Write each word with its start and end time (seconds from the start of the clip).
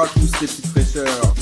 Bonsoir 0.00 0.08
à 0.08 0.18
tous 0.18 0.40
les 0.40 0.46
petites 0.46 0.66
fraîcheurs. 0.66 1.34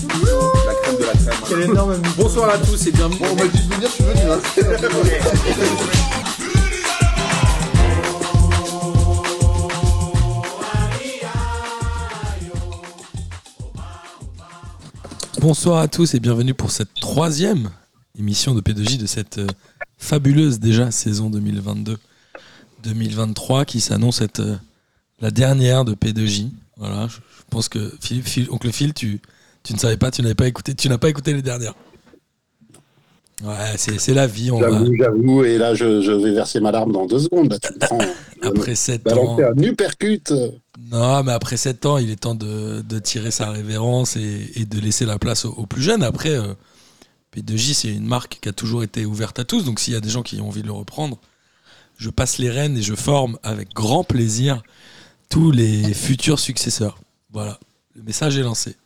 La 0.66 0.75
crème 0.83 0.96
de 0.99 1.04
la 1.04 1.12
crème. 1.12 1.34
Quel 1.49 1.60
énorme 1.60 2.02
Bonsoir 2.17 2.50
à 2.50 2.58
tous 2.58 2.88
et 2.88 2.91
bienvenue. 2.91 3.20
Bon, 3.20 3.26
on 3.31 3.36
m'a 3.36 3.46
dit 3.46 3.57
de 3.57 3.75
venir, 3.75 3.88
je 3.88 3.94
suis 3.94 4.02
venu. 4.02 4.20
Hein. 4.28 4.41
Bonsoir 15.40 15.79
à 15.79 15.86
tous 15.86 16.14
et 16.14 16.20
bienvenue 16.20 16.54
pour 16.54 16.72
cette 16.72 16.95
troisième 16.95 17.70
émission 18.18 18.56
de 18.56 18.61
P2J 18.61 18.98
de 18.98 19.06
cette 19.06 19.38
euh, 19.38 19.46
fabuleuse 19.98 20.59
déjà 20.59 20.90
saison 20.90 21.30
2022-2023 22.84 23.66
qui 23.66 23.80
s'annonce 23.80 24.20
être 24.20 24.40
euh, 24.40 24.56
la 25.20 25.30
dernière 25.30 25.84
de 25.84 25.95
P2J. 25.95 26.50
Voilà, 26.77 27.06
je, 27.06 27.18
je 27.49 27.57
pense 27.57 27.69
que 27.69 27.93
Philippe, 28.01 28.27
Phil- 28.27 28.49
oncle 28.51 28.71
Phil, 28.72 28.93
tu, 28.93 29.21
tu 29.63 29.72
ne 29.72 29.79
savais 29.79 29.96
pas, 29.96 30.11
tu 30.11 30.21
n'avais 30.22 30.35
pas 30.35 30.46
écouté, 30.46 30.75
tu 30.75 30.89
n'as 30.89 30.99
pas 30.99 31.09
écouté 31.09 31.32
les 31.32 31.43
dernières. 31.43 31.75
Ouais, 33.45 33.77
c'est 33.77 34.14
la 34.14 34.27
vie. 34.27 34.50
On 34.50 34.59
va, 34.59 34.68
J'avoue, 34.68 34.96
j'avoue, 34.96 35.45
et 35.45 35.58
là 35.58 35.72
je, 35.72 36.00
je 36.02 36.10
vais 36.10 36.32
verser 36.32 36.58
ma 36.58 36.72
larme 36.72 36.91
dans 36.92 37.06
deux 37.06 37.20
secondes. 37.20 37.50
Là, 37.52 37.58
tu 37.60 37.72
me 37.72 37.78
prends. 37.78 37.98
après 38.42 38.74
7 38.74 39.06
ans. 39.06 39.36
Balancer 39.36 39.45
un 39.45 39.62
uppercut. 39.62 40.32
Non, 40.91 41.22
mais 41.22 41.32
après 41.32 41.56
7 41.56 41.86
ans, 41.86 41.98
il 41.98 42.10
est 42.10 42.16
temps 42.16 42.34
de, 42.34 42.82
de 42.82 42.98
tirer 42.98 43.30
sa 43.30 43.50
révérence 43.50 44.16
et, 44.16 44.50
et 44.56 44.64
de 44.64 44.80
laisser 44.80 45.06
la 45.06 45.19
place 45.19 45.44
aux, 45.44 45.52
aux 45.52 45.66
plus 45.66 45.83
jeunes. 45.83 46.02
Après, 46.02 46.30
euh, 46.30 46.52
P2J, 47.36 47.74
c'est 47.74 47.88
une 47.92 48.06
marque 48.06 48.38
qui 48.42 48.48
a 48.48 48.52
toujours 48.52 48.83
été 48.83 49.06
ouverte 49.06 49.38
à 49.38 49.44
tous. 49.44 49.64
Donc, 49.64 49.78
s'il 49.78 49.94
y 49.94 49.96
a 49.96 50.00
des 50.00 50.10
gens 50.10 50.22
qui 50.22 50.41
ont 50.41 50.48
envie 50.48 50.62
de 50.62 50.66
le 50.66 50.72
reprendre, 50.72 51.19
je 51.96 52.10
passe 52.10 52.38
les 52.38 52.50
rênes 52.50 52.77
et 52.77 52.83
je 52.83 52.94
forme 52.94 53.38
avec 53.44 53.72
grand 53.72 54.02
plaisir 54.02 54.62
tous 55.30 55.52
les 55.52 55.94
futurs 55.94 56.41
successeurs. 56.41 56.98
Voilà, 57.32 57.59
le 57.95 58.02
message 58.02 58.38
est 58.38 58.42
lancé. 58.42 58.77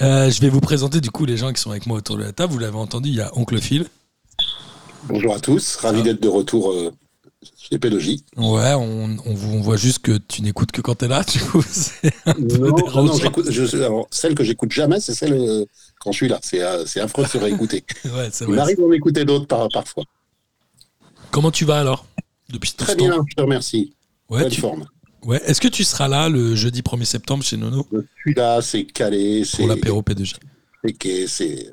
Euh, 0.00 0.30
je 0.30 0.40
vais 0.40 0.48
vous 0.48 0.60
présenter 0.60 1.00
du 1.00 1.10
coup 1.10 1.24
les 1.26 1.36
gens 1.36 1.52
qui 1.52 1.60
sont 1.60 1.70
avec 1.70 1.86
moi 1.86 1.98
autour 1.98 2.16
de 2.16 2.22
la 2.22 2.32
table. 2.32 2.52
Vous 2.52 2.58
l'avez 2.58 2.76
entendu, 2.78 3.10
il 3.10 3.14
y 3.16 3.20
a 3.20 3.30
Oncle 3.38 3.60
Phil. 3.60 3.86
Bonjour 5.04 5.34
à 5.34 5.40
tous, 5.40 5.76
ravi 5.76 6.00
Ah. 6.00 6.04
d'être 6.04 6.20
de 6.22 6.28
retour 6.28 6.72
euh, 6.72 6.92
chez 7.58 7.78
Pélogie. 7.78 8.24
Ouais, 8.36 8.72
on, 8.74 9.16
on, 9.26 9.34
vous- 9.34 9.52
on 9.56 9.60
voit 9.60 9.76
juste 9.76 9.98
que 10.00 10.16
tu 10.16 10.42
n'écoutes 10.42 10.72
que 10.72 10.80
quand 10.80 10.94
t'es 10.94 11.08
là. 11.08 11.22
Du 11.28 11.40
coup, 11.40 11.60
Non, 12.38 13.04
non, 13.04 13.16
j'écoute- 13.18 13.50
je- 13.50 13.76
alors, 13.76 14.06
celle 14.10 14.34
que 14.34 14.44
j'écoute 14.44 14.72
jamais, 14.72 14.98
c'est 15.00 15.14
celle 15.14 15.34
euh, 15.34 15.64
quand 16.00 16.10
je 16.12 16.16
suis 16.16 16.28
là. 16.28 16.38
C'est 16.42 16.62
euh, 16.62 16.86
c'est 16.86 17.00
affreux 17.00 17.24
de 17.24 17.28
se 17.28 17.38
réécouter. 17.38 17.84
Ouais, 18.06 18.30
Il 18.40 18.48
m'arrive 18.48 18.78
d'en 18.78 18.92
écouter 18.92 19.24
d'autres 19.24 19.46
par, 19.46 19.68
parfois. 19.68 20.04
Comment 21.30 21.50
tu 21.50 21.64
vas 21.64 21.80
alors? 21.80 22.06
Depuis 22.48 22.72
Très 22.72 22.96
temps 22.96 23.04
bien, 23.06 23.24
je 23.28 23.34
te 23.34 23.42
remercie. 23.42 23.94
Ouais, 24.30 24.42
Belle 24.42 24.52
tu- 24.52 24.60
forme. 24.60 24.86
Ouais. 25.24 25.40
Est-ce 25.46 25.60
que 25.60 25.68
tu 25.68 25.84
seras 25.84 26.08
là 26.08 26.28
le 26.28 26.54
jeudi 26.54 26.82
1er 26.82 27.04
septembre 27.04 27.42
chez 27.44 27.56
Nono 27.56 27.86
Je 27.92 28.00
suis 28.20 28.34
là, 28.34 28.60
c'est 28.62 28.84
calé, 28.84 29.44
c'est 29.44 29.58
pour 29.58 29.68
l'apéro 29.68 30.02
P2J 30.02 30.34
péqué, 30.82 31.26
c'est 31.26 31.72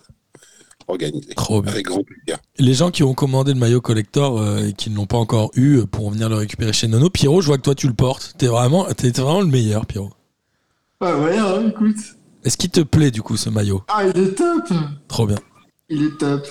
organisé. 0.87 1.33
Trop 1.35 1.61
bien. 1.61 1.73
Avec 1.73 1.85
grand 1.85 2.03
plaisir. 2.03 2.39
Les 2.57 2.73
gens 2.73 2.91
qui 2.91 3.03
ont 3.03 3.13
commandé 3.13 3.53
le 3.53 3.59
maillot 3.59 3.81
collector 3.81 4.39
euh, 4.39 4.67
et 4.67 4.73
qui 4.73 4.89
ne 4.89 4.95
l'ont 4.95 5.05
pas 5.05 5.17
encore 5.17 5.51
eu 5.55 5.77
euh, 5.77 5.85
pourront 5.85 6.11
venir 6.11 6.29
le 6.29 6.35
récupérer 6.35 6.73
chez 6.73 6.87
Nono. 6.87 7.09
Pierrot, 7.09 7.41
je 7.41 7.47
vois 7.47 7.57
que 7.57 7.63
toi 7.63 7.75
tu 7.75 7.87
le 7.87 7.93
portes. 7.93 8.35
T'es 8.37 8.47
vraiment, 8.47 8.85
t'es 8.95 9.09
vraiment 9.09 9.41
le 9.41 9.47
meilleur, 9.47 9.85
Pierrot. 9.85 10.11
Ah 11.01 11.17
ouais, 11.17 11.37
hein, 11.37 11.69
écoute. 11.69 11.97
Est-ce 12.43 12.57
qu'il 12.57 12.69
te 12.69 12.81
plaît 12.81 13.11
du 13.11 13.21
coup 13.21 13.37
ce 13.37 13.49
maillot? 13.49 13.83
Ah, 13.87 14.05
il 14.05 14.21
est 14.21 14.35
top. 14.35 14.69
Trop 15.07 15.27
bien. 15.27 15.37
Il 15.89 16.03
est 16.03 16.17
top. 16.17 16.47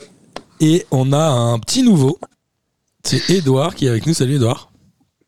Et 0.60 0.86
on 0.90 1.12
a 1.12 1.28
un 1.28 1.58
petit 1.58 1.82
nouveau. 1.82 2.18
C'est 3.02 3.30
Edouard 3.30 3.74
qui 3.74 3.86
est 3.86 3.88
avec 3.88 4.06
nous. 4.06 4.14
Salut 4.14 4.36
Edouard. 4.36 4.70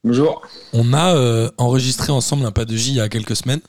Bonjour. 0.02 0.40
On 0.72 0.94
a 0.94 1.14
euh, 1.14 1.50
enregistré 1.58 2.10
ensemble 2.10 2.46
un 2.46 2.52
pas 2.52 2.64
de 2.64 2.74
J 2.74 2.92
il 2.92 2.96
y 2.96 3.00
a 3.00 3.10
quelques 3.10 3.36
semaines 3.36 3.60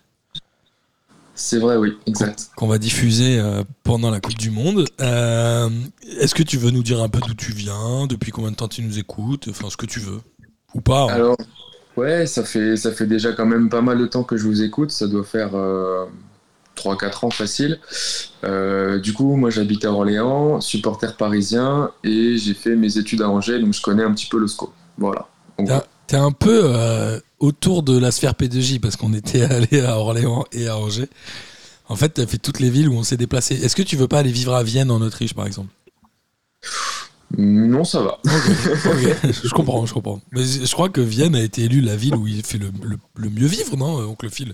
C'est 1.35 1.59
vrai, 1.59 1.75
oui, 1.75 1.97
exact. 2.05 2.51
qu'on 2.55 2.67
va 2.67 2.77
diffuser 2.77 3.37
euh, 3.37 3.63
pendant 3.83 4.09
la 4.09 4.21
Coupe 4.21 4.37
du 4.37 4.49
Monde. 4.49 4.85
Euh, 5.01 5.69
Est-ce 6.19 6.33
que 6.33 6.43
tu 6.43 6.57
veux 6.57 6.71
nous 6.71 6.83
dire 6.83 7.01
un 7.01 7.09
peu 7.09 7.19
d'où 7.19 7.33
tu 7.33 7.51
viens, 7.51 8.07
depuis 8.07 8.31
combien 8.31 8.51
de 8.51 8.55
temps 8.55 8.69
tu 8.69 8.81
nous 8.81 8.97
écoutes, 8.97 9.49
enfin 9.49 9.69
ce 9.69 9.75
que 9.75 9.85
tu 9.85 9.99
veux 9.99 10.21
ou 10.73 10.79
pas 10.79 11.03
hein. 11.03 11.07
Alors, 11.09 11.37
ouais, 11.97 12.25
ça 12.25 12.45
fait, 12.45 12.77
ça 12.77 12.93
fait 12.93 13.07
déjà 13.07 13.33
quand 13.33 13.45
même 13.45 13.67
pas 13.67 13.81
mal 13.81 13.97
de 13.97 14.05
temps 14.05 14.23
que 14.23 14.37
je 14.37 14.45
vous 14.45 14.61
écoute. 14.61 14.91
Ça 14.91 15.07
doit 15.07 15.25
faire 15.25 15.53
euh, 15.53 16.05
3-4 16.77 17.25
ans 17.25 17.29
facile. 17.29 17.77
Du 19.03 19.11
coup, 19.11 19.35
moi 19.35 19.49
j'habite 19.49 19.83
à 19.83 19.91
Orléans, 19.91 20.61
supporter 20.61 21.17
parisien, 21.17 21.91
et 22.05 22.37
j'ai 22.37 22.53
fait 22.53 22.77
mes 22.77 22.97
études 22.97 23.21
à 23.21 23.29
Angers, 23.29 23.59
donc 23.59 23.73
je 23.73 23.81
connais 23.81 24.03
un 24.03 24.13
petit 24.13 24.27
peu 24.27 24.39
le 24.39 24.47
SCO. 24.47 24.71
Voilà. 24.97 25.27
En 25.57 25.65
Un 26.17 26.31
peu 26.31 26.61
euh, 26.65 27.19
autour 27.39 27.83
de 27.83 27.97
la 27.97 28.11
sphère 28.11 28.33
P2J 28.33 28.79
parce 28.79 28.95
qu'on 28.95 29.13
était 29.13 29.41
allé 29.43 29.81
à 29.81 29.97
Orléans 29.97 30.45
et 30.51 30.67
à 30.67 30.77
Angers. 30.77 31.09
En 31.87 31.95
fait, 31.95 32.13
tu 32.13 32.21
as 32.21 32.27
fait 32.27 32.37
toutes 32.37 32.59
les 32.59 32.69
villes 32.69 32.89
où 32.89 32.93
on 32.95 33.03
s'est 33.03 33.17
déplacé. 33.17 33.55
Est-ce 33.55 33.75
que 33.75 33.81
tu 33.83 33.95
veux 33.97 34.07
pas 34.07 34.19
aller 34.19 34.31
vivre 34.31 34.53
à 34.53 34.63
Vienne 34.63 34.91
en 34.91 35.01
Autriche 35.01 35.33
par 35.33 35.45
exemple? 35.45 35.69
Non, 37.37 37.83
ça 37.85 38.01
va. 38.01 38.19
Ok, 38.25 39.15
Je 39.43 39.49
comprends, 39.53 39.85
je 39.85 39.93
comprends. 39.93 40.21
Mais 40.31 40.43
je 40.43 40.71
crois 40.73 40.89
que 40.89 40.99
Vienne 41.01 41.35
a 41.35 41.41
été 41.41 41.63
élue 41.63 41.81
la 41.81 41.95
ville 41.95 42.15
où 42.15 42.27
il 42.27 42.43
fait 42.43 42.57
le, 42.57 42.71
le- 42.83 42.97
le 43.15 43.29
mieux 43.29 43.47
vivre, 43.47 43.77
non, 43.77 44.01
euh, 44.01 44.05
oncle 44.05 44.29
Phil? 44.29 44.53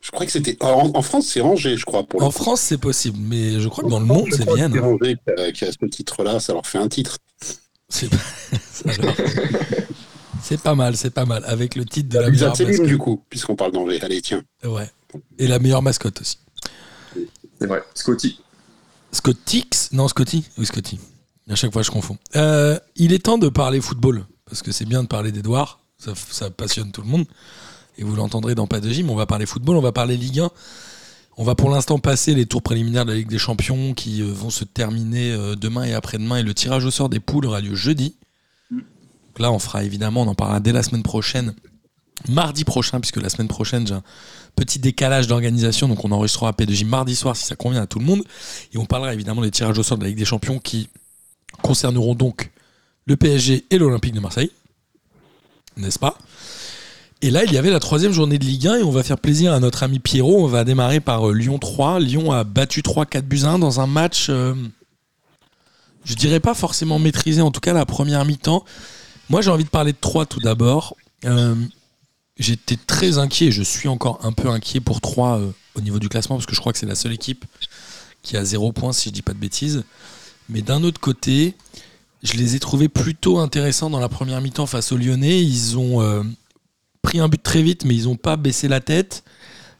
Je 0.00 0.12
crois 0.12 0.24
que 0.24 0.30
c'était. 0.30 0.56
En, 0.60 0.92
en 0.94 1.02
France, 1.02 1.26
c'est 1.26 1.40
Angers, 1.40 1.76
je 1.76 1.84
crois. 1.84 2.04
Pour 2.04 2.22
En. 2.22 2.30
France, 2.30 2.60
c'est 2.60 2.78
possible, 2.78 3.18
mais 3.20 3.60
je 3.60 3.68
crois 3.68 3.82
que 3.82 3.88
dans 3.90 3.98
le 3.98 4.06
France, 4.06 4.18
monde, 4.18 4.28
c'est 4.32 4.48
Vienne. 4.54 4.72
C'est 4.72 4.78
hein. 4.78 4.96
Angers 5.00 5.16
qui 5.26 5.42
a, 5.42 5.52
qui 5.52 5.64
a 5.64 5.72
ce 5.72 5.86
titre-là, 5.86 6.38
ça 6.38 6.52
leur 6.52 6.66
fait 6.66 6.78
un 6.78 6.88
titre. 6.88 7.18
C'est 7.88 8.08
pas... 8.08 8.16
C'est 10.48 10.62
pas 10.62 10.74
mal, 10.74 10.96
c'est 10.96 11.10
pas 11.10 11.26
mal. 11.26 11.44
Avec 11.46 11.74
le 11.74 11.84
titre 11.84 12.08
de 12.08 12.18
la 12.18 12.30
meilleure 12.30 12.56
mascotte. 12.58 12.86
du 12.86 12.96
coup, 12.96 13.22
puisqu'on 13.28 13.54
parle 13.54 13.72
d'Angers. 13.72 14.00
Allez, 14.02 14.22
tiens. 14.22 14.42
Ouais. 14.64 14.90
Et 15.38 15.46
la 15.46 15.58
meilleure 15.58 15.82
mascotte 15.82 16.22
aussi. 16.22 16.38
C'est 17.60 17.66
vrai. 17.66 17.82
Scotty. 17.94 18.40
Scottix 19.12 19.92
Non, 19.92 20.08
Scotty 20.08 20.46
Oui, 20.56 20.64
Scotty. 20.64 20.98
À 21.50 21.54
chaque 21.54 21.70
fois, 21.72 21.82
je 21.82 21.90
confonds. 21.90 22.16
Euh, 22.36 22.78
il 22.96 23.12
est 23.12 23.26
temps 23.26 23.36
de 23.36 23.50
parler 23.50 23.82
football, 23.82 24.24
parce 24.46 24.62
que 24.62 24.72
c'est 24.72 24.86
bien 24.86 25.02
de 25.02 25.08
parler 25.08 25.32
d'Edouard, 25.32 25.80
ça, 25.98 26.12
ça 26.14 26.48
passionne 26.50 26.92
tout 26.92 27.02
le 27.02 27.08
monde, 27.08 27.26
et 27.98 28.04
vous 28.04 28.16
l'entendrez 28.16 28.54
dans 28.54 28.66
Pas 28.66 28.80
de 28.80 28.90
Gym, 28.90 29.10
on 29.10 29.16
va 29.16 29.26
parler 29.26 29.44
football, 29.44 29.76
on 29.76 29.82
va 29.82 29.92
parler 29.92 30.16
Ligue 30.16 30.40
1. 30.40 30.50
On 31.36 31.44
va 31.44 31.54
pour 31.54 31.70
l'instant 31.70 31.98
passer 31.98 32.34
les 32.34 32.46
tours 32.46 32.62
préliminaires 32.62 33.04
de 33.04 33.12
la 33.12 33.16
Ligue 33.16 33.28
des 33.28 33.38
Champions 33.38 33.94
qui 33.94 34.22
euh, 34.22 34.32
vont 34.32 34.50
se 34.50 34.64
terminer 34.64 35.32
euh, 35.32 35.54
demain 35.56 35.84
et 35.84 35.94
après-demain, 35.94 36.36
et 36.36 36.42
le 36.42 36.54
tirage 36.54 36.84
au 36.84 36.90
sort 36.90 37.08
des 37.08 37.20
poules 37.20 37.46
aura 37.46 37.60
lieu 37.60 37.74
jeudi. 37.74 38.16
Là, 39.38 39.52
on 39.52 39.58
fera 39.58 39.84
évidemment, 39.84 40.22
on 40.22 40.28
en 40.28 40.34
parlera 40.34 40.60
dès 40.60 40.72
la 40.72 40.82
semaine 40.82 41.02
prochaine, 41.02 41.54
mardi 42.28 42.64
prochain, 42.64 43.00
puisque 43.00 43.20
la 43.20 43.28
semaine 43.28 43.48
prochaine, 43.48 43.86
j'ai 43.86 43.94
un 43.94 44.02
petit 44.56 44.78
décalage 44.78 45.26
d'organisation, 45.26 45.88
donc 45.88 46.04
on 46.04 46.10
enregistrera 46.10 46.52
P2J 46.52 46.84
mardi 46.86 47.14
soir 47.14 47.36
si 47.36 47.44
ça 47.44 47.56
convient 47.56 47.82
à 47.82 47.86
tout 47.86 47.98
le 47.98 48.04
monde. 48.04 48.22
Et 48.72 48.78
on 48.78 48.86
parlera 48.86 49.14
évidemment 49.14 49.42
des 49.42 49.50
tirages 49.50 49.78
au 49.78 49.82
sort 49.82 49.98
de 49.98 50.02
la 50.02 50.08
Ligue 50.08 50.18
des 50.18 50.24
Champions 50.24 50.58
qui 50.58 50.88
concerneront 51.62 52.14
donc 52.14 52.50
le 53.06 53.16
PSG 53.16 53.64
et 53.70 53.78
l'Olympique 53.78 54.14
de 54.14 54.20
Marseille. 54.20 54.50
N'est-ce 55.76 55.98
pas? 55.98 56.18
Et 57.20 57.30
là, 57.30 57.44
il 57.44 57.52
y 57.52 57.58
avait 57.58 57.70
la 57.70 57.80
troisième 57.80 58.12
journée 58.12 58.38
de 58.38 58.44
Ligue 58.44 58.68
1 58.68 58.76
et 58.76 58.82
on 58.82 58.90
va 58.90 59.02
faire 59.02 59.18
plaisir 59.18 59.52
à 59.52 59.58
notre 59.58 59.82
ami 59.82 59.98
Pierrot. 59.98 60.44
On 60.44 60.46
va 60.46 60.64
démarrer 60.64 61.00
par 61.00 61.28
euh, 61.28 61.34
Lyon 61.34 61.58
3. 61.58 61.98
Lyon 61.98 62.30
a 62.30 62.44
battu 62.44 62.80
3-4 62.80 63.22
buts 63.22 63.40
à 63.42 63.50
1 63.50 63.58
dans 63.58 63.80
un 63.80 63.88
match, 63.88 64.26
euh, 64.28 64.54
je 66.04 66.14
dirais 66.14 66.38
pas 66.38 66.54
forcément 66.54 66.98
maîtrisé, 66.98 67.40
en 67.40 67.50
tout 67.50 67.60
cas 67.60 67.72
la 67.72 67.86
première 67.86 68.24
mi-temps. 68.24 68.64
Moi, 69.30 69.42
j'ai 69.42 69.50
envie 69.50 69.64
de 69.64 69.68
parler 69.68 69.92
de 69.92 69.98
3 70.00 70.26
tout 70.26 70.40
d'abord. 70.40 70.96
Euh, 71.24 71.54
J'étais 72.38 72.76
très 72.76 73.18
inquiet, 73.18 73.46
et 73.46 73.52
je 73.52 73.62
suis 73.62 73.88
encore 73.88 74.20
un 74.22 74.32
peu 74.32 74.48
inquiet 74.48 74.80
pour 74.80 75.00
3 75.00 75.40
au 75.74 75.80
niveau 75.80 75.98
du 75.98 76.08
classement 76.08 76.36
parce 76.36 76.46
que 76.46 76.54
je 76.54 76.60
crois 76.60 76.72
que 76.72 76.78
c'est 76.78 76.86
la 76.86 76.94
seule 76.94 77.12
équipe 77.12 77.44
qui 78.22 78.36
a 78.36 78.44
0 78.44 78.72
points 78.72 78.92
si 78.92 79.08
je 79.08 79.14
dis 79.14 79.22
pas 79.22 79.32
de 79.32 79.38
bêtises. 79.38 79.82
Mais 80.48 80.62
d'un 80.62 80.84
autre 80.84 81.00
côté, 81.00 81.56
je 82.22 82.34
les 82.34 82.54
ai 82.54 82.60
trouvés 82.60 82.88
plutôt 82.88 83.38
intéressants 83.38 83.90
dans 83.90 83.98
la 83.98 84.08
première 84.08 84.40
mi-temps 84.40 84.66
face 84.66 84.92
aux 84.92 84.96
Lyonnais. 84.96 85.42
Ils 85.42 85.76
ont 85.76 86.00
euh, 86.00 86.22
pris 87.02 87.18
un 87.18 87.28
but 87.28 87.42
très 87.42 87.62
vite, 87.62 87.84
mais 87.84 87.96
ils 87.96 88.04
n'ont 88.04 88.16
pas 88.16 88.36
baissé 88.36 88.68
la 88.68 88.80
tête. 88.80 89.24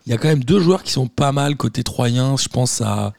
Il 0.05 0.11
y 0.11 0.15
a 0.15 0.19
quand 0.19 0.29
même 0.29 0.43
deux 0.43 0.59
joueurs 0.59 0.83
qui 0.83 0.91
sont 0.91 1.07
pas 1.07 1.31
mal 1.31 1.57
côté 1.57 1.85
troyen. 1.85 2.37
Je 2.37 2.49
pense 2.49 2.81
à 2.81 3.13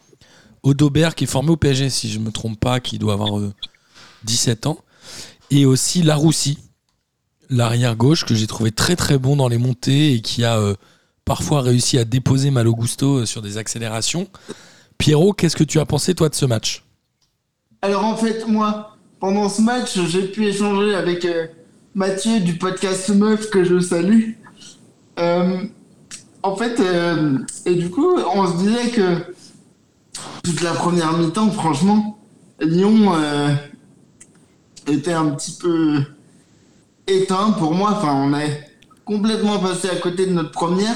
Odobert 0.64 1.16
qui 1.16 1.24
est 1.24 1.28
formé 1.28 1.52
au 1.52 1.58
PSG, 1.58 1.90
si 1.90 2.12
je 2.12 2.20
me 2.20 2.32
trompe 2.32 2.60
pas, 2.60 2.82
qui 2.82 3.00
doit 3.00 3.14
avoir 3.14 3.40
euh, 3.40 3.54
17 4.26 4.68
ans. 4.68 4.80
Et 5.52 5.66
aussi 5.66 6.04
Laroussi, 6.04 6.60
l'arrière 7.50 7.96
gauche, 7.96 8.26
que 8.26 8.36
j'ai 8.36 8.48
trouvé 8.48 8.72
très 8.72 8.96
très 8.96 9.18
bon 9.18 9.36
dans 9.36 9.48
les 9.48 9.58
montées 9.58 10.14
et 10.14 10.22
qui 10.22 10.44
a 10.44 10.60
euh, 10.60 10.76
parfois 11.26 11.62
réussi 11.62 11.98
à 11.98 12.06
déposer 12.06 12.52
Malo 12.52 12.76
Gusto 12.76 13.20
euh, 13.20 13.26
sur 13.26 13.42
des 13.42 13.58
accélérations. 13.58 14.28
Pierrot, 14.98 15.34
qu'est-ce 15.34 15.56
que 15.56 15.64
tu 15.64 15.80
as 15.80 15.86
pensé 15.86 16.14
toi 16.14 16.30
de 16.30 16.36
ce 16.36 16.46
match? 16.46 16.84
Alors 17.82 18.06
en 18.06 18.16
fait, 18.16 18.48
moi, 18.48 18.98
pendant 19.20 19.50
ce 19.50 19.62
match, 19.62 20.00
j'ai 20.08 20.24
pu 20.24 20.46
échanger 20.46 20.94
avec 20.94 21.26
euh, 21.26 21.48
Mathieu 21.96 22.42
du 22.42 22.58
podcast 22.58 23.10
Meuf 23.10 23.50
que 23.50 23.64
je 23.64 23.80
salue. 23.80 24.34
En 26.42 26.56
fait, 26.56 26.82
et 27.66 27.76
du 27.76 27.90
coup, 27.90 28.16
on 28.34 28.48
se 28.48 28.64
disait 28.64 28.92
que 28.92 29.36
toute 30.44 30.62
la 30.62 30.72
première 30.72 31.12
mi-temps, 31.18 31.52
franchement, 31.52 32.18
Lyon 32.62 33.12
était 34.94 35.14
un 35.14 35.30
petit 35.32 35.58
peu 35.60 36.02
éteint 37.08 37.52
pour 37.52 37.74
moi. 37.74 37.92
Enfin, 37.98 38.14
on 38.14 38.34
est 38.38 38.68
complètement 39.06 39.60
passé 39.60 39.90
à 39.90 39.96
côté 39.96 40.26
de 40.26 40.32
notre 40.32 40.52
première. 40.52 40.96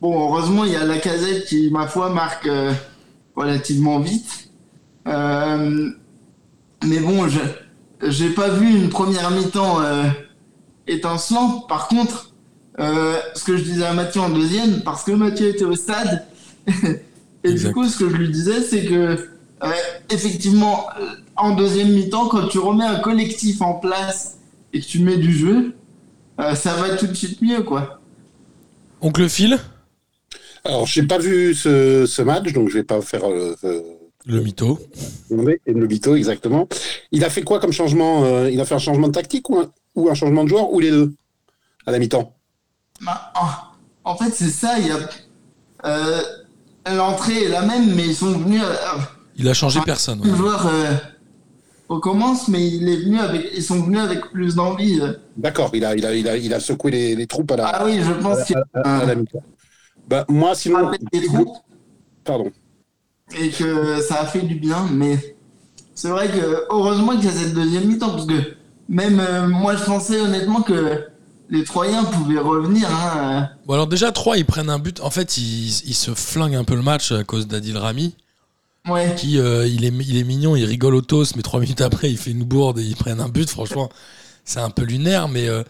bon, 0.00 0.28
heureusement, 0.28 0.64
il 0.64 0.72
y 0.72 0.76
a 0.76 0.84
la 0.84 0.98
casette 0.98 1.46
qui, 1.46 1.70
ma 1.70 1.86
foi, 1.86 2.10
marque 2.10 2.46
euh, 2.46 2.72
relativement 3.36 4.00
vite. 4.00 4.50
Euh, 5.06 5.90
mais 6.84 7.00
bon, 7.00 7.28
je 7.28 7.40
j'ai 8.08 8.30
pas 8.30 8.48
vu 8.48 8.68
une 8.68 8.90
première 8.90 9.30
mi-temps 9.30 9.80
euh, 9.80 10.04
étincelante. 10.86 11.68
Par 11.68 11.88
contre, 11.88 12.32
euh, 12.78 13.16
ce 13.34 13.42
que 13.42 13.56
je 13.56 13.64
disais 13.64 13.84
à 13.84 13.92
Mathieu 13.92 14.20
en 14.20 14.28
deuxième, 14.28 14.82
parce 14.82 15.02
que 15.02 15.10
Mathieu 15.12 15.48
était 15.48 15.64
au 15.64 15.74
stade, 15.74 16.26
et 16.68 17.00
Exact. 17.42 17.68
du 17.68 17.74
coup, 17.74 17.88
ce 17.88 17.98
que 17.98 18.08
je 18.08 18.16
lui 18.16 18.28
disais, 18.28 18.62
c'est 18.62 18.84
que 18.84 19.28
effectivement, 20.10 20.86
en 21.38 21.54
deuxième 21.54 21.90
mi-temps, 21.92 22.28
quand 22.28 22.48
tu 22.48 22.58
remets 22.58 22.84
un 22.84 23.00
collectif 23.00 23.62
en 23.62 23.74
place 23.74 24.38
et 24.72 24.80
que 24.80 24.86
tu 24.86 24.98
mets 25.00 25.16
du 25.16 25.32
jeu, 25.32 25.74
euh, 26.40 26.54
ça 26.54 26.74
va 26.74 26.96
tout 26.96 27.06
de 27.06 27.14
suite 27.14 27.40
mieux, 27.42 27.62
quoi. 27.62 28.00
Oncle 29.00 29.28
Phil, 29.28 29.58
Alors, 30.64 30.86
j'ai 30.86 31.02
pas 31.04 31.18
vu 31.18 31.54
ce, 31.54 32.04
ce 32.06 32.22
match, 32.22 32.52
donc 32.52 32.68
je 32.68 32.74
vais 32.74 32.84
pas 32.84 33.00
faire 33.00 33.24
euh, 33.24 33.54
euh, 33.64 33.80
le 34.26 34.40
mytho. 34.42 34.78
Oui, 35.30 35.54
et 35.66 35.72
le 35.72 35.86
Bito, 35.86 36.16
exactement. 36.16 36.68
Il 37.12 37.24
a 37.24 37.30
fait 37.30 37.42
quoi 37.42 37.60
comme 37.60 37.72
changement 37.72 38.24
euh, 38.24 38.50
Il 38.50 38.60
a 38.60 38.64
fait 38.64 38.74
un 38.74 38.78
changement 38.80 39.06
de 39.08 39.12
tactique 39.12 39.48
ou 39.50 39.58
un, 39.58 39.70
ou 39.94 40.10
un 40.10 40.14
changement 40.14 40.44
de 40.44 40.48
joueur 40.48 40.72
ou 40.72 40.80
les 40.80 40.90
deux 40.90 41.14
à 41.86 41.92
la 41.92 41.98
mi-temps? 41.98 42.34
Bah, 43.00 43.32
en, 44.04 44.16
fait, 44.16 44.30
c'est 44.34 44.50
ça. 44.50 44.78
Il 44.78 44.88
y 44.88 44.90
a 44.90 44.98
euh, 45.86 46.20
l'entrée 46.94 47.44
est 47.44 47.48
la 47.48 47.62
même, 47.62 47.94
mais 47.94 48.06
ils 48.08 48.14
sont 48.16 48.32
venus. 48.32 48.60
euh, 48.62 48.98
Il 49.36 49.48
a 49.48 49.54
changé 49.54 49.80
personne. 49.84 50.20
le 50.24 50.30
ouais. 50.32 50.36
joueur 50.36 50.66
euh, 50.66 50.92
recommence, 51.88 52.48
mais 52.48 52.66
il 52.66 52.88
est 52.88 52.96
venu 52.96 53.18
avec. 53.18 53.50
Ils 53.54 53.62
sont 53.62 53.82
venus 53.82 54.00
avec 54.00 54.30
plus 54.30 54.54
d'envie. 54.54 55.00
euh. 55.00 55.14
D'accord, 55.36 55.70
il 55.74 55.84
a, 55.84 55.94
il, 55.96 56.04
a, 56.06 56.14
il, 56.14 56.28
a, 56.28 56.36
il 56.36 56.52
a 56.54 56.60
secoué 56.60 56.90
les, 56.90 57.14
les 57.16 57.26
troupes 57.26 57.50
à 57.52 57.56
la, 57.56 57.66
Ah 57.66 57.84
oui, 57.84 58.00
je 58.02 58.12
pense 58.12 58.44
qu'il 58.44 58.56
mi-temps. 58.56 59.42
Bah, 60.08 60.24
moi, 60.28 60.50
a 60.52 60.54
sinon. 60.54 60.90
des 61.12 61.26
troupes 61.26 61.56
Pardon. 62.24 62.50
et 63.38 63.50
que 63.50 64.00
ça 64.00 64.20
a 64.22 64.26
fait 64.26 64.40
du 64.42 64.54
bien, 64.54 64.86
mais 64.92 65.36
c'est 65.94 66.08
vrai 66.08 66.28
que 66.28 66.64
heureusement 66.70 67.12
qu'il 67.16 67.24
y 67.24 67.28
a 67.28 67.32
cette 67.32 67.54
deuxième 67.54 67.86
mi-temps, 67.86 68.10
parce 68.10 68.26
que 68.26 68.56
même 68.88 69.20
euh, 69.20 69.48
moi, 69.48 69.76
je 69.76 69.84
pensais 69.84 70.20
honnêtement 70.20 70.62
que 70.62 71.06
les 71.50 71.64
Troyens 71.64 72.04
pouvaient 72.04 72.38
revenir. 72.40 72.88
Hein, 72.90 73.48
Bon, 73.66 73.74
alors 73.74 73.86
déjà, 73.86 74.12
3, 74.12 74.38
ils 74.38 74.44
prennent 74.46 74.70
un 74.70 74.78
but. 74.78 75.00
En 75.00 75.10
fait, 75.10 75.36
ils, 75.38 75.68
ils 75.86 75.94
se 75.94 76.12
flinguent 76.14 76.54
un 76.56 76.64
peu 76.64 76.74
le 76.74 76.82
match 76.82 77.12
à 77.12 77.24
cause 77.24 77.46
d'Adil 77.46 77.76
Rami, 77.76 78.14
euh. 78.16 78.27
Qui 79.16 79.38
euh, 79.38 79.66
il, 79.66 79.84
est, 79.84 79.88
il 79.88 80.16
est 80.16 80.24
mignon, 80.24 80.56
il 80.56 80.64
rigole 80.64 80.94
au 80.94 81.00
toast, 81.00 81.36
mais 81.36 81.42
3 81.42 81.60
minutes 81.60 81.80
après, 81.80 82.10
il 82.10 82.18
fait 82.18 82.30
une 82.30 82.44
bourde 82.44 82.78
et 82.78 82.82
ils 82.82 82.96
prennent 82.96 83.20
un 83.20 83.28
but. 83.28 83.48
Franchement, 83.48 83.90
c'est 84.44 84.60
un 84.60 84.70
peu 84.70 84.82
lunaire, 84.82 85.28
mais 85.28 85.48
euh, 85.48 85.62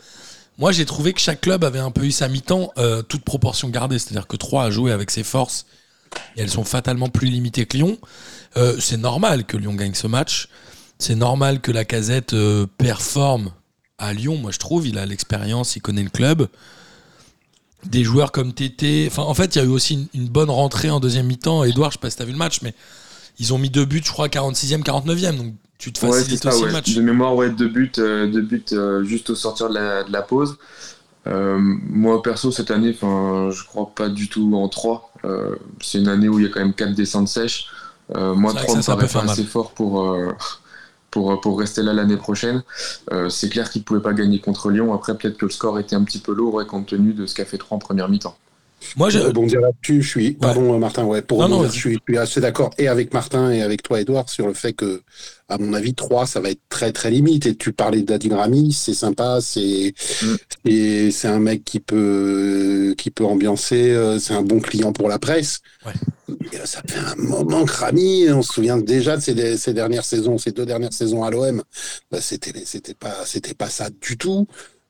moi, 0.59 0.73
j'ai 0.73 0.85
trouvé 0.85 1.13
que 1.13 1.21
chaque 1.21 1.41
club 1.41 1.65
avait 1.65 1.79
un 1.79 1.91
peu 1.91 2.05
eu 2.05 2.13
sa 2.13 2.29
mi-temps, 2.29 2.73
euh, 2.79 3.03
toute 3.03 3.25
proportion 3.25 3.69
gardée. 3.69 3.99
C'est-à-dire 3.99 4.27
que 4.27 4.37
3 4.37 4.65
a 4.65 4.71
joué 4.71 4.93
avec 4.93 5.11
ses 5.11 5.23
forces 5.23 5.67
et 6.37 6.43
elles 6.43 6.51
sont 6.51 6.65
fatalement 6.65 7.09
plus 7.09 7.29
limitées 7.29 7.67
que 7.67 7.77
Lyon. 7.77 7.99
C'est 8.81 8.97
normal 8.97 9.45
que 9.45 9.57
Lyon 9.57 9.75
gagne 9.75 9.95
ce 9.95 10.09
match. 10.09 10.49
C'est 10.99 11.15
normal 11.15 11.61
que 11.61 11.71
la 11.71 11.85
casette 11.85 12.35
performe 12.77 13.53
à 13.99 14.13
Lyon, 14.13 14.37
moi 14.37 14.51
je 14.51 14.59
trouve. 14.59 14.87
Il 14.87 14.99
a 14.99 15.07
l'expérience, 15.07 15.77
il 15.77 15.81
connaît 15.81 16.03
le 16.03 16.11
club. 16.11 16.49
Des 17.85 18.03
joueurs 18.03 18.33
comme 18.33 18.53
Tété. 18.53 19.07
Enfin, 19.09 19.23
en 19.23 19.35
fait, 19.35 19.55
il 19.55 19.59
y 19.59 19.61
a 19.61 19.65
eu 19.65 19.69
aussi 19.69 20.09
une, 20.15 20.29
bonne 20.29 20.51
rentrée 20.51 20.91
en 20.91 20.99
deuxième 20.99 21.27
mi-temps. 21.27 21.63
Edouard, 21.63 21.91
je 21.91 21.97
sais 21.97 22.01
pas 22.01 22.11
si 22.11 22.17
t'as 22.17 22.25
vu 22.25 22.33
le 22.33 22.39
match, 22.39 22.61
mais 22.63 22.75
ils 23.39 23.55
ont 23.55 23.59
mis 23.59 23.71
deux 23.71 23.85
buts, 23.85 24.03
je 24.05 24.11
crois, 24.11 24.29
46e, 24.29 24.83
49e. 24.83 25.37
Donc 25.37 25.55
tu 25.79 25.93
te 25.93 26.01
Ouais, 26.01 26.11
facilites 26.11 26.43
ça, 26.43 26.49
aussi 26.49 26.63
ouais. 26.63 26.67
le 26.67 26.73
match. 26.73 26.95
De 26.95 27.01
mémoire, 27.03 27.35
ouais, 27.37 27.51
deux 27.51 27.69
buts, 27.69 27.93
euh, 27.99 28.27
deux 28.27 28.43
buts 28.43 28.65
euh, 28.73 29.05
juste 29.05 29.31
au 29.31 29.35
sortir 29.35 29.69
de 29.69 29.75
la, 29.75 30.05
de 30.05 30.13
la 30.13 30.23
pause. 30.23 30.59
Euh, 31.27 31.59
moi, 31.61 32.23
perso, 32.23 32.51
cette 32.53 32.71
année, 32.71 32.93
enfin, 32.95 33.51
je 33.53 33.65
crois 33.65 33.93
pas 33.95 34.09
du 34.09 34.29
tout 34.29 34.55
en 34.57 34.69
3. 34.69 35.13
Euh, 35.25 35.57
c'est 35.81 35.99
une 35.99 36.09
année 36.09 36.29
où 36.29 36.39
il 36.39 36.45
y 36.47 36.49
a 36.49 36.51
quand 36.51 36.61
même 36.61 36.75
quatre 36.75 36.95
descentes 36.95 37.29
sèches. 37.29 37.67
Moi, 38.15 38.55
C'est 38.55 38.59
vrai 38.59 38.65
3 38.65 38.75
que 38.75 38.79
me 38.79 38.83
paraît 38.85 39.09
pas 39.09 39.23
assez 39.23 39.45
fort 39.45 39.73
pour, 39.73 40.17
pour, 41.11 41.41
pour 41.41 41.59
rester 41.59 41.83
là 41.83 41.93
l'année 41.93 42.17
prochaine. 42.17 42.63
C'est 43.29 43.51
clair 43.51 43.71
qu'ils 43.71 43.85
pouvaient 43.85 44.01
pas 44.01 44.15
gagner 44.15 44.41
contre 44.41 44.71
Lyon. 44.71 44.95
Après, 44.95 45.17
peut-être 45.17 45.37
que 45.39 45.47
le 45.47 45.51
score 45.53 45.79
était 45.79 45.97
un 45.97 46.05
petit 46.05 46.19
peu 46.21 46.33
lourd, 46.35 46.55
ouais, 46.55 46.67
compte 46.67 46.87
tenu 46.87 47.13
de 47.15 47.27
ce 47.27 47.35
qu'a 47.35 47.45
fait 47.45 47.59
3 47.59 47.77
en 47.77 47.79
première 47.81 48.09
mi-temps. 48.09 48.37
Moi, 48.97 49.11
j'ai- 49.11 49.19
Pour 49.19 49.29
rebondir 49.29 49.61
là-dessus, 49.61 50.03
je 50.03 50.09
suis. 50.09 50.31
Pardon, 50.33 50.75
euh, 50.75 50.79
Martin, 50.79 51.05
ouais. 51.05 51.21
Pour 51.23 51.47
Non, 51.49 51.65
je, 51.65 51.69
suis, 51.71 51.95
je 51.95 51.99
suis 52.13 52.19
assez 52.19 52.41
d'accord 52.41 52.71
et 52.79 52.89
avec 52.89 53.13
Martin 53.13 53.51
et 53.51 53.63
avec 53.63 53.83
toi, 53.83 54.01
Edouard, 54.01 54.29
sur 54.29 54.47
le 54.47 54.55
fait 54.55 54.73
que, 54.73 55.03
à 55.49 55.59
mon 55.59 55.73
avis, 55.75 55.95
3, 55.95 56.27
ça 56.27 56.41
va 56.41 56.51
être 56.51 56.61
très, 56.69 56.93
très 56.93 57.11
limite. 57.11 57.47
Et 57.47 57.55
tu 57.57 57.73
parlais 57.73 58.03
d'Adil 58.03 58.33
Rami, 58.35 58.73
c'est 58.73 58.95
sympa, 58.95 59.41
c'est 59.41 59.95
Mm. 60.23 61.11
c'est 61.11 61.29
un 61.29 61.39
mec 61.39 61.65
qui 61.65 61.81
peut, 61.81 62.95
qui 62.99 63.11
peut 63.11 63.25
ambiancer, 63.25 63.91
euh, 63.91 64.19
c'est 64.19 64.35
un 64.35 64.43
bon 64.43 64.61
client 64.61 64.93
pour 64.93 65.09
la 65.09 65.19
presse. 65.19 65.61
Ouais. 65.87 65.93
Et, 66.53 66.57
euh, 66.57 66.65
ça 66.65 66.81
fait 66.87 66.99
un 66.99 67.17
moment 67.17 67.65
que 67.65 67.73
Rami, 67.73 68.27
on 68.31 68.43
se 68.43 68.53
souvient 68.53 68.77
déjà 68.79 69.17
de 69.17 69.23
ses, 69.23 69.57
ces 69.57 69.73
dernières 69.73 70.05
saisons, 70.05 70.39
ces 70.39 70.53
deux 70.53 70.67
dernières 70.67 70.93
saisons 70.93 71.25
à 71.25 71.31
l'OM, 71.31 71.63
bah, 72.11 72.19
c'était 72.21 72.53
c'était 72.65 72.95
pas, 72.95 73.15
c'était 73.25 73.55
pas 73.55 73.69
ça 73.69 73.89
du 73.91 74.17
tout. 74.17 74.47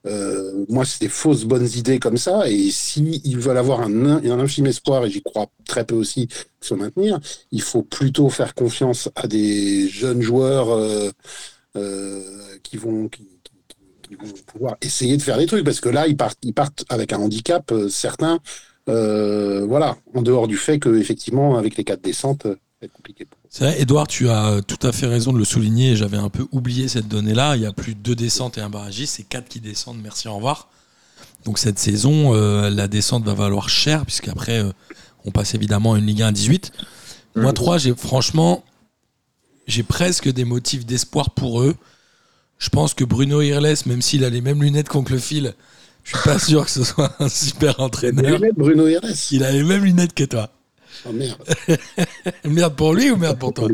Euh, 0.08 0.64
moi, 0.68 0.84
c'est 0.84 1.00
des 1.00 1.08
fausses 1.08 1.44
bonnes 1.44 1.68
idées 1.76 1.98
comme 1.98 2.16
ça. 2.16 2.48
Et 2.48 2.70
si 2.70 3.20
ils 3.24 3.38
veulent 3.38 3.58
avoir 3.58 3.80
un, 3.82 4.06
un 4.06 4.40
infime 4.40 4.66
espoir, 4.66 5.04
et 5.04 5.10
j'y 5.10 5.22
crois 5.22 5.46
très 5.66 5.84
peu 5.84 5.94
aussi, 5.94 6.28
se 6.60 6.74
maintenir, 6.74 7.18
il 7.52 7.62
faut 7.62 7.82
plutôt 7.82 8.28
faire 8.30 8.54
confiance 8.54 9.08
à 9.14 9.26
des 9.26 9.88
jeunes 9.88 10.22
joueurs 10.22 10.70
euh, 10.70 11.10
euh, 11.76 12.22
qui 12.62 12.76
vont 12.76 13.08
pouvoir 14.46 14.76
essayer 14.80 15.16
de 15.16 15.22
faire 15.22 15.38
des 15.38 15.46
trucs. 15.46 15.64
Parce 15.64 15.80
que 15.80 15.88
là, 15.88 16.06
ils 16.06 16.16
partent, 16.16 16.84
avec 16.88 17.12
un 17.12 17.18
handicap 17.18 17.72
certain. 17.88 18.40
Euh, 18.88 19.66
voilà, 19.66 19.98
en 20.14 20.22
dehors 20.22 20.48
du 20.48 20.56
fait 20.56 20.78
que 20.78 20.96
effectivement, 20.96 21.58
avec 21.58 21.76
les 21.76 21.84
quatre 21.84 22.00
descentes, 22.00 22.46
être 22.82 22.92
compliqué. 22.92 23.26
C'est 23.50 23.64
vrai, 23.64 23.80
Edouard, 23.80 24.06
tu 24.06 24.28
as 24.28 24.60
tout 24.66 24.78
à 24.86 24.92
fait 24.92 25.06
raison 25.06 25.32
de 25.32 25.38
le 25.38 25.44
souligner. 25.44 25.96
J'avais 25.96 26.16
un 26.16 26.28
peu 26.28 26.46
oublié 26.52 26.88
cette 26.88 27.08
donnée-là. 27.08 27.56
Il 27.56 27.62
y 27.62 27.66
a 27.66 27.72
plus 27.72 27.94
de 27.94 28.00
deux 28.00 28.14
descentes 28.14 28.58
et 28.58 28.60
un 28.60 28.70
barragiste. 28.70 29.16
C'est 29.16 29.24
quatre 29.24 29.48
qui 29.48 29.60
descendent. 29.60 29.98
Merci, 30.02 30.28
au 30.28 30.34
revoir. 30.36 30.68
Donc 31.44 31.58
cette 31.58 31.78
saison, 31.78 32.34
euh, 32.34 32.70
la 32.70 32.88
descente 32.88 33.24
va 33.24 33.34
valoir 33.34 33.68
cher, 33.68 34.04
puisqu'après, 34.04 34.62
euh, 34.62 34.70
on 35.24 35.30
passe 35.30 35.54
évidemment 35.54 35.94
à 35.94 35.98
une 35.98 36.06
Ligue 36.06 36.22
1 36.22 36.28
à 36.28 36.32
18. 36.32 36.72
Moi, 37.36 37.46
Mhm. 37.46 37.54
3, 37.54 37.78
j'ai 37.78 37.94
franchement, 37.94 38.64
j'ai 39.66 39.82
presque 39.82 40.28
des 40.32 40.44
motifs 40.44 40.86
d'espoir 40.86 41.30
pour 41.30 41.62
eux. 41.62 41.74
Je 42.58 42.68
pense 42.70 42.94
que 42.94 43.04
Bruno 43.04 43.40
Irles, 43.40 43.76
même 43.86 44.02
s'il 44.02 44.24
a 44.24 44.30
les 44.30 44.40
mêmes 44.40 44.62
lunettes 44.62 44.88
qu'Oncle 44.88 45.18
Phil, 45.18 45.54
je 46.04 46.16
suis 46.16 46.24
pas 46.24 46.38
sûr 46.38 46.64
que 46.64 46.70
ce 46.70 46.82
soit 46.84 47.12
un 47.20 47.28
super 47.28 47.78
entraîneur. 47.80 48.40
Bruno 48.56 48.86
Heres. 48.86 49.02
Il 49.30 49.44
a 49.44 49.52
les 49.52 49.62
mêmes 49.62 49.84
lunettes 49.84 50.14
que 50.14 50.24
toi. 50.24 50.50
Oh 51.06 51.12
merde. 51.12 51.42
Merde 52.44 52.74
pour 52.76 52.94
lui 52.94 53.10
ou 53.10 53.16
merde 53.16 53.38
pour 53.38 53.52
toi? 53.52 53.68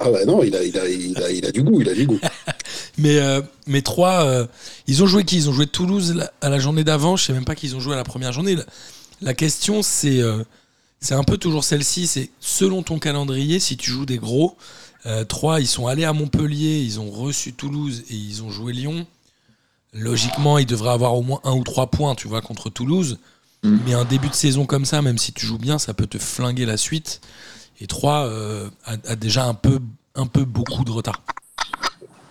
Ah 0.00 0.10
ouais, 0.10 0.24
non, 0.24 0.42
il 0.44 0.54
a, 0.54 0.62
il, 0.62 0.78
a, 0.78 0.88
il, 0.88 1.20
a, 1.20 1.30
il 1.30 1.44
a 1.44 1.50
du 1.50 1.62
goût, 1.62 1.80
il 1.80 1.88
a 1.88 1.94
du 1.94 2.06
goût. 2.06 2.20
Mais 2.98 3.18
euh, 3.18 3.42
mes 3.66 3.82
trois, 3.82 4.24
euh, 4.24 4.46
ils 4.86 5.02
ont 5.02 5.06
joué 5.06 5.24
qui? 5.24 5.36
Ils 5.36 5.48
ont 5.48 5.52
joué 5.52 5.66
Toulouse 5.66 6.28
à 6.40 6.48
la 6.48 6.58
journée 6.58 6.84
d'avant. 6.84 7.16
Je 7.16 7.24
sais 7.24 7.32
même 7.32 7.44
pas 7.44 7.54
qu'ils 7.56 7.74
ont 7.74 7.80
joué 7.80 7.94
à 7.94 7.96
la 7.96 8.04
première 8.04 8.32
journée. 8.32 8.54
La, 8.54 8.64
la 9.20 9.34
question, 9.34 9.82
c'est 9.82 10.20
euh, 10.20 10.44
c'est 11.00 11.14
un 11.14 11.24
peu 11.24 11.38
toujours 11.38 11.64
celle-ci. 11.64 12.06
C'est 12.06 12.30
selon 12.40 12.82
ton 12.82 12.98
calendrier, 12.98 13.58
si 13.58 13.76
tu 13.76 13.90
joues 13.90 14.06
des 14.06 14.18
gros. 14.18 14.56
Euh, 15.06 15.24
trois, 15.24 15.60
ils 15.60 15.66
sont 15.66 15.86
allés 15.86 16.04
à 16.04 16.12
Montpellier, 16.12 16.80
ils 16.80 17.00
ont 17.00 17.10
reçu 17.10 17.52
Toulouse 17.52 18.04
et 18.10 18.14
ils 18.14 18.42
ont 18.42 18.50
joué 18.50 18.72
Lyon. 18.72 19.06
Logiquement, 19.92 20.58
ils 20.58 20.66
devraient 20.66 20.90
avoir 20.90 21.14
au 21.16 21.22
moins 21.22 21.40
un 21.42 21.54
ou 21.54 21.64
trois 21.64 21.88
points, 21.88 22.14
tu 22.14 22.28
vois, 22.28 22.42
contre 22.42 22.70
Toulouse. 22.70 23.18
Mm. 23.62 23.76
Mais 23.86 23.94
un 23.94 24.04
début 24.04 24.28
de 24.28 24.34
saison 24.34 24.64
comme 24.66 24.84
ça, 24.84 25.02
même 25.02 25.18
si 25.18 25.32
tu 25.32 25.44
joues 25.46 25.58
bien, 25.58 25.78
ça 25.78 25.94
peut 25.94 26.06
te 26.06 26.18
flinguer 26.18 26.66
la 26.66 26.76
suite. 26.76 27.20
Et 27.80 27.86
3 27.86 28.26
euh, 28.26 28.68
a, 28.84 28.92
a 29.06 29.16
déjà 29.16 29.44
un 29.44 29.54
peu, 29.54 29.78
un 30.14 30.26
peu 30.26 30.44
beaucoup 30.44 30.84
de 30.84 30.90
retard. 30.90 31.22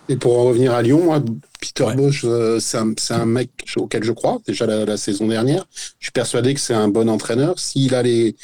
Et 0.08 0.16
pour 0.16 0.38
en 0.40 0.44
revenir 0.44 0.72
à 0.74 0.82
Lyon, 0.82 1.04
moi, 1.04 1.22
Peter 1.60 1.84
Ouais. 1.84 1.94
Bosch, 1.94 2.22
euh, 2.24 2.58
c'est 2.58 2.78
un, 2.78 2.92
c'est 2.98 3.14
un 3.14 3.26
mec 3.26 3.50
auquel 3.76 4.02
je 4.02 4.10
crois, 4.12 4.38
déjà 4.46 4.66
la, 4.66 4.84
la 4.84 4.96
saison 4.96 5.28
dernière. 5.28 5.66
Je 6.00 6.06
suis 6.06 6.12
persuadé 6.12 6.52
que 6.54 6.60
c'est 6.60 6.74
un 6.74 6.88
bon 6.88 7.08
entraîneur. 7.08 7.58
S'il 7.58 7.94
a 7.94 8.02
les. 8.02 8.34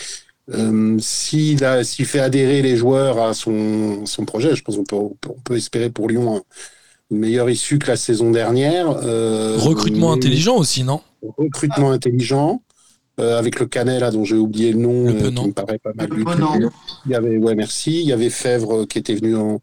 euh, 0.55 0.97
s'il 1.01 1.65
a- 1.65 1.83
s'il 1.83 2.07
fait 2.07 2.21
adhérer 2.21 2.63
les 2.63 2.77
joueurs 2.77 3.21
à 3.21 3.35
son, 3.35 4.07
son 4.07 4.25
projet, 4.25 4.55
je 4.55 4.63
pense 4.63 4.77
qu'on 4.77 4.85
peut, 4.85 4.97
on 5.29 5.41
peut, 5.43 5.57
espérer 5.57 5.91
pour 5.91 6.09
Lyon 6.09 6.37
un- 6.37 6.43
une 7.11 7.19
meilleure 7.19 7.51
issue 7.51 7.79
que 7.81 7.89
la 7.89 7.97
saison 7.97 8.31
dernière. 8.31 8.89
Euh, 9.03 9.57
Recrutement 9.59 10.11
mais- 10.11 10.17
intelligent 10.19 10.57
aussi, 10.57 10.85
non? 10.85 11.01
Recrutement 11.37 11.91
intelligent. 11.91 12.63
Euh, 13.21 13.39
avec 13.39 13.59
le 13.61 13.67
Canet, 13.67 14.01
là, 14.01 14.11
dont 14.11 14.25
j'ai 14.25 14.37
oublié 14.37 14.73
le 14.73 14.79
nom, 14.79 15.07
Le 15.07 15.13
euh, 15.15 15.31
qui 15.31 15.47
me 15.49 15.53
paraît 15.53 15.79
pas 15.79 15.93
mal 15.95 16.09
Le 16.09 16.17
du 16.17 16.25
tout. 16.25 16.31
Penant. 16.31 16.59
Il 17.07 17.13
y 17.13 17.15
avait, 17.15 17.39
ouais, 17.39 17.55
merci. 17.55 18.01
Il 18.01 18.07
y 18.07 18.13
avait 18.13 18.31
Fèvre 18.31 18.83
euh, 18.83 18.87
qui 18.87 18.99
était 18.99 19.15
venu 19.15 19.37
en- 19.37 19.61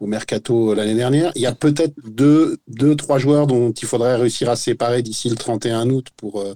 au 0.00 0.06
mercato 0.06 0.72
euh, 0.72 0.74
l'année 0.74 0.94
dernière. 0.94 1.32
Il 1.36 1.42
y 1.42 1.46
a 1.46 1.54
peut-être 1.54 1.94
deux, 2.06 2.58
deux, 2.68 2.94
trois 2.96 3.18
joueurs 3.18 3.46
dont 3.46 3.72
il 3.72 3.86
faudrait 3.86 4.16
réussir 4.16 4.48
à 4.50 4.56
séparer 4.56 5.02
d'ici 5.02 5.28
le 5.28 5.36
31 5.36 5.88
août 5.90 6.08
pour. 6.16 6.40
euh, 6.40 6.54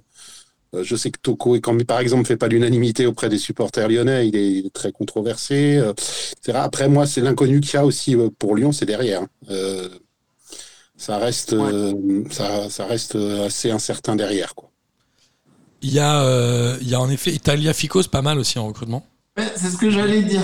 euh, 0.75 0.83
je 0.83 0.95
sais 0.95 1.09
que 1.11 1.19
Toko, 1.19 1.55
et 1.55 1.61
quand, 1.61 1.75
par 1.85 1.99
exemple, 1.99 2.25
fait 2.27 2.37
pas 2.37 2.47
l'unanimité 2.47 3.07
auprès 3.07 3.27
des 3.29 3.39
supporters 3.39 3.87
lyonnais, 3.89 4.27
il 4.27 4.35
est, 4.35 4.51
il 4.51 4.65
est 4.67 4.73
très 4.73 4.91
controversé. 4.91 5.77
euh, 5.77 5.93
etc. 5.93 6.59
Après, 6.63 6.87
moi, 6.89 7.07
c'est 7.07 7.21
l'inconnu 7.21 7.59
qu'il 7.61 7.73
y 7.73 7.77
a 7.77 7.85
aussi 7.85 8.15
pour 8.37 8.55
Lyon, 8.55 8.71
c'est 8.71 8.85
derrière. 8.85 9.23
Euh, 9.49 9.89
ça 10.97 11.17
reste, 11.17 11.55
ça, 12.31 12.69
ça 12.69 12.85
reste 12.85 13.15
assez 13.15 13.71
incertain 13.71 14.15
derrière, 14.15 14.53
quoi. 14.55 14.68
Il 15.81 15.91
y, 15.93 15.99
a, 15.99 16.21
euh, 16.23 16.77
il 16.81 16.89
y 16.89 16.95
a 16.95 16.99
en 16.99 17.09
effet 17.09 17.31
Italia 17.31 17.73
Ficos 17.73 18.03
pas 18.11 18.21
mal 18.21 18.37
aussi 18.37 18.59
en 18.59 18.67
recrutement. 18.67 19.05
Ouais, 19.37 19.47
c'est 19.55 19.69
ce 19.69 19.77
que 19.77 19.89
j'allais 19.89 20.23
dire. 20.23 20.41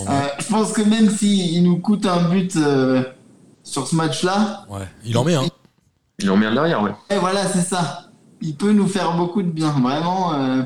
Euh, 0.00 0.04
je 0.38 0.46
pense 0.48 0.72
que 0.72 0.80
même 0.82 1.10
s'il 1.10 1.62
nous 1.62 1.78
coûte 1.78 2.06
un 2.06 2.28
but 2.30 2.56
euh, 2.56 3.04
sur 3.62 3.86
ce 3.86 3.94
match-là, 3.94 4.64
Ouais, 4.70 4.88
il 5.04 5.16
en 5.18 5.24
met 5.24 5.34
hein. 5.34 5.44
Ils 6.18 6.26
l'ont 6.26 6.36
mis 6.36 6.46
en 6.46 6.54
derrière, 6.54 6.82
ouais. 6.82 6.92
et 7.10 7.16
voilà, 7.18 7.46
c'est 7.46 7.60
ça. 7.62 8.04
Il 8.40 8.56
peut 8.56 8.72
nous 8.72 8.86
faire 8.88 9.16
beaucoup 9.16 9.42
de 9.42 9.48
bien. 9.50 9.70
Vraiment, 9.78 10.34
euh, 10.34 10.62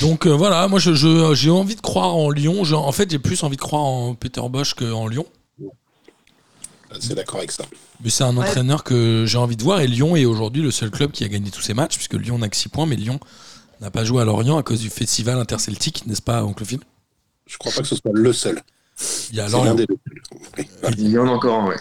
Donc 0.00 0.26
euh, 0.26 0.30
voilà, 0.30 0.68
moi 0.68 0.78
je- 0.78 0.94
je- 0.94 1.34
j'ai 1.34 1.50
envie 1.50 1.74
de 1.76 1.80
croire 1.80 2.14
en 2.14 2.30
Lyon. 2.30 2.64
Je- 2.64 2.74
en 2.74 2.92
fait, 2.92 3.10
j'ai 3.10 3.18
plus 3.18 3.42
envie 3.42 3.56
de 3.56 3.60
croire 3.62 3.82
en 3.82 4.14
Peter 4.14 4.42
Bosch 4.50 4.74
qu'en 4.74 5.06
Lyon. 5.08 5.26
C'est 7.00 7.14
d'accord 7.14 7.38
avec 7.38 7.52
ça. 7.52 7.64
Mais 8.02 8.10
c'est 8.10 8.24
un 8.24 8.36
Ouais. 8.36 8.44
entraîneur 8.46 8.84
que 8.84 9.24
j'ai 9.26 9.38
envie 9.38 9.56
de 9.56 9.62
voir. 9.62 9.80
Et 9.80 9.86
Lyon 9.86 10.16
est 10.16 10.24
aujourd'hui 10.24 10.62
le 10.62 10.70
seul 10.70 10.90
club 10.90 11.10
qui 11.12 11.24
a 11.24 11.28
gagné 11.28 11.50
tous 11.50 11.60
ses 11.62 11.74
matchs, 11.74 11.96
puisque 11.96 12.14
Lyon 12.14 12.38
n'a 12.38 12.48
que 12.48 12.56
6 12.56 12.68
points, 12.68 12.86
mais 12.86 12.96
Lyon 12.96 13.18
n'a 13.80 13.90
pas 13.90 14.04
joué 14.04 14.22
à 14.22 14.24
Lorient 14.24 14.58
à 14.58 14.62
cause 14.62 14.80
du 14.80 14.90
festival 14.90 15.38
interceltique, 15.38 16.04
n'est-ce 16.06 16.22
pas, 16.22 16.44
oncle 16.44 16.64
Phil? 16.64 16.80
Je 17.46 17.58
crois 17.58 17.72
pas 17.72 17.82
que 17.82 17.88
ce 17.88 17.96
soit 17.96 18.12
le 18.14 18.32
seul. 18.32 18.60
Il 19.30 19.36
y 19.36 19.40
a 19.40 19.48
Lorient. 19.48 19.74
des 19.74 19.86
deux. 19.86 19.96
Oui, 20.58 20.68
voilà. 20.80 20.96
Il 20.98 21.08
y 21.08 21.18
en 21.18 21.26
a 21.26 21.30
encore 21.30 21.62
un, 21.62 21.66
ouais. 21.68 21.76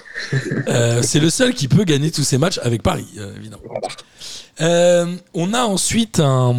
Euh, 0.68 1.02
c'est 1.04 1.20
le 1.20 1.30
seul 1.30 1.54
qui 1.54 1.68
peut 1.68 1.84
gagner 1.84 2.10
tous 2.12 2.24
ses 2.24 2.38
matchs 2.38 2.60
avec 2.64 2.82
Paris, 2.82 3.06
euh, 3.18 3.36
évidemment. 3.36 3.62
Euh, 4.62 5.16
on 5.34 5.54
a 5.54 5.64
ensuite 5.64 6.20
un, 6.20 6.56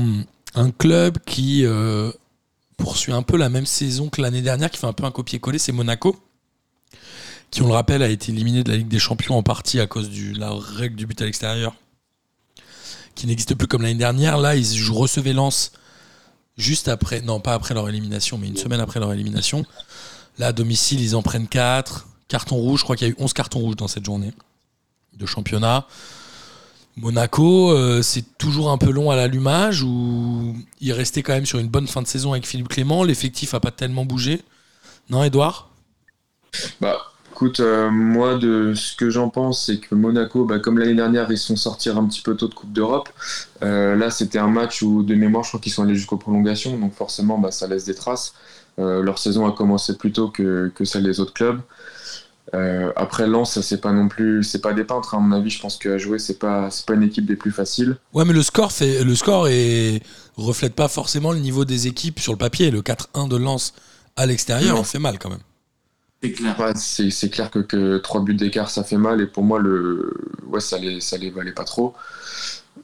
un 0.54 0.70
club 0.70 1.18
qui 1.26 1.64
euh, 1.64 2.10
poursuit 2.76 3.12
un 3.12 3.22
peu 3.22 3.36
la 3.36 3.48
même 3.48 3.66
saison 3.66 4.08
que 4.08 4.20
l'année 4.20 4.42
dernière, 4.42 4.70
qui 4.70 4.78
fait 4.78 4.86
un 4.86 4.92
peu 4.92 5.04
un 5.04 5.10
copier-coller, 5.10 5.58
c'est 5.58 5.72
Monaco, 5.72 6.16
qui, 7.52 7.62
on 7.62 7.68
le 7.68 7.74
rappelle, 7.74 8.02
a 8.02 8.08
été 8.08 8.32
éliminé 8.32 8.64
de 8.64 8.70
la 8.70 8.78
Ligue 8.78 8.88
des 8.88 8.98
Champions 8.98 9.36
en 9.36 9.42
partie 9.42 9.78
à 9.78 9.86
cause 9.86 10.10
de 10.10 10.36
la 10.38 10.52
règle 10.52 10.96
du 10.96 11.06
but 11.06 11.20
à 11.20 11.26
l'extérieur, 11.26 11.74
qui 13.14 13.26
n'existe 13.26 13.54
plus 13.54 13.68
comme 13.68 13.82
l'année 13.82 13.94
dernière. 13.94 14.38
Là, 14.38 14.56
ils 14.56 14.90
recevaient 14.90 15.34
Lens 15.34 15.72
juste 16.56 16.88
après, 16.88 17.20
non 17.20 17.40
pas 17.40 17.52
après 17.52 17.74
leur 17.74 17.88
élimination, 17.90 18.38
mais 18.38 18.48
une 18.48 18.56
semaine 18.56 18.80
après 18.80 19.00
leur 19.00 19.12
élimination. 19.12 19.66
Là, 20.38 20.48
à 20.48 20.52
domicile, 20.52 21.00
ils 21.02 21.14
en 21.14 21.22
prennent 21.22 21.46
4. 21.46 22.08
Carton 22.26 22.56
rouge, 22.56 22.80
je 22.80 22.84
crois 22.84 22.96
qu'il 22.96 23.06
y 23.06 23.10
a 23.10 23.12
eu 23.12 23.16
11 23.18 23.34
cartons 23.34 23.60
rouges 23.60 23.76
dans 23.76 23.88
cette 23.88 24.06
journée 24.06 24.32
de 25.12 25.26
championnat. 25.26 25.86
Monaco, 26.96 27.70
euh, 27.72 28.00
c'est 28.00 28.38
toujours 28.38 28.70
un 28.70 28.78
peu 28.78 28.90
long 28.90 29.10
à 29.10 29.16
l'allumage 29.16 29.82
où 29.82 30.56
il 30.80 30.92
restait 30.92 31.22
quand 31.22 31.34
même 31.34 31.46
sur 31.46 31.58
une 31.58 31.68
bonne 31.68 31.86
fin 31.86 32.00
de 32.00 32.06
saison 32.06 32.32
avec 32.32 32.46
Philippe 32.46 32.68
Clément. 32.68 33.04
L'effectif 33.04 33.52
a 33.52 33.60
pas 33.60 33.70
tellement 33.70 34.06
bougé. 34.06 34.40
Non, 35.10 35.22
Edouard 35.22 35.70
Bah, 36.80 37.11
écoute, 37.32 37.60
euh, 37.60 37.90
moi, 37.90 38.36
de 38.36 38.74
ce 38.74 38.94
que 38.94 39.08
j'en 39.08 39.30
pense, 39.30 39.64
c'est 39.64 39.78
que 39.78 39.94
Monaco, 39.94 40.44
bah, 40.44 40.58
comme 40.58 40.78
l'année 40.78 40.94
dernière, 40.94 41.30
ils 41.30 41.38
sont 41.38 41.56
sortis 41.56 41.88
un 41.88 42.04
petit 42.04 42.20
peu 42.20 42.36
tôt 42.36 42.46
de 42.46 42.52
Coupe 42.52 42.72
d'Europe. 42.72 43.08
Euh, 43.62 43.96
là, 43.96 44.10
c'était 44.10 44.38
un 44.38 44.48
match 44.48 44.82
où, 44.82 45.02
de 45.02 45.14
mémoire, 45.14 45.42
je 45.42 45.48
crois 45.48 45.60
qu'ils 45.60 45.72
sont 45.72 45.82
allés 45.82 45.94
jusqu'aux 45.94 46.18
prolongations, 46.18 46.76
donc 46.76 46.94
forcément, 46.94 47.38
bah, 47.38 47.50
ça 47.50 47.66
laisse 47.66 47.86
des 47.86 47.94
traces. 47.94 48.34
Euh, 48.78 49.02
leur 49.02 49.18
saison 49.18 49.46
a 49.46 49.52
commencé 49.52 49.96
plus 49.96 50.12
tôt 50.12 50.28
que, 50.28 50.70
que 50.74 50.84
celle 50.84 51.04
des 51.04 51.20
autres 51.20 51.32
clubs. 51.32 51.60
Après 52.96 53.26
Lens, 53.26 53.58
c'est 53.62 53.80
pas 53.80 53.92
non 53.92 54.08
plus, 54.08 54.42
c'est 54.42 54.60
pas 54.60 54.74
des 54.74 54.84
peintres. 54.84 55.14
hein. 55.14 55.18
À 55.18 55.20
mon 55.22 55.34
avis, 55.34 55.48
je 55.48 55.58
pense 55.58 55.78
qu'à 55.78 55.96
jouer, 55.96 56.18
c'est 56.18 56.38
pas, 56.38 56.70
c'est 56.70 56.84
pas 56.84 56.92
une 56.92 57.02
équipe 57.02 57.24
des 57.24 57.36
plus 57.36 57.50
faciles. 57.50 57.96
Ouais, 58.12 58.26
mais 58.26 58.34
le 58.34 58.42
score, 58.42 58.72
fait, 58.72 59.02
le 59.02 59.14
score 59.14 59.48
est, 59.48 60.02
reflète 60.36 60.74
pas 60.74 60.88
forcément 60.88 61.32
le 61.32 61.38
niveau 61.38 61.64
des 61.64 61.86
équipes 61.86 62.20
sur 62.20 62.32
le 62.32 62.38
papier. 62.38 62.70
Le 62.70 62.82
4-1 62.82 63.26
de 63.28 63.36
Lens 63.36 63.72
à 64.16 64.26
l'extérieur, 64.26 64.76
il 64.78 64.84
fait 64.84 64.98
mal 64.98 65.18
quand 65.18 65.30
même. 65.30 65.40
C'est 66.22 66.32
clair. 66.32 66.58
Ouais, 66.58 66.72
c'est 66.76 67.10
c'est 67.10 67.30
clair 67.30 67.50
que, 67.50 67.58
que 67.60 67.98
3 67.98 68.22
buts 68.22 68.34
d'écart, 68.34 68.70
ça 68.70 68.84
fait 68.84 68.96
mal. 68.96 69.20
Et 69.20 69.26
pour 69.26 69.42
moi, 69.44 69.58
le... 69.58 70.14
ouais, 70.46 70.60
ça, 70.60 70.78
les, 70.78 71.00
ça 71.00 71.16
les 71.18 71.30
valait 71.30 71.52
pas 71.52 71.64
trop. 71.64 71.94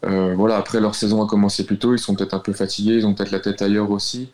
Euh, 0.05 0.35
voilà, 0.37 0.57
après, 0.57 0.81
leur 0.81 0.95
saison 0.95 1.23
a 1.25 1.27
commencé 1.29 1.67
plus 1.67 1.79
tôt. 1.79 1.95
Ils 1.95 1.99
sont 1.99 2.15
peut-être 2.15 2.35
un 2.35 2.41
peu 2.41 2.53
fatigués. 2.53 2.97
Ils 2.97 3.07
ont 3.07 3.15
peut-être 3.15 3.31
la 3.33 3.41
tête 3.41 3.63
ailleurs 3.63 3.91
aussi. 3.91 4.33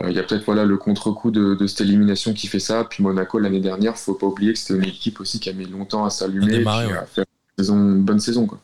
Euh, 0.00 0.10
Il 0.10 0.16
y 0.16 0.18
a 0.18 0.22
peut-être 0.24 0.44
voilà, 0.44 0.64
le 0.64 0.76
contre-coup 0.78 1.30
de, 1.30 1.54
de 1.54 1.66
cette 1.66 1.82
élimination 1.82 2.34
qui 2.34 2.48
fait 2.48 2.60
ça. 2.60 2.84
Puis 2.84 3.02
Monaco, 3.02 3.38
l'année 3.38 3.60
dernière, 3.60 3.98
faut 3.98 4.14
pas 4.14 4.26
oublier 4.26 4.52
que 4.54 4.58
c'était 4.58 4.74
une 4.78 4.84
équipe 4.88 5.20
aussi 5.20 5.40
qui 5.40 5.50
a 5.50 5.52
mis 5.54 5.66
longtemps 5.66 6.04
à 6.04 6.10
s'allumer 6.10 6.56
et 6.56 6.58
démarrer, 6.58 6.86
puis 6.86 6.94
ouais. 6.94 6.98
à 6.98 7.06
faire 7.06 7.24
une, 7.58 7.64
saison, 7.64 7.76
une 7.76 8.04
bonne 8.04 8.20
saison. 8.20 8.46
Quoi. 8.46 8.60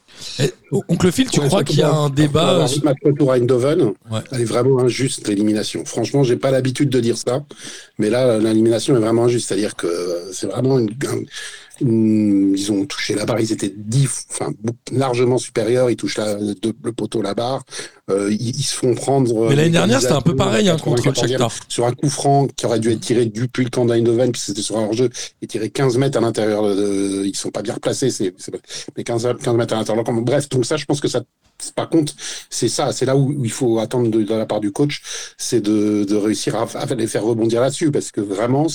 Oncle 0.88 1.12
Phil, 1.12 1.30
tu 1.30 1.40
Ouais, 1.40 1.46
crois 1.46 1.62
qu'il 1.64 1.78
y 1.78 1.82
a 1.82 1.92
un 1.92 2.10
débat 2.10 2.66
le 2.74 2.84
match 2.84 2.96
retour 3.04 3.30
à 3.32 3.36
Eindhoven, 3.36 3.92
Ouais. 4.10 4.18
elle 4.32 4.40
est 4.40 4.44
vraiment 4.44 4.80
injuste, 4.80 5.28
l'élimination. 5.28 5.84
Franchement, 5.84 6.24
j'ai 6.24 6.36
pas 6.36 6.50
l'habitude 6.50 6.88
de 6.90 6.98
dire 7.00 7.16
ça, 7.16 7.44
mais 7.98 8.10
là, 8.10 8.38
l'élimination 8.38 8.96
est 8.96 9.00
vraiment 9.00 9.24
injuste. 9.24 9.48
C'est-à-dire 9.48 9.76
que 9.76 9.88
c'est 10.32 10.46
vraiment 10.48 10.78
une, 10.78 10.90
un- 11.08 11.22
une- 11.80 12.54
Ils 12.56 12.70
ont 12.72 12.86
touché 12.86 13.14
la 13.14 13.24
barre, 13.24 13.40
ils 13.40 13.52
étaient 13.52 13.72
dix, 13.76 14.26
enfin, 14.30 14.52
largement 14.92 15.38
supérieurs, 15.38 15.90
ils 15.90 15.96
touchent 15.96 16.18
la- 16.18 16.34
le, 16.38 16.54
le 16.84 16.92
poteau, 16.92 17.20
la 17.20 17.34
barre, 17.34 17.64
euh, 18.10 18.30
ils, 18.30 18.50
ils 18.56 18.62
se 18.62 18.74
font 18.76 18.94
prendre... 18.94 19.48
Mais 19.48 19.56
l'année 19.56 19.68
euh, 19.70 19.72
dernière, 19.72 20.00
c'était 20.00 20.12
un 20.12 20.20
peu 20.20 20.36
pareil 20.36 20.68
hein, 20.68 20.76
contre 20.78 21.02
94e, 21.02 21.20
Shakhtar. 21.28 21.52
Sur 21.68 21.86
un 21.86 21.92
coup 21.92 22.08
franc 22.10 22.46
qui 22.56 22.66
aurait 22.66 22.78
dû 22.78 22.90
être 22.92 23.00
tiré 23.00 23.26
depuis 23.26 23.64
le 23.64 23.70
camp 23.70 23.86
d'Eindhoven, 23.86 24.30
puis 24.30 24.40
c'était 24.40 24.62
sur 24.62 24.76
un 24.78 24.84
hors-jeu, 24.84 25.10
et 25.42 25.46
tiré 25.48 25.68
15 25.70 25.96
mètres 25.98 26.16
à 26.16 26.20
l'intérieur, 26.20 26.62
de, 26.62 27.24
ils 27.24 27.34
sont 27.36 27.50
pas 27.50 27.62
bien 27.62 27.74
replacés, 27.74 28.10
c'est, 28.10 28.32
c'est- 28.38 28.52
mais 28.96 29.02
15, 29.02 29.26
15 29.42 29.56
mètres 29.56 29.74
à 29.74 29.78
l'intérieur. 29.78 30.03
Bref, 30.12 30.48
donc 30.48 30.66
ça, 30.66 30.76
je 30.76 30.84
pense 30.84 31.00
que 31.00 31.08
ça 31.08 31.22
par 31.74 31.88
contre, 31.88 32.14
c'est 32.50 32.68
ça, 32.68 32.92
c'est 32.92 33.06
là 33.06 33.16
où 33.16 33.44
il 33.44 33.50
faut 33.50 33.78
attendre 33.78 34.10
de, 34.10 34.34
la 34.34 34.46
part 34.46 34.60
du 34.60 34.72
coach, 34.72 35.02
c'est 35.38 35.60
de, 35.60 36.14
réussir 36.14 36.56
à, 36.56 36.94
les 36.94 37.06
faire 37.06 37.24
rebondir 37.24 37.60
là-dessus, 37.60 37.90
parce 37.90 38.10
que 38.10 38.20
vraiment, 38.20 38.66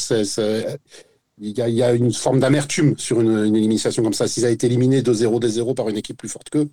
il 1.42 1.58
y, 1.58 1.84
a, 1.84 1.94
une 1.94 2.14
forme 2.14 2.40
d'amertume 2.40 2.98
sur 2.98 3.22
une, 3.22 3.56
élimination 3.56 4.04
comme 4.04 4.14
ça. 4.14 4.28
S'ils 4.28 4.46
avaient 4.46 4.54
été 4.54 4.68
éliminés 4.68 5.02
2-0, 5.02 5.42
2-0 5.42 5.76
par 5.76 5.90
une 5.90 5.98
équipe 5.98 6.18
plus 6.18 6.30
forte 6.30 6.50
qu'eux, 6.50 6.70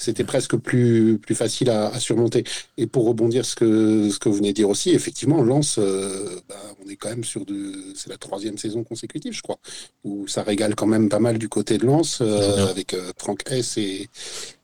c'était 0.00 0.22
presque 0.22 0.56
plus, 0.56 1.18
plus 1.18 1.34
facile 1.34 1.70
à, 1.70 1.88
à 1.88 1.98
surmonter. 1.98 2.44
Et 2.76 2.86
pour 2.86 3.04
rebondir 3.04 3.44
ce 3.44 3.56
que, 3.56 4.08
ce 4.10 4.18
que 4.20 4.28
vous 4.28 4.36
venez 4.36 4.50
de 4.50 4.54
dire 4.54 4.68
aussi, 4.68 4.90
effectivement, 4.90 5.42
Lens, 5.42 5.76
euh, 5.78 6.38
bah, 6.48 6.54
on 6.84 6.88
est 6.88 6.94
quand 6.94 7.08
même 7.08 7.24
sur 7.24 7.44
de, 7.44 7.72
c'est 7.96 8.08
la 8.08 8.16
troisième 8.16 8.58
saison 8.58 8.84
consécutive, 8.84 9.32
je 9.32 9.42
crois, 9.42 9.58
où 10.04 10.28
ça 10.28 10.44
régale 10.44 10.76
quand 10.76 10.86
même 10.86 11.08
pas 11.08 11.18
mal 11.18 11.36
du 11.36 11.48
côté 11.48 11.78
de 11.78 11.84
Lens, 11.84 12.20
euh, 12.20 12.68
avec 12.68 12.94
euh, 12.94 13.10
Franck 13.18 13.42
Hess 13.50 13.76
et, 13.76 14.08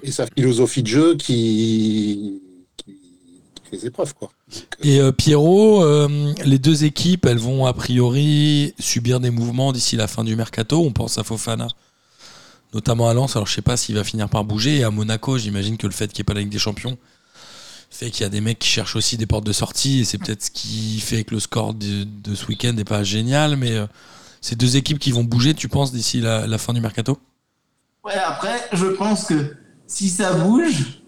et 0.05 0.13
sa 0.13 0.27
philosophie 0.27 0.85
de 0.85 0.89
jeu 0.89 1.17
qui, 1.17 2.41
qui, 2.77 2.93
qui 3.57 3.63
fait 3.71 3.77
les 3.79 3.87
épreuves, 3.87 4.15
quoi. 4.15 4.31
Et 4.85 5.01
euh, 5.01 5.11
Pierrot, 5.11 5.83
euh, 5.83 6.33
les 6.45 6.61
deux 6.61 6.85
équipes, 6.85 7.27
elles 7.27 7.39
vont 7.39 7.67
a 7.67 7.73
priori 7.73 8.73
subir 8.79 9.19
des 9.19 9.31
mouvements 9.31 9.73
d'ici 9.73 9.97
la 9.97 10.07
fin 10.07 10.23
du 10.23 10.37
mercato. 10.37 10.81
On 10.81 10.93
pense 10.93 11.19
à 11.19 11.25
Fofana, 11.25 11.67
notamment 12.75 13.09
à 13.09 13.15
Lens. 13.15 13.37
Alors 13.37 13.47
je 13.47 13.55
sais 13.55 13.63
pas 13.63 13.77
s'il 13.77 13.95
va 13.95 14.05
finir 14.05 14.29
par 14.29 14.45
bouger. 14.45 14.79
Et 14.79 14.85
à 14.85 14.91
Monaco, 14.91 15.39
j'imagine 15.39 15.79
que 15.79 15.87
le 15.87 15.93
fait 15.93 16.09
qu'il 16.09 16.19
n'y 16.19 16.23
ait 16.23 16.25
pas 16.25 16.35
la 16.35 16.41
Ligue 16.41 16.51
des 16.51 16.59
Champions 16.59 16.99
fait 17.95 18.11
qu'il 18.11 18.23
y 18.23 18.27
a 18.27 18.29
des 18.29 18.41
mecs 18.41 18.59
qui 18.59 18.69
cherchent 18.69 18.97
aussi 18.97 19.17
des 19.17 19.27
portes 19.27 19.47
de 19.47 19.53
sortie. 19.53 20.01
Et 20.01 20.05
c'est 20.05 20.19
peut-être 20.19 20.43
ce 20.43 20.51
qui 20.51 21.01
fait 21.01 21.25
que 21.25 21.35
le 21.35 21.41
score 21.41 21.75
de, 21.75 22.35
ce 22.35 22.47
week-end 22.47 22.73
n'est 22.73 22.85
pas 22.85 23.05
génial. 23.05 23.57
Mais 23.57 23.73
euh, 23.73 23.87
ces 24.41 24.57
deux 24.57 24.77
équipes 24.77 24.99
qui 24.99 25.13
vont 25.13 25.25
bouger, 25.25 25.55
tu 25.55 25.69
penses, 25.69 25.93
d'ici 25.93 26.21
la, 26.21 26.59
fin 26.59 26.73
du 26.73 26.81
mercato? 26.81 27.19
Ouais, 28.05 28.13
après, 28.15 28.69
je 28.73 28.87
pense 28.87 29.27
que 29.27 29.57
si 29.87 30.11
ça 30.11 30.33
bouge, 30.33 31.03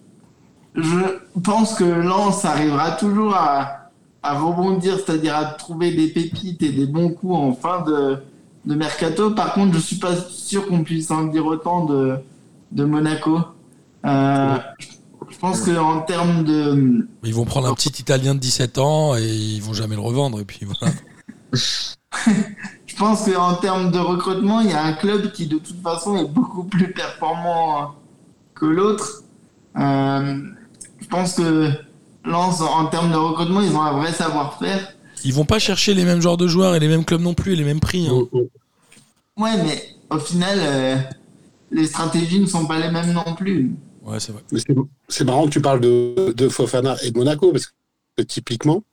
je 0.75 1.19
pense 1.43 1.75
que 1.75 1.85
Lens 1.85 2.45
arrivera 2.45 2.93
toujours 2.93 3.35
à 3.35 3.91
rebondir, 4.23 4.97
c'est-à-dire 4.97 5.37
à 5.37 5.45
trouver 5.45 5.93
des 5.93 6.09
pépites 6.09 6.63
et 6.63 6.73
des 6.73 6.87
bons 6.87 7.11
coups 7.11 7.35
en 7.35 7.53
fin 7.53 7.83
de, 7.83 8.19
de 8.67 8.75
mercato. 8.75 9.31
Par 9.31 9.55
contre, 9.55 9.75
je 9.75 9.79
suis 9.79 9.97
pas 9.97 10.17
sûr 10.17 10.67
qu'on 10.67 10.83
puisse 10.83 11.11
en 11.11 11.25
dire 11.25 11.47
autant 11.47 11.85
de, 11.85 12.17
de 12.73 12.85
Monaco. 12.85 13.41
Euh, 14.05 14.59
je 15.31 15.39
pense 15.39 15.61
qu'en 15.63 16.01
termes 16.03 16.45
de. 16.45 17.09
Ils 17.25 17.35
vont 17.35 17.45
prendre 17.45 17.69
un 17.69 17.75
petit 17.75 18.01
Italien 18.01 18.35
de 18.35 18.41
17 18.41 18.79
ans 18.79 19.17
et 19.17 19.25
ils 19.25 19.63
vont 19.63 19.73
jamais 19.73 19.97
le 19.97 20.03
revendre. 20.03 20.41
Et 20.41 20.45
puis 20.45 20.67
voilà. 20.67 20.93
Je 22.87 22.97
pense 22.97 23.31
qu'en 23.31 23.57
termes 23.57 23.91
de 23.91 23.99
recrutement, 23.99 24.61
il 24.61 24.71
y 24.71 24.73
a 24.73 24.83
un 24.83 24.95
club 24.95 25.31
qui 25.33 25.47
de 25.47 25.59
toute 25.59 25.83
façon 25.83 26.17
est 26.17 26.25
beaucoup 26.29 26.65
plus 26.65 26.93
performant 26.93 27.95
que 28.55 28.65
l'autre. 28.65 29.23
Euh, 29.79 30.41
je 30.99 31.07
pense 31.07 31.35
que 31.35 31.69
Lens, 32.25 32.63
en 32.63 32.87
termes 32.87 33.13
de 33.13 33.17
recrutement, 33.17 33.61
ils 33.61 33.77
ont 33.77 33.83
un 33.83 33.99
vrai 33.99 34.13
savoir-faire. 34.13 34.96
Ils 35.25 35.33
vont 35.35 35.45
pas 35.45 35.59
chercher 35.59 35.95
les 35.95 36.05
mêmes 36.05 36.21
genres 36.21 36.37
de 36.37 36.47
joueurs 36.47 36.75
et 36.75 36.81
les 36.81 36.89
mêmes 36.89 37.05
clubs 37.05 37.21
non 37.21 37.35
plus 37.35 37.53
et 37.55 37.57
les 37.57 37.65
mêmes 37.65 37.81
prix. 37.81 38.07
hein. 38.09 38.27
Ouais, 39.37 39.63
mais 39.65 39.83
au 40.11 40.19
final, 40.19 40.59
euh, 40.61 40.97
les 41.71 41.87
stratégies 41.87 42.41
ne 42.41 42.47
sont 42.47 42.67
pas 42.67 42.79
les 42.79 42.91
mêmes 42.91 43.13
non 43.13 43.35
plus. 43.35 43.71
Ouais, 44.03 44.21
c'est 44.21 44.33
vrai. 44.33 44.43
Mais 44.53 44.61
c'est- 45.09 45.25
marrant 45.25 45.47
que 45.47 45.51
tu 45.53 45.61
parles 45.61 45.81
de, 45.81 46.33
de 46.33 46.49
Fofana 46.49 46.97
et 47.03 47.11
de 47.11 47.19
Monaco, 47.19 47.51
parce 47.53 47.67
que 48.17 48.23
typiquement, 48.23 48.85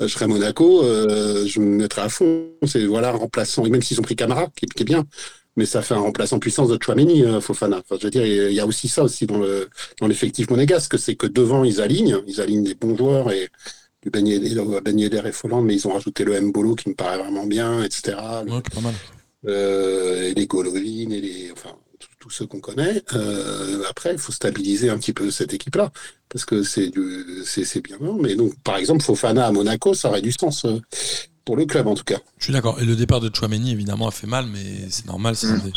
euh, 0.00 0.06
je 0.06 0.12
serais 0.12 0.26
à 0.26 0.28
Monaco, 0.28 0.82
euh, 0.84 1.46
je 1.46 1.58
me 1.58 1.66
mettrais 1.78 2.02
à 2.02 2.08
fond. 2.08 2.48
C'est 2.66 2.84
voilà, 2.84 3.08
un 3.10 3.16
remplaçant, 3.16 3.64
et 3.64 3.70
même 3.70 3.82
s'ils 3.82 3.98
ont 3.98 4.02
pris 4.04 4.14
Camara, 4.16 4.48
qui, 4.54 4.66
qui 4.66 4.82
est 4.82 4.86
bien, 4.86 5.04
mais 5.56 5.64
ça 5.66 5.82
fait 5.82 5.94
un 5.94 6.00
remplaçant 6.00 6.38
puissance 6.38 6.68
de 6.68 6.78
Chouameni, 6.80 7.24
euh, 7.24 7.40
Fofana. 7.40 7.78
Enfin, 7.78 7.96
je 7.98 8.04
veux 8.06 8.10
dire, 8.10 8.26
il 8.26 8.52
y 8.52 8.60
a 8.60 8.66
aussi 8.66 8.88
ça 8.88 9.02
aussi 9.02 9.26
dans 9.26 9.38
le 9.38 9.68
dans 10.00 10.06
l'effectif 10.06 10.50
monégasque, 10.50 10.98
c'est 10.98 11.16
que 11.16 11.26
devant, 11.26 11.64
ils 11.64 11.80
alignent, 11.80 12.18
ils 12.26 12.40
alignent 12.40 12.62
des 12.64 12.74
bons 12.74 12.96
joueurs 12.96 13.32
et 13.32 13.48
du 14.02 14.10
Ben 14.10 14.26
Yedder 14.26 15.22
et 15.24 15.32
Folland, 15.32 15.62
mais 15.62 15.74
ils 15.74 15.86
ont 15.86 15.92
rajouté 15.92 16.24
le 16.24 16.40
Mbolo 16.40 16.74
qui 16.74 16.88
me 16.88 16.94
paraît 16.94 17.18
vraiment 17.18 17.46
bien, 17.46 17.82
etc. 17.82 18.16
Ouais, 18.48 18.60
pas 18.74 18.80
mal. 18.80 18.94
Euh, 19.46 20.28
et 20.30 20.34
les 20.34 20.46
Golovin 20.46 21.10
et 21.10 21.20
les 21.20 21.50
enfin 21.52 21.70
tous 22.18 22.30
ceux 22.30 22.46
qu'on 22.46 22.60
connaît. 22.60 23.02
Euh, 23.14 23.82
après, 23.90 24.12
il 24.12 24.18
faut 24.18 24.30
stabiliser 24.32 24.90
un 24.90 24.98
petit 24.98 25.12
peu 25.12 25.30
cette 25.32 25.52
équipe-là, 25.54 25.90
parce 26.28 26.44
que 26.44 26.62
c'est 26.62 26.88
du- 26.90 27.24
c'est 27.44 27.80
bien. 27.80 27.96
non, 28.00 28.14
Mais 28.20 28.36
donc, 28.36 28.54
par 28.62 28.76
exemple, 28.76 29.02
Fofana 29.02 29.46
à 29.46 29.50
Monaco, 29.52 29.92
ça 29.94 30.08
aurait 30.08 30.22
du 30.22 30.30
sens 30.30 30.64
euh, 30.64 30.80
pour 31.44 31.56
le 31.56 31.66
club, 31.66 31.88
en 31.88 31.96
tout 31.96 32.04
cas. 32.04 32.20
Je 32.38 32.44
suis 32.44 32.52
d'accord. 32.52 32.80
Et 32.80 32.84
le 32.84 32.94
départ 32.94 33.20
de 33.20 33.28
Chouameni, 33.34 33.72
évidemment, 33.72 34.06
a 34.06 34.12
fait 34.12 34.28
mal, 34.28 34.46
mais 34.46 34.88
c'est 34.90 35.06
normal. 35.06 35.34
C'est 35.34 35.48
un 35.48 35.58
des 35.58 35.72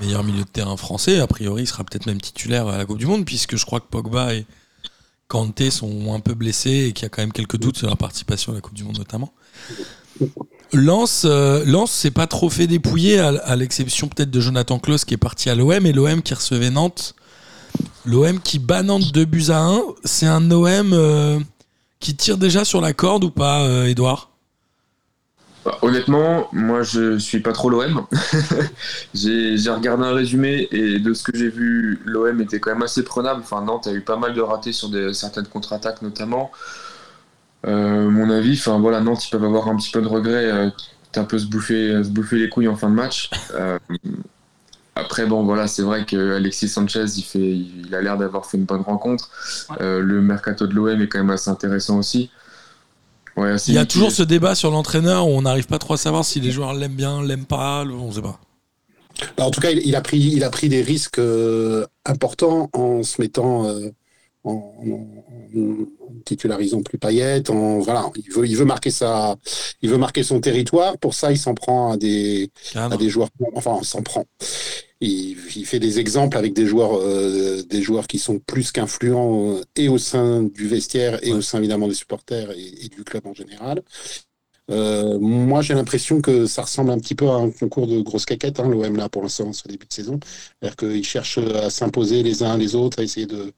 meilleurs 0.00 0.24
milieux 0.24 0.44
de 0.44 0.48
terrain 0.48 0.78
français. 0.78 1.18
A 1.20 1.26
priori, 1.26 1.64
il 1.64 1.66
sera 1.66 1.84
peut-être 1.84 2.06
même 2.06 2.20
titulaire 2.22 2.66
à 2.68 2.78
la 2.78 2.86
Coupe 2.86 2.96
du 2.98 3.04
Monde, 3.06 3.26
puisque 3.26 3.56
je 3.56 3.66
crois 3.66 3.80
que 3.80 3.88
Pogba 3.90 4.34
et 4.34 4.46
Kanté 5.30 5.70
sont 5.70 6.12
un 6.12 6.18
peu 6.18 6.34
blessés 6.34 6.86
et 6.88 6.92
qu'il 6.92 7.04
y 7.04 7.06
a 7.06 7.08
quand 7.08 7.22
même 7.22 7.32
quelques 7.32 7.56
doutes 7.56 7.78
sur 7.78 7.86
leur 7.86 7.96
participation 7.96 8.50
à 8.50 8.56
la 8.56 8.60
Coupe 8.60 8.74
du 8.74 8.82
Monde, 8.82 8.98
notamment. 8.98 9.32
Lance, 10.72 11.22
euh, 11.24 11.86
s'est 11.86 12.10
pas 12.10 12.26
trop 12.26 12.50
fait 12.50 12.66
dépouiller, 12.66 13.20
à, 13.20 13.54
l'exception 13.54 14.08
peut-être 14.08 14.30
de 14.30 14.40
Jonathan 14.40 14.80
Klaus 14.80 15.04
qui 15.04 15.14
est 15.14 15.18
parti 15.18 15.48
à 15.48 15.54
l'OM 15.54 15.86
et 15.86 15.92
l'OM 15.92 16.20
qui 16.20 16.34
recevait 16.34 16.70
Nantes. 16.70 17.14
L'OM 18.04 18.40
qui 18.40 18.58
bat 18.58 18.82
Nantes 18.82 19.12
2 19.12 19.24
buts 19.24 19.50
à 19.50 19.60
1. 19.60 19.82
C'est 20.04 20.26
un 20.26 20.50
OM 20.50 20.92
euh, 20.92 21.38
qui 22.00 22.16
tire 22.16 22.36
déjà 22.36 22.64
sur 22.64 22.80
la 22.80 22.92
corde 22.92 23.22
ou 23.22 23.30
pas, 23.30 23.62
euh, 23.62 23.86
Edouard 23.86 24.29
Bah, 25.64 25.76
honnêtement, 25.82 26.48
moi 26.52 26.82
je 26.82 27.18
suis 27.18 27.40
pas 27.40 27.52
trop 27.52 27.68
l'OM. 27.68 28.06
j'ai 29.14 29.70
regardé 29.70 30.04
un 30.04 30.14
résumé 30.14 30.68
et 30.70 30.98
de 30.98 31.12
ce 31.12 31.22
que 31.22 31.36
j'ai 31.36 31.50
vu, 31.50 32.00
l'OM 32.06 32.40
était 32.40 32.60
quand 32.60 32.70
même 32.70 32.82
assez 32.82 33.04
prenable. 33.04 33.40
Enfin, 33.42 33.62
Nantes 33.62 33.86
a 33.86 33.92
eu 33.92 34.00
pas 34.00 34.16
mal 34.16 34.34
de 34.34 34.40
ratés 34.40 34.72
sur 34.72 34.88
des, 34.88 35.12
certaines 35.12 35.46
contre-attaques 35.46 36.02
notamment. 36.02 36.50
Euh, 37.66 38.08
mon 38.08 38.30
avis, 38.30 38.54
enfin 38.58 38.78
voilà, 38.78 39.00
Nantes 39.00 39.26
ils 39.26 39.30
peuvent 39.30 39.44
avoir 39.44 39.68
un 39.68 39.76
petit 39.76 39.90
peu 39.90 40.00
de 40.00 40.08
regret, 40.08 40.46
euh, 40.46 40.70
un 41.16 41.24
peu 41.24 41.38
se 41.38 41.46
bouffer, 41.46 42.02
se 42.02 42.08
bouffer 42.08 42.36
les 42.36 42.48
couilles 42.48 42.68
en 42.68 42.76
fin 42.76 42.88
de 42.88 42.94
match. 42.94 43.30
Euh, 43.54 43.78
après 45.00 45.24
bon 45.26 45.44
voilà, 45.44 45.66
c'est 45.66 45.82
vrai 45.82 46.04
que 46.04 46.36
Alexis 46.36 46.68
Sanchez 46.68 47.04
il 47.16 47.22
fait, 47.22 47.38
il 47.38 47.94
a 47.94 48.00
l'air 48.00 48.18
d'avoir 48.18 48.46
fait 48.46 48.58
une 48.58 48.64
bonne 48.64 48.82
rencontre. 48.82 49.30
Euh, 49.80 50.00
le 50.00 50.20
mercato 50.20 50.66
de 50.66 50.74
l'OM 50.74 51.00
est 51.00 51.08
quand 51.08 51.18
même 51.18 51.30
assez 51.30 51.50
intéressant 51.50 51.98
aussi. 51.98 52.30
Ouais, 53.36 53.56
Il 53.68 53.74
y 53.74 53.78
a 53.78 53.86
toujours 53.86 54.10
ce 54.12 54.22
débat 54.22 54.54
sur 54.54 54.70
l'entraîneur 54.70 55.26
où 55.26 55.30
on 55.30 55.42
n'arrive 55.42 55.66
pas 55.66 55.78
trop 55.78 55.94
à 55.94 55.96
savoir 55.96 56.24
si 56.24 56.40
les 56.40 56.50
joueurs 56.50 56.74
l'aiment 56.74 56.94
bien, 56.94 57.22
l'aiment 57.22 57.46
pas, 57.46 57.84
le- 57.84 57.94
on 57.94 58.12
sait 58.12 58.22
pas. 58.22 58.38
Bah, 59.36 59.44
en 59.44 59.50
tout 59.50 59.60
cas, 59.60 59.70
il, 59.70 59.86
il 59.86 59.94
a 59.96 60.00
pris, 60.00 60.18
il 60.18 60.44
a 60.44 60.50
pris 60.50 60.68
des 60.68 60.82
risques 60.82 61.18
euh, 61.18 61.86
importants 62.06 62.70
en 62.72 63.02
se 63.02 63.20
mettant 63.20 63.66
euh, 63.66 63.90
en, 64.44 64.52
en- 64.52 65.06
en 65.56 66.12
titularisant 66.24 66.82
plus 66.82 66.98
Payet. 66.98 67.50
En 67.50 67.78
voilà, 67.80 68.10
il 68.16 68.32
veut, 68.32 68.46
il 68.46 68.56
veut 68.56 68.64
marquer 68.64 68.90
sa, 68.90 69.36
il 69.82 69.90
veut 69.90 69.98
marquer 69.98 70.22
son 70.22 70.40
territoire. 70.40 70.96
Pour 70.98 71.14
ça, 71.14 71.32
il 71.32 71.38
s'en 71.38 71.54
prend 71.54 71.92
à 71.92 71.96
des, 71.96 72.50
à 72.94 72.96
des 72.96 73.08
joueurs. 73.08 73.28
Enfin, 73.54 73.72
on 73.80 73.82
s'en 73.82 74.02
prend. 74.02 74.24
Il, 75.02 75.36
il 75.56 75.64
fait 75.66 75.80
des 75.80 75.98
exemples 75.98 76.36
avec 76.36 76.52
des 76.52 76.66
joueurs, 76.66 76.98
euh, 77.00 77.62
des 77.62 77.80
joueurs 77.82 78.06
qui 78.06 78.18
sont 78.18 78.38
plus 78.38 78.70
qu'influents 78.70 79.56
euh, 79.56 79.62
et 79.76 79.88
au 79.88 79.96
sein 79.98 80.42
du 80.42 80.68
vestiaire 80.68 81.18
et 81.26 81.32
au 81.32 81.40
sein 81.40 81.58
évidemment 81.58 81.88
des 81.88 81.94
supporters 81.94 82.50
et, 82.52 82.84
et 82.84 82.88
du 82.88 83.02
club 83.04 83.26
en 83.26 83.32
général. 83.34 83.82
Euh, 84.70 85.18
moi, 85.18 85.62
j'ai 85.62 85.74
l'impression 85.74 86.20
que 86.20 86.46
ça 86.46 86.62
ressemble 86.62 86.90
un 86.92 86.98
petit 86.98 87.16
peu 87.16 87.28
à 87.28 87.32
un 87.34 87.50
concours 87.50 87.88
de 87.88 88.00
grosses 88.02 88.24
caquettes, 88.26 88.60
hein, 88.60 88.68
l'OM 88.68 88.94
là 88.96 89.08
pour 89.08 89.22
l'instant, 89.22 89.52
ce 89.52 89.66
début 89.66 89.86
de 89.86 89.92
saison. 89.92 90.20
C'est-à-dire 90.60 90.76
qu'ils 90.76 91.04
cherchent 91.04 91.38
à 91.38 91.70
s'imposer 91.70 92.22
les 92.22 92.44
uns 92.44 92.56
les 92.56 92.76
autres, 92.76 93.00
à 93.00 93.02
essayer 93.02 93.26
de. 93.26 93.52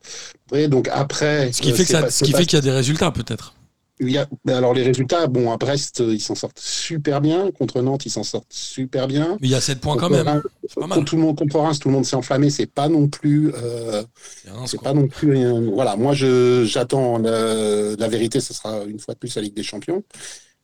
Ouais, 0.53 0.69
donc 0.69 0.89
après. 0.91 1.53
Ce 1.53 1.61
qui 1.61 1.71
euh, 1.71 1.75
fait 1.75 1.85
c'est 1.85 1.93
ça- 1.93 2.03
pas- 2.03 2.11
ce 2.11 2.19
c'est 2.21 2.25
qui 2.25 2.33
pas- 2.33 2.39
fait 2.39 2.47
qu'il 2.47 2.57
y 2.57 2.59
a 2.59 2.63
des 2.63 2.71
résultats 2.71 3.11
peut-être. 3.11 3.55
Il 4.03 4.13
y 4.13 4.19
a- 4.19 4.29
alors 4.49 4.75
les 4.75 4.83
résultats, 4.83 5.27
bon, 5.27 5.51
à 5.53 5.57
Brest, 5.57 6.01
euh, 6.01 6.13
ils 6.15 6.21
s'en 6.21 6.35
sortent 6.35 6.59
super 6.59 7.21
bien. 7.21 7.51
Contre 7.53 7.81
Nantes, 7.83 8.05
ils 8.07 8.11
s'en 8.11 8.23
sortent 8.25 8.53
super 8.53 9.07
bien. 9.09 9.37
Mais 9.41 9.49
il 9.49 9.51
y 9.51 9.55
a 9.55 9.61
7 9.61 9.81
points 9.81 9.97
quand 9.97 10.11
même. 10.11 10.27
Reims- 10.27 10.43
pas 10.75 10.87
mal. 10.87 10.99
Contre 10.99 11.11
tout 11.11 11.17
le 11.17 11.23
monde, 11.23 11.39
contre 11.39 11.59
Reims, 11.59 11.79
tout 11.79 11.89
le 11.89 11.95
monde 11.95 12.05
s'est 12.05 12.17
enflammé. 12.17 12.51
C'est 12.51 12.67
pas 12.67 12.89
non 12.89 13.09
plus. 13.09 13.53
euh, 13.55 14.03
Il 14.45 14.51
c'est 14.67 14.81
pas 14.81 14.95
non 14.95 15.09
plus. 15.09 15.37
euh, 15.39 15.71
voilà, 15.73 15.97
moi, 15.97 16.13
je 16.15 16.65
j'attends 16.65 17.19
la, 17.19 17.97
la 17.97 18.09
vérité. 18.09 18.41
Ce 18.41 18.53
sera 18.55 18.85
une 18.85 18.99
fois 18.99 19.15
de 19.15 19.19
plus 19.19 19.35
la 19.37 19.43
Ligue 19.43 19.55
des 19.55 19.63
Champions. 19.63 20.03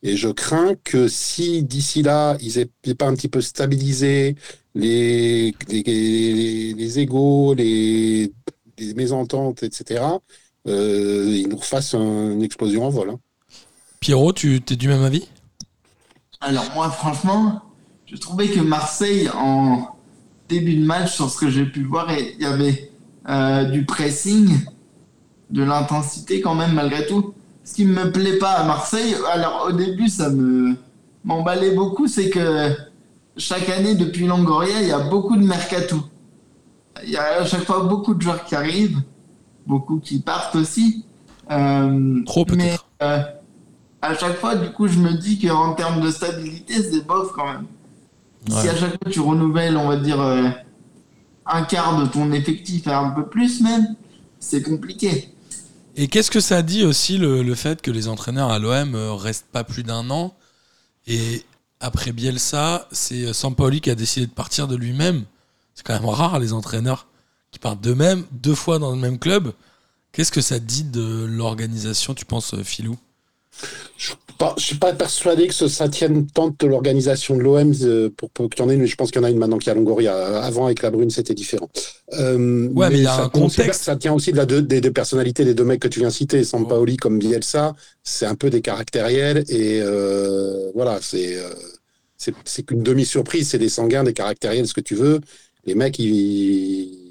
Et 0.03 0.17
je 0.17 0.29
crains 0.29 0.75
que 0.85 1.09
si 1.09 1.65
d'ici 1.65 2.03
là, 2.03 2.37
ils 2.41 2.59
aient 2.59 2.71
aient 2.85 2.95
pas 2.95 3.07
un 3.07 3.15
petit 3.15 3.29
peu 3.29 3.41
stabilisé 3.41 4.37
les 4.77 5.53
les, 5.69 5.83
les, 5.83 6.73
les 6.75 6.99
égaux, 7.01 7.53
les, 7.55 8.33
les 8.79 8.95
mésententes, 8.95 9.65
etc. 9.65 10.05
Euh, 10.69 11.27
ils 11.37 11.49
nous 11.49 11.57
refassent 11.57 11.95
un- 11.95 12.33
une 12.33 12.43
explosion 12.43 12.85
en 12.85 12.91
vol. 12.91 13.11
hein. 13.11 13.21
Pierrot, 14.01 14.33
tu 14.33 14.57
es 14.57 14.77
du 14.77 14.89
même 14.89 15.03
avis? 15.03 15.29
Alors 16.41 16.65
moi, 16.75 16.91
franchement, 16.91 17.61
je 18.07 18.17
trouvais 18.17 18.49
que 18.49 18.61
Marseille, 18.61 19.29
en 19.35 19.89
début 20.49 20.77
de 20.77 20.85
match, 20.85 21.15
sur 21.15 21.29
ce 21.31 21.37
que 21.39 21.51
j'ai 21.51 21.67
pu 21.67 21.83
voir, 21.83 22.09
il 22.13 22.41
y 22.41 22.45
avait 22.47 22.91
euh, 23.29 23.65
du 23.65 23.85
pressing, 23.85 24.65
de 25.51 25.63
l'intensité 25.63 26.41
quand 26.41 26.55
même 26.55 26.73
malgré 26.75 27.07
tout. 27.07 27.35
Ce 27.65 27.75
qui 27.75 27.85
me 27.85 28.11
plaît 28.13 28.39
pas 28.39 28.53
à 28.53 28.65
Marseille, 28.65 29.15
alors 29.31 29.67
au 29.69 29.73
début 29.73 30.09
ça 30.09 30.31
me 30.31 30.77
m'emballait 31.25 31.75
beaucoup, 31.75 32.07
c'est 32.07 32.31
que 32.31 32.75
chaque 33.37 33.69
année 33.69 33.95
depuis 33.95 34.27
Longoria, 34.27 34.81
il 34.81 34.89
y 34.89 34.93
a 34.93 35.01
beaucoup 35.01 35.37
de 35.37 35.45
mercato. 35.45 35.97
Il 37.05 37.11
y 37.11 37.17
a 37.17 37.43
à 37.43 37.45
chaque 37.45 37.65
fois 37.65 37.81
beaucoup 37.85 38.15
de 38.15 38.23
joueurs 38.23 38.45
qui 38.45 38.55
arrivent, 38.55 39.03
beaucoup 39.67 39.99
qui 39.99 40.21
partent 40.21 40.55
aussi. 40.57 41.05
Euh, 41.51 42.23
Trop 42.25 42.45
peut-être. 42.47 42.87
euh, 43.03 43.19
à 44.01 44.15
chaque 44.17 44.39
fois, 44.39 44.55
du 44.57 44.71
coup, 44.71 44.87
je 44.89 44.99
me 44.99 45.15
dis 45.15 45.39
qu'en 45.39 45.75
termes 45.75 46.01
de 46.01 46.11
stabilité, 46.11 46.83
c'est 46.83 47.07
bof 47.07 47.33
quand 47.35 47.47
même. 47.47 47.67
Si 48.49 48.69
à 48.69 48.77
chaque 48.77 49.03
fois 49.03 49.11
tu 49.11 49.21
renouvelles, 49.21 49.77
on 49.77 49.89
va 49.89 49.97
dire, 49.97 50.21
euh, 50.21 50.49
un 51.45 51.63
quart 51.63 52.01
de 52.01 52.07
ton 52.07 52.33
effectif 52.33 52.87
et 52.87 52.93
un 52.93 53.11
peu 53.11 53.27
plus 53.27 53.61
même, 53.61 53.97
c'est 54.39 54.63
compliqué. 54.63 55.35
Et 55.97 56.07
qu'est-ce 56.07 56.31
que 56.31 56.41
ça 56.41 56.63
dit 56.63 56.85
aussi 56.85 57.19
le, 57.19 57.43
le 57.43 57.55
fait 57.55 57.83
que 57.83 57.91
les 57.91 58.07
entraîneurs 58.09 58.51
à 58.51 58.59
l'OM 58.59 58.95
euh, 58.95 59.15
restent 59.15 59.49
pas 59.51 59.65
plus 59.65 59.83
d'un 59.83 60.09
an? 60.11 60.35
Et 61.09 61.45
après 61.81 62.13
Bielsa, 62.13 62.87
c'est 62.93 63.27
euh, 63.27 63.33
Sampaoli 63.33 63.81
qui 63.81 63.91
a 63.91 63.97
décidé 63.97 64.27
de 64.27 64.33
partir 64.33 64.69
de 64.69 64.77
lui-même. 64.77 65.25
C'est 65.75 65.85
quand 65.85 65.95
même 65.95 66.09
rare 66.09 66.39
les 66.39 66.53
entraîneurs 66.53 67.09
qui 67.51 67.59
partent 67.59 67.81
d'eux-mêmes 67.81 68.25
deux 68.31 68.55
fois 68.55 68.79
dans 68.79 68.93
le 68.93 68.99
même 68.99 69.19
club. 69.19 69.53
Qu'est-ce 70.13 70.33
que 70.33 70.41
ça 70.41 70.59
dit 70.59 70.85
de 70.85 71.25
l'organisation, 71.29 72.15
tu 72.15 72.25
penses, 72.25 72.55
Philou? 72.63 72.97
Je 73.97 74.13
ne 74.13 74.61
suis 74.61 74.77
pas 74.77 74.93
persuadé 74.93 75.49
que 75.49 75.55
ce- 75.55 75.67
ça 75.67 75.89
tienne 75.89 76.27
tant 76.29 76.55
de 76.57 76.67
l'organisation 76.67 77.37
de 77.37 77.43
l'OM 77.43 77.73
euh, 77.83 78.09
pour, 78.17 78.31
pour 78.31 78.49
qu'il 78.49 78.65
y 78.65 78.67
en 78.67 78.71
ait 78.71 78.75
une. 78.77 78.87
Je 78.87 78.95
pense 78.95 79.11
qu'il 79.11 79.21
y 79.21 79.25
en 79.25 79.27
a 79.27 79.31
une 79.31 79.39
maintenant 79.39 79.59
qui 79.59 79.69
à 79.69 79.75
Longoria. 79.75 80.15
Avant, 80.43 80.67
avec 80.67 80.83
la 80.83 80.91
Brune, 80.91 81.11
c'était 81.11 81.35
différent. 81.35 81.69
Euh, 82.13 82.69
Ouais, 82.69 82.89
mais 82.91 82.99
il 82.99 83.03
y 83.03 83.07
a 83.07 83.17
ça 83.17 83.25
un 83.25 83.29
tient 83.31 83.45
aussi- 83.47 83.57
contexte. 83.57 83.83
ça 83.83 83.97
tient 83.97 84.13
aussi 84.15 84.31
de 84.31 84.37
la 84.37 84.47
deux- 84.47 84.63
des 84.63 84.81
deux 84.81 84.93
personnalités 84.93 85.45
des 85.45 85.55
deux 85.55 85.65
mecs 85.65 85.81
que 85.81 85.89
tu 85.89 85.99
viens 85.99 86.09
de 86.09 86.13
citer, 86.15 86.45
Sampaoli 86.45 86.97
comme 86.97 87.19
Bielsa. 87.19 87.75
C'est 88.05 88.27
un 88.27 88.37
peu 88.37 88.49
des 88.51 88.61
caractériels 88.61 89.45
et 89.49 89.81
euh, 89.83 90.71
voilà, 90.75 91.01
c'est 91.03 91.37
euh, 91.37 92.33
qu'une 92.67 92.83
demi-surprise. 92.85 93.49
C'est 93.49 93.59
des 93.59 93.69
sanguins, 93.69 94.05
des 94.05 94.13
caractériels, 94.13 94.69
ce 94.69 94.75
que 94.75 94.81
tu 94.81 94.95
veux. 94.95 95.21
Les 95.65 95.75
mecs, 95.75 95.99
ils. 95.99 97.07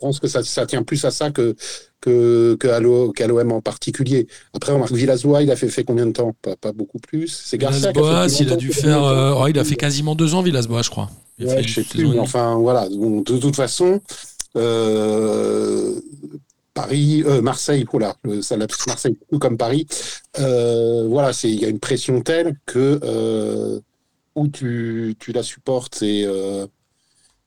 Pense 0.00 0.18
que 0.18 0.28
ça, 0.28 0.42
ça 0.42 0.66
tient 0.66 0.82
plus 0.82 1.04
à 1.04 1.10
ça 1.10 1.30
que 1.30 1.54
que, 2.00 2.56
qu'à 2.58 2.80
l'OM 2.80 3.52
en 3.52 3.60
particulier. 3.60 4.26
Après, 4.54 4.72
remarque, 4.72 4.92
Villas-Boas, 4.92 5.42
il 5.42 5.50
a 5.50 5.56
fait, 5.56 5.68
fait 5.68 5.84
combien 5.84 6.06
de 6.06 6.12
temps? 6.12 6.34
Pas, 6.40 6.56
pas 6.56 6.72
beaucoup 6.72 6.98
plus. 6.98 7.28
C'est 7.44 7.58
Villas-Boas, 7.58 8.28
il 8.40 8.52
a 8.52 8.56
dû 8.56 8.72
faire. 8.72 9.04
euh, 9.04 9.34
oh, 9.36 9.46
il 9.48 9.58
a 9.58 9.64
fait 9.64 9.76
quasiment 9.76 10.14
deux 10.14 10.34
ans, 10.34 10.42
Villas-Boas, 10.42 10.82
je 10.82 10.90
crois. 10.90 11.10
Il 11.38 11.46
Ouais, 11.46 11.62
je 11.62 11.74
sais 11.74 11.84
plus, 11.84 12.06
mais 12.06 12.18
enfin 12.18 12.56
voilà. 12.56 12.88
De, 12.88 13.38
toute 13.38 13.56
façon, 13.56 14.00
euh, 14.56 16.00
Paris, 16.74 17.22
euh, 17.26 17.40
Marseille, 17.42 17.84
voilà, 17.90 18.16
le, 18.24 18.42
ça, 18.42 18.56
la- 18.56 18.66
Marseille, 18.86 19.16
tout 19.30 19.38
comme 19.38 19.56
Paris, 19.56 19.86
voilà, 20.36 21.32
c'est 21.32 21.50
il 21.50 21.60
y 21.60 21.64
a 21.64 21.68
une 21.68 21.80
pression 21.80 22.22
telle 22.22 22.56
que 22.66 23.80
où 24.36 24.48
tu, 24.48 25.16
tu 25.18 25.32
la 25.32 25.42
supportes 25.42 26.02
et 26.02 26.26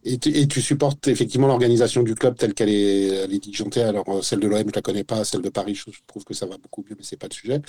et 0.06 0.18
tu, 0.18 0.30
et 0.30 0.48
tu 0.48 0.62
supportes 0.62 1.08
effectivement 1.08 1.48
l'organisation 1.48 2.04
du 2.04 2.14
club 2.16 2.36
telle 2.36 2.54
qu'elle 2.54 2.70
est, 2.70 3.08
elle 3.08 3.34
est 3.34 3.40
diligentée. 3.40 3.84
Alors, 3.84 4.04
euh, 4.10 4.22
celle 4.22 4.40
de 4.42 4.48
l'OM, 4.48 4.60
je 4.68 4.76
la 4.76 4.82
connais 4.82 5.04
pas. 5.06 5.24
Celle 5.24 5.42
de 5.42 5.50
Paris, 5.50 5.76
je, 5.76 5.84
trouve 6.08 6.24
que 6.26 6.34
ça 6.34 6.46
va 6.46 6.58
beaucoup 6.58 6.82
mieux, 6.90 6.96
mais 6.98 7.04
c'est 7.06 7.16
pas 7.18 7.28
le 7.30 7.34
sujet. 7.34 7.62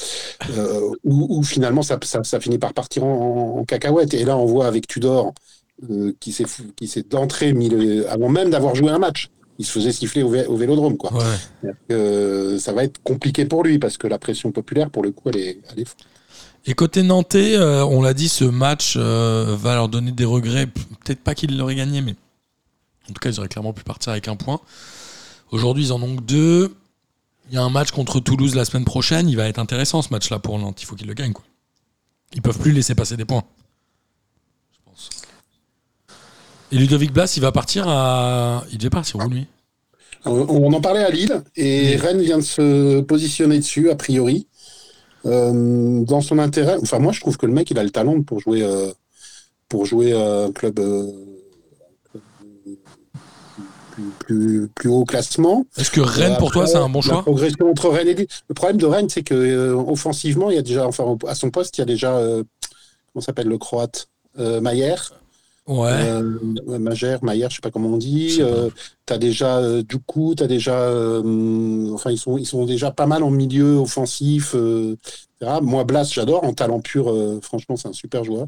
Euh, 0.57 0.90
où, 1.05 1.38
où 1.38 1.42
finalement, 1.44 1.83
ça, 1.83 1.99
ça, 2.03 2.25
ça 2.25 2.40
finit 2.40 2.59
par 2.59 2.73
partir 2.75 3.05
en, 3.05 3.59
en 3.61 3.64
cacahuète. 3.64 4.14
Et 4.14 4.25
là, 4.25 4.37
on 4.37 4.47
voit 4.47 4.66
avec 4.66 4.87
Tudor, 4.88 5.33
euh, 5.88 6.12
qui 6.18 6.33
s'est 6.33 6.44
fou- 6.47 6.64
d'entrée 7.09 7.53
mis 7.53 7.68
le- 7.68 8.09
avant 8.11 8.29
même 8.29 8.51
d'avoir 8.51 8.75
joué 8.75 8.90
un 8.90 8.99
match. 8.99 9.29
Il 9.61 9.64
se 9.64 9.70
faisait 9.70 9.92
siffler 9.92 10.25
au, 10.25 10.33
vé- 10.35 10.47
au 10.47 10.57
vélodrome, 10.57 10.97
quoi. 10.97 11.12
Ouais. 11.14 11.70
Euh, 11.92 12.59
ça 12.59 12.73
va 12.73 12.83
être 12.83 13.01
compliqué 13.05 13.44
pour 13.44 13.62
lui 13.62 13.79
parce 13.79 13.97
que 13.97 14.09
la 14.09 14.18
pression 14.18 14.51
populaire, 14.51 14.90
pour 14.90 15.05
le 15.05 15.12
coup, 15.12 15.29
elle 15.29 15.37
est, 15.37 15.59
elle 15.73 15.81
est 15.81 15.85
forte. 15.85 16.01
Et 16.66 16.75
côté 16.75 17.03
Nantais, 17.03 17.59
on 17.59 18.01
l'a 18.03 18.14
dit, 18.14 18.29
ce 18.29 18.44
match 18.44 18.97
va 18.97 19.75
leur 19.75 19.88
donner 19.88 20.12
des 20.12 20.25
regrets. 20.25 20.66
Peut-être 20.66 21.20
pas 21.20 21.35
qu'ils 21.35 21.57
l'auraient 21.59 21.75
gagné, 21.75 22.01
mais 22.01 22.14
en 23.08 23.12
tout 23.12 23.20
cas, 23.20 23.30
ils 23.30 23.38
auraient 23.38 23.48
clairement 23.48 23.72
pu 23.72 23.84
partir 23.84 24.12
avec 24.12 24.28
un 24.28 24.36
point. 24.36 24.60
Aujourd'hui, 25.50 25.86
ils 25.86 25.92
en 25.92 26.02
ont 26.02 26.16
que 26.16 26.22
deux. 26.22 26.74
Il 27.48 27.54
y 27.54 27.58
a 27.58 27.62
un 27.62 27.70
match 27.70 27.90
contre 27.90 28.20
Toulouse 28.20 28.54
la 28.54 28.64
semaine 28.64 28.84
prochaine. 28.84 29.28
Il 29.28 29.36
va 29.36 29.46
être 29.48 29.58
intéressant 29.58 30.00
ce 30.02 30.08
match-là 30.10 30.38
pour 30.38 30.58
Nantes. 30.58 30.80
Il 30.82 30.86
faut 30.86 30.96
qu'ils 30.96 31.06
le 31.06 31.14
gagnent. 31.14 31.34
Quoi. 31.34 31.44
Ils 32.34 32.42
peuvent 32.42 32.58
plus 32.58 32.72
laisser 32.72 32.94
passer 32.94 33.16
des 33.16 33.24
points. 33.24 33.44
Je 34.72 34.78
pense. 34.84 35.10
Et 36.72 36.76
Ludovic 36.76 37.12
Blas, 37.12 37.34
il 37.36 37.42
va 37.42 37.52
partir 37.52 37.86
à. 37.88 38.64
Il 38.72 38.78
devait 38.78 38.90
partir 38.90 39.16
où 39.16 39.28
lui? 39.28 39.46
On 40.24 40.32
on 40.32 40.72
en 40.72 40.80
parlait 40.80 41.04
à 41.04 41.10
Lille 41.10 41.42
et 41.54 41.90
Oui. 41.90 41.96
Rennes 41.96 42.22
vient 42.22 42.38
de 42.38 42.42
se 42.42 43.00
positionner 43.02 43.58
dessus, 43.58 43.90
a 43.90 43.94
priori. 43.94 44.48
Euh, 45.26 46.04
dans 46.04 46.20
son 46.20 46.38
intérêt, 46.38 46.76
enfin 46.82 46.98
moi 46.98 47.10
je 47.12 47.20
trouve 47.20 47.38
que 47.38 47.46
le 47.46 47.52
mec 47.52 47.70
il 47.70 47.78
a 47.78 47.82
le 47.82 47.88
talent 47.88 48.22
pour 48.22 48.40
jouer 48.40 48.62
euh, 48.62 48.92
pour 49.70 49.86
jouer 49.86 50.12
euh, 50.12 50.48
un 50.48 50.52
club 50.52 50.78
euh, 50.80 51.10
plus, 53.94 54.11
plus, 54.18 54.68
plus 54.74 54.88
haut 54.88 55.04
classement. 55.04 55.64
Est-ce 55.76 55.90
que 55.90 56.00
Rennes, 56.00 56.37
pour 56.38 56.50
toi, 56.50 56.66
c'est 56.66 56.76
un 56.76 56.88
bon 56.88 57.00
la 57.00 57.02
choix? 57.14 57.22
progression 57.22 57.70
entre 57.70 57.88
Rennes 57.88 58.09
et 58.09 58.14
Lille. 58.14 58.26
Le 58.48 58.54
problème 58.54 58.76
de 58.78 58.87
Rennes, 58.87 59.09
c'est 59.09 59.22
que 59.22 59.35
euh, 59.35 59.74
offensivement, 59.74 60.50
il 60.50 60.57
y 60.57 60.59
a 60.59 60.62
déjà, 60.62 60.87
enfin, 60.87 61.16
à 61.26 61.35
son 61.35 61.50
poste, 61.50 61.78
il 61.78 61.80
y 61.80 61.83
a 61.83 61.87
déjà, 61.87 62.16
euh, 62.16 62.42
comment 63.12 63.22
s'appelle 63.24 63.48
le 63.48 63.59
croate 63.59 64.09
euh, 64.38 64.61
Mayer, 64.61 64.94
Ouais. 65.66 65.92
euh, 65.92 66.38
Majer, 66.78 67.16
Mayer, 67.22 67.46
je 67.48 67.54
sais 67.54 67.61
pas 67.62 67.70
comment 67.70 67.88
on 67.88 67.96
dit. 67.96 68.38
Euh, 68.40 68.68
t'as 69.07 69.16
déjà 69.16 69.59
euh, 69.59 69.83
Djoukou, 69.88 70.35
t'as 70.35 70.46
déjà, 70.46 70.78
euh, 70.78 71.90
enfin, 71.94 72.11
ils 72.11 72.18
sont, 72.18 72.37
ils 72.37 72.44
sont 72.44 72.66
déjà 72.66 72.90
pas 72.90 73.07
mal 73.07 73.22
en 73.22 73.30
milieu 73.30 73.76
offensif. 73.76 74.52
euh, 74.54 74.96
etc. 75.40 75.61
Moi, 75.62 75.85
Blas, 75.85 76.11
j'adore, 76.12 76.44
en 76.44 76.52
talent 76.52 76.80
pur, 76.80 77.11
euh, 77.11 77.38
franchement, 77.42 77.76
c'est 77.76 77.88
un 77.88 77.94
super 77.94 78.24
joueur. 78.24 78.46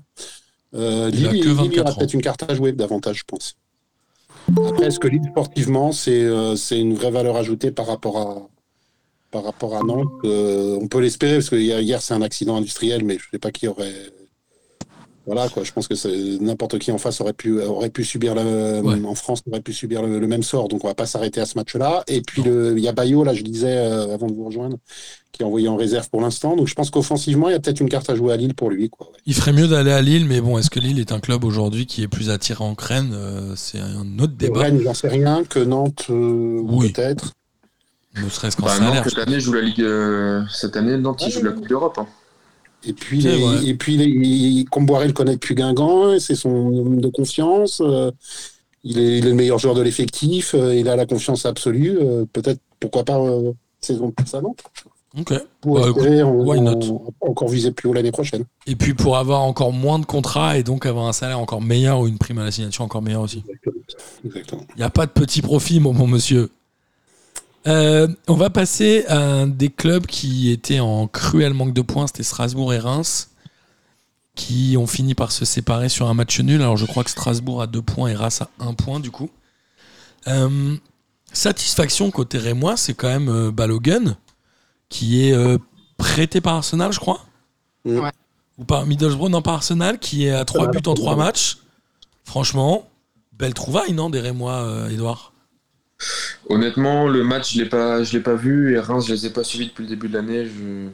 Euh, 0.75 1.09
Il 1.15 1.27
a 1.27 1.33
Lille, 1.33 1.43
que 1.43 1.49
Lille, 1.49 1.57
il 1.59 1.65
y 1.65 1.77
24 1.79 1.81
aura 1.87 1.95
peut-être 1.99 2.13
une 2.15 2.21
carte 2.23 2.43
à 2.51 2.55
jouer 2.55 2.73
davantage, 2.73 3.19
je 3.21 3.25
pense. 3.27 3.55
Après, 4.49 4.87
est-ce 4.87 4.99
que 4.99 5.09
Lille, 5.09 5.23
sportivement, 5.31 5.93
c'est 5.93 6.23
euh, 6.23 6.55
une 6.71 6.95
vraie 6.95 7.11
valeur 7.11 7.37
ajoutée 7.37 7.71
par 7.73 7.87
rapport 7.87 8.19
à, 8.19 8.49
par 9.31 9.45
rapport 9.45 9.77
à 9.77 9.83
Nantes 9.83 10.09
Euh, 10.25 10.79
On 10.81 10.89
peut 10.89 11.01
l'espérer, 11.01 11.35
parce 11.35 11.51
que 11.51 11.57
hier, 11.57 11.81
hier, 11.81 12.01
c'est 12.01 12.15
un 12.15 12.23
accident 12.23 12.57
industriel, 12.57 13.05
mais 13.05 13.19
je 13.19 13.25
sais 13.31 13.39
pas 13.39 13.51
qui 13.51 13.69
aurait. 13.69 13.93
Voilà, 15.27 15.49
quoi. 15.49 15.65
Je 15.65 15.73
pense 15.73 15.89
que 15.89 15.97
c'est- 15.97 16.39
n'importe 16.41 16.79
qui 16.79 16.93
en 16.93 16.99
face 16.99 17.21
aurait 17.21 17.33
pu, 17.33 17.61
aurait 17.61 17.91
pu 17.91 18.05
subir 18.05 18.35
le, 18.37 18.81
Ouais. 18.81 19.05
en 19.05 19.15
France, 19.17 19.43
aurait 19.51 19.61
pu 19.61 19.73
subir 19.73 20.01
le, 20.03 20.21
le 20.21 20.27
même 20.29 20.45
sort. 20.45 20.69
Donc, 20.69 20.85
on 20.85 20.87
va 20.89 20.95
pas 20.95 21.07
s'arrêter 21.07 21.41
à 21.41 21.47
ce 21.47 21.59
match-là. 21.59 22.05
Et 22.07 22.21
puis, 22.23 22.43
le- 22.43 22.75
il 22.79 22.85
y 22.85 22.87
a 22.89 22.93
Bayo, 22.93 23.25
là, 23.25 23.35
je 23.35 23.43
disais, 23.43 23.77
euh, 23.77 24.15
avant 24.15 24.29
de 24.29 24.35
vous 24.35 24.45
rejoindre, 24.45 24.77
qui 25.33 25.43
est 25.43 25.45
envoyé 25.45 25.67
en 25.69 25.75
réserve 25.77 26.09
pour 26.11 26.21
l'instant. 26.21 26.55
Donc, 26.55 26.69
je 26.69 26.75
pense 26.75 26.91
qu'offensivement, 26.91 27.49
il 27.49 27.53
y 27.53 27.55
a 27.57 27.59
peut-être 27.61 27.81
une 27.81 27.89
carte 27.89 28.09
à 28.09 28.15
jouer 28.15 28.33
à 28.33 28.37
Lille 28.37 28.55
pour 28.55 28.71
lui, 28.71 28.89
quoi. 28.89 29.09
ouais. 29.09 29.19
Il 29.27 29.35
ferait 29.35 29.53
mieux 29.53 29.67
d'aller 29.67 29.91
à 29.91 30.01
Lille, 30.01 30.27
mais 30.27 30.41
bon, 30.41 30.59
est-ce 30.59 30.71
que 30.71 30.79
Lille 30.79 31.01
est 31.01 31.11
un 31.11 31.19
club 31.21 31.43
aujourd'hui 31.45 31.87
qui 31.87 32.03
est 32.05 32.09
plus 32.09 32.31
attirant 32.31 32.75
que 32.77 32.85
Rennes 32.85 33.11
Euh, 33.13 33.53
C'est 33.57 33.81
un 33.81 34.19
autre 34.21 34.35
débat, 34.39 34.61
Rennes, 34.61 34.81
j'en 34.83 34.95
sais 34.95 35.09
rien. 35.09 35.43
Que 35.45 35.59
Nantes, 35.59 36.07
euh, 36.11 36.61
Oui. 36.65 36.93
peut-être. 36.93 37.33
ne 38.23 38.29
serait-ce 38.31 38.57
qu'en 38.57 38.65
Bah, 38.67 38.79
Nantes, 38.79 38.89
salaire. 38.89 39.05
cette 39.11 39.19
année, 39.29 39.41
joue 39.41 39.53
la 39.53 39.61
Ligue. 39.61 39.83
euh, 39.83 40.41
cette 40.51 40.77
année, 40.77 40.97
Nantes, 40.97 41.23
il 41.27 41.31
joue 41.33 41.43
la 41.43 41.53
Coupe 41.53 41.69
d'Europe. 41.69 41.99
hein. 41.99 42.07
Et 42.89 42.93
puis, 42.93 43.21
les, 43.21 43.69
et 43.71 43.75
puis 43.75 43.97
les, 43.97 44.05
il- 44.07 44.65
Comboiré 44.71 45.07
le 45.07 45.13
connaît 45.13 45.35
depuis 45.35 45.55
Guingamp, 45.55 46.19
c'est 46.21 46.35
son 46.37 46.51
homme 46.75 47.01
de 47.01 47.09
confiance. 47.09 47.81
euh, 47.85 48.11
il, 48.85 48.99
est, 48.99 49.19
il 49.19 49.27
est 49.27 49.31
le 49.31 49.35
meilleur 49.35 49.59
joueur 49.59 49.75
de 49.75 49.83
l'effectif, 49.83 50.55
euh, 50.55 50.75
il 50.75 50.89
a 50.89 50.95
la 50.97 51.07
confiance 51.07 51.45
absolue. 51.47 51.99
euh, 52.01 52.25
Peut-être, 52.33 52.61
pourquoi 52.81 53.05
pas, 53.05 53.19
saison 53.81 54.11
plus 54.13 54.33
à 54.35 54.41
Nantes 54.41 54.63
Ok. 55.19 55.33
Pour 55.63 55.81
Bah, 55.81 55.89
espérer 55.89 56.23
encore 56.23 57.49
viser 57.49 57.73
plus 57.73 57.89
haut 57.89 57.95
l'année 57.95 58.13
prochaine. 58.13 58.45
Et 58.67 58.77
puis 58.77 58.93
pour 58.93 59.17
avoir 59.17 59.41
encore 59.43 59.73
moins 59.73 59.99
de 59.99 60.05
contrats 60.05 60.59
et 60.59 60.63
donc 60.63 60.85
avoir 60.85 61.07
un 61.07 61.13
salaire 61.15 61.39
encore 61.41 61.63
meilleur 61.63 62.01
ou 62.01 62.07
une 62.07 62.19
prime 62.19 62.39
à 62.39 62.45
la 62.45 62.51
signature 62.51 62.85
encore 62.85 63.01
meilleure 63.03 63.23
aussi. 63.23 63.43
Exactement. 64.25 64.63
Il 64.75 64.79
n'y 64.79 64.83
a 64.85 64.91
pas 64.91 65.07
de 65.07 65.11
petit 65.13 65.41
profit, 65.43 65.81
mon 65.81 65.95
bon 65.95 66.07
monsieur. 66.07 66.51
Euh, 67.67 68.07
on 68.29 68.35
va 68.35 68.51
passer 68.51 69.05
à 69.09 69.19
un 69.19 69.47
des 69.47 69.71
clubs 69.71 70.07
qui 70.07 70.51
étaient 70.51 70.81
en 70.81 71.09
cruel 71.09 71.53
manque 71.53 71.73
de 71.73 71.83
points, 71.83 72.07
c'était 72.07 72.23
Strasbourg 72.23 72.73
et 72.73 72.79
Reims, 72.79 73.31
qui 74.37 74.77
ont 74.79 74.87
fini 74.87 75.15
par 75.15 75.33
se 75.33 75.45
séparer 75.45 75.89
sur 75.89 76.09
un 76.09 76.15
match 76.15 76.39
nul. 76.41 76.61
Alors 76.63 76.77
je 76.77 76.87
crois 76.87 77.03
que 77.03 77.11
Strasbourg 77.11 77.61
a 77.63 77.67
deux 77.67 77.83
points 77.83 78.09
et 78.09 78.15
Reims 78.15 78.43
a 78.43 78.49
un 78.61 78.75
point 78.75 79.01
du 79.01 79.11
coup. 79.11 79.31
Euh, 80.29 80.77
satisfaction 81.33 82.11
côté 82.11 82.39
Rémois, 82.39 82.77
c'est 82.77 82.95
quand 82.95 83.09
même 83.09 83.29
euh, 83.29 83.51
Balogun, 83.51 84.17
qui 84.89 85.23
est 85.23 85.59
prêté 85.97 86.41
par 86.41 86.55
Arsenal, 86.55 86.93
je 86.93 87.01
crois. 87.01 87.21
Ouais. 87.85 88.13
Ou 88.59 88.65
par 88.65 88.87
Middlesbrough, 88.87 89.29
non, 89.29 89.43
par 89.43 89.55
Arsenal, 89.55 89.99
qui 89.99 90.27
est 90.27 90.31
à 90.31 90.45
3 90.45 90.69
buts 90.69 90.81
en 90.87 90.95
3 90.95 91.17
matchs. 91.17 91.59
Franchement, 92.25 92.89
belle 93.33 93.55
trouvaille, 93.55 93.93
non, 93.93 94.09
des 94.09 94.21
Rémois, 94.21 94.89
Edouard 94.91 95.33
Honnêtement, 96.49 97.09
le 97.09 97.25
match, 97.25 97.55
je 97.55 97.63
l'ai 97.63 97.69
pas, 97.69 98.03
je 98.05 98.13
l'ai 98.13 98.21
pas 98.23 98.35
vu 98.35 98.75
et 98.75 98.79
Reims, 98.79 99.07
je 99.09 99.15
les 99.15 99.27
ai 99.27 99.31
pas 99.31 99.43
suivis 99.43 99.67
depuis 99.69 99.83
le 99.83 99.89
début 99.89 100.09
de 100.09 100.15
l'année. 100.15 100.47
Je... 100.47 100.89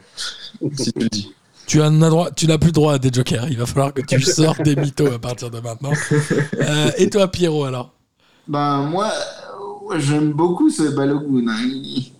si 0.77 0.93
tu 0.93 0.99
le 1.01 1.09
dis. 1.09 1.33
Tu 1.67 1.81
as 1.83 1.91
droit, 1.91 2.31
tu 2.31 2.47
n'as 2.47 2.59
plus 2.59 2.69
le 2.69 2.73
droit 2.73 2.95
à 2.95 2.99
des 2.99 3.11
jokers. 3.12 3.47
Il 3.49 3.59
va 3.59 3.67
falloir 3.67 3.93
que 3.95 4.01
tu 4.03 4.21
sors 4.23 4.57
des 4.62 4.77
mythos 4.77 5.12
à 5.12 5.19
partir 5.19 5.51
de 5.51 5.61
maintenant. 5.61 5.93
Euh, 6.61 6.91
et 6.97 7.11
toi, 7.11 7.29
Pierrot, 7.29 7.65
alors? 7.65 7.93
Ben, 8.49 8.83
moi, 8.83 9.11
j'aime 9.97 10.33
beaucoup 10.33 10.71
ce 10.71 10.83
Balogun. 10.95 11.49
hein. 11.49 11.57
Il 11.65 11.99
est 11.99 12.12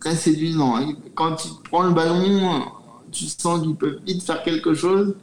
très 0.00 0.14
séduisant. 0.16 0.78
Il- 0.78 0.96
Quand 1.14 1.44
il 1.44 1.50
prend 1.68 1.82
le 1.82 1.92
ballon, 1.92 2.62
tu 3.10 3.24
sens 3.26 3.62
qu'il 3.62 3.74
peut 3.74 3.98
vite 4.06 4.22
faire 4.22 4.42
quelque 4.42 4.74
chose. 4.74 5.14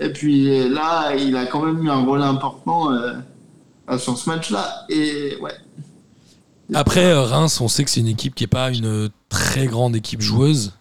Et 0.00 0.10
puis 0.12 0.68
là, 0.68 1.14
il 1.16 1.36
a 1.36 1.46
quand 1.46 1.62
même 1.64 1.82
eu 1.84 1.90
un 1.90 2.04
rôle 2.04 2.22
important 2.22 2.92
euh, 2.92 3.98
sur 3.98 4.16
ce 4.18 4.28
match-là. 4.30 4.84
Et 4.88 5.36
ouais. 5.40 5.52
Après, 6.74 7.04
euh, 7.04 7.22
Reims, 7.22 7.60
on 7.60 7.68
sait 7.68 7.84
que 7.84 7.90
c'est 7.90 8.00
une 8.00 8.08
équipe 8.08 8.34
qui 8.34 8.44
n'est 8.44 8.48
pas 8.48 8.70
une 8.70 9.10
très 9.28 9.66
grande 9.66 9.96
équipe 9.96 10.20
joueuse. 10.20 10.74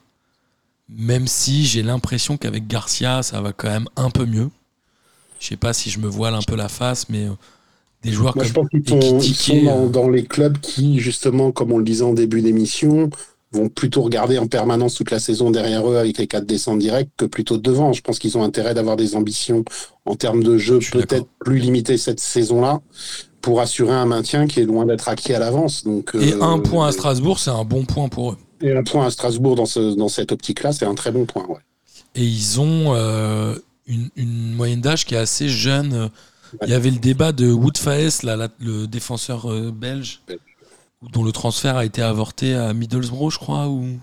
Même 0.90 1.28
si 1.28 1.66
j'ai 1.66 1.84
l'impression 1.84 2.38
qu'avec 2.38 2.68
Garcia, 2.68 3.24
ça 3.24 3.42
va 3.42 3.54
quand 3.54 3.70
même 3.70 3.88
un 3.96 4.10
peu 4.10 4.26
mieux. 4.26 4.50
Je 5.40 5.48
sais 5.48 5.58
pas 5.58 5.74
si 5.74 5.90
je 5.90 6.00
me 6.00 6.08
voile 6.08 6.34
un 6.34 6.42
peu 6.42 6.56
la 6.56 6.70
face, 6.70 7.10
mais 7.10 7.26
euh, 7.26 7.34
des 8.04 8.12
joueurs 8.12 8.36
Moi, 8.36 8.46
je 8.46 8.54
comme 8.54 8.68
pense 8.70 8.70
qu'ils 8.70 8.90
sont, 8.90 9.20
sont 9.22 9.64
dans, 9.64 9.86
euh, 9.86 9.90
dans 9.90 10.10
les 10.10 10.24
clubs 10.24 10.58
qui, 10.60 11.00
justement, 11.00 11.52
comme 11.52 11.72
on 11.72 11.78
le 11.78 11.84
disait 11.84 12.04
en 12.04 12.14
début 12.14 12.42
d'émission, 12.42 13.10
vont 13.52 13.70
plutôt 13.70 14.02
regarder 14.02 14.38
en 14.38 14.48
permanence 14.48 14.96
toute 14.96 15.12
la 15.12 15.20
saison 15.20 15.52
derrière 15.52 15.90
eux 15.90 15.98
avec 15.98 16.18
les 16.18 16.28
quatre 16.28 16.46
descentes 16.46 16.80
directs 16.80 17.10
que 17.18 17.26
plutôt 17.26 17.58
devant. 17.58 17.94
Je 17.94 18.02
pense 18.02 18.20
qu'ils 18.20 18.38
ont 18.38 18.44
intérêt 18.44 18.74
d'avoir 18.74 18.98
des 18.98 19.16
ambitions 19.16 19.64
en 20.06 20.16
termes 20.16 20.44
de 20.44 20.58
jeu 20.58 20.80
Je 20.80 20.92
peut-être 20.92 21.28
plus 21.40 21.60
limitées 21.60 21.98
cette 21.98 22.20
saison-là 22.20 22.82
pour 23.42 23.62
assurer 23.62 23.94
un 23.94 24.06
maintien 24.06 24.48
qui 24.48 24.60
est 24.60 24.66
loin 24.66 24.86
d'être 24.86 25.08
acquis 25.08 25.34
à 25.34 25.40
l'avance. 25.40 25.86
Donc, 25.86 26.12
Et 26.20 26.34
euh, 26.34 26.42
un 26.42 26.60
point 26.60 26.88
à 26.88 26.92
Strasbourg, 26.92 27.40
c'est 27.40 27.52
un 27.52 27.64
bon 27.64 27.86
point 27.86 28.10
pour 28.10 28.32
eux. 28.32 28.38
Et 28.62 28.76
un 28.76 28.84
point 28.84 29.06
à 29.06 29.12
Strasbourg 29.12 29.56
dans, 29.56 29.66
ce, 29.66 29.96
dans 29.96 30.10
cette 30.10 30.32
optique-là, 30.32 30.74
c'est 30.74 30.86
un 30.86 30.96
très 30.96 31.12
bon 31.12 31.26
point. 31.26 31.46
Ouais. 31.48 31.60
Et 32.16 32.24
ils 32.24 32.60
ont 32.60 32.96
euh, 32.96 33.56
une, 33.86 34.10
une 34.18 34.54
moyenne 34.54 34.82
d'âge 34.82 35.06
qui 35.06 35.16
est 35.16 35.20
assez 35.20 35.48
jeune. 35.48 36.10
Il 36.64 36.70
y 36.70 36.74
avait 36.74 36.92
le 36.92 36.98
débat 36.98 37.32
de 37.32 37.52
Wout 37.52 37.78
Faes, 37.78 38.24
là, 38.24 38.36
là, 38.36 38.50
le 38.60 38.88
défenseur 38.88 39.52
euh, 39.52 39.72
belge, 39.72 40.22
Belge. 40.28 40.40
Dont 41.02 41.24
le 41.24 41.32
transfert 41.32 41.78
a 41.78 41.86
été 41.86 42.02
avorté 42.02 42.56
à 42.56 42.74
Middlesbrough, 42.74 43.32
je 43.32 43.38
crois, 43.38 43.68
ou 43.68 44.00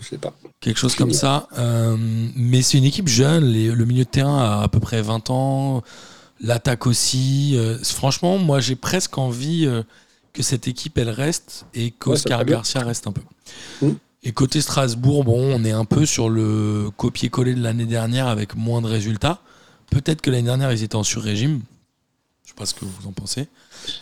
Je 0.00 0.06
sais 0.06 0.18
pas. 0.18 0.34
quelque 0.60 0.78
chose 0.78 0.94
comme 0.94 1.12
ça. 1.12 1.48
Euh, 1.58 1.96
mais 2.36 2.62
c'est 2.62 2.78
une 2.78 2.84
équipe 2.84 3.08
jeune. 3.08 3.44
les- 3.44 3.70
le 3.70 3.84
milieu 3.84 4.04
de 4.04 4.08
terrain 4.10 4.38
a 4.38 4.62
à 4.62 4.68
peu 4.68 4.80
près 4.80 5.00
20 5.02 5.30
ans. 5.30 5.82
L'attaque 6.40 6.86
aussi. 6.86 7.54
Euh, 7.56 7.78
franchement, 7.82 8.38
moi, 8.38 8.60
j'ai 8.60 8.76
presque 8.76 9.18
envie 9.18 9.66
euh, 9.66 9.82
que 10.32 10.42
cette 10.42 10.68
équipe, 10.68 10.98
elle 10.98 11.10
reste 11.10 11.66
et 11.74 11.90
qu'Oscar 11.90 12.44
bien. 12.44 12.56
Garcia 12.56 12.80
reste 12.82 13.06
un 13.08 13.12
peu. 13.12 13.22
Mm. 13.82 13.92
Et 14.24 14.32
côté 14.32 14.60
Strasbourg, 14.60 15.24
bon, 15.24 15.40
on 15.54 15.64
est 15.64 15.70
un 15.72 15.84
peu 15.84 16.04
sur 16.06 16.28
le 16.28 16.90
copier-coller 16.96 17.54
de 17.54 17.62
l'année 17.62 17.86
dernière 17.86 18.26
avec 18.26 18.56
moins 18.56 18.82
de 18.82 18.86
résultats. 18.88 19.40
Peut-être 19.90 20.20
que 20.20 20.30
l'année 20.30 20.42
dernière, 20.44 20.72
ils 20.72 20.82
étaient 20.82 20.96
en 20.96 21.02
sur-régime. 21.04 21.60
Ce 22.64 22.74
que 22.74 22.84
vous 22.84 23.06
en 23.06 23.12
pensez. 23.12 23.46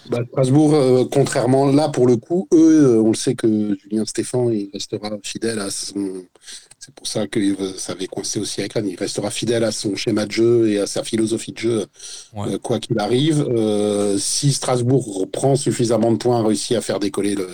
Bah, 0.09 0.21
Strasbourg, 0.31 0.75
euh, 0.75 1.05
contrairement 1.11 1.66
là, 1.66 1.88
pour 1.88 2.07
le 2.07 2.16
coup, 2.16 2.49
eux, 2.53 2.97
euh, 2.97 3.03
on 3.03 3.11
le 3.11 3.16
sait 3.16 3.35
que 3.35 3.77
Julien 3.83 4.05
Stéphan, 4.05 4.51
il 4.51 4.71
restera 4.73 5.11
fidèle 5.23 5.59
à 5.59 5.71
son. 5.71 6.25
C'est 6.87 6.94
pour 6.94 7.09
ça 7.09 7.27
que 7.27 7.40
ça 7.79 7.92
avait 7.94 8.07
coincé 8.07 8.38
aussi 8.38 8.61
avec 8.61 8.75
Rennes. 8.75 8.87
Il 8.88 8.94
restera 8.96 9.29
fidèle 9.33 9.64
à 9.64 9.72
son 9.72 9.96
schéma 9.96 10.25
de 10.25 10.31
jeu 10.31 10.68
et 10.70 10.79
à 10.79 10.87
sa 10.87 11.03
philosophie 11.03 11.51
de 11.51 11.59
jeu, 11.59 11.87
Ouais. 12.33 12.53
euh, 12.55 12.59
quoi 12.59 12.79
qu'il 12.79 12.96
arrive. 13.01 13.44
Euh, 13.51 14.16
si 14.20 14.53
Strasbourg 14.53 15.27
prend 15.33 15.57
suffisamment 15.57 16.12
de 16.12 16.16
points, 16.16 16.46
réussit 16.46 16.77
à 16.77 16.81
faire 16.81 17.01
décoller 17.01 17.35
le. 17.35 17.49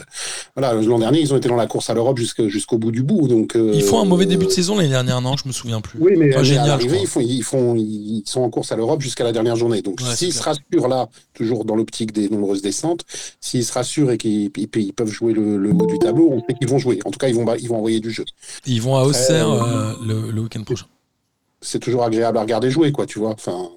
Voilà, 0.55 0.75
l'an 0.75 0.99
dernier, 0.99 1.21
ils 1.21 1.33
ont 1.33 1.39
été 1.39 1.49
dans 1.49 1.57
la 1.57 1.67
course 1.67 1.89
à 1.89 1.95
l'Europe 1.95 2.19
jusqu'au 2.19 2.77
bout 2.77 2.93
du 2.93 3.03
bout. 3.03 3.27
Donc, 3.27 3.57
euh, 3.57 3.73
Ils 3.75 3.83
font 3.83 4.01
un 4.03 4.05
mauvais 4.05 4.27
début 4.27 4.45
de 4.45 4.51
saison 4.51 4.77
l'année 4.77 4.91
dernière, 4.91 5.23
non? 5.23 5.35
Je 5.39 5.49
me 5.49 5.53
souviens 5.55 5.81
plus. 5.81 5.99
Oui, 5.99 6.13
mais, 6.19 6.35
Enfin, 6.35 6.43
génial, 6.43 6.79
à 6.79 6.83
ils, 6.83 7.07
font, 7.07 7.21
ils, 7.21 7.43
font, 7.43 7.75
ils 7.75 8.23
sont 8.27 8.43
en 8.43 8.51
course 8.51 8.71
à 8.71 8.77
l'Europe 8.77 9.01
jusqu'à 9.01 9.25
la 9.25 9.33
dernière 9.33 9.57
journée. 9.57 9.81
Donc, 9.81 9.99
Ouais, 10.03 10.15
s'ils 10.15 10.35
se 10.35 10.43
rassurent 10.43 10.89
là, 10.89 11.09
toujours 11.33 11.65
dans 11.65 11.75
l'optique 11.77 12.13
des 12.13 12.29
nombreuses 12.29 12.61
descentes, 12.61 13.07
s'ils 13.41 13.65
se 13.65 13.73
rassurent 13.73 14.11
et 14.11 14.19
qu'ils 14.19 14.51
ils- 14.59 14.69
ils 14.77 14.93
peuvent 14.93 15.09
jouer 15.11 15.33
le, 15.33 15.57
le 15.57 15.71
haut 15.71 15.87
du 15.87 15.99
tableau, 15.99 16.29
on 16.33 16.41
sait 16.41 16.55
qu'ils 16.59 16.69
vont 16.69 16.79
jouer. 16.79 16.99
En 17.07 17.11
tout 17.11 17.19
cas, 17.19 17.29
ils 17.29 17.35
vont, 17.35 17.47
ils 17.59 17.69
vont 17.69 17.77
envoyer 17.79 18.01
du 18.01 18.11
jeu. 18.11 18.27
Ils 18.67 18.83
vont 18.83 18.97
à 18.97 19.03
euh, 19.31 19.63
euh, 19.63 19.95
le, 20.05 20.31
le 20.31 20.41
week-end 20.41 20.63
prochain. 20.65 20.87
C'est 21.61 21.79
toujours 21.79 22.03
agréable 22.03 22.39
à 22.39 22.41
regarder 22.41 22.71
jouer, 22.71 22.91
quoi, 22.93 23.07
tu 23.07 23.19
vois. 23.21 23.31
Enfin, 23.31 23.69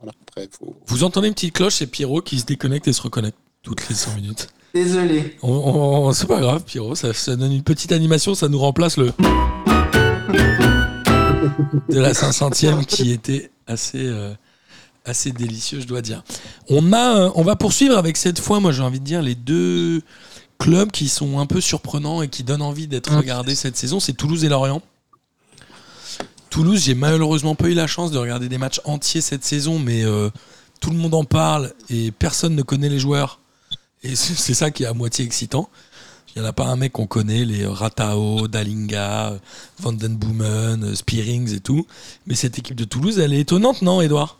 voilà, 0.00 0.12
après, 0.28 0.48
faut... 0.50 0.74
Vous 0.86 1.02
entendez 1.04 1.28
une 1.28 1.34
petite 1.34 1.54
cloche, 1.54 1.74
c'est 1.76 1.86
Pierrot 1.86 2.20
qui 2.22 2.38
se 2.38 2.44
déconnecte 2.44 2.86
et 2.88 2.92
se 2.92 3.02
reconnecte 3.02 3.36
toutes 3.62 3.88
les 3.88 3.94
5 3.94 4.14
minutes. 4.16 4.48
Désolé. 4.74 5.36
On- 5.42 5.50
on- 5.50 6.12
c'est 6.12 6.26
pas 6.26 6.40
grave, 6.40 6.62
Pierrot, 6.64 6.94
ça, 6.94 7.12
ça 7.12 7.36
donne 7.36 7.52
une 7.52 7.62
petite 7.62 7.92
animation, 7.92 8.34
ça 8.34 8.48
nous 8.48 8.58
remplace 8.58 8.96
le 8.96 9.12
de 11.88 11.98
la 11.98 12.12
500e 12.14 12.84
qui 12.86 13.10
était 13.12 13.50
assez, 13.66 13.98
euh, 14.06 14.32
assez 15.04 15.32
délicieux, 15.32 15.80
je 15.80 15.86
dois 15.86 16.00
dire. 16.00 16.22
On, 16.68 16.92
a, 16.92 17.30
on 17.34 17.42
va 17.42 17.56
poursuivre 17.56 17.96
avec 17.98 18.16
cette 18.16 18.38
fois, 18.40 18.60
moi 18.60 18.72
j'ai 18.72 18.82
envie 18.82 19.00
de 19.00 19.04
dire, 19.04 19.22
les 19.22 19.34
deux 19.34 20.02
clubs 20.58 20.90
qui 20.90 21.08
sont 21.08 21.38
un 21.38 21.46
peu 21.46 21.60
surprenants 21.60 22.22
et 22.22 22.28
qui 22.28 22.44
donnent 22.44 22.62
envie 22.62 22.86
d'être 22.86 23.14
regardés 23.16 23.54
cette 23.54 23.76
saison, 23.76 24.00
c'est 24.00 24.12
Toulouse 24.12 24.44
et 24.44 24.48
Lorient. 24.48 24.80
Toulouse, 26.52 26.84
j'ai 26.84 26.94
malheureusement 26.94 27.54
pas 27.54 27.68
eu 27.68 27.72
la 27.72 27.86
chance 27.86 28.10
de 28.10 28.18
regarder 28.18 28.50
des 28.50 28.58
matchs 28.58 28.82
entiers 28.84 29.22
cette 29.22 29.42
saison, 29.42 29.78
mais 29.78 30.04
euh, 30.04 30.28
tout 30.82 30.90
le 30.90 30.96
monde 30.96 31.14
en 31.14 31.24
parle 31.24 31.72
et 31.88 32.10
personne 32.10 32.54
ne 32.54 32.60
connaît 32.60 32.90
les 32.90 32.98
joueurs. 32.98 33.40
Et 34.02 34.14
c'est 34.16 34.52
ça 34.52 34.70
qui 34.70 34.82
est 34.82 34.86
à 34.86 34.92
moitié 34.92 35.24
excitant. 35.24 35.70
Il 36.28 36.42
n'y 36.42 36.46
en 36.46 36.50
a 36.50 36.52
pas 36.52 36.66
un 36.66 36.76
mec 36.76 36.92
qu'on 36.92 37.06
connaît, 37.06 37.46
les 37.46 37.64
Ratao, 37.64 38.48
Dalinga, 38.48 39.32
Vandenboomen, 39.80 40.94
Spearings 40.94 41.54
et 41.54 41.60
tout. 41.60 41.86
Mais 42.26 42.34
cette 42.34 42.58
équipe 42.58 42.76
de 42.76 42.84
Toulouse, 42.84 43.18
elle 43.18 43.32
est 43.32 43.40
étonnante, 43.40 43.80
non, 43.80 44.02
Edouard 44.02 44.38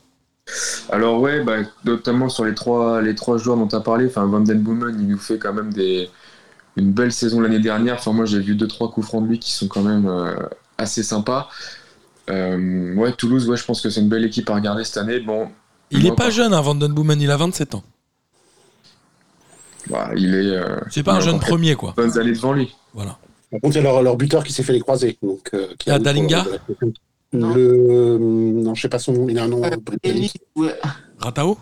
Alors 0.91 1.19
ouais, 1.19 1.43
bah, 1.43 1.61
notamment 1.87 2.29
sur 2.29 2.45
les 2.45 2.55
trois, 2.55 3.01
les 3.01 3.15
trois 3.15 3.39
joueurs 3.39 3.57
dont 3.57 3.69
tu 3.69 3.77
as 3.77 3.81
parlé, 3.81 4.05
enfin 4.07 4.27
Van 4.27 4.41
Den 4.41 4.61
Boomen, 4.61 4.95
il 5.01 5.09
nous 5.09 5.19
fait 5.19 5.39
quand 5.39 5.55
même 5.55 5.73
une 6.77 6.93
belle 6.93 7.13
saison 7.13 7.41
l'année 7.41 7.61
dernière. 7.61 7.95
Enfin 7.95 8.13
moi 8.13 8.27
j'ai 8.27 8.41
vu 8.41 8.55
deux 8.55 8.69
trois 8.69 8.91
coups 8.91 9.07
francs 9.07 9.25
de 9.25 9.29
lui 9.31 9.39
qui 9.39 9.53
sont 9.53 9.69
quand 9.69 9.83
même 9.83 10.07
euh, 10.07 10.35
assez 10.77 11.03
sympas. 11.03 11.49
Euh, 12.31 12.95
ouais, 12.95 13.13
Toulouse, 13.15 13.49
ouais, 13.49 13.57
je 13.57 13.65
pense 13.65 13.81
que 13.81 13.91
c'est 13.91 14.01
une 14.01 14.09
belle 14.09 14.25
équipe 14.25 14.49
à 14.51 14.55
regarder 14.55 14.85
cette 14.85 14.99
année. 14.99 15.21
Bon, 15.21 15.49
Il 15.91 16.01
moi, 16.03 16.13
est 16.13 16.17
pas 16.17 16.31
jeune, 16.31 16.55
hein, 16.55 16.61
Vandenboomen, 16.61 17.21
il 17.21 17.31
a 17.31 17.37
27 17.37 17.75
ans. 17.75 17.83
bah, 19.91 20.11
il 20.17 20.35
est. 20.35 20.57
euh, 20.57 20.79
C'est 20.91 21.03
pas 21.03 21.15
un 21.15 21.21
jeune 21.21 21.41
premier, 21.41 21.75
quoi. 21.75 21.95
Bonnes 21.97 22.17
années 22.19 22.33
devant 22.33 22.53
lui. 22.53 22.75
Voilà. 22.95 23.19
Par 23.51 23.61
contre, 23.61 23.77
il 23.77 23.79
y 23.79 23.81
a 23.81 23.83
leur, 23.83 24.03
leur 24.03 24.17
buteur 24.17 24.45
qui 24.45 24.53
s'est 24.53 24.63
fait 24.63 24.73
les 24.73 24.81
croiser. 24.81 25.19
Donc, 25.23 25.51
euh, 25.55 25.69
qui 25.79 25.91
Ah, 25.91 25.99
Dalinga 25.99 26.45
le- 26.81 26.93
Non. 27.39 27.55
Le. 27.55 28.19
Non, 28.19 28.75
je 28.75 28.83
sais 28.83 28.89
pas 28.89 28.99
son 28.99 29.13
nom. 29.13 29.29
Il 29.29 29.39
a 29.39 29.45
un 29.45 29.49
nom 29.49 29.63
Euh, 29.65 29.71
britannique. 29.77 30.41
Ouais. 30.57 30.79
Ratao 31.19 31.59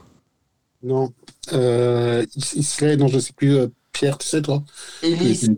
Non. 0.83 1.13
Euh, 1.53 2.25
il, 2.37 2.43
il 2.57 2.65
serait, 2.65 2.97
non, 2.97 3.09
je 3.09 3.19
sais 3.19 3.33
plus, 3.33 3.55
euh, 3.57 3.67
Pierre, 3.93 4.19
tu 4.19 4.27
sais, 4.29 4.43
toi 4.43 4.63
Ellie, 5.03 5.39
Il- 5.43 5.57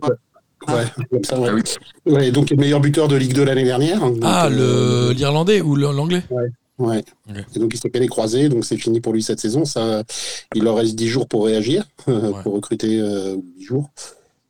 Ouais, 0.67 0.85
comme 1.09 1.23
ça, 1.23 1.39
ouais. 1.39 1.49
Ah 1.51 1.53
oui. 1.55 2.13
Ouais, 2.13 2.31
donc, 2.31 2.49
le 2.49 2.55
meilleur 2.57 2.79
buteur 2.79 3.07
de 3.07 3.15
Ligue 3.15 3.33
2 3.33 3.43
l'année 3.43 3.63
dernière. 3.63 3.99
Donc, 3.99 4.17
Ah, 4.21 4.47
euh, 4.47 5.07
le- 5.09 5.13
l'Irlandais 5.13 5.61
ou 5.61 5.75
l'Anglais 5.75 6.23
Ouais. 6.79 7.03
Ok. 7.29 7.35
Et 7.55 7.59
donc, 7.59 7.71
il 7.73 7.79
s'est 7.79 7.89
fait 7.89 7.99
les 7.99 8.07
croisés, 8.07 8.49
donc 8.49 8.65
c'est 8.65 8.77
fini 8.77 8.99
pour 8.99 9.13
lui 9.13 9.21
cette 9.21 9.39
saison. 9.39 9.63
Ça, 9.63 10.03
il 10.55 10.63
leur 10.63 10.75
reste 10.75 10.95
10 10.95 11.07
jours 11.07 11.27
pour 11.27 11.45
réagir, 11.45 11.85
euh, 12.07 12.31
Ouais. 12.31 12.41
pour 12.43 12.53
recruter, 12.53 12.99
euh, 12.99 13.35
10 13.57 13.63
jours, 13.65 13.91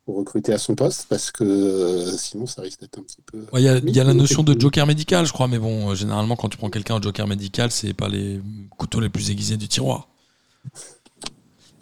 pour 0.05 0.15
recruter 0.17 0.53
à 0.53 0.57
son 0.57 0.73
poste, 0.75 1.05
parce 1.09 1.31
que 1.31 1.43
euh, 1.43 2.11
sinon, 2.17 2.45
ça 2.45 2.61
risque 2.61 2.79
d'être 2.81 2.97
un 2.97 3.01
petit 3.03 3.17
peu. 3.29 3.39
Ouais, 3.51 3.61
Il 3.61 3.65
y, 3.65 3.69
a- 3.69 3.77
il 3.77 3.95
y 3.95 3.99
a 3.99 4.03
la 4.05 4.13
notion 4.13 4.41
de 4.43 4.57
joker 4.59 4.87
médical, 4.87 5.25
je 5.25 5.33
crois, 5.33 5.47
mais 5.49 5.59
bon, 5.59 5.91
euh, 5.91 5.95
généralement, 5.95 6.35
quand 6.37 6.47
tu 6.49 6.57
prends 6.57 6.69
quelqu'un 6.69 6.95
au 6.97 7.01
joker 7.01 7.27
médical, 7.27 7.71
c'est 7.71 7.93
pas 7.93 8.07
les 8.07 8.39
couteaux 8.77 9.01
les 9.01 9.09
plus 9.09 9.29
aiguisés 9.29 9.57
du 9.57 9.67
tiroir. 9.67 10.07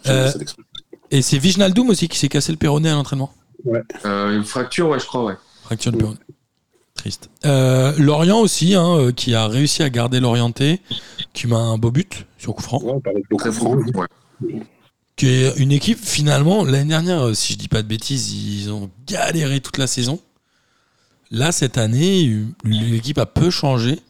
Euh. 0.08 0.32
Et 1.12 1.22
c'est 1.22 1.38
Vignaldoum 1.38 1.90
aussi 1.90 2.08
qui 2.08 2.18
s'est 2.18 2.28
cassé 2.28 2.50
le 2.52 2.58
péroné 2.58 2.88
à 2.90 2.94
l'entraînement. 2.94 3.32
Euh, 4.04 4.36
une 4.36 4.44
fracture, 4.44 4.88
ouais, 4.88 4.98
je 4.98 5.06
crois, 5.06 5.24
ouais. 5.24 5.34
Fracture 5.62 5.92
de 5.92 5.98
péroné. 5.98 6.18
Triste. 6.94 7.30
Euh, 7.46 7.92
Lorient 7.98 8.38
aussi, 8.40 8.74
hein, 8.74 8.96
euh, 8.96 9.12
qui 9.12 9.34
a 9.34 9.46
réussi 9.48 9.82
à 9.82 9.90
garder 9.90 10.20
l'orienté, 10.20 10.80
qui 11.32 11.46
met 11.46 11.54
un 11.54 11.78
beau 11.78 11.90
but 11.90 12.26
sur 12.38 12.54
coup 12.54 12.62
franc. 12.62 12.82
Ouais, 12.82 13.00
Très 13.38 13.50
franc. 13.52 13.76
Ouais. 13.76 14.62
qui 15.16 15.26
est 15.28 15.56
une 15.56 15.72
équipe 15.72 15.98
finalement 15.98 16.64
l'année 16.64 16.88
dernière 16.88 17.34
si 17.36 17.52
je 17.54 17.58
dis 17.58 17.68
pas 17.68 17.82
de 17.82 17.88
bêtises 17.88 18.32
ils 18.32 18.70
ont 18.70 18.90
galéré 19.06 19.60
toute 19.60 19.78
la 19.78 19.86
saison 19.86 20.18
là 21.30 21.52
cette 21.52 21.78
année 21.78 22.44
l'équipe 22.64 23.18
a 23.18 23.26
peu 23.26 23.50
changé 23.50 24.00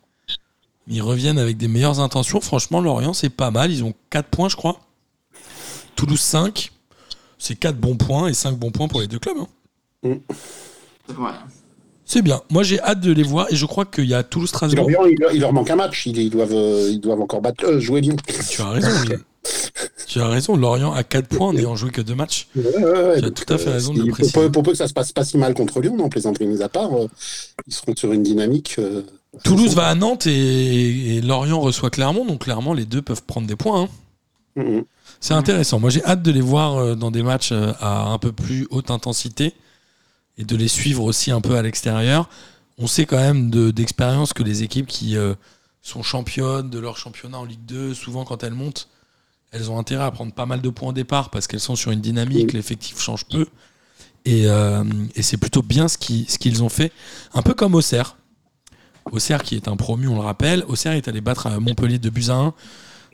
ils 0.86 1.02
reviennent 1.02 1.38
avec 1.38 1.56
des 1.58 1.68
meilleures 1.68 2.00
intentions 2.00 2.40
franchement 2.40 2.80
Lorient 2.80 3.12
c'est 3.12 3.30
pas 3.30 3.50
mal 3.50 3.70
ils 3.72 3.84
ont 3.84 3.92
4 4.10 4.28
points 4.28 4.48
je 4.48 4.56
crois 4.56 4.80
Toulouse 5.96 6.20
5 6.20 6.72
c'est 7.42 7.56
4 7.56 7.76
bons 7.76 7.96
points 7.96 8.28
et 8.28 8.34
5 8.34 8.56
bons 8.56 8.70
points 8.70 8.88
pour 8.88 9.00
les 9.00 9.06
deux 9.08 9.18
clubs 9.18 9.36
hein. 9.38 10.16
c'est 11.06 11.16
vrai. 11.16 11.32
c'est 12.04 12.22
bien 12.22 12.40
moi 12.50 12.62
j'ai 12.62 12.80
hâte 12.80 13.00
de 13.00 13.12
les 13.12 13.22
voir 13.22 13.46
et 13.50 13.56
je 13.56 13.66
crois 13.66 13.84
qu'il 13.84 14.04
y 14.06 14.14
a 14.14 14.22
Toulouse-Strasbourg 14.22 14.88
Lorient, 14.90 15.06
il, 15.10 15.18
leur- 15.18 15.32
il 15.32 15.40
leur 15.40 15.52
manque 15.52 15.70
un 15.70 15.76
match. 15.76 16.06
Ils, 16.06 16.18
ils 16.18 16.30
doivent, 16.30 16.52
euh, 16.54 16.88
ils 16.90 17.00
doivent 17.00 17.20
encore 17.20 17.40
battre, 17.40 17.64
euh, 17.64 17.80
jouer 17.80 18.00
Lyon. 18.00 18.16
tu 18.50 18.62
as 18.62 18.68
raison 18.70 18.88
tu 20.06 20.20
as 20.20 20.28
raison 20.28 20.56
Lorient 20.56 20.92
a 20.92 21.02
4 21.02 21.26
points 21.28 21.48
en 21.48 21.52
n'ayant 21.52 21.74
joué 21.76 21.90
que 21.90 22.00
2 22.00 22.14
matchs 22.14 22.48
Ouais. 22.54 23.20
Tu 23.20 23.24
as 23.24 23.30
tout 23.30 23.52
à 23.52 23.58
fait 23.58 23.70
raison 23.70 23.92
de 23.94 24.02
le 24.02 24.10
préciser. 24.12 24.32
Pour, 24.32 24.42
peu- 24.42 24.52
pour 24.52 24.62
peu 24.62 24.70
que 24.72 24.76
ça 24.76 24.86
se 24.88 24.92
passe 24.92 25.10
pas 25.12 25.24
si 25.24 25.36
mal 25.38 25.54
contre 25.54 25.80
Lyon, 25.80 25.96
non, 25.96 26.08
plaisanterie 26.08 26.46
mise 26.46 26.62
à 26.62 26.68
part, 26.68 26.92
euh, 26.96 27.08
ils 27.66 27.72
seront 27.74 27.94
sur 27.96 28.12
une 28.12 28.22
dynamique. 28.22 28.76
euh, 28.78 29.02
Toulouse 29.44 29.74
va 29.74 29.88
à 29.88 29.94
Nantes 29.94 30.26
et, 30.26 31.16
et 31.16 31.20
Lorient 31.22 31.60
reçoit 31.60 31.90
Clermont, 31.90 32.24
donc 32.26 32.42
clairement 32.44 32.74
les 32.74 32.84
deux 32.84 33.02
peuvent 33.02 33.22
prendre 33.24 33.46
des 33.46 33.56
points. 33.56 33.82
hein. 33.84 33.88
Mhm. 34.54 34.84
C'est 35.22 35.34
intéressant. 35.34 35.78
Moi 35.78 35.88
j'ai 35.90 36.04
hâte 36.04 36.22
de 36.22 36.32
les 36.32 36.40
voir 36.40 36.76
euh, 36.76 36.94
dans 36.96 37.10
des 37.12 37.22
matchs 37.22 37.52
euh, 37.52 37.72
à 37.80 38.02
un 38.08 38.18
peu 38.18 38.32
plus 38.32 38.66
haute 38.70 38.90
intensité 38.90 39.54
et 40.36 40.44
de 40.44 40.56
les 40.56 40.66
suivre 40.66 41.04
aussi 41.04 41.30
un 41.30 41.40
peu 41.40 41.54
à 41.56 41.62
l'extérieur. 41.62 42.28
On 42.76 42.88
sait 42.88 43.06
quand 43.06 43.18
même 43.18 43.48
de- 43.48 43.70
d'expérience 43.70 44.32
que 44.32 44.42
les 44.42 44.64
équipes 44.64 44.86
qui 44.88 45.16
euh, 45.16 45.34
sont 45.80 46.02
championnes 46.02 46.70
de 46.70 46.78
leur 46.80 46.96
championnat 46.96 47.38
en 47.38 47.44
Ligue 47.44 47.64
2, 47.66 47.94
souvent 47.94 48.24
quand 48.24 48.42
elles 48.42 48.52
montent, 48.52 48.88
elles 49.52 49.70
ont 49.70 49.78
intérêt 49.78 50.04
à 50.04 50.10
prendre 50.10 50.32
pas 50.32 50.44
mal 50.46 50.60
de 50.60 50.68
points 50.70 50.88
au 50.88 50.92
départ 50.92 51.30
parce 51.30 51.46
qu'elles 51.46 51.60
sont 51.60 51.76
sur 51.76 51.92
une 51.92 52.00
dynamique, 52.00 52.52
l'effectif 52.52 53.00
change 53.00 53.24
peu. 53.26 53.46
Et, 54.24 54.48
euh, 54.48 54.82
et 55.14 55.22
c'est 55.22 55.36
plutôt 55.36 55.62
bien 55.62 55.86
ce 55.86 55.98
qu'ils 55.98 56.62
ont 56.64 56.68
fait. 56.68 56.90
Un 57.32 57.42
peu 57.42 57.54
comme 57.54 57.74
Auxerre. 57.76 58.16
Auxerre 59.12 59.42
qui 59.44 59.54
est 59.54 59.68
un 59.68 59.76
promu, 59.76 60.08
on 60.08 60.14
le 60.14 60.20
rappelle. 60.20 60.64
Auxerre 60.68 60.92
est 60.94 61.06
allé 61.06 61.20
battre 61.20 61.46
à 61.46 61.60
Montpellier 61.60 61.98
de 62.00 62.10
buts 62.10 62.26
à 62.28 62.34
1 62.34 62.54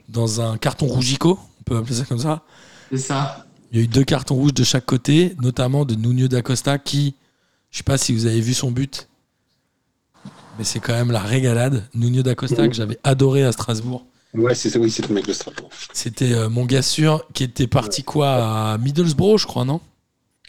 dans 0.09 0.41
un 0.41 0.57
carton 0.57 0.87
rougico, 0.87 1.39
on 1.59 1.63
peut 1.63 1.77
appeler 1.77 1.95
ça 1.95 2.05
comme 2.05 2.19
ça. 2.19 2.43
C'est 2.91 2.97
ça. 2.97 3.45
Il 3.71 3.77
y 3.77 3.81
a 3.81 3.83
eu 3.83 3.87
deux 3.87 4.03
cartons 4.03 4.35
rouges 4.35 4.53
de 4.53 4.63
chaque 4.63 4.85
côté, 4.85 5.35
notamment 5.41 5.85
de 5.85 5.95
Nuno 5.95 6.27
d'Acosta 6.27 6.79
qui, 6.79 7.15
je 7.69 7.77
sais 7.77 7.83
pas 7.83 7.97
si 7.97 8.13
vous 8.13 8.25
avez 8.25 8.41
vu 8.41 8.53
son 8.53 8.71
but, 8.71 9.07
mais 10.57 10.63
c'est 10.63 10.79
quand 10.79 10.93
même 10.93 11.11
la 11.11 11.21
régalade. 11.21 11.87
Nuno 11.93 12.23
d'Acosta 12.23 12.67
que 12.67 12.73
j'avais 12.73 12.97
adoré 13.03 13.43
à 13.43 13.51
Strasbourg. 13.51 14.05
Ouais, 14.33 14.53
c'est 14.53 14.75
oui, 14.77 14.91
c'est 14.91 15.07
le 15.07 15.13
mec 15.15 15.25
de 15.25 15.33
Strasbourg. 15.33 15.69
C'était 15.93 16.33
euh, 16.33 16.49
mon 16.49 16.65
gars 16.65 16.81
sûr 16.81 17.25
qui 17.33 17.43
était 17.43 17.67
parti 17.67 18.03
quoi 18.03 18.73
à 18.73 18.77
Middlesbrough, 18.77 19.39
je 19.39 19.47
crois, 19.47 19.65
non? 19.65 19.81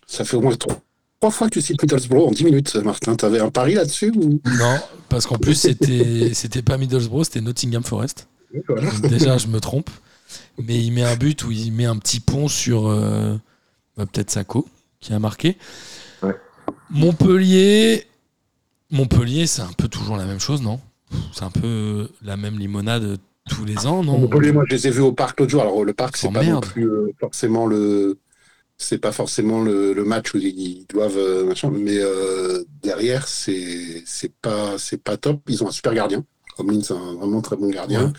Ça 0.07 0.25
fait 0.25 0.37
au 0.37 0.41
moins 0.41 0.57
trois, 0.57 0.81
trois 1.21 1.31
fois 1.31 1.49
que 1.49 1.55
tu 1.55 1.63
cites 1.63 1.81
Middlesbrough 1.81 2.29
en 2.29 2.31
10 2.31 2.45
minutes, 2.45 2.75
Martin. 2.77 3.15
T'avais 3.15 3.41
un 3.41 3.51
pari 3.51 3.75
là-dessus 3.75 4.13
ou... 4.17 4.41
Non, 4.59 4.79
parce 5.09 5.27
qu'en 5.27 5.39
plus 5.39 5.55
c'était 5.55 6.33
c'était 6.35 6.63
pas 6.63 6.77
Middlesbrough, 6.77 7.25
c'était 7.25 7.41
Nottingham 7.41 7.85
Forest. 7.85 8.27
Voilà. 8.69 8.91
Déjà, 9.09 9.39
je 9.39 9.47
me 9.49 9.61
trompe. 9.61 9.91
Mais 10.63 10.79
il 10.79 10.93
met 10.93 11.03
un 11.03 11.17
but 11.17 11.43
où 11.45 11.51
il 11.51 11.73
met 11.73 11.87
un 11.87 11.97
petit 11.97 12.21
pont 12.21 12.47
sur 12.49 12.89
euh, 12.89 13.37
bah, 13.97 14.07
peut-être 14.07 14.31
Sako 14.31 14.69
qui 15.01 15.13
a 15.13 15.19
marqué. 15.19 15.57
Ouais. 16.23 16.37
Montpellier, 16.91 18.07
Montpellier, 18.91 19.47
c'est 19.47 19.63
un 19.63 19.73
peu 19.77 19.89
toujours 19.89 20.17
la 20.17 20.27
même 20.27 20.41
chose, 20.41 20.63
non? 20.63 20.81
C'est 21.33 21.43
un 21.45 21.51
peu 21.51 22.09
la 22.23 22.37
même 22.37 22.59
limonade 22.59 23.19
tous 23.49 23.65
les 23.65 23.87
ans, 23.87 24.05
non? 24.05 24.19
Montpellier, 24.19 24.53
moi, 24.53 24.65
je 24.69 24.75
les 24.75 24.87
ai 24.89 24.91
vus 24.91 25.01
au 25.01 25.13
parc 25.13 25.41
l'autre 25.41 25.51
jour. 25.51 25.63
Alors, 25.63 25.85
le 25.85 25.93
parc, 25.95 26.17
c'est 26.17 26.29
Oh, 26.29 26.31
pas 26.33 26.43
non 26.43 26.51
merde. 26.53 26.67
plus 26.67 26.89
euh, 26.89 27.13
forcément 27.19 27.67
le. 27.67 28.19
C'est 28.83 28.99
pas 28.99 29.13
forcément 29.13 29.61
le, 29.63 29.93
le 29.93 30.05
match 30.05 30.33
où 30.33 30.39
ils 30.39 30.87
doivent 30.89 31.19
euh, 31.19 31.45
machin, 31.45 31.71
mais 31.71 31.99
euh, 31.99 32.65
derrière 32.83 33.29
c'est 33.29 34.03
c'est 34.07 34.33
pas 34.41 34.79
c'est 34.79 35.03
pas 35.03 35.19
top. 35.19 35.41
Ils 35.49 35.63
ont 35.63 35.69
un 35.69 35.73
super 35.73 35.93
gardien. 35.93 36.25
Comlin, 36.65 36.83
c'est 36.83 36.95
un 36.95 37.15
vraiment 37.15 37.41
très 37.41 37.57
bon 37.57 37.69
gardien. 37.69 38.07
Ouais. 38.07 38.13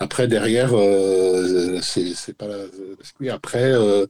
Après 0.00 0.28
derrière 0.28 0.70
euh, 0.74 1.80
c'est 1.82 2.36
pas 2.36 2.46
la, 2.46 2.56
oui, 3.20 3.30
après 3.30 3.72
euh, 3.72 4.06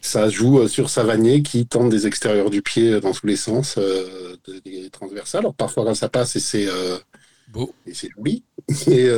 ça 0.00 0.28
joue 0.28 0.58
euh, 0.60 0.68
sur 0.68 0.90
Savanier 0.90 1.42
qui 1.42 1.66
tente 1.66 1.90
des 1.90 2.08
extérieurs 2.08 2.50
du 2.50 2.60
pied 2.60 3.00
dans 3.00 3.12
tous 3.12 3.26
les 3.26 3.36
sens, 3.36 3.76
euh, 3.78 4.34
de- 4.46 4.58
des 4.64 4.90
transversales. 4.90 5.40
Alors 5.42 5.54
parfois 5.54 5.84
quand 5.84 5.94
ça 5.94 6.08
passe 6.08 6.34
et 6.34 6.40
c'est 6.40 6.66
Beau. 7.46 7.72
et 7.86 7.94
c'est 7.94 8.08
joli. 8.16 8.42
Et 8.90 9.08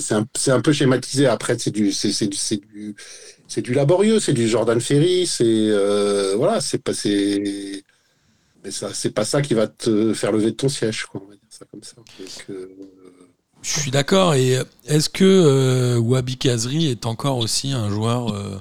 c'est 0.00 0.14
un, 0.14 0.26
un 0.46 0.60
peu 0.60 0.72
schématisé. 0.72 1.26
Après, 1.26 1.58
c'est 1.58 1.70
du, 1.70 1.92
c'est, 1.92 2.08
du, 2.26 2.94
c'est 3.46 3.60
du, 3.60 3.74
laborieux, 3.74 4.20
c'est 4.20 4.32
du 4.32 4.48
Jordan 4.48 4.80
Ferry, 4.80 5.26
c'est 5.26 5.70
voilà, 6.36 6.60
c'est 6.60 6.78
pas, 6.78 6.94
c'est, 6.94 7.82
mais 8.64 8.70
ça, 8.70 8.92
c'est 8.94 9.10
pas 9.10 9.24
ça 9.24 9.42
qui 9.42 9.54
va 9.54 9.66
te 9.66 10.12
faire 10.14 10.32
lever 10.32 10.52
de 10.52 10.56
ton 10.56 10.68
siège, 10.68 11.06
quoi. 11.06 11.20
On 11.24 11.28
va 11.28 11.34
dire 11.34 11.42
ça 11.50 11.64
comme 11.70 11.82
ça. 11.82 11.96
Donc, 11.96 12.58
Je 13.62 13.80
suis 13.80 13.90
d'accord. 13.90 14.34
Et 14.34 14.56
est-ce 14.86 15.08
que 15.08 15.24
euh, 15.24 15.98
Wabi 15.98 16.36
Kazri 16.36 16.86
est 16.90 17.06
encore 17.06 17.38
aussi 17.38 17.72
un 17.72 17.90
joueur 17.90 18.32
euh, 18.34 18.58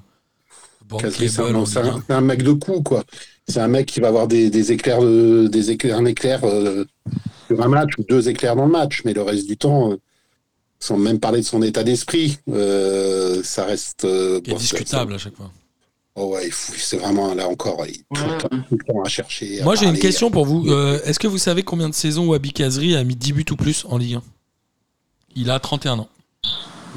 c'est 1.09 1.39
un, 1.39 1.55
un- 1.55 1.63
1? 1.63 1.65
c'est 2.07 2.13
un 2.13 2.21
mec 2.21 2.43
de 2.43 2.53
coup, 2.53 2.81
quoi. 2.81 3.03
C'est 3.47 3.59
un 3.59 3.67
mec 3.67 3.85
qui 3.87 3.99
va 3.99 4.07
avoir 4.09 4.27
des, 4.27 4.49
des 4.49 4.71
éclairs, 4.71 5.01
de, 5.01 5.47
des 5.47 5.71
éclairs, 5.71 5.97
un 5.97 6.05
éclair 6.05 6.41
euh, 6.43 6.85
sur 7.47 7.61
un 7.61 7.67
match 7.67 7.91
ou 7.97 8.03
deux 8.09 8.27
éclairs 8.29 8.55
dans 8.55 8.65
le 8.65 8.71
match, 8.71 9.01
mais 9.05 9.13
le 9.13 9.21
reste 9.21 9.47
du 9.47 9.57
temps, 9.57 9.91
euh, 9.91 9.97
sans 10.79 10.97
même 10.97 11.19
parler 11.19 11.39
de 11.41 11.45
son 11.45 11.61
état 11.61 11.83
d'esprit, 11.83 12.37
euh, 12.49 13.41
ça 13.43 13.65
reste 13.65 14.05
euh, 14.05 14.41
qui 14.41 14.49
est 14.51 14.53
bon, 14.53 14.59
discutable 14.59 15.13
à 15.13 15.17
chaque 15.17 15.35
fois. 15.35 15.51
Oh 16.15 16.33
ouais, 16.33 16.47
il 16.47 16.51
faut- 16.51 16.73
c'est 16.77 16.97
vraiment 16.97 17.33
là 17.35 17.47
encore, 17.47 17.85
il 17.87 17.97
tout, 18.13 18.23
le 18.25 18.31
Ouais. 18.31 18.37
temps, 18.39 18.49
tout 18.49 18.77
le 18.77 18.93
temps 18.93 19.01
à 19.03 19.07
chercher. 19.09 19.61
à 19.61 19.63
Moi, 19.63 19.75
j'ai 19.75 19.85
une 19.85 19.99
question 19.99 20.31
pour 20.31 20.45
vous. 20.45 20.67
Euh, 20.69 20.99
Est-ce 21.05 21.19
que 21.19 21.27
vous 21.27 21.37
savez 21.37 21.63
combien 21.63 21.89
de 21.89 21.93
saisons 21.95 22.27
Wabi 22.27 22.51
Kazri 22.53 22.95
a 22.95 23.03
mis 23.03 23.15
10 23.15 23.33
buts 23.33 23.45
ou 23.51 23.55
plus 23.55 23.85
en 23.89 23.97
Ligue 23.97 24.15
1 24.15 24.23
Il 25.37 25.49
a 25.51 25.59
31 25.59 25.99
ans. 25.99 26.09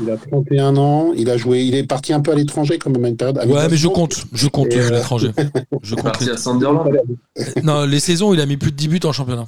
Il 0.02 0.10
a 0.10 0.16
31 0.16 0.76
ans, 0.78 1.12
il 1.14 1.28
a 1.28 1.36
joué, 1.36 1.62
il 1.64 1.74
est 1.74 1.84
parti 1.84 2.12
un 2.14 2.20
peu 2.20 2.32
à 2.32 2.34
l'étranger 2.34 2.78
quand 2.78 2.88
même 2.90 3.04
à 3.04 3.08
une 3.08 3.16
période. 3.18 3.36
à 3.38 3.46
Ouais, 3.46 3.68
mais 3.68 3.76
je 3.76 3.86
compte. 3.86 4.24
Je 4.32 4.48
compte 4.48 4.72
euh, 4.72 4.78
euh, 4.80 4.90
l'étranger. 4.90 5.30
Je 5.82 5.94
compte 5.94 6.04
parti 6.04 6.24
les- 6.24 6.30
à 6.32 6.36
Sunderland. 6.38 6.90
Non, 7.62 7.84
les 7.84 8.00
saisons, 8.00 8.32
il 8.32 8.40
a 8.40 8.46
mis 8.46 8.56
plus 8.56 8.70
de 8.72 8.76
10 8.76 8.88
buts 8.88 9.00
en 9.04 9.12
championnat. 9.12 9.46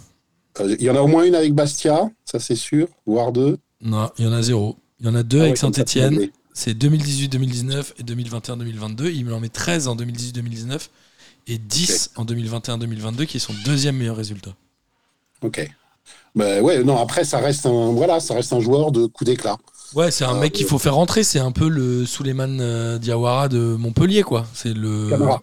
Euh, 0.61 0.77
Il 0.79 0.85
y 0.85 0.91
en 0.91 0.97
a 0.97 1.01
au 1.01 1.07
moins 1.07 1.25
une 1.25 1.35
avec 1.35 1.55
Bastia, 1.55 2.11
ça 2.27 2.39
c'est 2.39 2.55
sûr, 2.57 2.87
voire 3.07 3.33
deux. 3.33 3.57
Non, 3.81 4.11
il 4.19 4.27
y 4.27 4.29
en 4.29 4.33
a 4.33 4.43
zéro. 4.43 4.77
Il 5.01 5.07
y 5.07 5.09
en 5.09 5.15
a 5.15 5.23
deux 5.23 5.41
Ah 5.41 5.45
avec 5.45 5.59
comme 5.59 5.73
Saint-Etienne. 5.73 6.29
c'est 6.53 6.79
C'est 6.79 6.87
2018-2019 6.87 7.93
et 7.99 8.03
2021-2022. 8.03 9.11
Il 9.15 9.33
en 9.33 9.41
met 9.41 9.49
13 9.49 9.89
en 9.89 9.97
2018-2019 9.97 10.89
et 11.49 11.57
10 11.59 12.11
en 12.17 12.25
2021-2022 12.27 13.25
qui 13.27 13.39
est 13.39 13.41
son 13.41 13.55
deuxième 13.65 13.97
meilleur 13.97 14.17
résultat. 14.17 14.51
Ok. 15.41 15.67
Bah 16.35 16.61
ouais, 16.63 16.83
non, 16.83 16.97
après 16.97 17.25
ça 17.25 17.39
reste 17.39 17.67
un, 17.67 17.93
voilà, 17.93 18.19
ça 18.21 18.35
reste 18.35 18.53
un 18.53 18.61
joueur 18.61 18.91
de 18.93 19.07
coup 19.07 19.25
d'éclat. 19.25 19.57
Ouais, 19.95 20.11
c'est 20.11 20.25
un 20.25 20.37
Ah, 20.37 20.41
mec 20.41 20.53
qu'il 20.55 20.65
faut 20.67 20.79
faire 20.79 20.95
rentrer. 20.95 21.23
C'est 21.23 21.39
un 21.39 21.53
peu 21.53 21.69
le 21.69 22.07
Souleymane 22.07 22.59
euh, 22.63 22.99
Diawara 22.99 23.49
de 23.49 23.77
Montpellier, 23.77 24.23
quoi. 24.23 24.47
C'est 24.55 24.73
le. 24.73 25.11
Camara, 25.11 25.43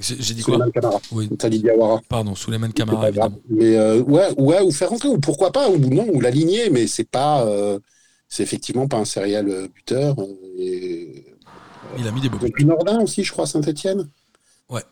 J'ai 0.00 0.34
dit 0.34 0.42
quoi 0.42 0.54
Souleymane 0.54 0.72
Camara, 0.72 1.00
Oui, 1.12 1.28
dit 1.50 1.58
Diawara. 1.60 2.00
pardon, 2.08 2.34
Souleymane 2.34 2.72
Camara, 2.72 3.08
évidemment. 3.08 3.38
Mais 3.48 3.76
euh, 3.76 4.02
ouais, 4.02 4.34
ouais, 4.38 4.60
ou 4.62 4.72
faire 4.72 4.88
rentrer, 4.90 5.08
ou 5.08 5.18
pourquoi 5.20 5.52
pas, 5.52 5.70
ou 5.70 5.78
non, 5.78 6.06
ou 6.12 6.20
l'aligner, 6.20 6.68
mais 6.70 6.88
c'est 6.88 7.08
pas, 7.08 7.44
euh, 7.46 7.78
c'est 8.28 8.42
effectivement 8.42 8.88
pas 8.88 8.96
un 8.98 9.04
serial 9.04 9.48
euh, 9.48 9.68
buteur. 9.72 10.16
euh, 10.18 10.24
Et... 10.58 11.24
Il 11.98 12.08
a 12.08 12.10
mis 12.10 12.20
des 12.20 12.28
beaux 12.28 12.38
buts. 12.38 12.50
pris 12.50 12.64
Nordin 12.64 13.00
aussi, 13.00 13.22
je 13.22 13.30
crois, 13.30 13.46
Saint-Etienne. 13.46 14.08
Ouais. 14.68 14.82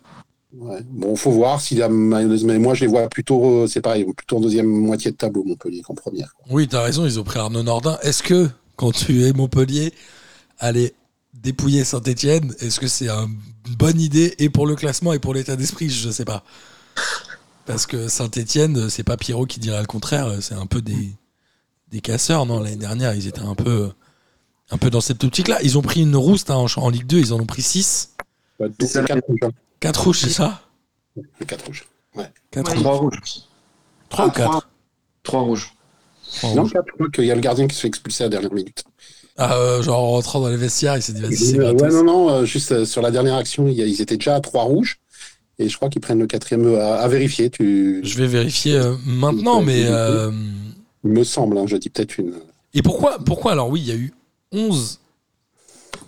Ouais. 0.60 0.80
Bon, 0.88 1.16
faut 1.16 1.32
voir 1.32 1.60
si 1.60 1.74
la 1.74 1.88
mayonnaise, 1.88 2.44
mais 2.44 2.58
moi 2.58 2.74
je 2.74 2.82
les 2.82 2.86
vois 2.86 3.08
plutôt, 3.08 3.62
euh, 3.62 3.66
c'est 3.66 3.80
pareil, 3.80 4.04
plutôt 4.16 4.36
en 4.36 4.40
deuxième 4.40 4.66
moitié 4.66 5.10
de 5.10 5.16
tableau, 5.16 5.42
Montpellier, 5.44 5.82
qu'en 5.82 5.94
première. 5.94 6.34
Oui, 6.50 6.68
t'as 6.68 6.82
raison, 6.82 7.04
ils 7.04 7.18
ont 7.18 7.24
pris 7.24 7.38
Arnaud 7.38 7.62
Nordin. 7.62 7.98
Est-ce 8.02 8.22
que, 8.22 8.48
quand 8.76 8.92
tu 8.92 9.24
es 9.24 9.32
Montpellier, 9.32 9.92
aller 10.58 10.94
dépouiller 11.32 11.84
Saint-Etienne, 11.84 12.54
est-ce 12.60 12.78
que 12.78 12.86
c'est 12.86 13.08
une 13.08 13.36
bonne 13.76 14.00
idée 14.00 14.34
et 14.38 14.48
pour 14.48 14.66
le 14.66 14.76
classement 14.76 15.12
et 15.12 15.18
pour 15.18 15.34
l'état 15.34 15.56
d'esprit 15.56 15.90
Je 15.90 16.10
sais 16.10 16.24
pas. 16.24 16.44
Parce 17.66 17.86
que 17.86 18.08
Saint-Etienne, 18.08 18.88
c'est 18.90 19.02
pas 19.02 19.16
Pierrot 19.16 19.46
qui 19.46 19.58
dirait 19.58 19.80
le 19.80 19.86
contraire, 19.86 20.40
c'est 20.40 20.54
un 20.54 20.66
peu 20.66 20.82
des, 20.82 21.10
des 21.90 22.00
casseurs, 22.00 22.46
non 22.46 22.60
L'année 22.60 22.76
dernière, 22.76 23.14
ils 23.14 23.26
étaient 23.26 23.40
un 23.40 23.54
peu, 23.54 23.90
un 24.70 24.78
peu 24.78 24.90
dans 24.90 25.00
cette 25.00 25.24
optique-là. 25.24 25.58
Ils 25.62 25.76
ont 25.78 25.82
pris 25.82 26.02
une 26.02 26.14
rouste 26.14 26.50
hein, 26.50 26.56
en, 26.56 26.66
en 26.76 26.90
Ligue 26.90 27.06
2, 27.06 27.18
ils 27.18 27.32
en 27.32 27.40
ont 27.40 27.46
pris 27.46 27.62
6. 27.62 28.14
Ouais, 28.60 28.70
donc, 29.92 30.14
C'est 30.16 30.30
ça, 30.30 30.62
quatre 31.16 31.26
rouges, 31.26 31.26
hein. 31.26 31.26
4 31.46 31.66
rouges, 31.66 31.84
c'est 32.14 32.22
ça? 32.22 32.26
Quatre 32.26 32.26
rouges. 32.26 32.28
4 32.50 32.66
Ouais. 32.68 32.72
rouges. 32.74 32.82
Trois 32.82 32.96
rouges. 32.98 33.20
3 34.08 34.26
ou 34.26 34.28
Ah, 34.28 34.32
4 34.36 34.68
Trois 35.22 35.40
rouges. 35.40 35.72
Non, 36.54 36.66
quatre, 36.68 36.86
je 36.88 36.92
crois 36.94 37.10
qu'il 37.10 37.24
y 37.24 37.30
a 37.30 37.34
le 37.34 37.40
gardien 37.40 37.66
qui 37.68 37.76
se 37.76 37.82
fait 37.82 37.88
expulser 37.88 38.24
à 38.24 38.26
la 38.26 38.30
dernière 38.30 38.52
minute. 38.52 38.84
Ah, 39.36 39.56
euh, 39.56 39.82
genre 39.82 40.00
en 40.00 40.10
rentrant 40.12 40.40
dans 40.40 40.48
les 40.48 40.56
vestiaires, 40.56 40.96
il 40.96 41.02
s'est 41.02 41.12
dit, 41.12 41.20
vas-y, 41.20 41.36
c'est 41.36 41.58
Euh, 41.58 41.72
ouais, 41.72 41.90
non, 41.90 42.04
non, 42.04 42.28
euh, 42.30 42.44
juste 42.44 42.72
euh, 42.72 42.84
sur 42.84 43.02
la 43.02 43.10
dernière 43.10 43.34
action, 43.36 43.66
ils 43.68 44.00
étaient 44.00 44.16
déjà 44.16 44.36
à 44.36 44.40
trois 44.40 44.62
rouges. 44.64 44.98
Et 45.58 45.68
je 45.68 45.76
crois 45.76 45.88
qu'ils 45.88 46.00
prennent 46.00 46.18
le 46.18 46.26
quatrième 46.26 46.66
euh, 46.66 46.80
à, 46.82 46.96
à 47.00 47.08
vérifier. 47.08 47.50
Tu... 47.50 48.00
Je 48.04 48.18
vais 48.18 48.26
vérifier 48.26 48.76
euh, 48.76 48.96
maintenant, 49.06 49.60
mais. 49.62 49.84
euh, 49.86 50.30
Il 51.04 51.10
me 51.10 51.22
semble, 51.24 51.58
hein, 51.58 51.64
je 51.66 51.76
dis 51.76 51.90
peut-être 51.90 52.18
une. 52.18 52.34
Et 52.74 52.82
pourquoi, 52.82 53.18
pourquoi 53.18 53.52
alors 53.52 53.68
oui, 53.68 53.80
il 53.80 53.86
y 53.86 53.92
a 53.92 53.96
eu 53.96 54.12
11 54.52 55.00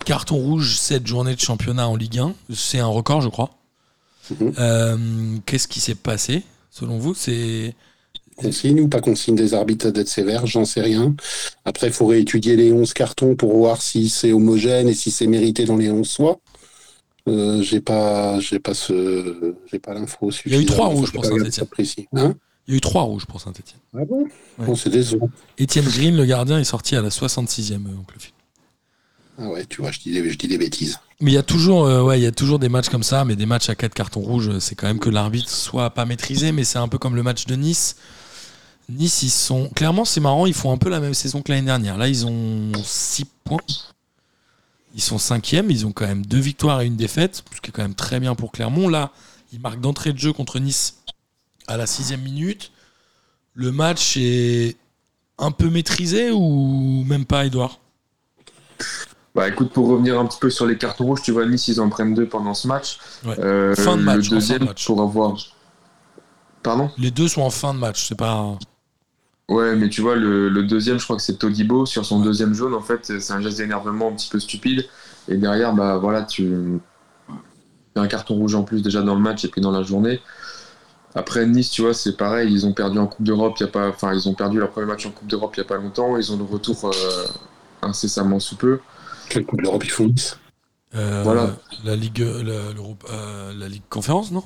cartons 0.05 0.37
rouges 0.37 0.77
cette 0.79 1.07
journée 1.07 1.35
de 1.35 1.41
championnat 1.41 1.89
en 1.89 1.97
Ligue 1.97 2.19
1. 2.19 2.35
C'est 2.55 2.79
un 2.81 2.87
record, 2.87 3.21
je 3.21 3.29
crois. 3.29 3.51
Mhm. 4.31 4.53
Euh, 4.59 4.97
Qu'est-ce 5.47 5.69
qui 5.69 5.81
s'est 5.81 5.95
passé, 5.95 6.43
selon 6.71 6.99
vous? 6.99 7.15
C'est 7.15 7.75
Consigne 8.37 8.81
ou 8.83 8.89
pas 8.89 9.01
consigne 9.01 9.35
des 9.35 9.55
arbitres 9.55 9.91
d'être 9.91 10.09
sévères, 10.09 10.47
j'en 10.47 10.67
sais 10.67 10.83
rien. 10.83 11.15
Après, 11.65 11.87
il 11.87 11.93
faut 11.95 12.07
réétudier 12.07 12.55
les 12.55 12.71
11 12.71 12.93
cartons 12.93 13.35
pour 13.35 13.57
voir 13.57 13.81
si 13.81 14.11
c'est 14.11 14.33
homogène 14.33 14.89
et 14.89 14.95
si 14.95 15.11
c'est 15.11 15.27
mérité 15.27 15.65
dans 15.65 15.77
les 15.79 15.91
11 15.91 16.07
soirs. 16.07 16.37
Euh, 17.29 17.63
j'ai 17.63 17.81
pas, 17.81 18.39
j'ai 18.41 18.59
pas 18.59 18.75
ce, 18.75 19.55
j'ai 19.73 19.79
pas 19.79 19.95
l'info. 19.95 20.31
Il 20.45 20.53
y 20.53 20.57
a 20.57 20.61
eu 20.61 20.67
trois 20.67 20.89
rouges 20.89 21.13
pour. 21.13 21.25
Hein? 21.25 22.35
Il 22.69 22.73
y 22.73 22.75
a 22.75 22.77
eu 22.77 22.81
3 22.81 23.03
rouges 23.03 23.27
pour 23.27 23.41
Saint-Etienne. 23.41 23.81
ah 23.95 24.05
bon? 24.05 24.25
Ouais. 24.59 24.67
Bon, 24.67 24.75
c'est 24.75 24.91
décevant. 24.91 25.31
Étienne 25.57 25.85
Green, 25.87 26.17
le 26.17 26.25
gardien, 26.25 26.59
est 26.59 26.65
sorti 26.65 26.95
à 26.97 27.01
la 27.01 27.09
66e. 27.11 27.75
euh, 27.75 28.01
oncle 28.01 28.17
Phil. 28.19 28.33
Ah 29.39 29.49
ouais, 29.49 29.65
tu 29.67 29.81
vois, 29.81 29.93
je 29.93 30.01
dis 30.01 30.13
des, 30.13 30.29
je 30.29 30.37
dis 30.37 30.49
des 30.49 30.59
bêtises. 30.59 30.99
Mais 31.21 31.31
il 31.31 31.35
y 31.35 31.39
a 31.39 31.43
toujours, 31.43 31.87
euh, 31.87 32.17
il 32.17 32.23
y 32.23 32.27
a 32.27 32.33
toujours 32.33 32.59
des 32.59 32.69
matchs 32.69 32.91
comme 32.91 33.03
ça, 33.03 33.25
mais 33.25 33.37
des 33.37 33.47
matchs 33.47 33.71
à 33.71 33.75
4 33.75 33.95
cartons 33.95 34.21
rouges, 34.21 34.59
c'est 34.59 34.75
quand 34.75 34.87
même 34.87 34.99
que 34.99 35.09
l'arbitre 35.09 35.49
soit 35.49 35.91
pas 35.91 36.05
maîtrisé, 36.05 36.53
mais 36.53 36.65
c'est 36.65 36.79
un 36.79 36.89
peu 36.89 36.99
comme 36.99 37.17
le 37.17 37.23
match 37.23 37.47
de 37.47 37.57
Nice. 37.57 37.97
Nice, 38.91 39.23
ils 39.23 39.31
sont. 39.31 39.69
Clairement, 39.71 40.05
c'est 40.05 40.21
marrant, 40.21 40.47
ils 40.47 40.55
font 40.55 40.73
un 40.73 40.77
peu 40.77 40.91
la 40.91 41.01
même 41.01 41.15
saison 41.15 41.41
que 41.43 41.51
l'année 41.51 41.67
dernière. 41.67 41.97
Là, 41.97 42.09
ils 42.09 42.27
ont 42.27 42.73
6 42.85 43.25
points. 43.45 43.59
Ils 44.95 45.03
sont 45.03 45.19
cinquièmes, 45.19 45.71
ils 45.71 45.87
ont 45.87 45.93
quand 45.93 46.07
même 46.07 46.25
deux 46.25 46.39
victoires 46.39 46.81
et 46.83 46.87
une 46.87 46.97
défaite, 46.97 47.45
ce 47.55 47.61
qui 47.61 47.69
est 47.69 47.73
quand 47.73 47.83
même 47.83 47.95
très 47.95 48.21
bien 48.21 48.35
pour 48.35 48.53
Clermont. 48.53 48.89
Là, 48.89 49.11
ils 49.53 49.61
marquent 49.61 49.81
d'entrée 49.81 50.13
de 50.13 50.19
jeu 50.19 50.33
contre 50.33 50.59
Nice 50.59 50.99
à 51.67 51.77
la 51.77 51.87
sixième 51.87 52.23
minute. 52.23 52.73
Le 53.55 53.73
match 53.73 54.17
est 54.17 54.77
un 55.39 55.51
peu 55.51 55.69
maîtrisé 55.71 56.31
ou 56.31 57.05
même 57.07 57.25
pas, 57.25 57.47
Edouard 57.47 57.79
Bah 59.37 59.49
écoute, 59.49 59.71
pour 59.71 59.87
revenir 59.89 60.19
un 60.19 60.25
petit 60.27 60.39
peu 60.41 60.49
sur 60.51 60.67
les 60.67 60.79
cartons 60.79 61.05
rouges, 61.05 61.21
tu 61.23 61.31
vois, 61.31 61.45
Nice, 61.47 61.69
ils 61.69 61.81
en 61.81 61.89
prennent 61.91 62.15
deux 62.15 62.27
pendant 62.27 62.55
ce 62.55 62.67
match. 62.67 62.99
Ouais. 63.25 63.39
Euh, 63.39 63.75
Fin 63.75 63.97
de 63.99 64.03
match, 64.03 64.17
en 64.19 64.23
fin 64.23 64.23
Le 64.23 64.23
de 64.23 64.31
deuxième, 64.31 64.65
match. 64.65 64.87
pour 64.87 65.01
avoir. 65.03 65.37
Pardon? 66.63 66.91
Les 66.97 67.11
deux 67.11 67.29
sont 67.29 67.43
en 67.43 67.51
fin 67.51 67.75
de 67.75 67.79
match, 67.79 68.09
c'est 68.09 68.15
pas. 68.17 68.57
Ouais, 69.49 69.77
mais 69.77 69.89
tu 69.91 70.01
vois, 70.01 70.17
le, 70.17 70.49
le 70.49 70.63
deuxième, 70.65 70.99
je 70.99 71.05
crois 71.05 71.17
que 71.17 71.23
c'est 71.23 71.37
Todibo. 71.39 71.87
Sur 71.87 72.05
son 72.07 72.21
deuxième 72.21 72.55
jaune, 72.55 72.75
en 72.75 72.81
fait, 72.81 73.13
c'est 73.21 73.33
un 73.33 73.41
geste 73.41 73.59
d'énervement 73.59 74.09
un 74.09 74.13
petit 74.15 74.29
peu 74.31 74.41
stupide. 74.41 74.87
Et 75.29 75.37
derrière, 75.37 75.75
bah 75.75 75.99
voilà, 75.99 76.23
tu 76.23 76.81
as 77.95 78.01
un 78.01 78.07
carton 78.09 78.35
rouge 78.37 78.55
en 78.55 78.63
plus 78.65 78.83
déjà 78.83 79.03
dans 79.03 79.15
le 79.15 79.21
match 79.21 79.45
et 79.45 79.49
puis 79.49 79.61
dans 79.61 79.71
la 79.71 79.83
journée. 79.83 80.21
Après, 81.15 81.47
Nice, 81.47 81.71
tu 81.71 81.83
vois, 81.83 81.95
c'est 81.95 82.17
pareil. 82.17 82.53
Ils 82.53 82.67
ont 82.67 82.73
perdu 82.73 82.99
en 82.99 83.07
Coupe 83.07 83.25
d'Europe, 83.27 83.55
il 83.61 83.65
y 83.65 83.67
a 83.67 83.71
pas. 83.71 83.89
Enfin, 83.89 84.13
ils 84.15 84.29
ont 84.29 84.35
perdu 84.35 84.59
leur 84.59 84.71
premier 84.71 84.87
match 84.87 85.05
en 85.07 85.11
Coupe 85.11 85.29
d'Europe 85.29 85.53
il 85.57 85.61
n'y 85.61 85.67
a 85.67 85.69
pas 85.69 85.77
longtemps. 85.77 86.17
Ils 86.17 86.33
ont 86.33 86.37
le 86.39 86.45
retour 86.45 86.85
euh, 86.87 87.27
incessamment 87.83 88.41
sous 88.41 88.57
peu. 88.57 88.81
Quelle 89.29 89.45
Coupe 89.45 89.63
d'Europe 89.63 89.85
ils 89.85 89.91
font 89.91 90.07
Nice 90.07 90.39
Euh, 90.95 91.23
Voilà. 91.25 91.57
La 91.85 91.97
Ligue, 91.97 92.21
la, 92.21 92.53
euh, 92.53 93.53
la 93.57 93.69
Ligue 93.69 93.83
Conférence, 93.91 94.31
non 94.33 94.43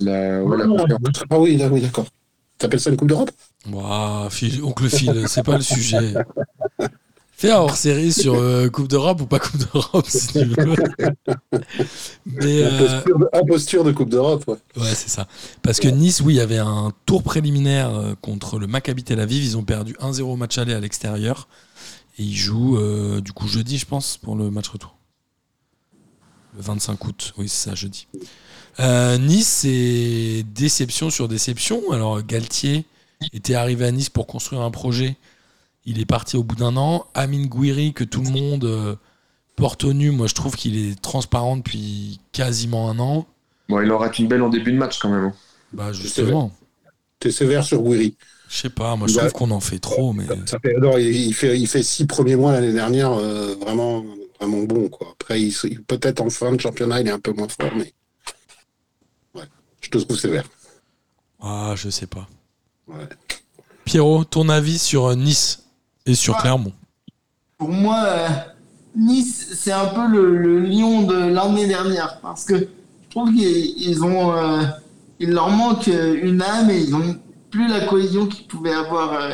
La, 0.00 0.42
ouais, 0.42 0.56
la 0.56 0.64
Ah, 0.64 0.68
conférence. 0.68 1.24
Ah 1.30 1.38
oui, 1.40 1.56
là, 1.56 1.68
oui, 1.68 1.80
d'accord. 1.80 2.06
T'appelles 2.58 2.80
ça 2.80 2.90
une 2.90 2.96
Coupe 2.96 3.08
d'Europe 3.08 3.30
Ouah, 3.72 4.28
Oncle 4.64 4.88
Phil, 4.88 5.24
c'est 5.28 5.42
pas 5.44 5.56
le 5.56 5.62
sujet. 5.62 6.14
Fais 7.32 7.52
un 7.52 7.58
hors-série 7.58 8.12
sur 8.12 8.34
euh, 8.34 8.68
Coupe 8.68 8.88
d'Europe 8.88 9.20
ou 9.20 9.26
pas 9.26 9.38
Coupe 9.38 9.58
d'Europe, 9.72 10.06
si 10.08 10.26
tu 10.28 10.44
veux. 10.44 10.74
Mais, 12.26 12.62
euh, 12.64 12.68
Imposture 12.98 13.18
de- 13.18 13.28
Imposture 13.32 13.84
de 13.84 13.92
Coupe 13.92 14.08
d'Europe, 14.10 14.44
ouais. 14.48 14.56
ouais, 14.82 14.94
c'est 14.94 15.08
ça. 15.08 15.26
Parce 15.62 15.78
que 15.78 15.86
Nice, 15.88 16.20
oui, 16.20 16.34
il 16.34 16.36
y 16.38 16.40
avait 16.40 16.58
un 16.58 16.92
tour 17.06 17.22
préliminaire 17.22 17.90
contre 18.20 18.58
le 18.58 18.66
Maccabi 18.66 19.04
Tel 19.04 19.20
Aviv. 19.20 19.44
Ils 19.44 19.56
ont 19.56 19.62
perdu 19.62 19.94
1-0 20.00 20.22
au 20.32 20.36
match 20.36 20.58
aller 20.58 20.74
à 20.74 20.80
l'extérieur. 20.80 21.46
Et 22.18 22.22
ils 22.24 22.36
jouent, 22.36 22.76
euh, 22.78 23.20
du 23.20 23.32
coup, 23.32 23.46
jeudi, 23.48 23.78
je 23.78 23.86
pense, 23.86 24.16
pour 24.16 24.36
le 24.36 24.50
match 24.50 24.68
retour. 24.68 24.96
Le 26.56 26.62
25 26.62 27.04
août, 27.06 27.34
oui, 27.38 27.48
c'est 27.48 27.70
ça, 27.70 27.74
jeudi. 27.74 28.06
Euh, 28.80 29.18
nice, 29.18 29.48
c'est 29.48 30.44
déception 30.54 31.10
sur 31.10 31.28
déception. 31.28 31.92
Alors, 31.92 32.22
Galtier 32.22 32.84
était 33.32 33.54
arrivé 33.54 33.84
à 33.86 33.90
Nice 33.90 34.08
pour 34.08 34.26
construire 34.26 34.62
un 34.62 34.70
projet. 34.70 35.16
Il 35.84 36.00
est 36.00 36.06
parti 36.06 36.36
au 36.36 36.42
bout 36.42 36.56
d'un 36.56 36.76
an. 36.76 37.06
Amin 37.14 37.46
Gouiri, 37.46 37.92
que 37.92 38.04
tout 38.04 38.22
le 38.22 38.30
monde 38.30 38.64
euh, 38.64 38.94
porte 39.56 39.84
au 39.84 39.92
nu, 39.92 40.10
moi 40.10 40.26
je 40.26 40.34
trouve 40.34 40.54
qu'il 40.56 40.76
est 40.76 41.00
transparent 41.00 41.56
depuis 41.56 42.20
quasiment 42.32 42.90
un 42.90 42.98
an. 42.98 43.26
Bon, 43.68 43.80
il 43.80 43.90
en 43.90 43.98
rate 43.98 44.18
une 44.18 44.28
belle 44.28 44.42
en 44.42 44.48
début 44.48 44.72
de 44.72 44.78
match 44.78 44.98
quand 44.98 45.10
même. 45.10 45.24
hein. 45.24 45.34
Bah, 45.72 45.92
justement, 45.92 46.52
T'es 47.20 47.30
sévère 47.32 47.64
sur 47.64 47.82
Gouiri. 47.82 48.16
Je 48.48 48.56
sais 48.56 48.70
pas, 48.70 48.96
moi 48.96 49.08
je 49.08 49.16
trouve 49.16 49.32
qu'on 49.32 49.50
en 49.50 49.60
fait 49.60 49.78
trop, 49.78 50.12
mais. 50.12 50.24
Ça 50.46 50.58
fait, 50.58 50.74
non, 50.78 50.96
il, 50.98 51.34
fait, 51.34 51.58
il 51.58 51.66
fait 51.66 51.82
six 51.82 52.06
premiers 52.06 52.36
mois 52.36 52.52
l'année 52.52 52.72
dernière, 52.72 53.12
euh, 53.12 53.54
vraiment, 53.60 54.04
vraiment 54.40 54.62
bon. 54.62 54.88
Quoi. 54.88 55.08
Après, 55.12 55.40
il, 55.40 55.54
peut-être 55.86 56.20
en 56.20 56.30
fin 56.30 56.52
de 56.52 56.60
championnat, 56.60 57.00
il 57.00 57.08
est 57.08 57.12
un 57.12 57.18
peu 57.20 57.32
moins 57.32 57.48
fort, 57.48 57.70
mais 57.76 57.92
ouais, 59.34 59.46
je 59.80 59.90
te 59.90 59.98
trouve 59.98 60.18
sévère. 60.18 60.44
Ah, 61.40 61.74
je 61.76 61.90
sais 61.90 62.06
pas. 62.06 62.26
Ouais. 62.88 63.06
Pierrot, 63.84 64.24
ton 64.24 64.48
avis 64.48 64.78
sur 64.78 65.06
euh, 65.06 65.14
Nice 65.14 65.64
et 66.06 66.14
sur 66.14 66.34
Ah. 66.36 66.40
Clermont? 66.42 66.72
Pour 67.58 67.68
moi, 67.68 68.02
euh, 68.06 68.28
Nice, 68.96 69.48
c'est 69.54 69.72
un 69.72 69.86
peu 69.86 70.06
le, 70.08 70.36
le 70.36 70.60
lion 70.60 71.02
de 71.02 71.14
l'année 71.14 71.66
dernière 71.66 72.18
parce 72.20 72.44
que 72.44 72.58
je 72.58 73.10
trouve 73.10 73.28
qu'ils 73.34 73.74
ils 73.80 74.02
ont, 74.02 74.32
euh, 74.36 74.62
il 75.20 75.30
leur 75.30 75.50
manque 75.50 75.86
une 75.86 76.42
âme 76.42 76.70
et 76.70 76.78
ils 76.80 76.94
ont 76.94 77.16
plus 77.50 77.68
la 77.68 77.80
cohésion 77.80 78.26
qu'ils 78.26 78.46
pouvaient 78.46 78.74
avoir 78.74 79.12
euh, 79.14 79.30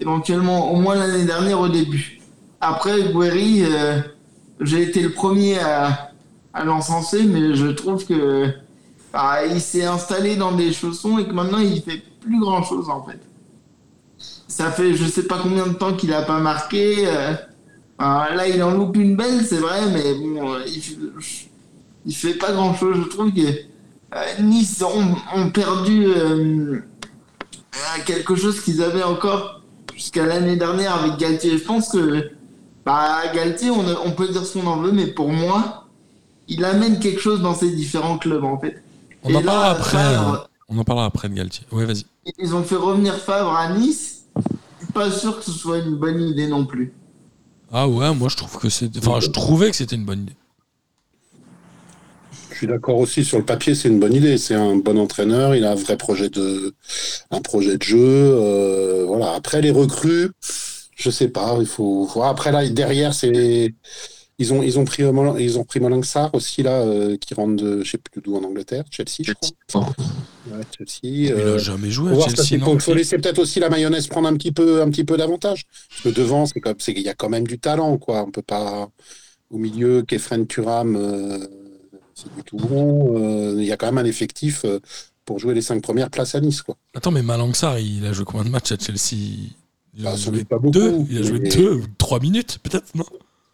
éventuellement 0.00 0.72
au 0.72 0.76
moins 0.76 0.94
l'année 0.96 1.24
dernière 1.24 1.60
au 1.60 1.68
début. 1.68 2.20
Après, 2.60 3.12
Guerri, 3.12 3.64
euh, 3.64 4.00
j'ai 4.60 4.82
été 4.82 5.02
le 5.02 5.12
premier 5.12 5.58
à, 5.58 6.12
à 6.52 6.64
l'encenser, 6.64 7.24
mais 7.24 7.54
je 7.54 7.66
trouve 7.68 8.04
que 8.06 8.52
bah, 9.12 9.44
il 9.46 9.60
s'est 9.60 9.84
installé 9.84 10.36
dans 10.36 10.52
des 10.52 10.72
chaussons 10.72 11.18
et 11.18 11.26
que 11.26 11.32
maintenant 11.32 11.58
il 11.58 11.82
fait 11.82 12.02
plus 12.20 12.38
grand 12.40 12.62
chose 12.62 12.88
en 12.88 13.02
fait. 13.04 13.18
Ça 14.48 14.70
fait 14.70 14.94
je 14.94 15.04
sais 15.06 15.24
pas 15.26 15.38
combien 15.42 15.66
de 15.66 15.72
temps 15.74 15.94
qu'il 15.94 16.12
a 16.12 16.22
pas 16.22 16.38
marqué. 16.40 17.06
euh, 17.08 17.32
là, 17.98 18.48
il 18.48 18.62
en 18.62 18.72
loupe 18.72 18.96
une 18.96 19.16
belle, 19.16 19.44
c'est 19.44 19.58
vrai, 19.58 19.90
mais 19.92 20.14
bon, 20.14 20.54
euh, 20.54 20.60
il, 20.66 20.82
il 22.06 22.14
fait 22.14 22.34
pas 22.34 22.52
grand 22.52 22.74
chose. 22.74 22.96
Je 23.04 23.08
trouve 23.08 23.32
que 23.32 23.40
euh, 23.40 24.42
Nice 24.42 24.82
ont, 24.82 25.14
ont 25.34 25.50
perdu 25.50 26.06
euh, 26.06 26.80
quelque 28.04 28.34
chose 28.36 28.60
qu'ils 28.60 28.82
avaient 28.82 29.02
encore 29.02 29.62
jusqu'à 29.94 30.24
l'année 30.24 30.56
dernière 30.56 30.94
avec 30.96 31.16
Galtier. 31.18 31.58
Je 31.58 31.64
pense 31.64 31.90
que 31.90 32.30
bah, 32.84 33.22
Galtier, 33.34 33.70
on, 33.70 33.84
on 34.04 34.12
peut 34.12 34.28
dire 34.28 34.44
ce 34.44 34.58
qu'on 34.58 34.66
en 34.66 34.78
veut, 34.78 34.92
mais 34.92 35.08
pour 35.08 35.28
moi, 35.30 35.86
il 36.48 36.64
amène 36.64 36.98
quelque 36.98 37.20
chose 37.20 37.40
dans 37.40 37.54
ces 37.54 37.70
différents 37.70 38.18
clubs 38.18 38.44
en 38.44 38.58
fait. 38.58 38.82
On 39.22 39.30
Et 39.30 39.36
en 39.36 39.40
là, 39.40 39.46
parlera 39.46 39.70
après. 39.70 39.90
Favre, 39.98 40.34
euh, 40.34 40.46
On 40.68 40.78
en 40.78 40.84
parlera 40.84 41.06
après 41.06 41.28
de 41.28 41.34
Galtier. 41.34 41.64
Ouais, 41.72 41.84
vas-y. 41.84 42.04
Ils 42.38 42.54
ont 42.54 42.62
fait 42.62 42.76
revenir 42.76 43.14
Favre 43.16 43.54
à 43.54 43.72
Nice. 43.74 44.24
Je 44.80 44.84
suis 44.84 44.92
pas 44.92 45.10
sûr 45.10 45.38
que 45.38 45.44
ce 45.44 45.52
soit 45.52 45.78
une 45.78 45.96
bonne 45.96 46.20
idée 46.22 46.46
non 46.48 46.64
plus. 46.64 46.92
Ah 47.72 47.86
ouais, 47.86 48.12
moi 48.14 48.28
je 48.28 48.36
trouve 48.36 48.58
que 48.58 48.68
c'est. 48.68 48.90
Enfin, 48.98 49.20
je 49.20 49.28
trouvais 49.28 49.70
que 49.70 49.76
c'était 49.76 49.96
une 49.96 50.04
bonne 50.04 50.22
idée. 50.22 50.34
Je 52.60 52.66
suis 52.66 52.72
d'accord 52.74 52.98
aussi 52.98 53.24
sur 53.24 53.38
le 53.38 53.44
papier, 53.46 53.74
c'est 53.74 53.88
une 53.88 53.98
bonne 53.98 54.12
idée. 54.12 54.36
C'est 54.36 54.54
un 54.54 54.76
bon 54.76 54.98
entraîneur, 54.98 55.54
il 55.54 55.64
a 55.64 55.72
un 55.72 55.74
vrai 55.76 55.96
projet 55.96 56.28
de, 56.28 56.74
un 57.30 57.40
projet 57.40 57.78
de 57.78 57.82
jeu. 57.82 57.96
euh, 57.98 59.04
voilà. 59.06 59.32
Après 59.32 59.62
les 59.62 59.70
recrues, 59.70 60.28
je 60.94 61.08
sais 61.08 61.28
pas, 61.28 61.56
il 61.58 61.64
faut 61.66 62.04
voir. 62.04 62.28
Après 62.28 62.52
là, 62.52 62.68
derrière, 62.68 63.14
c'est 63.14 63.72
ils 64.38 64.52
ont 64.52 64.62
ils 64.62 64.78
ont 64.78 64.84
pris 64.84 65.04
euh, 65.04 65.34
ils 65.38 65.58
ont 65.58 65.64
pris 65.64 65.80
aussi 66.34 66.62
là, 66.62 66.82
euh, 66.82 67.16
qui 67.16 67.32
rentre 67.32 67.56
de 67.56 67.82
je 67.82 67.90
sais 67.92 67.96
plus 67.98 68.20
d'où 68.20 68.36
en 68.36 68.44
Angleterre, 68.44 68.84
Chelsea, 68.90 69.22
je 69.24 69.32
crois. 69.72 69.86
Ouais, 70.50 70.62
Chelsea. 70.76 71.00
Il 71.02 71.32
a 71.32 71.56
jamais 71.56 71.90
joué 71.90 72.12
voir 72.12 72.28
ça, 72.28 72.36
Chelsea, 72.36 72.48
c'est- 72.48 72.56
non 72.58 72.66
faut, 72.74 72.78
faut 72.78 72.94
laisser 72.94 73.16
peut-être 73.16 73.38
aussi 73.38 73.58
la 73.58 73.70
mayonnaise 73.70 74.06
prendre 74.06 74.28
un 74.28 74.36
petit 74.36 74.52
peu, 74.52 74.82
un 74.82 74.90
petit 74.90 75.04
peu 75.04 75.16
d'avantage. 75.16 75.64
Parce 75.88 76.02
que 76.02 76.08
devant, 76.20 76.44
c'est 76.44 76.60
comme, 76.60 76.74
c'est 76.78 76.92
qu'il 76.92 77.04
y 77.04 77.08
a 77.08 77.14
quand 77.14 77.30
même 77.30 77.46
du 77.46 77.58
talent, 77.58 77.96
quoi. 77.96 78.22
On 78.26 78.30
peut 78.30 78.42
pas, 78.42 78.90
au 79.50 79.56
milieu, 79.58 80.02
Kefren 80.02 80.46
Turam, 80.46 80.96
euh, 80.96 81.38
c'est 82.22 82.34
du 82.34 82.42
tout 82.42 82.56
bon. 82.56 83.16
Euh, 83.16 83.54
Il 83.58 83.64
y 83.64 83.72
a 83.72 83.76
quand 83.76 83.86
même 83.86 83.98
un 83.98 84.04
effectif 84.04 84.64
euh, 84.64 84.78
pour 85.24 85.38
jouer 85.38 85.54
les 85.54 85.62
cinq 85.62 85.82
premières 85.82 86.10
places 86.10 86.34
à 86.34 86.40
Nice, 86.40 86.62
quoi. 86.62 86.76
Attends, 86.94 87.10
mais 87.10 87.22
Malangsar, 87.22 87.78
il 87.78 88.04
a 88.06 88.12
joué 88.12 88.24
combien 88.24 88.44
de 88.44 88.50
matchs 88.50 88.72
à 88.72 88.76
Chelsea? 88.78 89.48
Il 89.96 90.06
a 90.06 90.10
Bah, 90.12 90.16
joué 90.16 90.44
pas 90.44 90.56
beaucoup, 90.58 90.70
deux. 90.72 90.98
Il 91.10 91.18
a 91.18 91.22
joué 91.22 91.38
mais- 91.40 91.48
deux 91.48 91.74
ou 91.74 91.84
trois 91.98 92.20
minutes, 92.20 92.58
peut-être, 92.62 92.94
non? 92.94 93.04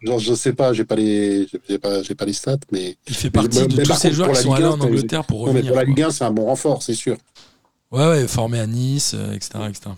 Genre, 0.01 0.19
je 0.19 0.35
sais 0.35 0.53
pas, 0.53 0.73
j'ai 0.73 0.85
pas 0.85 0.95
les, 0.95 1.47
j'ai 1.67 1.79
pas, 1.79 2.03
j'ai 2.03 2.13
pas 2.13 2.25
les 2.25 2.33
stats, 2.33 2.57
mais, 2.71 2.95
Il 3.07 3.15
fait 3.15 3.31
partie 3.31 3.61
mais 3.61 3.67
de 3.67 3.75
tous 3.83 3.93
ces 3.95 4.09
contre, 4.09 4.13
joueurs 4.15 4.31
qui 4.33 4.43
sont 4.43 4.53
allés 4.53 4.65
1, 4.65 4.69
en 4.69 4.79
Angleterre 4.81 5.23
pour 5.25 5.47
non, 5.47 5.53
mais 5.53 5.61
revenir. 5.61 5.71
pour 5.71 5.77
la. 5.81 5.83
Ligue 5.85 6.01
1, 6.03 6.11
c'est 6.11 6.23
un 6.23 6.31
bon 6.31 6.45
renfort, 6.45 6.83
c'est 6.83 6.93
sûr. 6.93 7.17
Ouais, 7.91 8.07
ouais, 8.07 8.27
formé 8.27 8.59
à 8.59 8.67
Nice, 8.67 9.13
euh, 9.15 9.33
etc. 9.33 9.49
etc. 9.69 9.89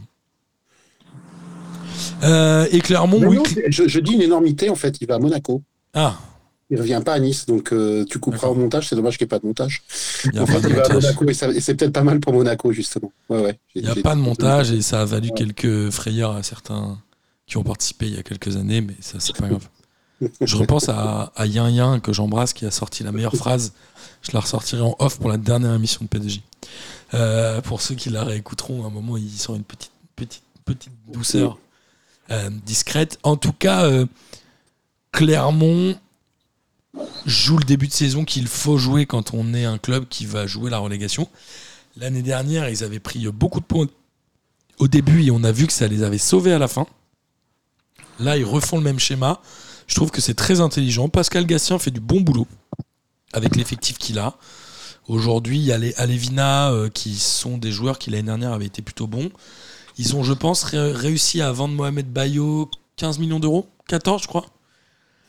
Euh, 2.23 2.67
et 2.71 2.79
Clermont, 2.79 3.19
oui. 3.27 3.37
non, 3.37 3.43
je, 3.67 3.87
je 3.87 3.99
dis 3.99 4.13
une 4.13 4.21
énormité, 4.21 4.69
en 4.69 4.75
fait, 4.75 4.95
il 5.01 5.07
va 5.07 5.15
à 5.15 5.19
Monaco. 5.19 5.61
Ah, 5.93 6.17
Il 6.71 6.79
revient 6.79 7.01
pas 7.03 7.13
à 7.13 7.19
Nice, 7.19 7.45
donc 7.47 7.73
euh, 7.73 8.05
tu 8.05 8.19
couperas 8.19 8.47
au 8.47 8.55
montage. 8.55 8.89
C'est 8.89 8.95
dommage 8.95 9.17
qu'il 9.17 9.25
n'y 9.25 9.29
ait 9.29 9.35
pas 9.35 9.39
de 9.39 9.47
montage. 9.47 9.81
il 10.25 10.31
n'y 10.31 10.37
a 10.39 10.43
En 10.43 10.45
pas 10.45 10.53
fait, 10.53 10.61
de 10.61 10.69
il 10.69 10.75
va 10.75 10.81
à 10.81 10.89
montage. 10.89 11.03
Monaco 11.03 11.29
et, 11.29 11.59
c'est 11.61 11.75
peut-être 11.75 11.93
pas 11.93 12.03
mal 12.03 12.19
pour 12.19 12.33
Monaco, 12.33 12.71
justement. 12.71 13.11
Ouais, 13.29 13.41
ouais. 13.41 13.59
Il 13.73 13.83
n'y 13.83 13.89
a 13.89 13.95
pas 13.95 14.15
de 14.15 14.21
montage 14.21 14.71
et 14.71 14.81
ça 14.81 15.01
a 15.01 15.05
valu 15.05 15.31
quelques 15.35 15.89
frayeurs 15.89 16.35
à 16.35 16.43
certains 16.43 16.99
qui 17.47 17.57
ont 17.57 17.63
participé 17.63 18.05
il 18.07 18.15
y 18.15 18.19
a 18.19 18.23
quelques 18.23 18.55
années, 18.55 18.81
mais 18.81 18.93
ça, 18.99 19.19
c'est 19.19 19.35
pas 19.35 19.47
grave. 19.47 19.67
Je 20.41 20.57
repense 20.57 20.89
à, 20.89 21.31
à 21.35 21.45
Yin 21.45 21.69
Yin 21.69 22.01
que 22.01 22.13
j'embrasse 22.13 22.53
qui 22.53 22.65
a 22.65 22.71
sorti 22.71 23.03
la 23.03 23.11
meilleure 23.11 23.35
phrase. 23.35 23.73
Je 24.21 24.31
la 24.33 24.41
ressortirai 24.41 24.81
en 24.81 24.95
off 24.99 25.17
pour 25.17 25.29
la 25.29 25.37
dernière 25.37 25.73
émission 25.73 26.01
de 26.03 26.07
PDJ. 26.09 26.41
Euh, 27.13 27.61
pour 27.61 27.81
ceux 27.81 27.95
qui 27.95 28.09
la 28.09 28.23
réécouteront, 28.23 28.83
à 28.83 28.87
un 28.87 28.89
moment, 28.91 29.17
il 29.17 29.29
sort 29.31 29.55
une 29.55 29.63
petite, 29.63 29.91
petite, 30.15 30.43
petite 30.65 30.93
douceur 31.07 31.57
euh, 32.31 32.49
discrète. 32.65 33.17
En 33.23 33.37
tout 33.37 33.53
cas, 33.53 33.85
euh, 33.85 34.05
Clermont 35.11 35.95
joue 37.25 37.57
le 37.57 37.63
début 37.63 37.87
de 37.87 37.93
saison 37.93 38.25
qu'il 38.25 38.47
faut 38.47 38.77
jouer 38.77 39.05
quand 39.05 39.33
on 39.33 39.53
est 39.53 39.65
un 39.65 39.77
club 39.77 40.07
qui 40.09 40.25
va 40.25 40.47
jouer 40.47 40.69
la 40.69 40.79
relégation. 40.79 41.27
L'année 41.97 42.21
dernière, 42.21 42.69
ils 42.69 42.83
avaient 42.83 42.99
pris 42.99 43.27
beaucoup 43.27 43.59
de 43.59 43.65
points 43.65 43.87
au 44.79 44.87
début 44.87 45.23
et 45.23 45.31
on 45.31 45.43
a 45.43 45.51
vu 45.51 45.67
que 45.67 45.73
ça 45.73 45.87
les 45.87 46.03
avait 46.03 46.17
sauvés 46.17 46.53
à 46.53 46.59
la 46.59 46.67
fin. 46.67 46.87
Là, 48.19 48.37
ils 48.37 48.45
refont 48.45 48.77
le 48.77 48.83
même 48.83 48.99
schéma. 48.99 49.41
Je 49.87 49.95
trouve 49.95 50.11
que 50.11 50.21
c'est 50.21 50.33
très 50.33 50.61
intelligent. 50.61 51.09
Pascal 51.09 51.45
Gastien 51.45 51.79
fait 51.79 51.91
du 51.91 51.99
bon 51.99 52.21
boulot 52.21 52.47
avec 53.33 53.55
l'effectif 53.55 53.97
qu'il 53.97 54.19
a. 54.19 54.37
Aujourd'hui, 55.07 55.57
il 55.57 55.63
y 55.65 55.71
a 55.71 55.77
les 55.77 55.93
Alevina 55.95 56.71
euh, 56.71 56.89
qui 56.89 57.15
sont 57.15 57.57
des 57.57 57.71
joueurs 57.71 57.97
qui 57.97 58.09
l'année 58.11 58.23
dernière 58.23 58.53
avaient 58.53 58.65
été 58.67 58.81
plutôt 58.81 59.07
bons. 59.07 59.29
Ils 59.97 60.15
ont, 60.15 60.23
je 60.23 60.33
pense, 60.33 60.63
ré- 60.63 60.91
réussi 60.91 61.41
à 61.41 61.51
vendre 61.51 61.73
Mohamed 61.73 62.07
Bayo 62.11 62.69
15 62.97 63.17
millions 63.19 63.39
d'euros 63.39 63.67
14, 63.87 64.21
je 64.21 64.27
crois 64.27 64.45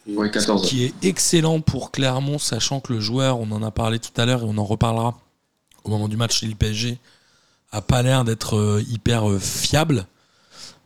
Ouais, 0.09 0.31
14. 0.31 0.67
qui 0.69 0.85
est 0.85 0.95
excellent 1.03 1.61
pour 1.61 1.91
Clermont, 1.91 2.39
sachant 2.39 2.81
que 2.81 2.93
le 2.93 3.01
joueur, 3.01 3.39
on 3.39 3.51
en 3.53 3.63
a 3.63 3.71
parlé 3.71 3.99
tout 3.99 4.19
à 4.21 4.25
l'heure 4.27 4.41
et 4.43 4.47
on 4.47 4.57
en 4.59 4.65
reparlera 4.65 5.19
au 5.85 5.91
moment 5.91 6.09
du 6.09 6.17
match 6.17 6.41
chez 6.41 6.47
le 6.47 6.55
PSG, 6.55 6.99
a 7.73 7.81
pas 7.83 8.03
l'air 8.03 8.25
d'être 8.25 8.57
euh, 8.57 8.85
hyper 8.89 9.31
euh, 9.31 9.39
fiable. 9.39 10.07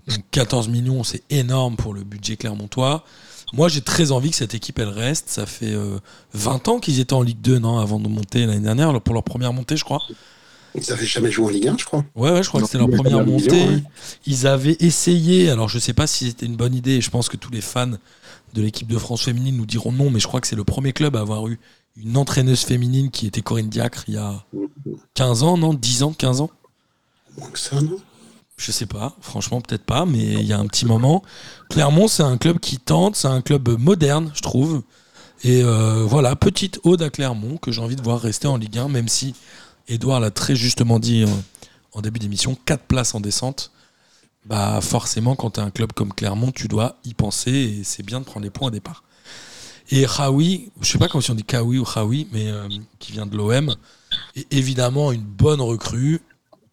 Donc 0.06 0.18
14 0.32 0.68
millions, 0.68 1.02
c'est 1.04 1.22
énorme 1.30 1.76
pour 1.76 1.94
le 1.94 2.02
budget 2.04 2.36
clermontois. 2.36 3.04
Moi, 3.52 3.68
j'ai 3.68 3.80
très 3.80 4.10
envie 4.12 4.30
que 4.30 4.36
cette 4.36 4.54
équipe, 4.54 4.78
elle 4.78 4.88
reste. 4.88 5.28
Ça 5.30 5.46
fait 5.46 5.72
euh, 5.72 5.98
20 6.34 6.68
ans 6.68 6.78
qu'ils 6.80 7.00
étaient 7.00 7.12
en 7.14 7.22
Ligue 7.22 7.40
2, 7.40 7.58
non, 7.60 7.78
avant 7.78 8.00
de 8.00 8.08
monter 8.08 8.46
l'année 8.46 8.60
dernière, 8.60 9.00
pour 9.00 9.14
leur 9.14 9.22
première 9.22 9.52
montée, 9.52 9.76
je 9.76 9.84
crois. 9.84 10.02
Ils 10.74 10.82
n'avaient 10.90 11.06
jamais 11.06 11.30
joué 11.30 11.46
en 11.46 11.48
Ligue 11.50 11.68
1, 11.68 11.76
je 11.78 11.84
crois. 11.84 12.04
Ouais, 12.16 12.32
ouais, 12.32 12.42
je 12.42 12.48
crois 12.48 12.60
Non, 12.60 12.66
que 12.66 12.72
c'était 12.72 12.84
leur 12.84 12.90
première 12.90 13.24
montée. 13.24 13.50
ouais. 13.66 13.82
Ils 14.26 14.46
avaient 14.46 14.76
essayé, 14.80 15.50
alors 15.50 15.68
je 15.68 15.78
sais 15.78 15.92
pas 15.92 16.06
si 16.08 16.26
c'était 16.26 16.46
une 16.46 16.56
bonne 16.56 16.74
idée, 16.74 16.96
et 16.96 17.00
je 17.00 17.10
pense 17.10 17.28
que 17.28 17.36
tous 17.36 17.50
les 17.52 17.60
fans 17.60 17.92
de 18.54 18.62
l'équipe 18.62 18.88
de 18.88 18.98
France 18.98 19.22
féminine 19.22 19.56
nous 19.56 19.66
diront 19.66 19.92
non, 19.92 20.10
mais 20.10 20.20
je 20.20 20.26
crois 20.26 20.40
que 20.40 20.46
c'est 20.46 20.56
le 20.56 20.64
premier 20.64 20.92
club 20.92 21.16
à 21.16 21.20
avoir 21.20 21.46
eu 21.48 21.58
une 21.96 22.16
entraîneuse 22.16 22.60
féminine 22.60 23.10
qui 23.10 23.26
était 23.26 23.42
Corinne 23.42 23.68
Diacre 23.68 24.04
il 24.08 24.14
y 24.14 24.16
a 24.16 24.44
15 25.14 25.42
ans, 25.42 25.58
non 25.58 25.74
10 25.74 26.04
ans, 26.04 26.12
15 26.12 26.40
ans 26.40 26.50
Moins 27.36 27.50
que 27.50 27.58
ça, 27.58 27.80
non 27.80 27.98
Je 28.56 28.70
sais 28.70 28.86
pas, 28.86 29.16
franchement 29.20 29.60
peut-être 29.60 29.84
pas, 29.84 30.06
mais 30.06 30.22
il 30.22 30.46
y 30.46 30.52
a 30.52 30.58
un 30.58 30.66
petit 30.66 30.86
moment. 30.86 31.22
Clermont, 31.68 32.08
c'est 32.08 32.22
un 32.22 32.38
club 32.38 32.60
qui 32.60 32.78
tente, 32.78 33.16
c'est 33.16 33.28
un 33.28 33.42
club 33.42 33.68
moderne, 33.78 34.30
je 34.34 34.40
trouve. 34.40 34.82
Et 35.42 35.62
euh, 35.62 36.04
voilà, 36.06 36.36
petite 36.36 36.80
ode 36.84 37.02
à 37.02 37.10
Clermont 37.10 37.56
que 37.56 37.72
j'ai 37.72 37.82
envie 37.82 37.96
de 37.96 38.02
voir 38.02 38.20
rester 38.20 38.46
en 38.46 38.56
Ligue 38.56 38.78
1, 38.78 38.88
même 38.88 39.08
si 39.08 39.34
Edouard 39.88 40.20
l'a 40.20 40.30
très 40.30 40.54
justement 40.54 41.00
dit 41.00 41.24
euh, 41.24 41.28
en 41.92 42.02
début 42.02 42.20
d'émission, 42.20 42.56
4 42.64 42.84
places 42.84 43.14
en 43.14 43.20
descente. 43.20 43.72
Bah 44.46 44.80
forcément, 44.82 45.36
quand 45.36 45.52
tu 45.52 45.60
as 45.60 45.64
un 45.64 45.70
club 45.70 45.92
comme 45.92 46.12
Clermont, 46.12 46.52
tu 46.52 46.68
dois 46.68 46.96
y 47.04 47.14
penser 47.14 47.50
et 47.50 47.84
c'est 47.84 48.02
bien 48.02 48.20
de 48.20 48.24
prendre 48.24 48.44
les 48.44 48.50
points 48.50 48.68
au 48.68 48.70
départ. 48.70 49.04
Et 49.90 50.06
Raoui, 50.06 50.70
je 50.80 50.90
sais 50.90 50.98
pas 50.98 51.08
comment 51.08 51.20
si 51.20 51.30
on 51.30 51.34
dit 51.34 51.44
Kawi 51.44 51.78
ou 51.78 51.84
Raoui, 51.84 52.26
mais 52.32 52.48
euh, 52.48 52.68
qui 52.98 53.12
vient 53.12 53.26
de 53.26 53.36
l'OM, 53.36 53.74
est 54.34 54.52
évidemment 54.52 55.12
une 55.12 55.22
bonne 55.22 55.60
recrue 55.60 56.20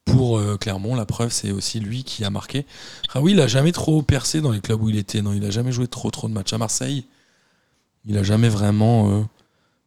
pour 0.05 0.37
euh, 0.37 0.57
Clermont. 0.57 0.95
La 0.95 1.05
preuve, 1.05 1.31
c'est 1.31 1.51
aussi 1.51 1.79
lui 1.79 2.03
qui 2.03 2.23
a 2.23 2.29
marqué. 2.29 2.65
Raoui, 3.09 3.33
il 3.33 3.41
a 3.41 3.47
jamais 3.47 3.71
trop 3.71 4.01
percé 4.01 4.41
dans 4.41 4.51
les 4.51 4.61
clubs 4.61 4.81
où 4.81 4.89
il 4.89 4.97
était. 4.97 5.21
Non, 5.21 5.33
il 5.33 5.43
a 5.45 5.51
jamais 5.51 5.71
joué 5.71 5.87
trop 5.87 6.09
trop 6.09 6.27
de 6.29 6.33
matchs. 6.33 6.53
À 6.53 6.57
Marseille, 6.57 7.05
il 8.05 8.17
a 8.17 8.23
jamais 8.23 8.49
vraiment 8.49 9.11
euh, 9.11 9.23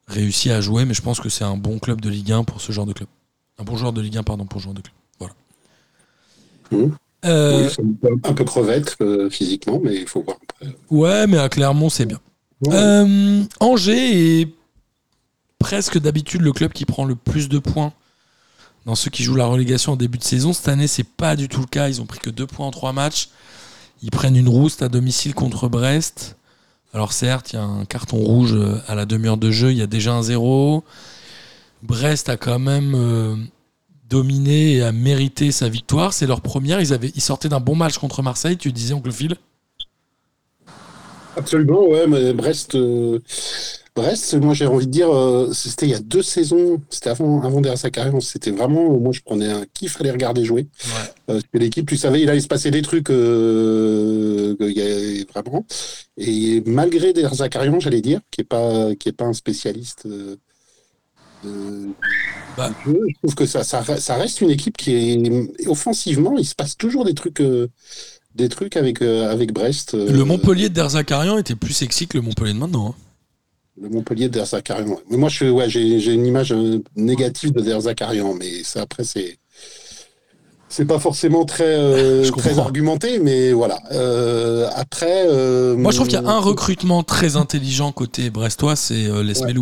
réussi 0.07 0.51
à 0.51 0.61
jouer, 0.61 0.85
mais 0.85 0.95
je 0.95 1.03
pense 1.03 1.21
que 1.21 1.31
c'est 1.31 1.45
un 1.45 1.57
bon 1.57 1.79
club 1.79 2.01
de 2.01 2.11
Ligue 2.11 2.33
1 2.33 2.45
pour 2.45 2.61
ce 2.61 2.73
genre 2.73 2.87
de 2.87 2.93
club. 2.93 3.09
Un 3.59 3.65
bon 3.65 3.77
joueur 3.77 3.93
de 3.93 4.01
Ligue 4.01 4.19
1, 4.19 4.23
pardon, 4.23 4.45
pour 4.45 4.61
genre 4.61 4.75
de 4.75 4.83
club. 4.83 4.95
Voilà. 5.19 5.35
Mhm. 6.71 6.97
Euh, 7.25 7.59
Oui, 7.61 7.65
ils 7.65 7.71
sont 7.71 7.97
un 8.29 8.33
peu- 8.35 8.45
crevettes 8.45 8.97
euh, 9.01 9.31
physiquement, 9.31 9.81
mais 9.83 9.95
il 9.97 10.07
faut 10.07 10.23
voir. 10.23 10.37
Ouais, 10.91 11.27
mais 11.27 11.39
à 11.39 11.49
Clermont, 11.49 11.89
c'est 11.89 12.07
bien. 12.07 12.21
Ouais. 12.67 12.75
Euh, 12.75 13.43
Angers 13.61 14.41
est 14.43 14.49
presque 15.59 15.99
d'habitude 15.99 16.43
le 16.43 16.53
club 16.53 16.73
qui 16.73 16.85
prend 16.85 17.05
le 17.05 17.15
plus 17.15 17.49
de 17.49 17.59
points 17.59 17.93
dans 18.87 18.95
ceux 18.95 19.11
qui 19.11 19.23
jouent 19.23 19.35
la 19.37 19.47
relégation 19.47 19.93
en 19.93 19.97
début 19.97 20.19
de 20.19 20.25
saison. 20.25 20.53
Cette 20.53 20.69
année, 20.69 20.87
c'est 20.87 21.07
pas 21.07 21.37
du 21.37 21.49
tout 21.49 21.61
le 21.61 21.67
cas. 21.67 21.89
Ils 21.89 22.01
ont 22.03 22.07
pris 22.07 22.19
que 22.19 22.31
deux 22.31 22.47
points 22.47 22.67
en 22.67 22.71
trois 22.71 22.93
matchs. 22.93 23.31
Ils 24.03 24.11
prennent 24.11 24.37
une 24.37 24.49
rouste 24.49 24.83
à 24.83 24.89
domicile 24.89 25.35
contre 25.35 25.69
Brest. 25.69 26.37
Alors 26.93 27.13
certes, 27.13 27.53
il 27.53 27.57
y 27.57 27.59
a 27.59 27.63
un 27.65 27.87
carton 27.87 28.19
rouge 28.19 28.53
euh, 28.53 28.77
à 28.87 28.95
la 28.95 29.07
demi-heure 29.07 29.39
de 29.39 29.51
jeu. 29.51 29.73
Il 29.73 29.79
y 29.79 29.83
a 29.83 29.87
déjà 29.87 30.13
un 30.13 30.23
zéro. 30.23 30.85
Brest 31.83 32.29
a 32.29 32.37
quand 32.37 32.59
même 32.59 33.49
dominé 34.15 34.75
et 34.75 34.83
a 34.83 34.93
mérité 34.93 35.51
sa 35.51 35.69
victoire. 35.69 36.13
C'est 36.13 36.27
leur 36.27 36.41
première. 36.41 36.81
Ils, 36.81 36.93
avaient, 36.93 37.11
ils 37.17 37.21
sortaient 37.21 37.49
d'un 37.49 37.61
bon 37.61 37.75
match 37.75 37.99
contre 37.99 38.23
Marseille. 38.23 38.57
Tu 38.57 38.71
disais, 38.71 38.95
oncle 38.95 39.11
Phil 39.11 39.35
Absolument, 41.37 41.85
ouais, 41.89 42.07
mais 42.07 42.33
Brest, 42.33 42.77
euh, 42.77 43.19
Brest, 43.97 44.35
moi 44.35 44.55
j'ai 44.55 44.67
envie 44.67 44.87
de 44.87 44.93
dire, 44.93 45.11
euh, 45.13 45.53
c'était 45.53 45.87
il 45.87 45.91
y 45.91 45.95
a 45.95 45.99
deux 45.99 46.23
saisons, 46.23 46.81
c'était 46.91 47.11
avant, 47.11 47.43
avant 47.43 47.61
derrière 47.61 47.77
sa 47.77 47.91
carrière, 47.91 48.15
c'était 48.23 48.53
vraiment, 48.53 48.89
moi 49.01 49.11
je 49.13 49.21
prenais 49.21 49.51
un 49.51 49.65
kiff 49.75 50.01
à 50.01 50.05
les 50.05 50.13
regarder 50.13 50.45
jouer. 50.45 50.69
Euh, 51.29 51.41
c'était 51.41 51.59
l'équipe, 51.65 51.89
tu 51.89 51.97
savais, 51.97 52.21
il 52.23 52.31
allait 52.31 52.39
se 52.39 52.47
passer 52.47 52.71
des 52.71 52.83
trucs, 52.83 53.11
euh, 53.11 54.55
vraiment. 55.35 55.67
Et 56.17 56.63
malgré 56.67 57.13
Der 57.13 57.35
Zakarian, 57.35 57.81
j'allais 57.81 58.01
dire, 58.01 58.21
qui 58.31 58.43
est 58.43 58.45
pas, 58.45 58.95
qui 58.95 59.09
est 59.09 59.13
pas 59.13 59.25
un 59.25 59.33
spécialiste 59.33 60.07
euh, 60.07 60.37
de- 61.43 61.89
Bah. 62.57 62.71
je 62.87 62.93
trouve 63.23 63.35
que 63.35 63.47
ça, 63.47 63.65
ça, 63.65 63.83
re- 63.83 63.99
ça 64.01 64.15
reste 64.15 64.41
une 64.41 64.51
équipe 64.51 64.77
qui 64.77 64.93
est 64.95 65.67
offensivement, 65.69 66.37
il 66.39 66.45
se 66.47 66.55
passe 66.55 66.77
toujours 66.77 67.05
des 67.05 67.15
trucs. 67.15 67.41
euh, 67.41 67.69
des 68.35 68.49
trucs 68.49 68.77
avec, 68.77 69.01
euh, 69.01 69.31
avec 69.31 69.53
Brest. 69.53 69.95
euh, 69.95 70.11
Le 70.11 70.25
Montpellier 70.25 70.69
d'Erzakarian 70.69 71.39
était 71.39 71.55
plus 71.55 71.73
sexy 71.73 72.09
que 72.09 72.19
le 72.19 72.23
Montpellier 72.23 72.53
de 72.53 72.59
maintenant. 72.59 72.89
hein. 72.89 72.95
Le 73.81 73.89
Montpellier 73.89 74.29
de 74.29 74.45
Zakarian. 74.45 74.99
Mais 75.11 75.17
moi, 75.17 75.29
je 75.29 75.35
suis, 75.37 75.51
ouais, 75.51 75.69
j'ai, 75.69 76.13
une 76.15 76.27
image 76.27 76.55
négative 76.97 77.53
de 77.53 77.61
Der 77.61 77.81
Zakarian, 77.81 78.33
mais 78.35 78.63
ça, 78.63 78.83
après, 78.83 79.03
c'est. 79.05 79.37
C'est 80.69 80.85
pas 80.85 80.99
forcément 80.99 81.45
très, 81.45 81.77
euh, 81.77 82.29
argumenté, 82.59 83.19
mais 83.21 83.53
voilà. 83.53 83.81
Euh, 83.93 84.69
après. 84.75 85.25
euh, 85.29 85.77
Moi, 85.77 85.93
je 85.93 85.97
trouve 85.99 86.09
qu'il 86.09 86.21
y 86.21 86.25
a 86.25 86.29
un 86.29 86.39
recrutement 86.41 87.03
très 87.05 87.37
intelligent 87.37 87.93
côté 87.93 88.31
brestois, 88.31 88.75
c'est 88.77 89.09
Les 89.23 89.41
Ouais. 89.41 89.55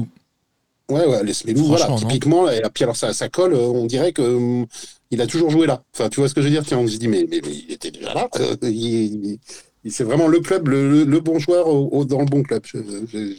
Ouais, 0.93 1.07
ouais, 1.07 1.24
les 1.24 1.32
Smelou, 1.34 1.64
voilà, 1.64 1.88
typiquement. 1.97 2.49
Et 2.51 2.61
puis 2.74 2.84
alors, 2.84 2.97
ça, 2.97 3.12
ça 3.12 3.28
colle, 3.28 3.55
euh, 3.55 3.66
on 3.66 3.86
dirait 3.86 4.12
que 4.12 4.22
hum, 4.22 4.66
il 5.11 5.20
a 5.20 5.26
toujours 5.26 5.51
joué 5.51 5.66
là. 5.66 5.82
Enfin, 5.95 6.09
tu 6.09 6.20
vois 6.20 6.28
ce 6.28 6.34
que 6.34 6.40
je 6.43 6.47
veux 6.47 6.53
dire? 6.53 6.64
Tiens, 6.64 6.78
on 6.78 6.86
se 6.88 6.97
dit, 6.97 7.09
mais, 7.09 7.26
mais, 7.30 7.40
mais 7.45 7.53
il 7.53 7.72
était 7.72 7.90
déjà 7.90 8.14
là. 8.14 8.28
Euh, 8.40 8.57
il- 8.62 8.70
il- 8.70 9.38
il- 9.84 9.90
c'est 9.93 10.05
vraiment 10.05 10.28
le 10.28 10.38
club, 10.40 10.68
le, 10.68 11.05
bon 11.20 11.38
joueur 11.40 11.66
au- 11.68 11.88
au- 11.93 12.05
dans 12.05 12.20
le 12.20 12.24
bon 12.26 12.43
club, 12.45 12.62
j'ai 12.64 12.78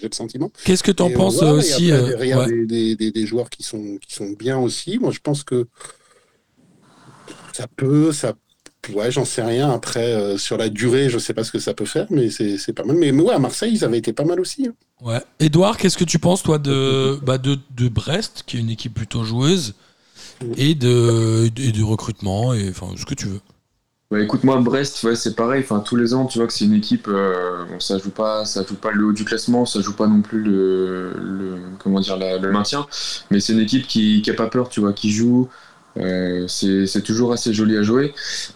le 0.01 0.13
sentiment. 0.13 0.51
Qu'est-ce 0.65 0.83
que 0.83 0.91
tu 0.91 1.01
en 1.01 1.09
Et, 1.09 1.13
penses 1.13 1.41
aussi 1.41 1.91
après, 1.91 2.03
euh, 2.03 2.07
derrière, 2.09 2.39
ouais. 2.39 2.47
des, 2.47 2.65
des- 2.65 2.95
des- 2.97 3.11
des 3.11 3.25
joueurs 3.25 3.49
qui 3.49 3.63
sont, 3.63 3.97
qui 4.05 4.13
sont 4.13 4.29
bien 4.37 4.59
aussi. 4.59 4.99
Moi, 4.99 5.11
je 5.11 5.19
pense 5.19 5.43
que 5.43 5.67
ça 7.53 7.67
peut, 7.67 8.11
ça, 8.11 8.33
ouais, 8.93 9.11
j'en 9.11 9.25
sais 9.25 9.41
rien. 9.43 9.69
Après, 9.71 10.13
euh, 10.13 10.37
sur 10.37 10.57
la 10.57 10.69
durée, 10.69 11.09
je 11.09 11.17
sais 11.19 11.33
pas 11.33 11.43
ce 11.43 11.51
que 11.51 11.59
ça 11.59 11.73
peut 11.73 11.85
faire, 11.85 12.07
mais 12.09 12.29
c'est 12.29 12.57
c'est 12.57 12.73
pas 12.73 12.83
mal. 12.83 12.97
Mais, 12.97 13.11
mais 13.11 13.21
ouais, 13.23 13.33
à 13.33 13.39
Marseille, 13.39 13.71
ils 13.73 13.83
avaient 13.83 13.97
été 13.97 14.13
pas 14.13 14.25
mal 14.25 14.39
aussi. 14.39 14.67
hein. 14.67 14.73
Ouais. 15.01 15.21
Edouard, 15.39 15.77
qu'est-ce 15.77 15.97
que 15.97 16.03
tu 16.03 16.19
penses, 16.19 16.43
toi, 16.43 16.59
de, 16.59 17.19
bah, 17.23 17.37
de, 17.37 17.57
de 17.75 17.89
Brest, 17.89 18.43
qui 18.45 18.57
est 18.57 18.59
une 18.61 18.69
équipe 18.69 18.93
plutôt 18.93 19.23
joueuse, 19.23 19.73
et 20.57 20.75
de, 20.75 21.49
et 21.57 21.71
du 21.71 21.83
recrutement, 21.83 22.53
et 22.53 22.69
enfin, 22.69 22.87
ce 22.97 23.05
que 23.05 23.13
tu 23.13 23.27
veux? 23.27 23.41
Bah, 24.11 24.19
écoute, 24.21 24.43
moi, 24.43 24.57
Brest, 24.59 25.03
ouais, 25.03 25.15
c'est 25.15 25.35
pareil. 25.35 25.61
Enfin, 25.63 25.79
tous 25.79 25.95
les 25.95 26.13
ans, 26.13 26.25
tu 26.27 26.37
vois 26.37 26.47
que 26.47 26.53
c'est 26.53 26.65
une 26.65 26.73
équipe. 26.75 27.07
euh, 27.07 27.65
bon, 27.65 27.79
ça 27.79 27.97
joue 27.97 28.11
pas, 28.11 28.45
ça 28.45 28.63
joue 28.63 28.75
pas 28.75 28.91
le 28.91 29.05
haut 29.05 29.11
du 29.13 29.25
classement, 29.25 29.65
ça 29.65 29.81
joue 29.81 29.95
pas 29.95 30.07
non 30.07 30.21
plus 30.21 30.41
le, 30.43 31.13
le 31.17 31.57
comment 31.79 31.99
dire, 31.99 32.15
la- 32.17 32.37
le 32.37 32.51
maintien. 32.51 32.85
Mais 33.31 33.39
c'est 33.39 33.53
une 33.53 33.59
équipe 33.59 33.87
qui, 33.87 34.21
qui 34.21 34.29
a 34.29 34.35
pas 34.35 34.47
peur, 34.47 34.69
tu 34.69 34.81
vois, 34.81 34.93
qui 34.93 35.09
joue. 35.11 35.49
Euh, 35.97 36.47
c'est 36.47 37.01
toujours 37.03 37.33
assez 37.33 37.53
joli 37.53 37.77
à 37.77 37.83
jouer. 37.83 38.13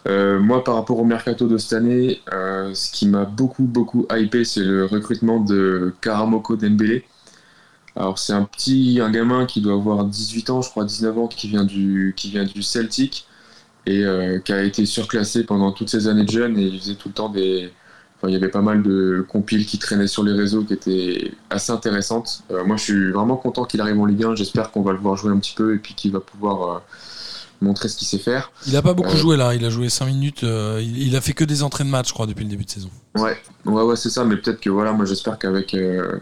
Euh, 0.07 0.39
moi, 0.39 0.63
par 0.63 0.75
rapport 0.75 0.99
au 0.99 1.05
mercato 1.05 1.47
de 1.47 1.57
cette 1.57 1.73
année, 1.73 2.21
euh, 2.33 2.73
ce 2.73 2.91
qui 2.91 3.07
m'a 3.07 3.25
beaucoup, 3.25 3.63
beaucoup 3.63 4.07
hypé, 4.11 4.43
c'est 4.43 4.63
le 4.63 4.85
recrutement 4.85 5.39
de 5.39 5.93
Karamoko 6.01 6.55
Dembélé. 6.55 7.05
Alors, 7.95 8.19
c'est 8.19 8.33
un 8.33 8.43
petit, 8.43 8.99
un 9.01 9.11
gamin 9.11 9.45
qui 9.45 9.61
doit 9.61 9.73
avoir 9.73 10.05
18 10.05 10.49
ans, 10.51 10.61
je 10.61 10.69
crois 10.69 10.85
19 10.85 11.17
ans, 11.17 11.27
qui 11.27 11.47
vient 11.47 11.63
du, 11.63 12.13
qui 12.15 12.29
vient 12.29 12.45
du 12.45 12.61
Celtic 12.63 13.27
et 13.87 14.03
qui 14.43 14.53
a 14.53 14.63
été 14.63 14.85
surclassé 14.85 15.45
pendant 15.45 15.71
toutes 15.71 15.89
ces 15.89 16.07
années 16.07 16.25
de 16.25 16.29
jeune 16.29 16.57
et 16.59 16.63
il 16.63 16.79
faisait 16.79 16.95
tout 16.95 17.09
le 17.09 17.13
temps 17.13 17.29
des. 17.29 17.71
Enfin, 18.17 18.29
il 18.29 18.33
y 18.33 18.35
avait 18.35 18.49
pas 18.49 18.61
mal 18.61 18.83
de 18.83 19.25
compiles 19.29 19.65
qui 19.65 19.77
traînaient 19.79 20.07
sur 20.07 20.23
les 20.23 20.33
réseaux 20.33 20.63
qui 20.63 20.73
étaient 20.73 21.31
assez 21.49 21.71
intéressantes. 21.71 22.43
Moi, 22.65 22.75
je 22.77 22.83
suis 22.83 23.11
vraiment 23.11 23.37
content 23.37 23.65
qu'il 23.65 23.79
arrive 23.81 23.99
en 23.99 24.05
Ligue 24.05 24.23
1. 24.25 24.35
J'espère 24.35 24.71
qu'on 24.71 24.81
va 24.81 24.91
le 24.91 24.99
voir 24.99 25.15
jouer 25.15 25.31
un 25.31 25.39
petit 25.39 25.53
peu 25.55 25.75
et 25.75 25.77
puis 25.77 25.93
qu'il 25.93 26.11
va 26.11 26.19
pouvoir 26.19 26.83
montrer 27.61 27.89
ce 27.89 27.97
qu'il 27.97 28.07
sait 28.07 28.17
faire. 28.19 28.51
Il 28.67 28.75
a 28.75 28.81
pas 28.81 28.93
beaucoup 28.93 29.11
Ouais. 29.11 29.17
joué 29.17 29.37
là, 29.37 29.55
il 29.55 29.63
a 29.65 29.69
joué 29.69 29.89
5 29.89 30.05
minutes, 30.05 30.43
euh, 30.43 30.79
il, 30.81 30.97
il 31.07 31.15
a 31.15 31.21
fait 31.21 31.33
que 31.33 31.43
des 31.43 31.63
entraînements 31.63 31.97
de 31.97 31.97
match, 31.99 32.09
je 32.09 32.13
crois, 32.13 32.27
depuis 32.27 32.43
le 32.43 32.49
début 32.49 32.65
de 32.65 32.69
saison. 32.69 32.89
Ouais, 33.15 33.37
ouais, 33.65 33.81
ouais, 33.83 33.95
c'est 33.95 34.09
ça. 34.09 34.23
Mais 34.25 34.37
peut-être 34.37 34.59
que 34.59 34.69
voilà, 34.69 34.93
moi, 34.93 35.05
j'espère 35.05 35.37
qu'avec 35.39 35.73
euh, 35.73 36.19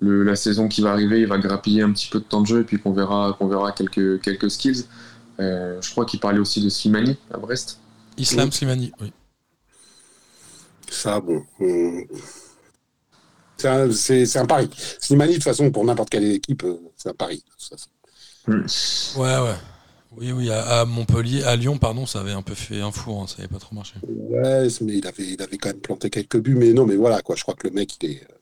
la 0.00 0.34
saison 0.36 0.68
qui 0.68 0.80
va 0.82 0.90
arriver, 0.92 1.20
il 1.20 1.26
va 1.26 1.38
grappiller 1.38 1.82
un 1.82 1.92
petit 1.92 2.08
peu 2.08 2.18
de 2.18 2.24
temps 2.24 2.40
de 2.42 2.46
jeu 2.46 2.60
et 2.60 2.64
puis 2.64 2.78
qu'on 2.80 2.92
verra, 2.92 3.36
qu'on 3.38 3.46
verra 3.48 3.72
quelques, 3.72 4.20
quelques 4.20 4.50
skills. 4.50 4.84
Euh, 5.40 5.80
je 5.80 5.90
crois 5.92 6.04
qu'il 6.04 6.18
parlait 6.18 6.40
aussi 6.40 6.60
de 6.60 6.68
Slimani 6.68 7.16
à 7.32 7.38
Brest. 7.38 7.78
Islam 8.16 8.48
Oui. 8.48 8.52
Slimani, 8.54 8.92
oui. 9.00 9.12
Ça, 10.90 11.20
bon. 11.20 11.42
on- 11.60 12.02
C'est 13.58 14.36
un, 14.38 14.46
pari. 14.46 14.70
Slimani, 15.00 15.30
de 15.32 15.34
toute 15.36 15.44
façon, 15.44 15.70
pour 15.70 15.84
n'importe 15.84 16.10
quelle 16.10 16.24
équipe, 16.24 16.62
euh, 16.64 16.76
c'est 16.96 17.08
un 17.10 17.14
pari. 17.14 17.42
Ouais, 18.46 18.56
ouais. 19.16 19.54
Oui, 20.16 20.32
oui, 20.32 20.50
à, 20.50 20.80
à 20.80 20.84
Montpellier, 20.84 21.44
à 21.44 21.54
Lyon, 21.54 21.78
pardon, 21.78 22.06
ça 22.06 22.20
avait 22.20 22.32
un 22.32 22.42
peu 22.42 22.54
fait 22.54 22.80
un 22.80 22.90
four, 22.90 23.22
hein, 23.22 23.26
ça 23.26 23.36
avait 23.38 23.48
pas 23.48 23.58
trop 23.58 23.74
marché. 23.74 23.94
Ouais, 24.02 24.66
mais 24.80 24.98
il 24.98 25.06
avait, 25.06 25.28
il 25.34 25.42
avait 25.42 25.58
quand 25.58 25.68
même 25.68 25.80
planté 25.80 26.10
quelques 26.10 26.40
buts. 26.40 26.54
Mais 26.56 26.72
non, 26.72 26.86
mais 26.86 26.96
voilà, 26.96 27.20
quoi. 27.20 27.36
Je 27.36 27.42
crois 27.42 27.54
que 27.54 27.68
le 27.68 27.74
mec, 27.74 27.96
il 28.02 28.10
est, 28.10 28.22
euh, 28.22 28.34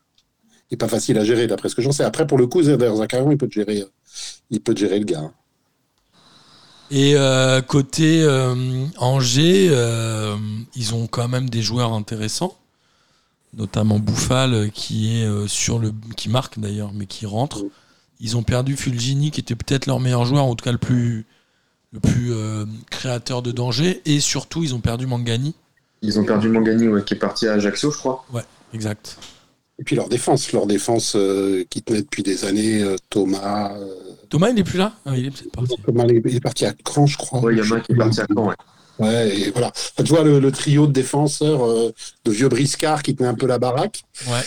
il 0.70 0.74
est 0.74 0.78
pas 0.78 0.88
facile 0.88 1.18
à 1.18 1.24
gérer, 1.24 1.46
d'après 1.46 1.68
ce 1.68 1.74
que 1.74 1.82
j'en 1.82 1.92
sais. 1.92 2.04
Après, 2.04 2.26
pour 2.26 2.38
le 2.38 2.46
coup, 2.46 2.62
Zakarian, 2.62 3.30
il 3.30 3.36
peut 3.36 3.48
te 3.48 3.54
gérer, 3.54 3.82
euh, 3.82 3.90
il 4.50 4.60
peut 4.60 4.74
te 4.74 4.80
gérer 4.80 4.98
le 4.98 5.04
gars. 5.04 5.20
hein. 5.20 5.32
Et 6.90 7.16
euh, 7.16 7.62
côté 7.62 8.22
euh, 8.22 8.54
Angers, 8.98 9.68
euh, 9.70 10.36
ils 10.76 10.94
ont 10.94 11.08
quand 11.08 11.26
même 11.26 11.50
des 11.50 11.60
joueurs 11.60 11.92
intéressants, 11.92 12.56
notamment 13.54 13.98
Bouffal 13.98 14.70
qui 14.70 15.18
est 15.20 15.48
sur 15.48 15.80
le, 15.80 15.92
qui 16.16 16.28
marque 16.28 16.60
d'ailleurs, 16.60 16.92
mais 16.94 17.06
qui 17.06 17.26
rentre. 17.26 17.64
Ils 18.20 18.36
ont 18.36 18.44
perdu 18.44 18.76
Fulgini, 18.76 19.32
qui 19.32 19.40
était 19.40 19.56
peut-être 19.56 19.86
leur 19.86 19.98
meilleur 19.98 20.24
joueur, 20.26 20.44
en 20.44 20.54
tout 20.54 20.64
cas 20.64 20.70
le 20.70 20.78
plus, 20.78 21.26
le 21.92 22.00
plus 22.00 22.32
euh, 22.32 22.64
créateur 22.90 23.42
de 23.42 23.52
danger, 23.52 24.02
et 24.04 24.20
surtout 24.20 24.62
ils 24.62 24.74
ont 24.74 24.80
perdu 24.80 25.06
Mangani. 25.06 25.54
Ils 26.02 26.18
ont 26.20 26.24
perdu 26.24 26.48
Mangani, 26.48 26.88
ouais, 26.88 27.02
qui 27.04 27.14
est 27.14 27.18
parti 27.18 27.46
à 27.48 27.54
Ajaccio, 27.54 27.90
je 27.90 27.98
crois. 27.98 28.24
Exact. 28.74 29.16
Et 29.78 29.84
puis 29.84 29.94
leur 29.96 30.08
défense, 30.08 30.52
leur 30.52 30.66
défense 30.66 31.14
euh, 31.16 31.64
qui 31.70 31.82
tenait 31.82 32.02
depuis 32.02 32.22
des 32.22 32.44
années, 32.44 32.82
euh, 32.82 32.96
Thomas. 33.10 33.74
euh, 33.76 33.94
Thomas, 34.28 34.48
il 34.50 34.58
est 34.58 34.64
plus 34.64 34.78
là? 34.78 34.92
Ah, 35.04 35.16
Il 35.16 35.26
est 35.26 35.30
peut-être 35.30 35.52
parti. 35.52 35.74
Thomas, 35.84 36.04
il 36.08 36.16
est- 36.34 36.40
parti 36.40 36.64
à 36.66 36.74
Caen, 36.86 37.06
je 37.06 37.16
crois. 37.16 37.40
Ouais, 37.40 37.54
il 37.54 37.58
y 37.58 37.62
en 37.62 37.72
a 37.72 37.76
un 37.76 37.80
qui 37.80 37.92
est 37.92 37.96
parti 37.96 38.20
à 38.20 38.26
Caen, 38.34 38.48
ouais. 38.48 38.54
Ouais, 38.98 39.38
et 39.38 39.50
voilà. 39.50 39.68
Enfin, 39.68 40.02
tu 40.04 40.12
vois, 40.14 40.24
le, 40.24 40.40
le 40.40 40.50
trio 40.52 40.86
de 40.86 40.92
défenseurs 40.92 41.64
euh, 41.66 41.92
de 42.24 42.30
vieux 42.30 42.48
briscards 42.48 43.02
qui 43.02 43.14
tenaient 43.14 43.28
un 43.28 43.34
peu 43.34 43.46
la 43.46 43.58
baraque. 43.58 44.04
Ouais. 44.26 44.40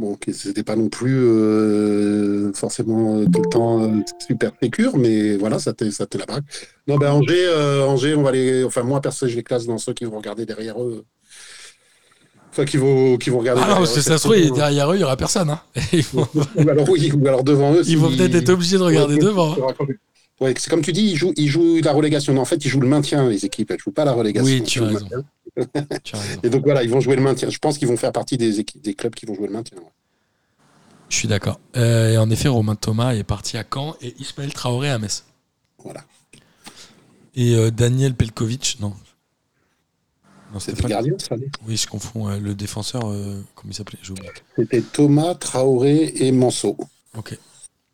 Bon, 0.00 0.14
qui 0.14 0.32
c'était 0.32 0.62
pas 0.62 0.76
non 0.76 0.88
plus 0.88 1.14
euh, 1.14 2.54
forcément 2.54 3.18
euh, 3.18 3.26
tout 3.30 3.42
le 3.42 3.48
temps 3.50 3.82
euh, 3.82 4.00
super 4.26 4.50
sécure, 4.62 4.96
mais 4.96 5.36
voilà, 5.36 5.58
ça 5.58 5.74
tenait 5.74 5.90
ça 5.90 6.06
tenait 6.06 6.22
la 6.22 6.26
baraque. 6.26 6.44
Non, 6.88 6.96
ben 6.96 7.10
Angers, 7.10 7.50
Angers, 7.86 8.14
on 8.14 8.22
va 8.22 8.32
les. 8.32 8.64
Enfin, 8.64 8.82
moi, 8.82 9.02
perso, 9.02 9.28
je 9.28 9.36
les 9.36 9.42
classe 9.42 9.66
dans 9.66 9.76
ceux 9.76 9.92
qui 9.92 10.06
vont 10.06 10.16
regarder 10.16 10.46
derrière 10.46 10.82
eux. 10.82 11.04
Enfin, 12.50 12.64
qui 12.64 12.78
vont, 12.78 13.18
qui 13.18 13.28
vont 13.28 13.40
regarder. 13.40 13.60
Ah 13.62 13.68
non, 13.68 13.76
parce 13.76 13.94
que 13.94 14.00
ça 14.00 14.16
se 14.16 14.26
trouve, 14.26 14.56
derrière 14.56 14.90
eux, 14.90 14.96
il 14.96 15.00
y 15.00 15.04
aura 15.04 15.18
personne. 15.18 15.50
Hein. 15.50 15.60
Vont, 16.14 16.26
Ou 16.56 16.68
alors, 16.70 16.88
oui, 16.88 17.12
ou 17.12 17.28
alors 17.28 17.44
devant 17.44 17.74
eux. 17.74 17.82
ils 17.86 17.98
vont 17.98 18.08
peut-être 18.08 18.34
être 18.34 18.48
obligés 18.48 18.78
de 18.78 18.82
regarder 18.82 19.16
Ouais, 19.16 19.20
devant. 19.20 19.54
Ouais, 20.40 20.54
c'est 20.56 20.70
comme 20.70 20.80
tu 20.80 20.92
dis, 20.92 21.10
ils 21.10 21.16
jouent, 21.16 21.34
ils 21.36 21.48
jouent 21.48 21.80
la 21.84 21.92
relégation. 21.92 22.32
Non, 22.32 22.40
en 22.40 22.46
fait, 22.46 22.64
ils 22.64 22.68
jouent 22.68 22.80
le 22.80 22.88
maintien, 22.88 23.28
les 23.28 23.44
équipes. 23.44 23.70
Elles 23.70 23.78
jouent 23.78 23.92
pas 23.92 24.06
la 24.06 24.12
relégation. 24.12 24.50
Oui, 24.50 24.62
tu 24.62 24.80
as 24.80 24.86
raison. 24.86 25.00
maintien. 25.02 25.24
Et 26.42 26.50
donc 26.50 26.64
voilà, 26.64 26.82
ils 26.82 26.90
vont 26.90 27.00
jouer 27.00 27.16
le 27.16 27.22
maintien. 27.22 27.50
Je 27.50 27.58
pense 27.58 27.78
qu'ils 27.78 27.88
vont 27.88 27.96
faire 27.96 28.12
partie 28.12 28.36
des 28.36 28.64
des 28.76 28.94
clubs 28.94 29.14
qui 29.14 29.26
vont 29.26 29.34
jouer 29.34 29.46
le 29.46 29.52
maintien. 29.52 29.78
ouais. 29.78 29.84
Je 31.08 31.16
suis 31.16 31.28
d'accord. 31.28 31.58
Euh, 31.76 32.12
et 32.12 32.16
en 32.18 32.30
effet, 32.30 32.48
Romain 32.48 32.76
Thomas 32.76 33.14
est 33.14 33.24
parti 33.24 33.56
à 33.58 33.64
Caen 33.68 33.96
et 34.00 34.14
Ismaël 34.20 34.52
Traoré 34.54 34.90
à 34.90 34.98
Metz. 34.98 35.24
Voilà. 35.82 36.04
Et 37.34 37.54
euh, 37.56 37.70
Daniel 37.70 38.14
Pelkovic, 38.14 38.78
non. 38.80 38.94
Non, 40.52 40.60
C'était 40.60 40.82
le 40.82 40.88
gardien, 40.88 41.14
ça 41.18 41.36
Oui, 41.66 41.76
je 41.76 41.86
confonds 41.86 42.28
euh, 42.28 42.38
le 42.38 42.54
défenseur. 42.54 43.00
comment 43.02 43.70
il 43.70 43.74
s'appelait. 43.74 43.98
C'était 44.56 44.82
Thomas, 44.82 45.34
Traoré 45.34 46.12
et 46.16 46.32
Manso. 46.32 46.76
Ok. 47.16 47.36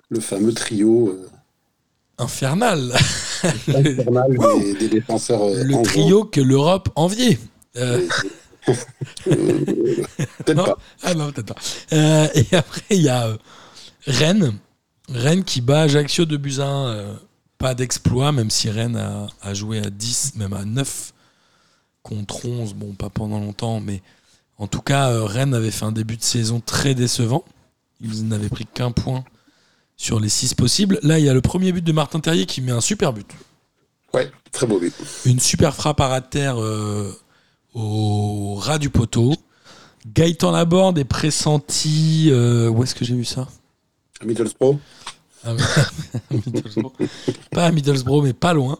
Le 0.08 0.20
fameux 0.20 0.52
trio 0.52 1.18
Infernal. 2.18 2.92
infernal 3.44 4.36
des, 4.60 4.74
des 4.74 4.88
défenseurs. 4.88 5.42
euh, 5.42 5.62
le 5.64 5.82
trio 5.82 6.24
que 6.24 6.40
l'Europe 6.40 6.88
enviait. 6.96 7.38
Euh, 7.76 8.06
Euh, 8.68 8.74
Peut-être 10.44 10.54
Non. 10.56 10.64
pas. 10.64 10.78
ah 11.04 11.14
non, 11.14 11.30
peut-être 11.30 11.54
pas. 11.54 11.60
Euh, 11.92 12.26
et 12.34 12.54
après, 12.56 12.82
il 12.90 13.02
y 13.02 13.08
a 13.08 13.36
Rennes. 14.06 14.54
Rennes 15.08 15.44
qui 15.44 15.60
bat 15.60 15.82
Ajaccio 15.82 16.24
de 16.24 16.36
Buzyn. 16.36 16.88
euh, 16.88 17.14
pas 17.58 17.74
d'exploit, 17.74 18.32
même 18.32 18.50
si 18.50 18.68
Rennes 18.68 18.96
a, 18.96 19.28
a 19.40 19.54
joué 19.54 19.78
à 19.78 19.88
10, 19.88 20.32
même 20.36 20.52
à 20.52 20.64
9 20.64 21.12
contre 22.02 22.44
11. 22.44 22.74
Bon, 22.74 22.92
pas 22.92 23.08
pendant 23.08 23.38
longtemps, 23.38 23.80
mais 23.80 24.02
en 24.58 24.66
tout 24.66 24.82
cas, 24.82 25.10
Rennes 25.24 25.54
avait 25.54 25.70
fait 25.70 25.84
un 25.84 25.92
début 25.92 26.16
de 26.16 26.22
saison 26.24 26.60
très 26.64 26.94
décevant. 26.94 27.44
Ils 28.00 28.26
n'avaient 28.28 28.48
pris 28.50 28.66
qu'un 28.66 28.90
point 28.90 29.24
sur 29.96 30.20
les 30.20 30.28
6 30.28 30.54
possibles. 30.54 30.98
Là, 31.02 31.18
il 31.18 31.24
y 31.24 31.28
a 31.28 31.34
le 31.34 31.40
premier 31.40 31.72
but 31.72 31.82
de 31.84 31.92
Martin 31.92 32.20
Terrier 32.20 32.46
qui 32.46 32.60
met 32.60 32.72
un 32.72 32.80
super 32.80 33.12
but. 33.12 33.26
Ouais, 34.14 34.30
très 34.52 34.66
beau 34.66 34.78
but. 34.78 34.94
Une 35.24 35.40
super 35.40 35.74
frappe 35.74 36.00
à 36.00 36.08
ras 36.08 36.20
de 36.20 36.26
terre 36.26 36.60
euh, 36.62 37.12
au 37.74 38.54
ras 38.56 38.78
du 38.78 38.90
poteau. 38.90 39.34
Gaëtan 40.14 40.52
Laborde 40.52 40.98
est 40.98 41.04
pressenti. 41.04 42.28
euh, 42.30 42.68
où 42.68 42.82
est-ce 42.82 42.94
que 42.94 43.04
j'ai 43.04 43.14
vu 43.14 43.24
ça? 43.24 43.48
À 44.20 44.24
Middlesbrough. 44.24 44.78
à 45.44 45.52
Middlesbrough. 46.30 46.92
Pas 47.50 47.66
à 47.66 47.72
Middlesbrough, 47.72 48.22
mais 48.24 48.32
pas 48.32 48.52
loin. 48.54 48.78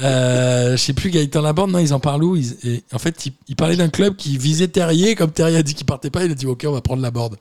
Euh, 0.00 0.72
je 0.72 0.76
sais 0.82 0.92
plus, 0.92 1.10
Gaëtan 1.10 1.42
Laborde, 1.42 1.70
non, 1.70 1.78
ils 1.80 1.92
en 1.92 2.00
parlent 2.00 2.22
où? 2.24 2.36
Ils- 2.36 2.56
et 2.64 2.84
En 2.92 2.98
fait, 2.98 3.26
il, 3.26 3.32
il 3.48 3.56
parlait 3.56 3.76
d'un 3.76 3.88
club 3.88 4.14
qui 4.16 4.38
visait 4.38 4.68
Terrier. 4.68 5.14
Comme 5.16 5.32
Terrier 5.32 5.56
a 5.58 5.62
dit 5.62 5.74
qu'il 5.74 5.84
partait 5.86 6.10
pas, 6.10 6.24
il 6.24 6.30
a 6.30 6.34
dit 6.34 6.46
Ok, 6.46 6.64
on 6.66 6.72
va 6.72 6.80
prendre 6.80 7.02
Laborde. 7.02 7.36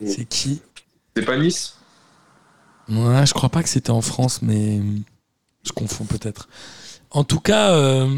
Mm. 0.00 0.06
C'est 0.08 0.24
qui? 0.24 0.60
C'est 1.16 1.24
pas 1.24 1.36
Nice? 1.36 1.74
Je 2.88 3.32
crois 3.32 3.48
pas 3.48 3.62
que 3.62 3.68
c'était 3.68 3.90
en 3.90 4.02
France, 4.02 4.40
mais 4.42 4.80
je 5.64 5.72
confonds 5.72 6.04
peut-être. 6.04 6.48
En 7.10 7.24
tout 7.24 7.40
cas, 7.40 7.72
euh, 7.72 8.08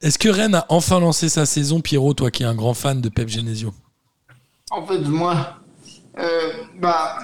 Est-ce 0.00 0.18
que 0.18 0.28
Rennes 0.28 0.54
a 0.54 0.66
enfin 0.68 1.00
lancé 1.00 1.28
sa 1.28 1.44
saison, 1.44 1.80
Pierrot, 1.80 2.14
toi 2.14 2.30
qui 2.30 2.44
es 2.44 2.46
un 2.46 2.54
grand 2.54 2.74
fan 2.74 3.00
de 3.00 3.08
Pep 3.08 3.28
Genesio? 3.28 3.72
En 4.70 4.86
fait, 4.86 5.00
moi, 5.00 5.58
euh, 6.18 6.52
bah, 6.78 7.18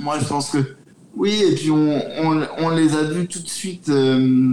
moi, 0.00 0.18
je 0.18 0.24
pense 0.24 0.50
que 0.50 0.76
oui, 1.14 1.42
et 1.42 1.54
puis 1.54 1.70
on, 1.70 2.68
les 2.70 2.94
a 2.94 3.04
vus 3.04 3.28
tout 3.28 3.38
de 3.38 3.48
suite 3.48 3.88
euh, 3.88 4.52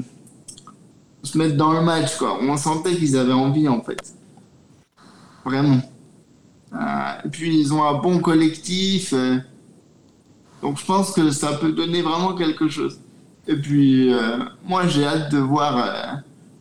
se 1.24 1.38
mettre 1.38 1.58
dans 1.58 1.74
le 1.74 1.82
match, 1.82 2.16
quoi. 2.18 2.38
On 2.42 2.56
sentait 2.58 2.96
qu'ils 2.96 3.18
avaient 3.18 3.34
envie, 3.34 3.68
en 3.68 3.82
fait. 3.82 4.14
Vraiment. 5.46 5.82
Et 7.26 7.30
puis, 7.30 7.60
ils 7.60 7.74
ont 7.74 7.84
un 7.84 7.96
bon 7.96 8.20
collectif. 8.20 9.14
Donc, 10.64 10.80
je 10.80 10.86
pense 10.86 11.12
que 11.12 11.30
ça 11.32 11.54
peut 11.54 11.72
donner 11.74 12.02
vraiment 12.02 12.34
quelque 12.34 12.68
chose. 12.68 13.00
Et 13.48 13.56
puis, 13.56 14.12
euh, 14.12 14.40
moi, 14.66 14.88
j'ai 14.88 15.06
hâte 15.06 15.32
de 15.32 15.38
voir. 15.38 15.78
euh, 15.78 16.16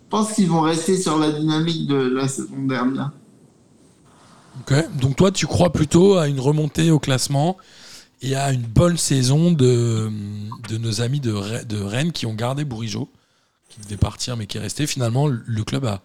je 0.04 0.08
pense 0.10 0.32
qu'ils 0.34 0.48
vont 0.48 0.60
rester 0.60 1.00
sur 1.00 1.18
la 1.18 1.30
dynamique 1.32 1.86
de 1.88 1.94
la 1.94 2.28
saison 2.28 2.66
dernière. 2.68 3.12
Ok. 4.60 4.74
Donc 5.00 5.16
toi, 5.16 5.30
tu 5.30 5.46
crois 5.46 5.72
plutôt 5.72 6.18
à 6.18 6.28
une 6.28 6.40
remontée 6.40 6.90
au 6.90 6.98
classement 6.98 7.56
et 8.20 8.36
à 8.36 8.52
une 8.52 8.62
bonne 8.62 8.96
saison 8.98 9.50
de, 9.52 10.10
de 10.68 10.78
nos 10.78 11.00
amis 11.00 11.20
de, 11.20 11.64
de 11.64 11.80
Rennes 11.80 12.12
qui 12.12 12.26
ont 12.26 12.34
gardé 12.34 12.64
Bourigeau, 12.64 13.08
qui 13.70 13.80
devait 13.80 13.96
partir 13.96 14.36
mais 14.36 14.46
qui 14.46 14.58
est 14.58 14.60
resté. 14.60 14.86
Finalement, 14.86 15.26
le 15.28 15.64
club 15.64 15.86
a 15.86 16.02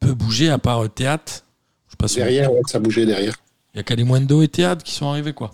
peu 0.00 0.12
bougé 0.14 0.50
à 0.50 0.58
part 0.58 0.84
euh, 0.84 0.88
Théâtre. 0.88 1.44
Je 1.86 1.92
sais 1.92 1.96
pas 1.96 2.08
si- 2.08 2.16
Derrière, 2.16 2.52
ouais, 2.52 2.60
ça 2.66 2.80
bougeait 2.80 3.06
derrière. 3.06 3.36
Il 3.74 3.78
y 3.78 3.80
a 3.80 3.82
Kalimundo 3.84 4.42
et 4.42 4.48
Théâtre 4.48 4.82
qui 4.82 4.92
sont 4.92 5.06
arrivés, 5.08 5.32
quoi. 5.32 5.52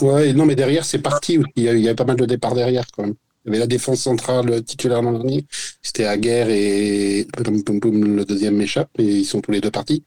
Ouais, 0.00 0.32
non, 0.32 0.44
mais 0.46 0.56
derrière, 0.56 0.84
c'est 0.84 0.98
parti. 0.98 1.38
Il 1.56 1.62
y, 1.62 1.68
avait 1.68 1.94
pas 1.94 2.04
mal 2.04 2.16
de 2.16 2.26
départs 2.26 2.54
derrière, 2.54 2.84
quand 2.94 3.04
même. 3.04 3.14
Il 3.44 3.48
y 3.48 3.50
avait 3.50 3.58
la 3.60 3.66
défense 3.66 4.00
centrale 4.00 4.62
titulaire 4.64 5.02
l'an 5.02 5.12
dernier. 5.12 5.44
C'était 5.82 6.06
Aguerre 6.06 6.48
et 6.48 7.26
le 7.38 8.24
deuxième 8.24 8.56
m'échappe, 8.56 8.90
et 8.98 9.04
ils 9.04 9.24
sont 9.24 9.40
tous 9.40 9.52
les 9.52 9.60
deux 9.60 9.70
partis. 9.70 10.02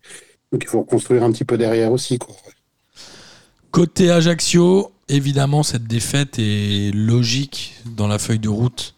Donc 0.51 0.63
il 0.63 0.69
faut 0.69 0.79
reconstruire 0.79 1.23
un 1.23 1.31
petit 1.31 1.45
peu 1.45 1.57
derrière 1.57 1.91
aussi, 1.91 2.17
quoi. 2.17 2.35
Côté 3.71 4.11
Ajaccio, 4.11 4.91
évidemment, 5.07 5.61
cette 5.61 5.85
défaite 5.85 6.39
est 6.39 6.91
logique 6.93 7.75
dans 7.95 8.07
la 8.07 8.17
feuille 8.17 8.39
de 8.39 8.49
route 8.49 8.95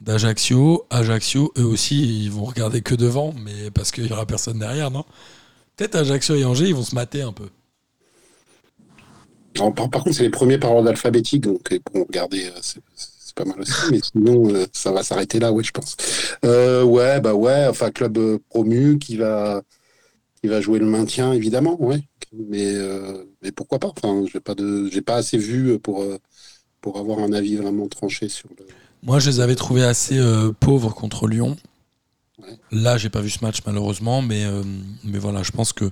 d'Ajaccio. 0.00 0.86
Ajaccio, 0.90 1.52
eux 1.56 1.64
aussi, 1.64 2.24
ils 2.24 2.30
vont 2.30 2.44
regarder 2.44 2.82
que 2.82 2.94
devant, 2.94 3.32
mais 3.42 3.70
parce 3.70 3.90
qu'il 3.90 4.04
n'y 4.04 4.12
aura 4.12 4.26
personne 4.26 4.58
derrière, 4.58 4.90
non? 4.90 5.04
Peut-être 5.76 5.94
Ajaccio 5.94 6.34
et 6.34 6.44
Angers, 6.44 6.68
ils 6.68 6.74
vont 6.74 6.84
se 6.84 6.94
mater 6.94 7.22
un 7.22 7.32
peu. 7.32 7.48
Par, 9.56 9.72
par 9.90 10.04
contre, 10.04 10.16
c'est 10.16 10.22
les 10.22 10.30
premiers 10.30 10.58
par 10.58 10.72
ordre 10.72 10.88
alphabétique, 10.88 11.42
donc 11.42 11.78
pour 11.80 12.06
regarder, 12.06 12.46
euh, 12.46 12.58
c'est 12.60 12.80
pas 13.36 13.44
mal 13.44 13.60
aussi. 13.60 13.72
Mais 13.92 14.00
sinon, 14.02 14.52
euh, 14.52 14.66
ça 14.72 14.90
va 14.90 15.04
s'arrêter 15.04 15.38
là, 15.38 15.52
ouais, 15.52 15.62
je 15.62 15.70
pense. 15.70 15.96
Euh, 16.44 16.82
ouais, 16.82 17.20
bah 17.20 17.34
ouais, 17.34 17.66
enfin, 17.68 17.90
club 17.92 18.18
euh, 18.18 18.38
promu 18.48 18.98
qui 18.98 19.16
va, 19.16 19.62
qui 20.40 20.48
va 20.48 20.60
jouer 20.60 20.80
le 20.80 20.86
maintien, 20.86 21.32
évidemment, 21.32 21.80
ouais. 21.80 22.02
Mais, 22.32 22.74
mais 23.40 23.52
pourquoi 23.52 23.78
pas 23.78 23.88
Enfin, 23.88 24.24
j'ai 24.30 24.40
pas 24.40 24.54
de, 24.54 24.90
j'ai 24.90 25.00
pas 25.00 25.14
assez 25.14 25.38
vu 25.38 25.78
pour, 25.78 26.04
pour 26.82 26.98
avoir 26.98 27.20
un 27.20 27.32
avis 27.32 27.56
vraiment 27.56 27.88
tranché 27.88 28.28
sur 28.28 28.48
le. 28.58 28.66
Moi, 29.02 29.20
je 29.20 29.30
les 29.30 29.40
avais 29.40 29.54
trouvés 29.54 29.84
assez 29.84 30.20
pauvres 30.60 30.92
contre 30.92 31.28
Lyon. 31.28 31.56
Ouais. 32.38 32.58
Là, 32.72 32.98
j'ai 32.98 33.08
pas 33.08 33.20
vu 33.20 33.30
ce 33.30 33.38
match 33.42 33.60
malheureusement, 33.64 34.20
mais, 34.20 34.44
mais 35.04 35.18
voilà, 35.18 35.42
je 35.44 35.52
pense 35.52 35.72
que 35.72 35.90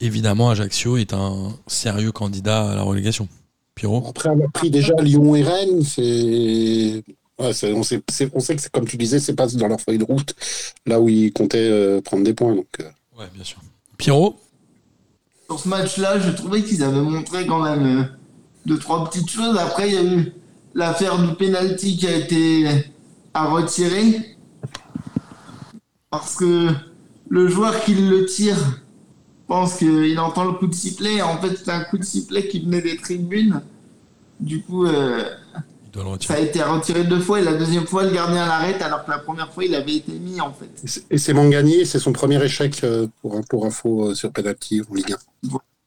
évidemment 0.00 0.50
Ajaccio 0.50 0.96
est 0.96 1.12
un 1.12 1.52
sérieux 1.66 2.12
candidat 2.12 2.70
à 2.70 2.74
la 2.74 2.82
relégation. 2.82 3.28
Pierrot? 3.74 4.04
Après 4.08 4.28
avoir 4.30 4.50
pris 4.50 4.70
déjà 4.70 4.94
Lyon 5.00 5.34
et 5.36 5.42
Rennes, 5.42 5.82
c'est. 5.84 7.02
Ouais, 7.38 7.52
c'est- 7.52 7.72
on, 7.72 7.84
sait, 7.84 8.02
c'est- 8.10 8.30
on 8.34 8.40
sait 8.40 8.56
que, 8.56 8.62
c'est- 8.62 8.70
comme 8.72 8.86
tu 8.86 8.96
disais, 8.96 9.20
c'est 9.20 9.34
pas 9.36 9.46
dans 9.46 9.68
leur 9.68 9.80
feuille 9.80 9.98
de 9.98 10.04
route, 10.04 10.34
là 10.86 11.00
où 11.00 11.08
ils 11.08 11.32
comptaient 11.32 11.68
euh, 11.70 12.00
prendre 12.00 12.24
des 12.24 12.34
points. 12.34 12.54
Donc, 12.54 12.66
euh, 12.80 12.84
Ouais, 13.16 13.26
bien 13.34 13.44
sûr. 13.44 13.58
Pierrot? 13.96 14.36
Sur 15.46 15.60
ce 15.60 15.68
match-là, 15.68 16.18
je 16.18 16.30
trouvais 16.30 16.62
qu'ils 16.62 16.82
avaient 16.82 17.00
montré 17.00 17.46
quand 17.46 17.62
même 17.62 18.00
euh, 18.00 18.04
deux, 18.66 18.78
trois 18.78 19.08
petites 19.08 19.30
choses. 19.30 19.56
Après, 19.56 19.88
il 19.88 19.94
y 19.94 19.98
a 19.98 20.02
eu 20.02 20.32
l'affaire 20.74 21.16
du 21.18 21.34
penalty 21.34 21.96
qui 21.96 22.06
a 22.08 22.16
été 22.16 22.66
à 23.34 23.46
retirer. 23.48 24.36
Parce 26.10 26.34
que 26.36 26.68
le 27.28 27.48
joueur 27.48 27.84
qui 27.84 27.94
le 27.94 28.24
tire 28.26 28.80
pense 29.48 29.76
qu'il 29.76 30.18
entend 30.20 30.44
le 30.44 30.52
coup 30.52 30.66
de 30.68 30.74
sifflet. 30.74 31.20
En 31.22 31.38
fait, 31.40 31.56
c'est 31.56 31.70
un 31.70 31.82
coup 31.84 31.98
de 31.98 32.04
sifflet 32.04 32.46
qui 32.48 32.60
venait 32.60 32.82
des 32.82 32.96
tribunes. 32.96 33.60
Du 34.38 34.62
coup, 34.62 34.86
euh, 34.86 35.24
Il 35.86 35.90
doit 35.90 36.04
le 36.04 36.22
ça 36.24 36.34
a 36.34 36.38
été 36.38 36.62
retiré 36.62 37.02
deux 37.04 37.18
fois 37.20 37.40
et 37.40 37.44
la 37.44 37.54
deuxième 37.54 37.86
fois, 37.86 38.04
le 38.04 38.10
gardien 38.12 38.46
l'arrête 38.46 38.80
alors 38.82 39.04
que 39.04 39.10
la 39.10 39.18
première 39.18 39.52
fois, 39.52 39.64
il 39.64 39.74
avait 39.74 39.96
été 39.96 40.12
mis 40.12 40.40
en 40.40 40.52
fait. 40.52 40.68
Et 40.84 40.86
c'est- 40.86 41.04
Et 41.10 41.18
c'est 41.18 41.32
Mangani, 41.32 41.84
c'est 41.86 41.98
son 41.98 42.12
premier 42.12 42.40
échec 42.44 42.78
euh, 42.84 43.08
pour, 43.20 43.40
pour 43.48 43.66
info 43.66 44.10
euh, 44.10 44.14
sur 44.14 44.30
penalty 44.30 44.82
en 44.88 44.94
Ligue 44.94 45.16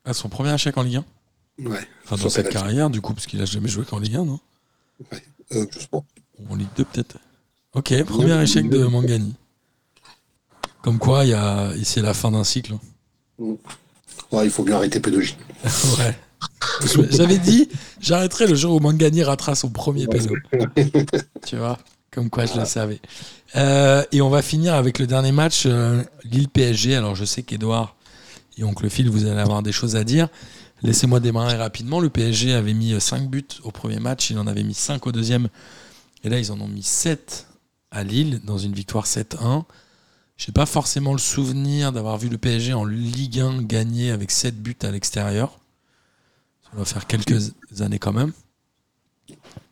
Ah, 0.04 0.14
son 0.14 0.28
premier 0.28 0.54
échec 0.54 0.76
en 0.78 0.82
Ligue 0.84 0.98
1 0.98 1.06
1. 1.64 1.70
Ouais. 1.70 1.88
Enfin, 2.04 2.18
dans 2.22 2.30
cette 2.30 2.50
carrière, 2.50 2.90
du 2.90 3.00
coup, 3.00 3.14
parce 3.14 3.28
qu'il 3.28 3.40
a 3.42 3.46
jamais 3.46 3.70
joué 3.70 3.86
qu'en 3.86 4.00
Ligue 4.00 4.16
1, 4.16 4.26
non? 4.26 4.40
Euh, 5.54 5.66
je 5.72 5.80
sais 5.80 5.88
pas. 5.88 5.98
Ou 6.40 6.52
en 6.52 6.56
Ligue 6.56 6.68
2, 6.76 6.84
peut-être. 6.86 7.18
Ok, 7.74 8.04
premier 8.04 8.42
échec 8.42 8.68
de 8.70 8.84
Mangani. 8.86 9.34
Comme 10.82 10.98
quoi, 10.98 11.24
il 11.26 11.30
y 11.30 11.34
a... 11.34 11.72
c'est 11.84 12.02
la 12.02 12.14
fin 12.14 12.32
d'un 12.32 12.44
cycle. 12.44 12.74
Ouais, 14.32 14.46
il 14.46 14.52
faut 14.52 14.64
bien 14.64 14.76
arrêter 14.76 15.00
pédagogie. 15.00 15.38
ouais. 16.00 16.18
J'avais 17.12 17.38
dit, 17.38 17.70
j'arrêterai 18.00 18.48
le 18.48 18.56
jour 18.56 18.76
où 18.76 18.80
Mangani 18.80 19.24
ratera 19.24 19.56
son 19.56 19.70
premier 19.70 20.08
péno. 20.08 20.34
tu 21.46 21.58
vois, 21.58 21.78
comme 22.12 22.30
quoi 22.30 22.46
je 22.46 22.58
le 22.58 22.66
savais. 22.66 23.00
Euh, 23.56 24.04
et 24.12 24.22
on 24.22 24.30
va 24.30 24.42
finir 24.42 24.74
avec 24.76 25.00
le 25.00 25.08
dernier 25.08 25.32
match, 25.32 25.64
euh, 25.66 26.04
Lille-PSG. 26.24 26.96
Alors 26.96 27.16
je 27.16 27.26
sais 27.26 27.44
qu'Edouard 27.44 27.96
et 28.58 28.64
Oncle 28.64 28.90
Phil, 28.90 29.10
vous 29.10 29.26
allez 29.26 29.40
avoir 29.40 29.62
des 29.62 29.72
choses 29.72 29.96
à 29.96 30.04
dire. 30.04 30.30
Laissez-moi 30.84 31.20
démarrer 31.20 31.58
rapidement. 31.58 32.00
Le 32.00 32.10
PSG 32.10 32.54
avait 32.54 32.74
mis 32.74 33.00
5 33.00 33.30
buts 33.30 33.46
au 33.64 33.72
premier 33.72 34.00
match, 34.00 34.30
il 34.32 34.40
en 34.40 34.48
avait 34.48 34.64
mis 34.64 34.74
5 34.74 35.06
au 35.06 35.12
deuxième. 35.12 35.48
Et 36.24 36.30
là, 36.30 36.40
ils 36.40 36.52
en 36.52 36.60
ont 36.60 36.68
mis 36.68 36.84
7 36.84 37.48
à 37.92 38.04
Lille 38.04 38.42
dans 38.44 38.58
une 38.58 38.74
victoire 38.74 39.06
7-1. 39.06 39.64
Je 40.42 40.48
n'ai 40.50 40.54
pas 40.54 40.66
forcément 40.66 41.12
le 41.14 41.20
souvenir 41.20 41.92
d'avoir 41.92 42.18
vu 42.18 42.28
le 42.28 42.40
PSG 42.40 42.74
en 42.74 42.84
Ligue 42.84 43.40
1 43.40 43.62
gagner 43.62 44.10
avec 44.10 44.32
7 44.32 44.60
buts 44.60 44.76
à 44.82 44.90
l'extérieur. 44.90 45.60
Ça 46.64 46.76
doit 46.76 46.86
faire 46.86 47.06
quelques 47.06 47.54
années 47.80 48.00
quand 48.00 48.12
même. 48.12 48.34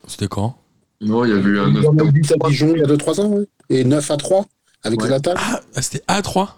C'était 0.07 0.27
quand? 0.27 0.59
Non, 1.01 1.25
il 1.25 1.29
y 1.31 1.33
avait 1.33 1.49
eu 1.49 1.59
un 1.59 1.69
Ils 1.73 1.87
en 1.87 1.97
ont 1.97 2.05
eu 2.05 2.11
but 2.11 2.31
à 2.31 2.47
Dijon 2.49 2.73
il 2.75 2.81
y 2.81 2.83
a 2.83 2.87
2-3 2.87 3.19
ans, 3.19 3.29
ouais. 3.29 3.47
et 3.69 3.83
9 3.83 4.11
à 4.11 4.17
3 4.17 4.45
avec 4.83 5.01
Ouais. 5.01 5.07
Zlatan. 5.07 5.33
Ah, 5.37 5.59
c'était 5.81 6.03
A3 6.07 6.49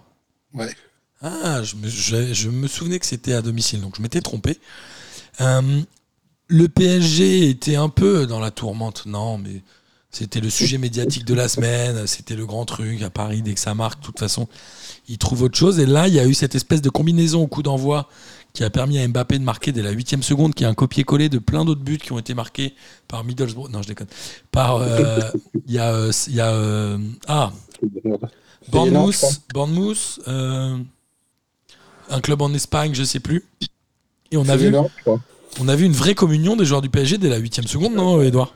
Ouais. 0.53 0.75
Ah, 1.21 1.63
je 1.63 1.77
me, 1.77 1.87
je- 1.87 2.33
je 2.33 2.49
me 2.49 2.67
souvenais 2.67 2.99
que 2.99 3.05
c'était 3.05 3.33
à 3.33 3.41
domicile, 3.41 3.79
donc 3.79 3.95
je 3.95 4.01
m'étais 4.01 4.19
trompé. 4.19 4.59
Euh, 5.39 5.81
le 6.47 6.67
PSG 6.67 7.47
était 7.49 7.77
un 7.77 7.87
peu 7.87 8.25
dans 8.27 8.41
la 8.41 8.51
tourmente, 8.51 9.05
non, 9.05 9.37
mais 9.37 9.61
c'était 10.11 10.41
le 10.41 10.49
sujet 10.49 10.77
médiatique 10.77 11.23
de 11.23 11.33
la 11.33 11.47
semaine, 11.47 12.05
c'était 12.05 12.35
le 12.35 12.45
grand 12.45 12.65
truc 12.65 13.01
à 13.01 13.09
Paris, 13.09 13.41
dès 13.41 13.53
que 13.53 13.59
ça 13.59 13.73
marque, 13.73 14.01
de 14.01 14.05
toute 14.05 14.19
façon, 14.19 14.47
ils 15.07 15.17
trouvent 15.17 15.43
autre 15.43 15.57
chose. 15.57 15.79
Et 15.79 15.85
là, 15.85 16.09
il 16.09 16.13
y 16.13 16.19
a 16.19 16.27
eu 16.27 16.33
cette 16.33 16.53
espèce 16.53 16.81
de 16.81 16.89
combinaison 16.89 17.41
au 17.41 17.47
coup 17.47 17.63
d'envoi 17.63 18.09
qui 18.53 18.65
a 18.65 18.69
permis 18.69 18.99
à 18.99 19.07
Mbappé 19.07 19.39
de 19.39 19.43
marquer 19.45 19.71
dès 19.71 19.81
la 19.81 19.91
huitième 19.91 20.21
seconde, 20.21 20.53
qui 20.53 20.65
est 20.65 20.67
un 20.67 20.73
copier-coller 20.73 21.29
de 21.29 21.39
plein 21.39 21.63
d'autres 21.63 21.81
buts 21.81 21.97
qui 21.97 22.11
ont 22.11 22.19
été 22.19 22.33
marqués 22.33 22.73
par 23.07 23.23
Middlesbrough. 23.23 23.69
Non, 23.69 23.81
je 23.81 23.87
déconne. 23.87 24.07
Par, 24.51 24.75
euh, 24.75 25.19
il 25.65 25.73
y 25.73 25.79
a, 25.79 25.93
euh, 25.93 26.11
il 26.27 26.35
y 26.35 26.41
a 26.41 26.51
euh, 26.51 26.97
ah. 27.27 27.53
Bournemouth, 28.69 29.41
Bournemouth, 29.53 30.19
euh, 30.27 30.77
un 32.09 32.19
club 32.19 32.41
en 32.41 32.53
Espagne, 32.53 32.93
je 32.93 33.03
sais 33.03 33.21
plus. 33.21 33.45
Et 34.31 34.37
on 34.37 34.47
a 34.49 34.57
vu, 34.57 34.73
on 35.59 35.67
a 35.69 35.75
vu 35.75 35.85
une 35.85 35.93
vraie 35.93 36.15
communion 36.15 36.57
des 36.57 36.65
joueurs 36.65 36.81
du 36.81 36.89
PSG 36.89 37.17
dès 37.17 37.29
la 37.29 37.37
huitième 37.37 37.67
seconde, 37.67 37.95
non, 37.95 38.21
Edouard 38.21 38.53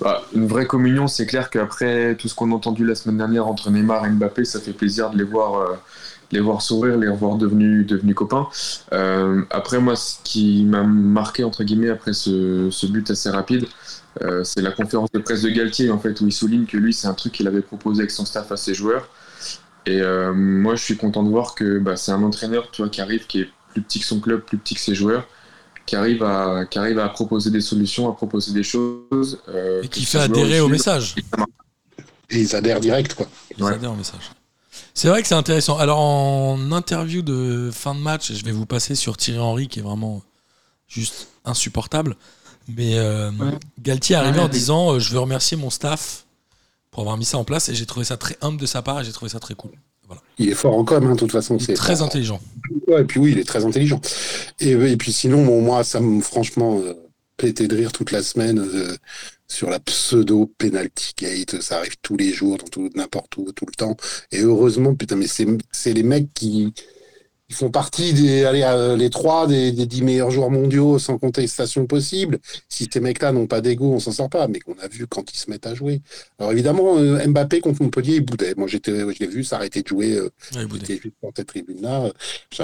Bah, 0.00 0.22
une 0.34 0.46
vraie 0.46 0.66
communion, 0.66 1.06
c'est 1.06 1.26
clair 1.26 1.50
qu'après 1.50 2.14
tout 2.16 2.28
ce 2.28 2.34
qu'on 2.34 2.52
a 2.52 2.54
entendu 2.54 2.84
la 2.84 2.94
semaine 2.94 3.18
dernière 3.18 3.46
entre 3.46 3.70
Neymar 3.70 4.06
et 4.06 4.10
Mbappé, 4.10 4.44
ça 4.44 4.60
fait 4.60 4.72
plaisir 4.72 5.10
de 5.10 5.18
les 5.18 5.24
voir, 5.24 5.54
euh, 5.60 5.74
les 6.32 6.40
voir 6.40 6.62
sourire, 6.62 6.96
les 6.96 7.08
voir 7.08 7.36
devenus, 7.36 7.86
copains. 8.14 8.48
Euh, 8.92 9.42
après, 9.50 9.78
moi, 9.78 9.96
ce 9.96 10.16
qui 10.24 10.64
m'a 10.64 10.82
marqué, 10.82 11.44
entre 11.44 11.64
guillemets, 11.64 11.90
après 11.90 12.12
ce, 12.12 12.68
ce 12.70 12.86
but 12.86 13.10
assez 13.10 13.30
rapide, 13.30 13.66
euh, 14.22 14.44
c'est 14.44 14.62
la 14.62 14.72
conférence 14.72 15.10
de 15.12 15.18
presse 15.18 15.42
de 15.42 15.50
Galtier, 15.50 15.90
en 15.90 15.98
fait, 15.98 16.20
où 16.20 16.26
il 16.26 16.32
souligne 16.32 16.66
que 16.66 16.76
lui, 16.76 16.92
c'est 16.92 17.06
un 17.06 17.14
truc 17.14 17.32
qu'il 17.32 17.46
avait 17.46 17.62
proposé 17.62 18.00
avec 18.00 18.10
son 18.10 18.24
staff 18.24 18.50
à 18.50 18.56
ses 18.56 18.74
joueurs. 18.74 19.08
Et 19.86 20.00
euh, 20.00 20.32
moi, 20.34 20.74
je 20.74 20.82
suis 20.82 20.96
content 20.96 21.22
de 21.22 21.30
voir 21.30 21.54
que 21.54 21.78
bah, 21.78 21.96
c'est 21.96 22.12
un 22.12 22.22
entraîneur 22.22 22.70
tu 22.72 22.82
vois, 22.82 22.90
qui 22.90 23.00
arrive, 23.00 23.26
qui 23.26 23.42
est 23.42 23.48
plus 23.72 23.82
petit 23.82 24.00
que 24.00 24.06
son 24.06 24.20
club, 24.20 24.40
plus 24.40 24.58
petit 24.58 24.74
que 24.74 24.80
ses 24.80 24.94
joueurs, 24.94 25.26
qui 25.86 25.96
arrive 25.96 26.22
à, 26.24 26.64
qui 26.66 26.78
arrive 26.78 26.98
à 26.98 27.08
proposer 27.08 27.50
des 27.50 27.60
solutions, 27.60 28.08
à 28.10 28.12
proposer 28.14 28.52
des 28.52 28.62
choses. 28.62 29.38
euh, 29.48 29.82
Et 29.82 29.88
qui 29.88 30.04
fait 30.04 30.18
adhérer 30.18 30.60
au 30.60 30.68
message. 30.68 31.14
Et 32.30 32.40
ils 32.40 32.56
adhèrent 32.56 32.80
direct, 32.80 33.14
quoi. 33.14 33.26
Ils 33.56 33.62
Ouais. 33.62 33.74
adhèrent 33.74 33.92
au 33.92 33.96
message. 33.96 34.30
C'est 34.94 35.08
vrai 35.08 35.22
que 35.22 35.28
c'est 35.28 35.34
intéressant. 35.34 35.78
Alors, 35.78 36.00
en 36.00 36.72
interview 36.72 37.22
de 37.22 37.70
fin 37.72 37.94
de 37.94 38.00
match, 38.00 38.32
je 38.32 38.44
vais 38.44 38.50
vous 38.52 38.66
passer 38.66 38.94
sur 38.94 39.16
Thierry 39.16 39.38
Henry, 39.40 39.68
qui 39.68 39.78
est 39.78 39.82
vraiment 39.82 40.22
juste 40.88 41.28
insupportable. 41.44 42.16
Mais 42.68 42.98
euh, 42.98 43.30
Ouais. 43.30 43.58
Galtier 43.80 44.16
est 44.16 44.18
arrivé 44.18 44.38
Ouais, 44.38 44.44
en 44.44 44.48
disant 44.48 44.94
euh, 44.94 44.98
Je 44.98 45.12
veux 45.12 45.20
remercier 45.20 45.56
mon 45.56 45.70
staff 45.70 46.24
pour 46.90 47.02
avoir 47.02 47.16
mis 47.16 47.24
ça 47.24 47.38
en 47.38 47.44
place 47.44 47.68
et 47.68 47.74
j'ai 47.74 47.86
trouvé 47.86 48.04
ça 48.04 48.16
très 48.16 48.36
humble 48.40 48.60
de 48.60 48.66
sa 48.66 48.82
part 48.82 49.00
et 49.00 49.04
j'ai 49.04 49.12
trouvé 49.12 49.28
ça 49.28 49.38
très 49.38 49.54
cool. 49.54 49.70
Voilà. 50.06 50.22
Il 50.38 50.48
est 50.48 50.54
fort 50.54 50.76
en 50.76 50.84
com, 50.84 51.06
hein, 51.06 51.14
de 51.14 51.18
toute 51.18 51.32
façon. 51.32 51.56
Il 51.56 51.62
est 51.62 51.66
c'est 51.66 51.74
très 51.74 52.02
intelligent. 52.02 52.40
Ouais, 52.86 53.02
et 53.02 53.04
puis 53.04 53.20
oui, 53.20 53.32
il 53.32 53.38
est 53.38 53.44
très 53.44 53.64
intelligent. 53.64 54.00
Et, 54.60 54.70
et 54.70 54.96
puis 54.96 55.12
sinon, 55.12 55.44
bon, 55.44 55.60
moi, 55.60 55.84
ça 55.84 56.00
me 56.00 56.20
franchement 56.20 56.80
euh, 56.80 56.94
pétait 57.36 57.68
de 57.68 57.76
rire 57.76 57.92
toute 57.92 58.12
la 58.12 58.22
semaine 58.22 58.58
euh, 58.58 58.96
sur 59.48 59.70
la 59.70 59.80
pseudo 59.80 60.52
penalty 60.58 61.12
gate. 61.16 61.60
Ça 61.60 61.78
arrive 61.78 61.96
tous 62.02 62.16
les 62.16 62.32
jours, 62.32 62.58
dans 62.58 62.66
tout 62.66 62.90
n'importe 62.94 63.36
où, 63.36 63.50
tout 63.52 63.66
le 63.66 63.74
temps. 63.74 63.96
Et 64.32 64.40
heureusement, 64.40 64.94
putain, 64.94 65.16
mais 65.16 65.26
c'est 65.26 65.92
les 65.92 66.02
mecs 66.02 66.32
qui 66.34 66.72
ils 67.48 67.54
font 67.54 67.70
partie 67.70 68.12
des 68.12 68.44
allez, 68.44 68.62
euh, 68.64 68.96
les 68.96 69.08
trois 69.10 69.46
des, 69.46 69.70
des 69.72 69.86
dix 69.86 70.02
meilleurs 70.02 70.30
joueurs 70.30 70.50
mondiaux 70.50 70.98
sans 70.98 71.16
contestation 71.18 71.86
possible. 71.86 72.38
Si 72.68 72.88
ces 72.92 73.00
mecs-là 73.00 73.30
n'ont 73.32 73.46
pas 73.46 73.60
d'ego, 73.60 73.92
on 73.92 74.00
s'en 74.00 74.10
sort 74.12 74.28
pas. 74.30 74.48
Mais 74.48 74.58
qu'on 74.58 74.74
a 74.82 74.88
vu 74.88 75.06
quand 75.06 75.32
ils 75.32 75.38
se 75.38 75.48
mettent 75.50 75.66
à 75.66 75.74
jouer. 75.74 76.00
Alors 76.38 76.52
évidemment, 76.52 76.96
euh, 76.98 77.24
Mbappé 77.26 77.60
contre 77.60 77.82
Montpellier, 77.82 78.16
il 78.16 78.20
boudait. 78.24 78.54
Moi, 78.56 78.66
j'étais, 78.66 78.92
je 78.92 79.18
l'ai 79.20 79.26
vu 79.28 79.44
s'arrêter 79.44 79.82
de 79.82 79.88
jouer. 79.88 80.14
euh, 80.14 80.28
il 80.54 80.66
boudait. 80.66 80.98
Juste 81.02 81.14
dans 81.22 81.30
cette 81.36 81.46
tribune-là. 81.46 82.10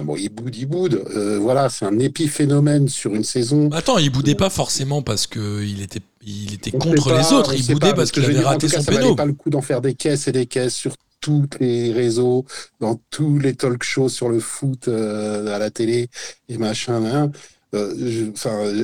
Bon, 0.03 0.17
il 0.17 0.29
boude, 0.31 0.57
il 0.57 0.67
boude. 0.67 1.03
Euh, 1.15 1.39
voilà, 1.39 1.69
c'est 1.69 1.85
un 1.85 1.99
épiphénomène 2.01 2.89
sur 2.89 3.15
une 3.15 3.25
saison. 3.25 3.69
Bah, 3.69 3.77
Attends, 3.79 3.99
il 3.99 4.11
boudait 4.11 4.35
pas 4.35 4.51
forcément 4.51 5.03
parce 5.03 5.27
qu'il 5.29 5.81
était, 5.81 6.01
il 6.27 6.55
était 6.55 6.73
On 6.75 6.79
contre 6.79 7.13
les 7.15 7.33
autres. 7.33 7.55
Il 7.55 7.65
boudait 7.67 7.91
pas, 7.91 7.95
parce 7.95 8.11
que 8.11 8.21
qu'il 8.21 8.31
avait 8.31 8.41
raté 8.45 8.69
son 8.69 8.81
ça 8.83 8.91
valait 8.91 9.03
péno. 9.05 9.15
pas 9.15 9.27
le 9.27 9.33
coup 9.35 9.51
d'en 9.51 9.63
faire 9.63 9.81
des 9.81 9.95
caisses 9.95 10.27
et 10.29 10.33
des 10.33 10.47
caisses 10.47 10.75
sur 10.75 10.93
tous 11.23 11.47
les 11.61 11.93
réseaux, 11.93 12.45
dans 12.81 13.01
tous 13.11 13.39
les 13.39 13.55
talk 13.55 13.83
shows 13.83 14.11
sur 14.11 14.29
le 14.29 14.41
foot 14.41 14.89
euh, 14.89 15.55
à 15.55 15.59
la 15.59 15.71
télé 15.71 16.09
et 16.51 16.59
machin. 16.59 17.03
hein. 17.07 17.31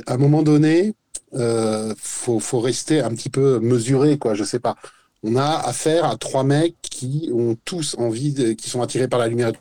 À 0.07 0.15
un 0.15 0.17
moment 0.17 0.43
donné, 0.43 0.95
euh, 1.35 1.95
faut, 1.99 2.41
faut 2.41 2.61
rester 2.61 3.01
un 3.01 3.11
petit 3.11 3.29
peu 3.29 3.59
mesuré, 3.61 4.17
quoi. 4.17 4.33
Je 4.35 4.45
sais 4.45 4.61
pas. 4.61 4.77
On 5.23 5.37
a 5.37 5.59
affaire 5.67 6.07
à 6.07 6.17
trois 6.17 6.45
mecs 6.45 6.77
qui 6.81 7.31
ont 7.35 7.57
tous 7.67 7.97
envie, 7.99 8.57
qui 8.57 8.71
sont 8.71 8.81
attirés 8.81 9.09
par 9.09 9.19
la 9.19 9.29
lumière. 9.29 9.53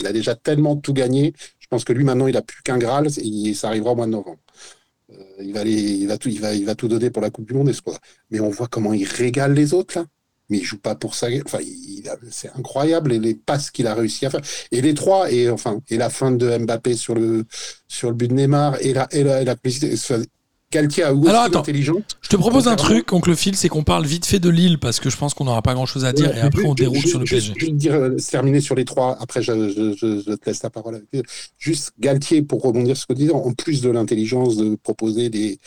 Il 0.00 0.06
a 0.06 0.12
déjà 0.12 0.34
tellement 0.34 0.76
tout 0.76 0.92
gagné. 0.94 1.34
Je 1.60 1.66
pense 1.68 1.84
que 1.84 1.92
lui 1.92 2.04
maintenant, 2.04 2.26
il 2.26 2.36
a 2.36 2.42
plus 2.42 2.62
qu'un 2.62 2.78
Graal 2.78 3.06
et 3.16 3.54
ça 3.54 3.68
arrivera 3.68 3.92
au 3.92 3.96
mois 3.96 4.06
de 4.06 4.12
novembre. 4.12 4.38
Euh, 5.10 5.22
il 5.40 5.52
va 5.52 5.60
aller, 5.60 5.72
il 5.72 6.08
va 6.08 6.18
tout, 6.18 6.28
il 6.30 6.40
va, 6.40 6.54
il 6.54 6.64
va 6.64 6.74
tout 6.74 6.88
donner 6.88 7.10
pour 7.10 7.22
la 7.22 7.30
Coupe 7.30 7.46
du 7.46 7.54
Monde. 7.54 7.68
et 7.68 7.72
c'est 7.74 7.82
quoi. 7.82 7.98
Mais 8.30 8.40
on 8.40 8.48
voit 8.50 8.68
comment 8.68 8.92
il 8.92 9.04
régale 9.04 9.54
les 9.54 9.74
autres 9.74 9.98
là. 9.98 10.06
Mais 10.50 10.58
il 10.58 10.64
joue 10.64 10.78
pas 10.78 10.94
pour 10.94 11.14
ça. 11.14 11.28
Enfin, 11.46 11.58
c'est 12.30 12.50
incroyable 12.56 13.12
et 13.12 13.18
les 13.18 13.34
passes 13.34 13.70
qu'il 13.70 13.86
a 13.86 13.94
réussi 13.94 14.26
à 14.26 14.30
faire. 14.30 14.40
Et 14.72 14.82
les 14.82 14.92
trois 14.94 15.30
et 15.32 15.48
enfin 15.48 15.80
et 15.88 15.96
la 15.96 16.10
fin 16.10 16.32
de 16.32 16.58
Mbappé 16.58 16.94
sur 16.94 17.14
le 17.14 17.44
sur 17.88 18.10
le 18.10 18.14
but 18.14 18.28
de 18.28 18.34
Neymar 18.34 18.76
et 18.80 18.92
la 18.92 19.08
et 19.12 19.22
la, 19.24 19.40
et 19.40 19.44
la. 19.44 19.54
Galtier 20.72 21.04
a 21.04 21.08
Alors, 21.10 21.42
attends. 21.42 21.62
Je 21.64 22.28
te 22.28 22.34
propose 22.36 22.66
un 22.66 22.74
truc, 22.74 23.12
oncle 23.12 23.36
Phil, 23.36 23.54
c'est 23.54 23.68
qu'on 23.68 23.84
parle 23.84 24.04
vite 24.06 24.26
fait 24.26 24.40
de 24.40 24.48
Lille 24.48 24.78
parce 24.80 24.98
que 24.98 25.08
je 25.08 25.16
pense 25.16 25.32
qu'on 25.32 25.44
n'aura 25.44 25.62
pas 25.62 25.72
grand 25.74 25.86
chose 25.86 26.04
à 26.04 26.12
dire 26.12 26.30
Ouais, 26.30 26.36
et 26.36 26.40
après 26.40 26.64
on 26.66 26.74
déroule 26.74 26.98
sur 26.98 27.20
le 27.20 27.24
PSG. 27.26 27.52
Juste 27.56 27.74
dire, 27.76 27.94
euh, 27.94 28.16
terminer 28.16 28.60
sur 28.60 28.74
les 28.74 28.84
trois. 28.84 29.16
Après, 29.20 29.40
je, 29.40 29.52
je- 29.68 29.94
je- 29.96 30.20
je 30.26 30.32
te 30.34 30.46
laisse 30.46 30.62
la 30.64 30.70
parole. 30.70 31.00
Juste 31.58 31.92
Galtier, 32.00 32.42
pour 32.42 32.60
rebondir 32.62 32.96
sur 32.96 33.02
ce 33.02 33.06
que 33.06 33.12
tu 33.12 33.20
disais, 33.20 33.32
en 33.32 33.52
plus 33.52 33.82
de 33.82 33.90
l'intelligence 33.90 34.56
de 34.56 34.74
proposer 34.74 35.28
des, 35.28 35.60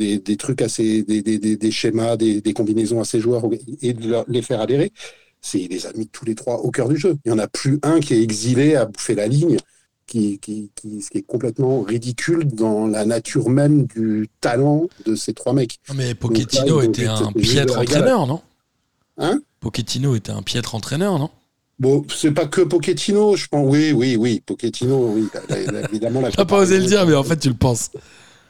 des, 0.00 0.18
des 0.18 0.36
trucs 0.36 0.62
assez, 0.62 1.02
des, 1.02 1.22
des, 1.22 1.38
des, 1.56 1.70
schémas, 1.70 2.16
des, 2.16 2.52
combinaisons 2.54 3.00
à 3.00 3.04
ses 3.04 3.20
joueurs 3.20 3.44
et 3.82 3.92
de 3.92 4.08
leur- 4.08 4.24
les 4.28 4.42
faire 4.42 4.60
adhérer, 4.60 4.92
c'est 5.40 5.60
il 5.60 5.68
les 5.68 5.86
a 5.86 5.92
mis 5.92 6.08
tous 6.08 6.24
les 6.24 6.34
trois 6.34 6.56
au 6.60 6.70
cœur 6.70 6.88
du 6.88 6.96
jeu. 6.96 7.16
Il 7.24 7.32
n'y 7.32 7.38
en 7.38 7.38
a 7.38 7.48
plus 7.48 7.78
un 7.82 8.00
qui 8.00 8.14
est 8.14 8.22
exilé 8.22 8.74
à 8.76 8.86
bouffer 8.86 9.14
la 9.14 9.26
ligne. 9.26 9.58
Qui, 10.06 10.40
qui, 10.40 10.72
qui, 10.74 11.02
ce 11.02 11.08
qui 11.10 11.18
est 11.18 11.22
complètement 11.22 11.82
ridicule 11.82 12.44
dans 12.44 12.88
la 12.88 13.04
nature 13.04 13.48
même 13.48 13.86
du 13.86 14.28
talent 14.40 14.88
de 15.06 15.14
ces 15.14 15.34
trois 15.34 15.52
mecs. 15.52 15.78
Non, 15.88 15.94
mais 15.94 16.08
là, 16.08 16.14
Pochettino 16.16 16.82
était 16.82 17.06
un 17.06 17.30
piètre 17.30 17.78
entraîneur, 17.78 18.26
non? 18.26 18.40
Hein? 19.18 19.38
Pochettino 19.60 20.16
était 20.16 20.32
un 20.32 20.42
piètre 20.42 20.74
entraîneur, 20.74 21.16
non? 21.20 21.30
Bon, 21.78 22.04
c'est 22.14 22.32
pas 22.32 22.46
que 22.46 22.62
Pochettino, 22.62 23.36
je 23.36 23.46
pense. 23.46 23.64
Oui, 23.70 23.92
oui, 23.92 24.16
oui, 24.16 24.42
Pochettino, 24.44 25.12
oui. 25.14 25.28
là, 25.48 25.72
là, 25.72 25.88
évidemment, 25.88 26.20
la 26.22 26.30
T'as 26.36 26.44
pas 26.44 26.58
osé 26.58 26.80
le 26.80 26.86
dire, 26.86 27.06
mais 27.06 27.14
en 27.14 27.22
fait 27.22 27.38
tu 27.38 27.48
le 27.48 27.54
penses. 27.54 27.90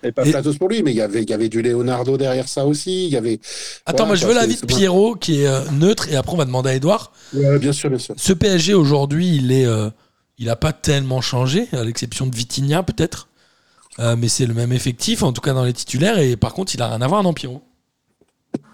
Et 0.02 0.12
pas 0.12 0.24
flatteuse 0.24 0.56
pour 0.56 0.68
lui, 0.68 0.82
mais 0.82 0.92
il 0.92 0.96
y 0.96 1.02
avait, 1.02 1.22
il 1.22 1.28
y 1.28 1.32
avait 1.32 1.48
du 1.48 1.60
Leonardo 1.60 2.16
derrière 2.16 2.48
ça 2.48 2.66
aussi. 2.66 3.06
Il 3.06 3.12
y 3.12 3.16
avait. 3.16 3.38
Attends, 3.84 4.04
Voilà, 4.04 4.06
moi 4.06 4.14
je 4.16 4.26
veux 4.26 4.34
l'avis 4.34 4.56
de 4.56 4.66
Pierrot 4.66 5.14
qui 5.14 5.42
est 5.42 5.46
euh, 5.46 5.60
neutre 5.72 6.08
et 6.10 6.16
après 6.16 6.32
on 6.32 6.36
va 6.36 6.46
demander 6.46 6.70
à 6.70 6.74
Edouard. 6.74 7.12
Bien 7.32 7.72
sûr, 7.72 7.90
bien 7.90 7.98
sûr. 7.98 8.14
Ce 8.16 8.32
PSG 8.32 8.74
aujourd'hui, 8.74 9.36
il 9.36 9.52
est, 9.52 9.66
euh, 9.66 9.90
il 10.38 10.48
a 10.48 10.56
pas 10.56 10.72
tellement 10.72 11.20
changé, 11.20 11.68
à 11.72 11.84
l'exception 11.84 12.26
de 12.26 12.34
Vitinha 12.34 12.82
peut-être. 12.82 13.28
Euh, 13.98 14.16
mais 14.16 14.28
c'est 14.28 14.46
le 14.46 14.54
même 14.54 14.72
effectif, 14.72 15.22
en 15.22 15.32
tout 15.32 15.42
cas 15.42 15.52
dans 15.52 15.64
les 15.64 15.74
titulaires, 15.74 16.18
et 16.18 16.36
par 16.36 16.54
contre 16.54 16.74
il 16.74 16.80
a 16.80 16.88
rien 16.88 17.02
à 17.02 17.06
voir, 17.06 17.22
non 17.22 17.34
Pierrot? 17.34 17.62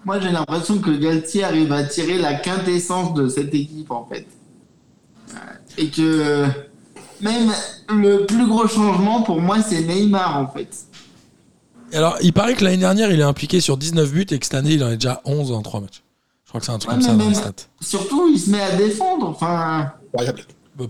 Moi, 0.05 0.19
j'ai 0.21 0.31
l'impression 0.31 0.79
que 0.79 0.91
Galtier 0.91 1.43
arrive 1.43 1.71
à 1.71 1.83
tirer 1.83 2.17
la 2.17 2.35
quintessence 2.35 3.13
de 3.13 3.27
cette 3.27 3.53
équipe, 3.53 3.91
en 3.91 4.05
fait. 4.05 4.25
Et 5.77 5.89
que 5.89 6.45
même 7.21 7.51
le 7.89 8.25
plus 8.25 8.47
gros 8.47 8.67
changement, 8.67 9.21
pour 9.23 9.41
moi, 9.41 9.61
c'est 9.61 9.81
Neymar, 9.81 10.37
en 10.37 10.47
fait. 10.47 10.86
Alors, 11.93 12.17
il 12.21 12.33
paraît 12.33 12.53
que 12.55 12.63
l'année 12.63 12.77
dernière, 12.77 13.11
il 13.11 13.19
est 13.19 13.23
impliqué 13.23 13.61
sur 13.61 13.77
19 13.77 14.11
buts 14.11 14.25
et 14.31 14.39
que 14.39 14.45
cette 14.45 14.53
année, 14.55 14.73
il 14.73 14.83
en 14.83 14.89
est 14.89 14.95
déjà 14.97 15.21
11 15.25 15.51
en 15.51 15.61
3 15.61 15.81
matchs. 15.81 16.03
Je 16.45 16.49
crois 16.49 16.59
que 16.59 16.65
c'est 16.65 16.71
un 16.71 16.77
truc 16.79 16.91
Ouais, 16.91 16.97
comme 16.99 17.05
ça 17.07 17.13
dans 17.15 17.29
les 17.29 17.35
stats. 17.35 17.51
Surtout, 17.81 18.29
il 18.33 18.39
se 18.39 18.49
met 18.49 18.61
à 18.61 18.75
défendre. 18.75 19.27
Enfin. 19.29 19.91
Bah, 20.13 20.23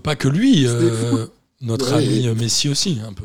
Pas 0.02 0.16
que 0.16 0.28
lui, 0.28 0.66
euh, 0.66 1.26
notre 1.60 1.92
Ouais, 1.96 2.04
ami 2.04 2.24
et- 2.24 2.28
euh, 2.28 2.34
Messi 2.34 2.68
aussi, 2.68 2.98
un 3.06 3.12
peu. 3.12 3.24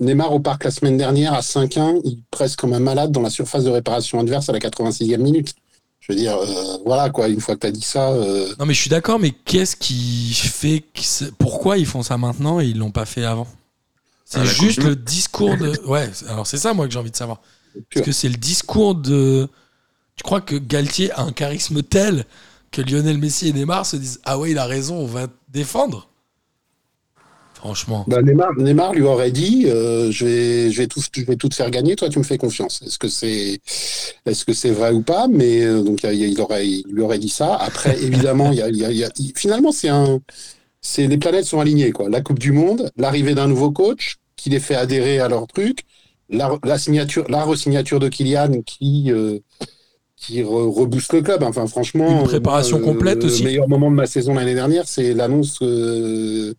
Neymar 0.00 0.32
au 0.32 0.38
parc 0.40 0.64
la 0.64 0.70
semaine 0.70 0.96
dernière 0.96 1.34
à 1.34 1.42
5-1, 1.42 2.00
il 2.04 2.18
presse 2.30 2.54
comme 2.54 2.72
un 2.72 2.78
malade 2.80 3.10
dans 3.10 3.20
la 3.22 3.30
surface 3.30 3.64
de 3.64 3.70
réparation 3.70 4.20
adverse 4.20 4.48
à 4.48 4.52
la 4.52 4.60
86e 4.60 5.20
minute. 5.20 5.54
Je 6.00 6.12
veux 6.12 6.18
dire, 6.18 6.36
euh, 6.36 6.76
voilà 6.86 7.10
quoi, 7.10 7.26
une 7.28 7.40
fois 7.40 7.56
que 7.56 7.60
tu 7.60 7.66
as 7.66 7.70
dit 7.72 7.82
ça, 7.82 8.10
euh, 8.12 8.54
Non, 8.60 8.66
mais 8.66 8.74
je 8.74 8.80
suis 8.80 8.90
d'accord, 8.90 9.18
mais 9.18 9.32
qu'est-ce 9.32 9.74
qui 9.74 10.32
fait. 10.34 10.84
que 10.94 11.30
Pourquoi 11.38 11.78
ils 11.78 11.86
font 11.86 12.02
ça 12.04 12.16
maintenant 12.16 12.60
et 12.60 12.66
ils 12.66 12.78
l'ont 12.78 12.92
pas 12.92 13.06
fait 13.06 13.24
avant? 13.24 13.48
C'est 14.28 14.40
Ah, 14.40 14.44
juste 14.44 14.82
le 14.82 14.94
discours 14.94 15.56
de. 15.56 15.72
Ouais, 15.86 16.10
alors 16.28 16.46
c'est 16.46 16.58
ça, 16.58 16.74
moi, 16.74 16.86
que 16.86 16.92
j'ai 16.92 16.98
envie 16.98 17.10
de 17.10 17.16
savoir. 17.16 17.40
pur. 17.88 18.02
Est-ce 18.02 18.06
que 18.06 18.12
c'est 18.12 18.28
le 18.28 18.36
discours 18.36 18.94
de. 18.94 19.48
Tu 20.16 20.22
crois 20.22 20.40
que 20.40 20.56
Galtier 20.56 21.12
a 21.12 21.22
un 21.22 21.32
charisme 21.32 21.82
tel 21.82 22.24
que 22.70 22.82
Lionel 22.82 23.18
Messi 23.18 23.48
et 23.48 23.52
Neymar 23.52 23.86
se 23.86 23.96
disent 23.96 24.20
Ah 24.24 24.38
ouais, 24.38 24.50
il 24.50 24.58
a 24.58 24.66
raison, 24.66 24.96
on 24.96 25.06
va 25.06 25.28
défendre? 25.48 26.08
Franchement. 27.54 28.04
Bah, 28.08 28.22
Neymar, 28.22 28.54
Neymar 28.56 28.92
lui 28.92 29.02
aurait 29.02 29.32
dit 29.32 29.64
euh, 29.66 30.12
je, 30.12 30.24
vais, 30.24 30.70
je, 30.70 30.78
vais 30.78 30.86
tout, 30.86 31.00
je 31.12 31.22
vais 31.24 31.34
tout 31.34 31.48
te 31.48 31.56
faire 31.56 31.70
gagner, 31.72 31.96
toi 31.96 32.08
tu 32.08 32.18
me 32.20 32.24
fais 32.24 32.38
confiance. 32.38 32.82
Est-ce 32.86 32.98
que 32.98 33.08
c'est 33.08 33.60
est 34.26 34.32
-ce 34.32 34.52
c'est 34.54 34.70
vrai 34.70 34.92
ou 34.92 35.02
pas? 35.02 35.26
Mais 35.26 35.64
euh, 35.64 35.82
donc 35.82 36.04
il, 36.04 36.22
il 36.22 36.40
aurait, 36.40 36.68
il 36.68 36.84
lui 36.88 37.02
aurait 37.02 37.18
dit 37.18 37.28
ça. 37.28 37.56
Après, 37.56 38.00
évidemment, 38.08 38.52
il 38.52 38.58
y 38.58 38.62
a, 38.62 38.68
il 38.68 38.76
y 38.96 39.04
a- 39.04 39.10
finalement, 39.34 39.72
c'est 39.72 39.88
un. 39.88 40.20
C'est 40.80 41.06
Les 41.06 41.18
planètes 41.18 41.44
sont 41.44 41.60
alignées. 41.60 41.92
Quoi. 41.92 42.08
La 42.08 42.20
Coupe 42.20 42.38
du 42.38 42.52
Monde, 42.52 42.90
l'arrivée 42.96 43.34
d'un 43.34 43.46
nouveau 43.48 43.70
coach 43.70 44.16
qui 44.36 44.50
les 44.50 44.60
fait 44.60 44.74
adhérer 44.76 45.18
à 45.20 45.28
leur 45.28 45.46
truc, 45.46 45.80
la, 46.30 46.56
la, 46.64 46.78
signature, 46.78 47.24
la 47.28 47.44
re-signature 47.44 48.00
de 48.00 48.08
Kylian 48.08 48.62
qui. 48.64 49.10
euh, 49.12 49.38
qui 50.20 50.42
re- 50.42 50.68
rebooste 50.68 51.12
le 51.12 51.22
club. 51.22 51.44
Enfin, 51.44 51.68
franchement, 51.68 52.22
Une 52.22 52.26
préparation 52.26 52.80
moi, 52.80 52.88
complète 52.88 53.22
aussi. 53.22 53.42
Le 53.44 53.48
meilleur 53.50 53.68
moment 53.68 53.88
de 53.88 53.94
ma 53.94 54.06
saison 54.06 54.34
l'année 54.34 54.54
dernière, 54.56 54.88
c'est 54.88 55.14
l'annonce 55.14 55.58
euh, 55.62 56.54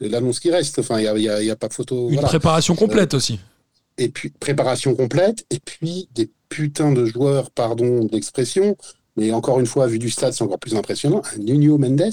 l'annonce 0.00 0.40
qui 0.40 0.50
reste. 0.50 0.78
Enfin, 0.78 0.98
il 0.98 1.04
y 1.04 1.28
a- 1.28 1.40
il 1.42 1.46
y 1.46 1.50
a 1.50 1.56
pas 1.56 1.68
photo. 1.68 2.08
Une 2.08 2.14
voilà. 2.14 2.28
préparation 2.28 2.74
complète 2.74 3.12
aussi. 3.12 3.38
Et 3.98 4.08
puis, 4.08 4.30
préparation 4.30 4.94
complète. 4.94 5.44
Et 5.50 5.58
puis, 5.62 6.08
des 6.14 6.30
putains 6.48 6.90
de 6.92 7.04
joueurs, 7.04 7.50
pardon 7.50 8.04
d'expression. 8.06 8.78
Mais 9.18 9.30
encore 9.30 9.60
une 9.60 9.66
fois, 9.66 9.86
vu 9.86 9.98
du 9.98 10.08
stade, 10.08 10.32
c'est 10.32 10.42
encore 10.42 10.58
plus 10.58 10.74
impressionnant. 10.74 11.20
Un 11.36 11.38
Nuno 11.40 11.76
Mendes, 11.76 12.10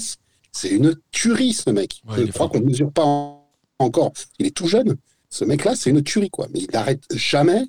c'est 0.52 0.70
une 0.70 0.94
tuerie, 1.12 1.52
ce 1.52 1.70
mec. 1.70 2.02
Ouais, 2.08 2.26
Je 2.26 2.32
crois 2.32 2.48
qu'on 2.48 2.60
ne 2.60 2.66
mesure 2.66 2.92
pas 2.92 3.04
en- 3.04 3.46
encore. 3.78 4.12
Il 4.38 4.46
est 4.46 4.50
tout 4.56 4.66
jeune. 4.68 4.96
Ce 5.28 5.44
mec-là, 5.44 5.76
c'est 5.76 5.90
une 5.90 6.02
tuerie, 6.02 6.30
quoi. 6.30 6.48
Mais 6.52 6.60
il 6.60 6.70
n'arrête 6.72 7.04
jamais. 7.14 7.62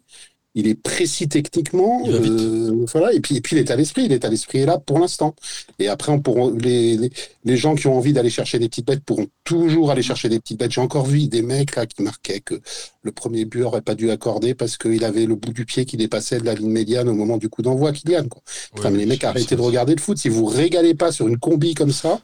Il 0.53 0.67
est 0.67 0.75
précis 0.75 1.29
techniquement. 1.29 2.01
Il 2.05 2.13
euh, 2.13 2.85
voilà. 2.91 3.13
Et 3.13 3.21
puis, 3.21 3.37
et 3.37 3.41
puis 3.41 3.55
l'état 3.55 3.77
d'esprit, 3.77 4.07
l'état 4.09 4.29
d'esprit 4.29 4.59
est 4.59 4.65
là 4.65 4.77
pour 4.77 4.99
l'instant. 4.99 5.33
Et 5.79 5.87
après, 5.87 6.11
on 6.11 6.19
pourra, 6.19 6.51
les, 6.57 6.97
les, 6.97 7.09
les 7.45 7.57
gens 7.57 7.75
qui 7.75 7.87
ont 7.87 7.97
envie 7.97 8.11
d'aller 8.11 8.29
chercher 8.29 8.59
des 8.59 8.67
petites 8.67 8.85
bêtes 8.85 9.03
pourront 9.05 9.27
toujours 9.45 9.91
aller 9.91 10.01
chercher 10.01 10.27
des 10.27 10.39
petites 10.39 10.59
bêtes. 10.59 10.71
J'ai 10.71 10.81
encore 10.81 11.05
vu 11.05 11.27
des 11.27 11.41
mecs 11.41 11.75
là 11.77 11.85
qui 11.85 12.03
marquaient 12.03 12.41
que 12.41 12.59
le 13.01 13.11
premier 13.11 13.45
but 13.45 13.63
aurait 13.63 13.81
pas 13.81 13.95
dû 13.95 14.11
accorder 14.11 14.53
parce 14.53 14.77
qu'il 14.77 15.03
avait 15.05 15.25
le 15.25 15.35
bout 15.35 15.53
du 15.53 15.65
pied 15.65 15.85
qui 15.85 15.95
dépassait 15.95 16.39
de 16.39 16.45
la 16.45 16.53
ligne 16.53 16.69
médiane 16.69 17.07
au 17.07 17.13
moment 17.13 17.37
du 17.37 17.47
coup 17.47 17.61
d'envoi, 17.61 17.93
Kylian. 17.93 18.27
Quoi. 18.27 18.41
Putain, 18.75 18.89
mais 18.89 18.99
les 18.99 19.05
mecs, 19.05 19.23
arrêtez 19.23 19.55
de 19.55 19.61
regarder 19.61 19.95
le 19.95 20.01
foot. 20.01 20.17
Si 20.17 20.27
vous 20.27 20.45
régalez 20.45 20.95
pas 20.95 21.13
sur 21.13 21.27
une 21.27 21.37
combi 21.37 21.75
comme 21.75 21.91
ça, 21.91 22.19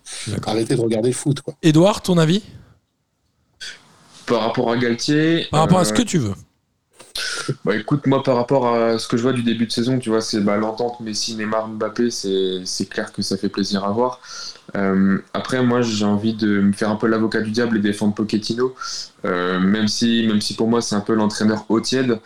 arrêtez 0.45 0.75
de 0.75 0.81
regarder 0.81 1.09
le 1.09 1.15
foot. 1.15 1.39
Quoi. 1.39 1.55
Edouard, 1.63 2.01
ton 2.01 2.17
avis? 2.17 2.41
Par 4.25 4.41
rapport 4.41 4.69
à 4.69 4.77
Galtier. 4.77 5.47
Par 5.49 5.61
rapport 5.61 5.77
à 5.77 5.81
euh, 5.81 5.85
ce 5.85 5.93
que 5.93 6.01
tu 6.01 6.17
veux. 6.17 6.33
Bah 7.65 7.75
écoute, 7.75 8.07
moi 8.07 8.23
par 8.23 8.35
rapport 8.35 8.73
à 8.73 8.99
ce 8.99 9.07
que 9.07 9.17
je 9.17 9.23
vois 9.23 9.33
du 9.33 9.43
début 9.43 9.65
de 9.65 9.71
saison, 9.71 9.99
tu 9.99 10.09
vois, 10.09 10.21
c'est 10.21 10.39
bah, 10.41 10.57
l'entente 10.57 10.99
Messi, 10.99 11.35
Neymar, 11.35 11.67
Mbappé, 11.69 12.09
c'est 12.11 12.89
clair 12.89 13.11
que 13.11 13.21
ça 13.21 13.37
fait 13.37 13.49
plaisir 13.49 13.83
à 13.83 13.91
voir. 13.91 14.19
Euh, 14.75 15.19
après, 15.33 15.63
moi 15.63 15.81
j'ai 15.81 16.05
envie 16.05 16.33
de 16.33 16.59
me 16.59 16.73
faire 16.73 16.89
un 16.89 16.95
peu 16.95 17.07
l'avocat 17.07 17.41
du 17.41 17.51
diable 17.51 17.77
et 17.77 17.79
défendre 17.79 18.13
Pochettino, 18.13 18.75
euh, 19.25 19.59
même 19.59 19.87
si 19.87 20.27
pour 20.57 20.67
moi 20.67 20.81
c'est 20.81 20.95
un 20.95 21.01
peu 21.01 21.13
l'entraîneur 21.13 21.65
au 21.69 21.79
tiède. 21.79 22.19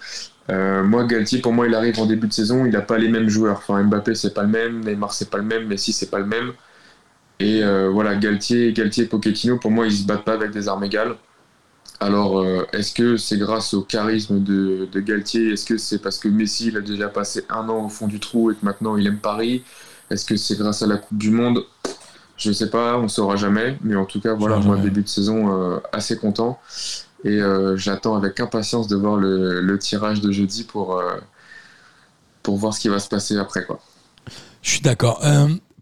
Euh, 0.49 0.83
moi, 0.83 1.05
Galtier, 1.05 1.39
pour 1.39 1.53
moi, 1.53 1.67
il 1.67 1.75
arrive 1.75 1.99
en 1.99 2.05
début 2.05 2.27
de 2.27 2.33
saison, 2.33 2.65
il 2.65 2.71
n'a 2.71 2.81
pas 2.81 2.97
les 2.97 3.07
mêmes 3.07 3.29
joueurs. 3.29 3.57
Enfin, 3.59 3.81
Mbappé, 3.83 4.15
c'est 4.15 4.33
pas 4.33 4.41
le 4.41 4.49
même, 4.49 4.83
Neymar, 4.83 5.13
c'est 5.13 5.29
pas 5.29 5.37
le 5.37 5.43
même, 5.45 5.67
Messi, 5.67 5.93
c'est 5.93 6.09
pas 6.09 6.19
le 6.19 6.25
même. 6.25 6.51
Et 7.39 7.63
voilà, 7.91 8.15
Galtier, 8.15 8.73
Galtier 8.73 9.05
et 9.05 9.07
Pochettino, 9.07 9.57
pour 9.57 9.71
moi, 9.71 9.87
ils 9.87 9.93
se 9.93 10.05
battent 10.05 10.25
pas 10.25 10.33
avec 10.33 10.51
des 10.51 10.67
armes 10.67 10.83
égales. 10.83 11.15
Alors, 12.01 12.39
euh, 12.39 12.65
est-ce 12.73 12.93
que 12.95 13.15
c'est 13.15 13.37
grâce 13.37 13.75
au 13.75 13.83
charisme 13.83 14.43
de, 14.43 14.89
de 14.91 14.99
Galtier? 14.99 15.53
Est-ce 15.53 15.65
que 15.65 15.77
c'est 15.77 15.99
parce 15.99 16.17
que 16.17 16.27
Messi 16.27 16.69
il 16.69 16.77
a 16.77 16.81
déjà 16.81 17.07
passé 17.09 17.45
un 17.47 17.69
an 17.69 17.85
au 17.85 17.89
fond 17.89 18.07
du 18.07 18.19
trou 18.19 18.49
et 18.49 18.55
que 18.55 18.65
maintenant 18.65 18.97
il 18.97 19.05
aime 19.05 19.19
Paris? 19.19 19.63
Est-ce 20.09 20.25
que 20.25 20.35
c'est 20.35 20.57
grâce 20.57 20.81
à 20.81 20.87
la 20.87 20.97
Coupe 20.97 21.19
du 21.19 21.29
Monde? 21.29 21.63
Je 22.37 22.49
ne 22.49 22.53
sais 22.55 22.71
pas, 22.71 22.97
on 22.97 23.03
ne 23.03 23.07
saura 23.07 23.35
jamais. 23.35 23.77
Mais 23.83 23.95
en 23.95 24.05
tout 24.05 24.19
cas, 24.19 24.33
voilà, 24.33 24.57
moi, 24.57 24.77
jamais. 24.77 24.89
début 24.89 25.03
de 25.03 25.07
saison, 25.07 25.53
euh, 25.53 25.77
assez 25.93 26.17
content. 26.17 26.59
Et 27.23 27.39
euh, 27.39 27.77
j'attends 27.77 28.15
avec 28.15 28.39
impatience 28.39 28.87
de 28.87 28.95
voir 28.95 29.15
le, 29.15 29.61
le 29.61 29.77
tirage 29.77 30.21
de 30.21 30.31
jeudi 30.31 30.63
pour, 30.63 30.97
euh, 30.97 31.17
pour 32.41 32.57
voir 32.57 32.73
ce 32.73 32.79
qui 32.79 32.89
va 32.89 32.97
se 32.97 33.09
passer 33.09 33.37
après. 33.37 33.63
Quoi. 33.63 33.79
Je 34.63 34.71
suis 34.71 34.81
d'accord. 34.81 35.21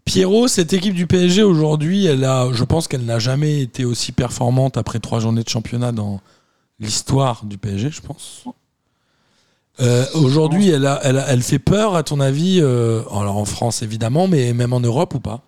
Pierrot, 0.04 0.48
cette 0.48 0.72
équipe 0.72 0.94
du 0.94 1.06
PSG 1.06 1.42
aujourd'hui, 1.42 2.06
elle 2.06 2.24
a, 2.24 2.48
je 2.52 2.64
pense 2.64 2.88
qu'elle 2.88 3.04
n'a 3.04 3.18
jamais 3.18 3.60
été 3.60 3.84
aussi 3.84 4.12
performante 4.12 4.76
après 4.76 4.98
trois 4.98 5.20
journées 5.20 5.42
de 5.44 5.48
championnat 5.48 5.92
dans 5.92 6.20
l'histoire 6.80 7.44
du 7.44 7.58
PSG, 7.58 7.90
je 7.90 8.00
pense. 8.00 8.44
Euh, 9.80 10.04
aujourd'hui, 10.14 10.68
elle, 10.70 10.86
a- 10.86 11.00
elle, 11.04 11.18
a- 11.18 11.26
elle 11.28 11.42
fait 11.42 11.58
peur, 11.58 11.94
à 11.94 12.02
ton 12.02 12.20
avis, 12.20 12.60
euh, 12.60 13.02
alors 13.12 13.36
en 13.36 13.44
France 13.44 13.82
évidemment, 13.82 14.26
mais 14.26 14.52
même 14.52 14.72
en 14.72 14.80
Europe 14.80 15.14
ou 15.14 15.20
pas? 15.20 15.40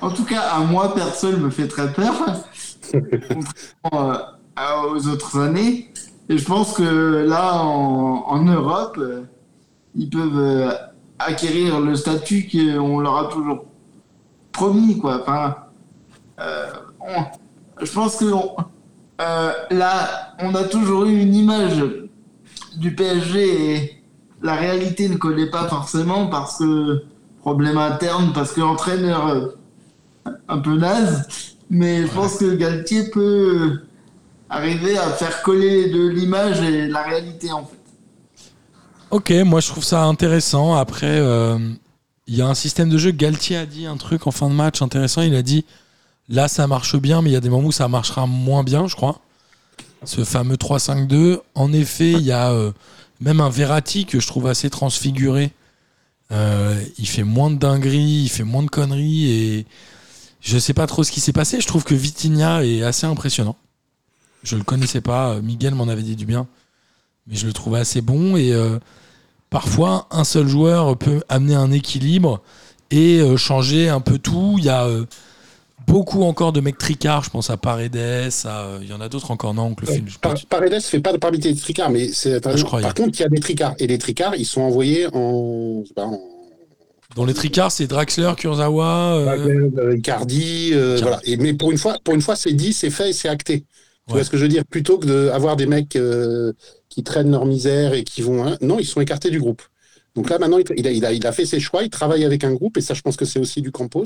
En 0.00 0.10
tout 0.10 0.24
cas, 0.24 0.42
à 0.42 0.60
moi, 0.60 0.94
personne 0.94 1.40
me 1.40 1.50
fait 1.50 1.66
très 1.66 1.92
peur, 1.92 2.14
contrairement 2.92 4.12
euh, 4.58 4.90
aux 4.92 5.08
autres 5.08 5.38
années. 5.40 5.92
Et 6.28 6.38
je 6.38 6.44
pense 6.44 6.74
que 6.74 7.24
là, 7.28 7.54
en, 7.62 8.24
en 8.28 8.44
Europe, 8.44 9.00
ils 9.96 10.08
peuvent 10.08 10.72
acquérir 11.18 11.80
le 11.80 11.94
statut 11.94 12.48
qu'on 12.50 13.00
leur 13.00 13.16
a 13.16 13.24
toujours 13.28 13.64
promis, 14.52 14.98
quoi. 14.98 15.20
Enfin, 15.22 15.56
euh, 16.40 16.66
je 17.80 17.92
pense 17.92 18.16
que 18.16 18.26
euh, 19.20 19.52
là, 19.70 20.34
on 20.40 20.54
a 20.54 20.64
toujours 20.64 21.06
eu 21.06 21.20
une 21.20 21.34
image 21.34 21.84
du 22.76 22.94
PSG 22.94 23.74
et 23.74 24.02
la 24.42 24.54
réalité 24.54 25.08
ne 25.08 25.16
collait 25.16 25.50
pas 25.50 25.68
forcément 25.68 26.28
parce 26.28 26.58
que 26.58 27.02
problème 27.40 27.78
interne, 27.78 28.32
parce 28.32 28.52
que 28.52 28.60
l'entraîneur 28.60 29.26
euh, 29.28 29.46
un 30.48 30.58
peu 30.58 30.76
naze, 30.76 31.56
mais 31.70 32.02
je 32.02 32.12
pense 32.12 32.36
que 32.36 32.54
Galtier 32.54 33.10
peut 33.10 33.80
arriver 34.50 34.96
à 34.96 35.08
faire 35.10 35.42
coller 35.42 35.90
de 35.90 36.08
l'image 36.08 36.60
et 36.62 36.88
la 36.88 37.02
réalité 37.02 37.52
en 37.52 37.64
fait. 37.64 37.77
Ok, 39.10 39.30
moi 39.30 39.60
je 39.60 39.68
trouve 39.68 39.84
ça 39.84 40.04
intéressant. 40.04 40.74
Après, 40.74 41.06
euh, 41.06 41.58
il 42.26 42.36
y 42.36 42.42
a 42.42 42.46
un 42.46 42.54
système 42.54 42.90
de 42.90 42.98
jeu. 42.98 43.10
Galtier 43.10 43.56
a 43.56 43.64
dit 43.64 43.86
un 43.86 43.96
truc 43.96 44.26
en 44.26 44.30
fin 44.30 44.50
de 44.50 44.54
match 44.54 44.82
intéressant. 44.82 45.22
Il 45.22 45.34
a 45.34 45.40
dit 45.40 45.64
là 46.28 46.46
ça 46.46 46.66
marche 46.66 46.94
bien, 46.96 47.22
mais 47.22 47.30
il 47.30 47.32
y 47.32 47.36
a 47.36 47.40
des 47.40 47.48
moments 47.48 47.68
où 47.68 47.72
ça 47.72 47.88
marchera 47.88 48.26
moins 48.26 48.64
bien, 48.64 48.86
je 48.86 48.94
crois. 48.96 49.20
Ce 50.04 50.24
fameux 50.24 50.56
3-5-2. 50.56 51.40
En 51.54 51.72
effet, 51.72 52.12
il 52.12 52.20
y 52.20 52.32
a 52.32 52.50
euh, 52.50 52.72
même 53.20 53.40
un 53.40 53.48
Verratti 53.48 54.04
que 54.04 54.20
je 54.20 54.26
trouve 54.26 54.46
assez 54.46 54.68
transfiguré. 54.68 55.52
Euh, 56.30 56.78
il 56.98 57.08
fait 57.08 57.24
moins 57.24 57.50
de 57.50 57.56
dingueries, 57.56 58.24
il 58.24 58.28
fait 58.28 58.44
moins 58.44 58.62
de 58.62 58.68
conneries 58.68 59.30
et 59.32 59.66
je 60.42 60.58
sais 60.58 60.74
pas 60.74 60.86
trop 60.86 61.02
ce 61.02 61.10
qui 61.12 61.20
s'est 61.20 61.32
passé. 61.32 61.62
Je 61.62 61.66
trouve 61.66 61.82
que 61.82 61.94
Vitinha 61.94 62.62
est 62.62 62.82
assez 62.82 63.06
impressionnant. 63.06 63.56
Je 64.42 64.56
le 64.56 64.64
connaissais 64.64 65.00
pas. 65.00 65.40
Miguel 65.40 65.74
m'en 65.74 65.88
avait 65.88 66.02
dit 66.02 66.14
du 66.14 66.26
bien, 66.26 66.46
mais 67.28 67.36
je 67.36 67.46
le 67.46 67.52
trouvais 67.52 67.78
assez 67.80 68.00
bon 68.00 68.36
et 68.36 68.52
euh, 68.52 68.78
parfois 69.50 70.06
un 70.10 70.24
seul 70.24 70.48
joueur 70.48 70.96
peut 70.96 71.22
amener 71.28 71.54
un 71.54 71.70
équilibre 71.72 72.40
et 72.90 73.20
euh, 73.20 73.36
changer 73.36 73.88
un 73.88 74.00
peu 74.00 74.18
tout. 74.18 74.56
Il 74.58 74.64
y 74.64 74.68
a 74.70 74.84
euh, 74.86 75.04
beaucoup 75.86 76.22
encore 76.22 76.52
de 76.52 76.60
mecs 76.60 76.78
tricards, 76.78 77.24
je 77.24 77.30
pense 77.30 77.50
à 77.50 77.56
Paredes, 77.56 77.96
à, 78.44 78.78
il 78.82 78.88
y 78.88 78.92
en 78.92 79.00
a 79.00 79.08
d'autres 79.08 79.30
encore, 79.30 79.54
non, 79.54 79.64
oncle 79.64 79.86
Phil. 79.86 80.04
Par- 80.20 80.34
Paredes 80.48 80.80
fait 80.82 81.00
pas 81.00 81.12
de 81.12 81.18
parmi 81.18 81.38
des 81.38 81.54
tricards, 81.54 81.90
mais 81.90 82.08
c'est 82.12 82.34
Ah, 82.46 82.50
par 82.80 82.94
contre 82.94 83.18
il 83.18 83.20
y 83.20 83.24
a 83.24 83.28
des 83.28 83.40
tricards 83.40 83.74
et 83.78 83.86
les 83.86 83.98
tricards 83.98 84.34
ils 84.36 84.44
sont 84.46 84.60
envoyés 84.62 85.06
en, 85.14 85.82
Dans 87.16 87.24
les 87.24 87.34
tricards, 87.34 87.72
c'est 87.72 87.86
Draxler, 87.86 88.32
Kurzawa. 88.36 89.14
euh, 89.16 89.48
euh, 89.48 89.70
euh, 89.78 89.96
Icardi. 89.96 90.72
voilà. 91.00 91.20
Et, 91.24 91.36
mais 91.36 91.54
pour 91.54 91.70
une 91.72 91.78
fois, 91.78 91.96
pour 92.04 92.14
une 92.14 92.20
fois, 92.22 92.36
c'est 92.36 92.52
dit, 92.52 92.72
c'est 92.72 92.90
fait, 92.90 93.10
et 93.10 93.12
c'est 93.12 93.28
acté. 93.28 93.64
Tu 94.08 94.14
vois 94.14 94.24
ce 94.24 94.30
que 94.30 94.38
je 94.38 94.42
veux 94.42 94.48
dire? 94.48 94.64
Plutôt 94.64 94.98
que 94.98 95.06
d'avoir 95.06 95.56
des 95.56 95.66
mecs 95.66 95.94
euh, 95.96 96.52
qui 96.88 97.04
traînent 97.04 97.30
leur 97.30 97.44
misère 97.44 97.92
et 97.92 98.04
qui 98.04 98.22
vont, 98.22 98.44
hein, 98.44 98.56
non, 98.62 98.78
ils 98.78 98.86
sont 98.86 99.00
écartés 99.00 99.30
du 99.30 99.38
groupe. 99.38 99.62
Donc 100.14 100.30
là, 100.30 100.38
maintenant, 100.38 100.58
il, 100.58 100.86
a, 100.86 100.90
il, 100.90 101.04
a, 101.04 101.12
il 101.12 101.26
a 101.26 101.32
fait 101.32 101.46
ses 101.46 101.60
choix, 101.60 101.82
il 101.82 101.90
travaille 101.90 102.24
avec 102.24 102.42
un 102.42 102.52
groupe, 102.52 102.78
et 102.78 102.80
ça, 102.80 102.94
je 102.94 103.02
pense 103.02 103.16
que 103.16 103.24
c'est 103.24 103.38
aussi 103.38 103.60
du 103.62 103.70
Campos. 103.70 104.04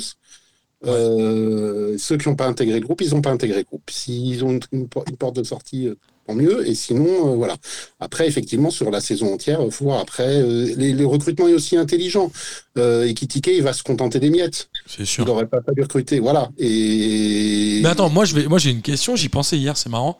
Euh, 0.84 1.96
ceux 1.96 2.16
qui 2.16 2.28
n'ont 2.28 2.34
pas 2.34 2.46
intégré 2.48 2.80
le 2.80 2.84
groupe, 2.84 3.00
ils 3.00 3.10
n'ont 3.14 3.22
pas 3.22 3.30
intégré 3.30 3.58
le 3.58 3.64
groupe. 3.64 3.88
S'ils 3.88 4.44
ont 4.44 4.50
une, 4.50 4.60
une 4.72 5.16
porte 5.16 5.36
de 5.36 5.44
sortie, 5.44 5.86
euh, 5.86 5.94
tant 6.26 6.34
mieux. 6.34 6.66
Et 6.68 6.74
sinon, 6.74 7.32
euh, 7.32 7.36
voilà. 7.36 7.56
Après, 8.00 8.26
effectivement, 8.28 8.70
sur 8.70 8.90
la 8.90 9.00
saison 9.00 9.32
entière, 9.34 9.60
il 9.64 9.70
faut 9.70 9.84
voir. 9.86 10.00
Après, 10.00 10.26
euh, 10.42 10.72
les, 10.76 10.92
les 10.92 11.04
recrutements 11.04 11.48
est 11.48 11.54
aussi 11.54 11.76
intelligent. 11.76 12.30
Euh, 12.78 13.04
et 13.06 13.14
Kitike, 13.14 13.48
il 13.48 13.62
va 13.62 13.72
se 13.72 13.82
contenter 13.82 14.18
des 14.20 14.30
miettes. 14.30 14.68
c'est 14.86 15.00
Il 15.02 15.06
sûr. 15.06 15.26
n'aurait 15.26 15.46
pas 15.46 15.60
fallu 15.62 15.82
recruter. 15.82 16.20
Voilà. 16.20 16.50
Et... 16.58 17.80
Mais 17.82 17.88
attends, 17.88 18.08
moi 18.10 18.24
je 18.24 18.34
vais, 18.34 18.46
moi 18.46 18.58
j'ai 18.58 18.70
une 18.70 18.82
question, 18.82 19.16
j'y 19.16 19.28
pensais 19.28 19.58
hier, 19.58 19.76
c'est 19.76 19.90
marrant. 19.90 20.16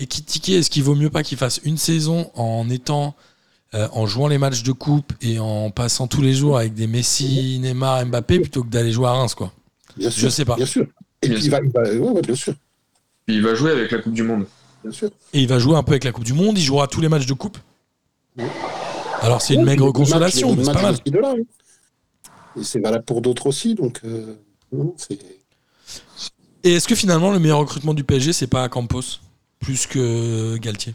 Et 0.00 0.06
Kitike, 0.06 0.50
est-ce 0.50 0.70
qu'il 0.70 0.82
vaut 0.84 0.94
mieux 0.94 1.10
pas 1.10 1.22
qu'il 1.22 1.38
fasse 1.38 1.60
une 1.64 1.76
saison 1.78 2.30
en 2.34 2.68
étant, 2.70 3.14
euh, 3.74 3.88
en 3.92 4.06
jouant 4.06 4.28
les 4.28 4.38
matchs 4.38 4.62
de 4.62 4.72
coupe 4.72 5.12
et 5.22 5.38
en 5.40 5.70
passant 5.70 6.06
tous 6.06 6.22
les 6.22 6.34
jours 6.34 6.56
avec 6.58 6.74
des 6.74 6.86
Messi, 6.86 7.58
Neymar, 7.60 8.06
Mbappé 8.06 8.38
plutôt 8.40 8.62
que 8.62 8.68
d'aller 8.68 8.92
jouer 8.92 9.06
à 9.06 9.12
Reims, 9.12 9.34
quoi? 9.34 9.52
Bien 9.96 10.10
je 10.10 10.28
sais 10.28 10.44
pas. 10.44 10.54
Bien 10.56 10.66
sûr. 10.66 10.86
Et 11.22 11.28
Bien 11.28 11.36
puis, 11.36 11.46
il 11.46 11.50
va, 11.50 11.58
il 11.64 11.70
va- 11.70 11.82
ouais, 11.82 11.98
ouais, 12.10 12.22
bien 12.22 12.34
sûr. 12.36 12.54
Puis 13.26 13.36
il 13.36 13.42
va 13.42 13.54
jouer 13.56 13.72
avec 13.72 13.90
la 13.90 13.98
Coupe 13.98 14.12
du 14.14 14.22
Monde. 14.22 14.46
Bien 14.88 14.96
sûr. 14.96 15.10
Et 15.34 15.42
il 15.42 15.48
va 15.48 15.58
jouer 15.58 15.76
un 15.76 15.82
peu 15.82 15.92
avec 15.92 16.04
la 16.04 16.12
Coupe 16.12 16.24
du 16.24 16.32
Monde, 16.32 16.56
il 16.56 16.62
jouera 16.64 16.86
tous 16.86 17.00
les 17.02 17.08
matchs 17.10 17.26
de 17.26 17.34
coupe. 17.34 17.58
Oui. 18.38 18.44
Alors 19.20 19.42
c'est 19.42 19.52
une 19.54 19.60
Ouais, 19.60 19.66
maigre 19.66 19.92
consolation, 19.92 20.54
matchs- 20.54 20.58
mais 20.58 20.64
c'est 20.64 20.72
pas 20.72 20.82
mal. 20.82 20.96
de 21.04 21.18
là, 21.18 21.34
hein. 21.38 21.42
Et 22.58 22.64
c'est 22.64 22.80
valable 22.80 23.04
pour 23.04 23.20
d'autres 23.20 23.46
aussi. 23.46 23.74
Donc, 23.74 24.00
euh, 24.04 24.34
non, 24.72 24.94
c'est. 24.96 25.18
Et 26.64 26.72
est-ce 26.74 26.88
que 26.88 26.94
finalement 26.94 27.30
le 27.32 27.38
meilleur 27.38 27.58
recrutement 27.58 27.92
du 27.94 28.02
PSG, 28.04 28.32
c'est 28.32 28.46
pas 28.46 28.68
Campos 28.68 29.20
plus 29.60 29.86
que 29.86 30.56
Galtier? 30.56 30.94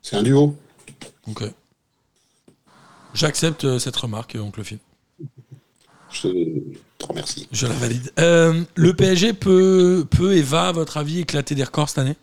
C'est 0.00 0.16
un 0.16 0.22
duo. 0.22 0.56
Ok. 1.28 1.44
J'accepte 3.14 3.64
euh, 3.64 3.78
cette 3.78 3.96
remarque, 3.96 4.36
oncle 4.40 4.64
Phil. 4.64 4.78
Je 6.10 6.28
te 6.98 7.06
remercie. 7.06 7.48
Je 7.52 7.66
la 7.66 7.74
valide. 7.74 8.10
Euh, 8.18 8.62
le 8.74 8.94
PSG 8.94 9.32
peut, 9.34 10.06
peut 10.10 10.34
et 10.36 10.42
va, 10.42 10.68
à 10.68 10.72
votre 10.72 10.96
avis, 10.96 11.20
éclater 11.20 11.54
des 11.54 11.64
records 11.64 11.88
cette 11.90 11.98
année? 11.98 12.16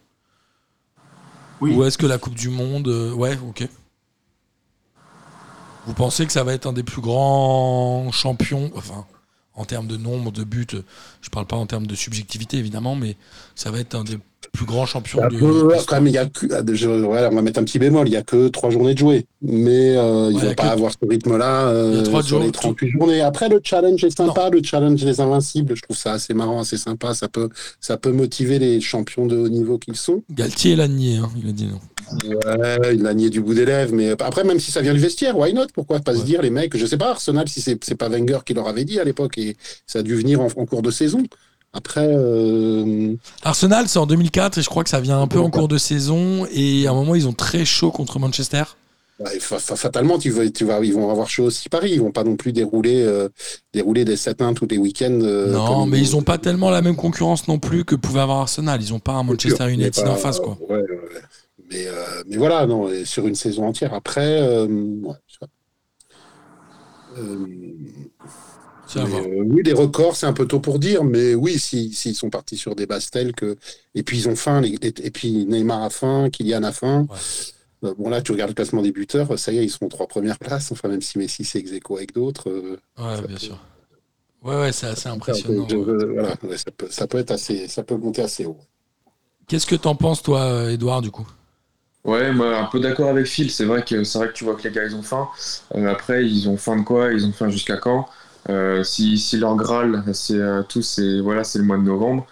Ou 1.61 1.83
est-ce 1.83 1.97
que 1.97 2.05
la 2.05 2.17
Coupe 2.17 2.35
du 2.35 2.49
Monde. 2.49 2.87
euh, 2.87 3.13
ouais, 3.13 3.37
ok. 3.47 3.67
Vous 5.85 5.93
pensez 5.93 6.25
que 6.25 6.31
ça 6.31 6.43
va 6.43 6.53
être 6.53 6.67
un 6.67 6.73
des 6.73 6.83
plus 6.83 7.01
grands 7.01 8.11
champions, 8.11 8.71
enfin, 8.75 9.05
en 9.55 9.65
termes 9.65 9.87
de 9.87 9.97
nombre 9.97 10.31
de 10.31 10.43
buts, 10.43 10.67
euh, 10.73 10.83
je 11.21 11.29
parle 11.29 11.47
pas 11.47 11.55
en 11.55 11.65
termes 11.65 11.87
de 11.87 11.95
subjectivité 11.95 12.57
évidemment, 12.57 12.95
mais 12.95 13.17
ça 13.55 13.71
va 13.71 13.79
être 13.79 13.95
un 13.95 14.03
des 14.03 14.19
plus 14.53 14.65
grands 14.65 14.85
champions 14.85 15.21
Un 15.23 15.27
de. 15.27 15.37
peu, 15.37 15.45
de 15.47 15.63
ouais, 15.63 15.77
quand 15.85 15.95
même, 15.95 16.07
il 16.07 16.13
y 16.13 16.17
a 16.17 16.25
que, 16.25 16.47
ah, 16.51 16.61
je- 16.71 16.87
voilà, 16.87 17.29
on 17.31 17.35
va 17.35 17.41
mettre 17.41 17.59
un 17.59 17.63
petit 17.63 17.77
bémol. 17.79 18.07
Il 18.07 18.11
n'y 18.11 18.17
a 18.17 18.21
que 18.23 18.47
trois 18.47 18.69
journées 18.69 18.93
de 18.93 18.99
jouer. 18.99 19.25
Mais 19.41 19.95
euh, 19.97 20.29
ils 20.31 20.35
Ouais, 20.35 20.41
il 20.41 20.43
y 20.43 20.45
vont 20.45 20.51
a 20.51 20.55
pas 20.55 20.63
que- 20.63 20.69
avoir 20.69 20.91
ce 20.91 20.97
rythme-là 21.07 21.71
y 21.71 21.75
euh, 21.75 22.03
trois 22.03 22.21
sur 22.23 22.37
jours- 22.37 22.45
les 22.45 22.51
38 22.51 22.89
journées. 22.89 23.21
Après, 23.21 23.49
le 23.49 23.59
challenge 23.63 24.03
est 24.03 24.15
sympa. 24.15 24.49
Le 24.49 24.61
challenge 24.63 25.03
des 25.03 25.21
invincibles, 25.21 25.75
je 25.75 25.81
trouve 25.81 25.97
ça 25.97 26.13
assez 26.13 26.33
marrant, 26.33 26.61
assez 26.61 26.77
sympa. 26.77 27.13
Ça 27.13 27.27
peut, 27.27 27.49
ça 27.79 27.97
peut 27.97 28.11
motiver 28.11 28.59
les 28.59 28.81
champions 28.81 29.25
de 29.25 29.37
haut 29.37 29.49
niveau 29.49 29.77
qu'ils 29.77 29.95
sont. 29.97 30.23
Galtier 30.31 30.75
l'a 30.75 30.87
nié, 30.87 31.17
hein, 31.17 31.29
il 31.41 31.49
a 31.49 31.51
dit 31.51 31.65
non. 31.67 31.79
Ouais, 32.27 32.95
il 32.95 33.03
l'a 33.03 33.13
nié 33.13 33.29
du 33.29 33.39
bout 33.41 33.53
des 33.53 33.65
lèvres. 33.65 33.93
Mais 33.93 34.11
après, 34.11 34.43
même 34.43 34.59
si 34.59 34.71
ça 34.71 34.81
vient 34.81 34.93
du 34.93 34.99
vestiaire, 34.99 35.37
why 35.37 35.53
not? 35.53 35.67
Pourquoi 35.73 35.99
pas 35.99 36.13
se 36.13 36.19
Ouais. 36.19 36.25
dire, 36.25 36.41
les 36.41 36.49
mecs, 36.49 36.75
je 36.75 36.85
sais 36.85 36.97
pas, 36.97 37.11
Arsenal, 37.11 37.47
si 37.47 37.61
c'est 37.61 37.77
c'est 37.83 37.95
pas 37.95 38.09
Wenger 38.09 38.39
qui 38.45 38.53
leur 38.53 38.67
avait 38.67 38.85
dit 38.85 38.99
à 38.99 39.03
l'époque, 39.03 39.37
et 39.37 39.55
ça 39.85 39.99
a 39.99 40.01
dû 40.01 40.15
venir 40.15 40.41
en, 40.41 40.47
en 40.47 40.65
cours 40.65 40.81
de 40.81 40.91
saison. 40.91 41.23
Après, 41.71 42.07
euh, 42.09 43.13
Arsenal, 43.43 43.87
c'est 43.87 43.99
en 43.99 44.07
2004 44.07 44.57
et 44.57 44.61
je 44.63 44.69
crois 44.69 44.83
que 44.83 44.89
ça 44.89 44.99
vient 44.99 45.21
un 45.21 45.27
peu 45.27 45.39
en 45.39 45.49
cours 45.51 45.67
de 45.67 45.77
saison. 45.77 46.47
Et 46.51 46.87
à 46.87 46.91
un 46.91 46.93
moment, 46.95 47.13
ils 47.15 47.27
ont 47.27 47.33
très 47.33 47.63
chaud 47.65 47.91
contre 47.91 48.17
Manchester. 48.19 48.63
Ouais, 49.19 49.37
fa- 49.39 49.59
fa- 49.59 49.75
fatalement, 49.75 50.17
tu 50.17 50.29
vas, 50.31 50.49
tu 50.49 50.63
vas, 50.65 50.79
ils 50.83 50.93
vont 50.93 51.11
avoir 51.11 51.29
chaud 51.29 51.43
aussi 51.43 51.67
Paris. 51.69 51.91
Ils 51.91 51.99
vont 51.99 52.11
pas 52.11 52.23
non 52.23 52.37
plus 52.37 52.53
dérouler, 52.53 53.03
euh, 53.03 53.27
dérouler 53.73 54.03
des 54.05 54.15
7-1 54.15 54.53
tous 54.53 54.65
les 54.67 54.77
week-ends. 54.77 55.19
euh, 55.21 55.51
non, 55.51 55.85
mais 55.85 55.99
ils 55.99 56.15
ont 56.15 56.21
pas 56.23 56.37
tellement 56.37 56.69
la 56.71 56.81
même 56.81 56.95
concurrence 56.95 57.47
non 57.47 57.59
plus 57.59 57.83
que 57.85 57.95
pouvait 57.95 58.21
avoir 58.21 58.39
Arsenal. 58.39 58.81
Ils 58.81 58.93
ont 58.93 58.99
pas 58.99 59.13
un 59.13 59.23
Manchester 59.23 59.69
United 59.71 60.07
en 60.07 60.15
face, 60.15 60.39
quoi. 60.39 60.57
ouais, 60.69 60.75
ouais. 60.77 60.85
Mais, 61.69 61.85
mais 62.27 62.37
voilà, 62.37 62.65
non, 62.65 62.89
sur 63.05 63.27
une 63.27 63.35
saison 63.35 63.67
entière. 63.67 63.93
Après, 63.93 64.39
ça- 68.89 69.01
Euh, 69.03 69.07
mais, 69.07 69.39
euh, 69.39 69.43
oui, 69.47 69.63
des 69.63 69.73
records, 69.73 70.15
c'est 70.15 70.25
un 70.25 70.33
peu 70.33 70.45
tôt 70.47 70.59
pour 70.59 70.79
dire, 70.79 71.03
mais 71.03 71.35
oui, 71.35 71.59
s'ils 71.59 71.93
s'ils 71.93 72.15
sont 72.15 72.29
partis 72.29 72.57
sur 72.57 72.75
des 72.75 72.85
bases 72.85 73.09
telles 73.09 73.33
que. 73.33 73.55
Et 73.95 74.03
puis 74.03 74.17
ils 74.17 74.29
ont 74.29 74.35
faim, 74.35 74.61
les- 74.61 74.77
les- 74.81 74.93
et 75.03 75.11
puis 75.11 75.45
Neymar 75.45 75.83
a 75.83 75.89
faim, 75.89 76.29
Kylian 76.31 76.63
a 76.63 76.71
faim. 76.71 77.07
Ouais. 77.09 77.17
Euh, 77.89 77.93
bon, 77.97 78.09
là, 78.09 78.21
tu 78.21 78.31
regardes 78.33 78.51
le 78.51 78.55
classement 78.55 78.81
des 78.81 78.91
buteurs, 78.91 79.39
ça 79.39 79.53
y 79.53 79.59
est, 79.59 79.63
ils 79.65 79.69
sont 79.69 79.85
en 79.85 79.89
trois 79.89 80.07
premières 80.07 80.37
places. 80.39 80.71
Enfin, 80.73 80.89
même 80.89 81.01
si 81.01 81.17
Messi, 81.17 81.45
c'est 81.45 81.59
ex 81.59 81.71
aequo 81.71 81.97
avec 81.97 82.13
d'autres. 82.13 82.49
euh, 82.49 82.77
Ouais, 82.97 83.15
Ça 83.15 83.21
bien 83.21 83.35
peut- 83.37 83.37
sûr. 83.37 83.59
Ouais, 84.43 84.55
ouais, 84.55 84.71
c'est 84.71 84.87
assez 84.87 85.07
impressionnant. 85.09 85.67
je- 85.69 85.75
ouais. 85.77 86.13
voilà, 86.13 86.35
ouais, 86.43 86.57
ça, 86.57 86.71
peut, 86.75 86.87
ça 86.89 87.07
peut 87.07 87.17
être 87.19 87.31
assez, 87.31 87.67
ça 87.67 87.83
peut 87.83 87.95
monter 87.97 88.21
assez 88.21 88.45
haut. 88.45 88.57
Qu'est-ce 89.47 89.65
que 89.67 89.75
t'en 89.75 89.95
penses, 89.95 90.21
toi, 90.23 90.71
Edouard, 90.71 91.01
du 91.01 91.11
coup? 91.11 91.27
Ouais, 92.05 92.31
moi 92.31 92.57
un 92.57 92.65
peu 92.65 92.79
d'accord 92.79 93.09
avec 93.09 93.25
Phil. 93.25 93.51
C'est 93.51 93.65
vrai 93.65 93.83
que 93.83 94.03
c'est 94.05 94.17
vrai 94.17 94.29
que 94.29 94.33
tu 94.33 94.45
vois 94.45 94.55
que 94.55 94.63
les 94.67 94.73
gars 94.73 94.85
ils 94.85 94.95
ont 94.95 95.01
faim. 95.03 95.27
Euh, 95.75 95.87
après, 95.91 96.25
ils 96.25 96.47
ont 96.47 96.55
faim 96.57 96.77
de 96.77 96.83
quoi? 96.83 97.11
Ils 97.11 97.25
ont 97.25 97.33
faim 97.33 97.49
jusqu'à 97.49 97.75
quand? 97.77 97.99
Euh, 98.01 98.03
si, 98.83 99.17
si 99.17 99.37
leur 99.37 99.55
graal, 99.55 100.03
c'est 100.13 100.35
euh, 100.35 100.63
tout, 100.63 100.81
c'est 100.81 101.19
voilà, 101.19 101.43
le 101.55 101.63
mois 101.63 101.77
de 101.77 101.83
novembre. 101.83 102.25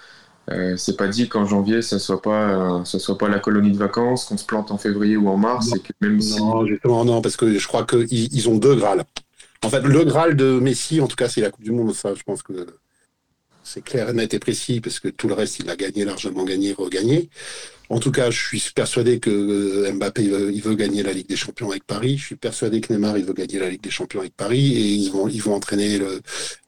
Euh, 0.49 0.78
c'est 0.78 0.95
pas 0.95 1.08
dit 1.08 1.28
qu'en 1.28 1.45
janvier, 1.45 1.82
ça 1.82 1.99
soit 1.99 2.22
pas, 2.22 2.80
euh, 2.80 2.86
ça 2.86 2.99
soit 2.99 3.18
pas 3.18 3.28
la 3.28 3.39
colonie 3.39 3.72
de 3.72 3.78
vacances, 3.78 4.26
qu'on 4.26 4.38
se 4.38 4.45
plante 4.45 4.72
en 4.72 4.78
février 4.78 5.18
ou 5.18 5.28
en 5.28 5.36
mars, 5.36 5.74
Non, 6.01 6.66
justement, 6.66 7.03
non, 7.03 7.22
parce 7.22 7.36
que 7.36 7.58
je 7.58 7.68
crois 7.68 7.86
qu'ils 7.86 8.34
ils 8.34 8.49
ont 8.49 8.58
deux 8.58 8.76
Graals. 8.76 9.03
En 9.66 9.70
fait, 9.70 9.82
le 9.82 10.05
Graal 10.05 10.36
de 10.36 10.60
Messi, 10.60 11.01
en 11.01 11.08
tout 11.08 11.16
cas, 11.16 11.28
c'est 11.28 11.41
la 11.41 11.49
Coupe 11.49 11.64
du 11.64 11.72
Monde. 11.72 11.93
Ça, 11.93 12.14
je 12.16 12.24
pense 12.24 12.43
que 12.43 12.66
c'est 13.68 13.84
clair, 13.84 14.13
net 14.13 14.34
et 14.34 14.39
précis, 14.39 14.80
parce 14.80 14.99
que 14.99 15.09
tout 15.09 15.28
le 15.28 15.34
reste, 15.34 15.59
il 15.59 15.70
a 15.70 15.76
gagné, 15.76 16.05
largement 16.05 16.45
gagné, 16.45 16.74
regagné. 16.74 17.30
En 17.89 17.99
tout 17.99 18.11
cas, 18.11 18.30
je 18.32 18.39
suis 18.39 18.61
persuadé 18.74 19.20
que 19.20 19.30
euh, 19.30 19.91
Mbappé, 19.91 20.24
il 20.24 20.61
veut, 20.61 20.76
gagner 20.76 21.03
la 21.03 21.11
Ligue 21.11 21.28
des 21.28 21.36
Champions 21.36 21.70
avec 21.72 21.86
Paris. 21.86 22.18
Je 22.18 22.26
suis 22.26 22.36
persuadé 22.36 22.80
que 22.82 22.93
Neymar, 22.93 23.18
il 23.18 23.26
veut 23.26 23.34
gagner 23.34 23.59
la 23.59 23.70
Ligue 23.70 23.82
des 23.82 23.89
Champions 23.89 24.22
avec 24.22 24.36
Paris. 24.36 24.74
Et 24.74 24.93
ils 24.93 25.11
vont, 25.11 25.28
ils 25.28 25.41
vont 25.41 25.53
entraîner 25.53 25.99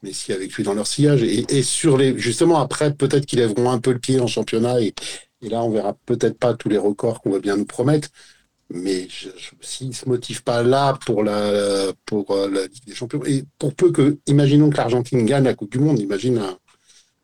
Messi 0.04 0.34
avec 0.34 0.54
lui 0.54 0.64
dans 0.64 0.74
leur 0.74 0.88
sillage. 0.88 1.24
Et, 1.24 1.64
sur 1.64 1.98
les, 1.98 2.18
justement, 2.18 2.60
après, 2.60 2.94
peut-être 2.94 3.26
qu'ils 3.26 3.40
lèveront 3.40 3.70
un 3.70 3.80
peu 3.80 3.92
le 3.92 4.00
pied 4.00 4.20
en 4.20 4.28
championnat. 4.28 4.82
Et, 4.82 4.94
là, 5.42 5.64
on 5.64 5.70
verra 5.70 5.98
peut-être 6.06 6.38
pas 6.38 6.54
tous 6.54 6.70
les 6.70 6.78
records 6.78 7.22
qu'on 7.22 7.32
va 7.32 7.40
bien 7.40 7.58
nous 7.58 7.66
promettre. 7.66 8.10
Mais 8.72 9.08
s'ils 9.62 9.90
ne 9.90 9.94
se 9.94 10.08
motivent 10.08 10.44
pas 10.44 10.64
là 10.64 10.98
pour 11.06 11.24
la, 11.24 11.92
pour 12.06 12.32
euh, 12.32 12.50
la 12.50 12.62
Ligue 12.68 12.86
des 12.86 12.96
Champions, 12.96 13.26
et 13.26 13.44
pour 13.58 13.74
peu 13.74 13.92
que, 13.92 14.20
imaginons 14.28 14.70
que 14.70 14.78
l'Argentine 14.78 15.26
gagne 15.26 15.46
la 15.46 15.56
Coupe 15.56 15.72
du 15.72 15.80
Monde, 15.80 16.00
imagine 16.00 16.36
la, 16.36 16.56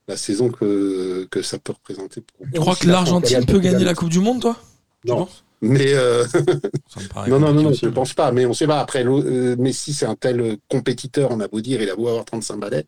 la 0.08 0.18
saison 0.18 0.50
que, 0.50 1.28
que 1.32 1.42
ça 1.42 1.58
peut 1.60 1.74
représenter. 1.74 2.22
Pour, 2.22 2.46
Tu 2.54 2.60
crois 2.60 2.76
que 2.76 2.88
l'Argentine 2.88 3.46
peut 3.46 3.60
gagner 3.60 3.86
la 3.86 3.94
Coupe 3.96 4.10
du 4.10 4.20
Monde, 4.20 4.42
toi? 4.42 4.58
Non. 5.06 5.28
Mais 5.62 5.94
euh, 5.94 6.26
non, 7.28 7.40
non, 7.40 7.54
non, 7.54 7.74
je 7.74 7.86
ne 7.86 7.92
pense 7.92 8.14
pas. 8.14 8.32
Mais 8.32 8.46
on 8.46 8.54
sait 8.54 8.68
pas. 8.68 8.80
Après, 8.82 9.04
euh, 9.06 9.56
Messi, 9.58 9.94
c'est 9.94 10.06
un 10.06 10.16
tel 10.16 10.58
compétiteur, 10.70 11.32
on 11.32 11.40
a 11.40 11.48
beau 11.48 11.62
dire, 11.62 11.82
il 11.82 11.90
a 11.90 11.96
beau 11.96 12.08
avoir 12.08 12.26
35 12.26 12.58
balais. 12.60 12.86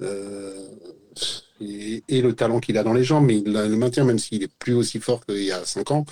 euh, 0.00 0.68
et, 1.60 2.02
et 2.08 2.20
le 2.20 2.34
talent 2.34 2.60
qu'il 2.60 2.76
a 2.78 2.82
dans 2.82 2.92
les 2.92 3.04
jambes, 3.04 3.26
mais 3.26 3.38
il 3.38 3.56
a- 3.56 3.66
le 3.66 3.76
maintient, 3.76 4.04
même 4.04 4.18
s'il 4.18 4.42
est 4.42 4.52
plus 4.58 4.74
aussi 4.74 4.98
fort 5.00 5.24
qu'il 5.24 5.42
y 5.44 5.52
a 5.52 5.64
5 5.64 5.90
ans, 5.92 6.04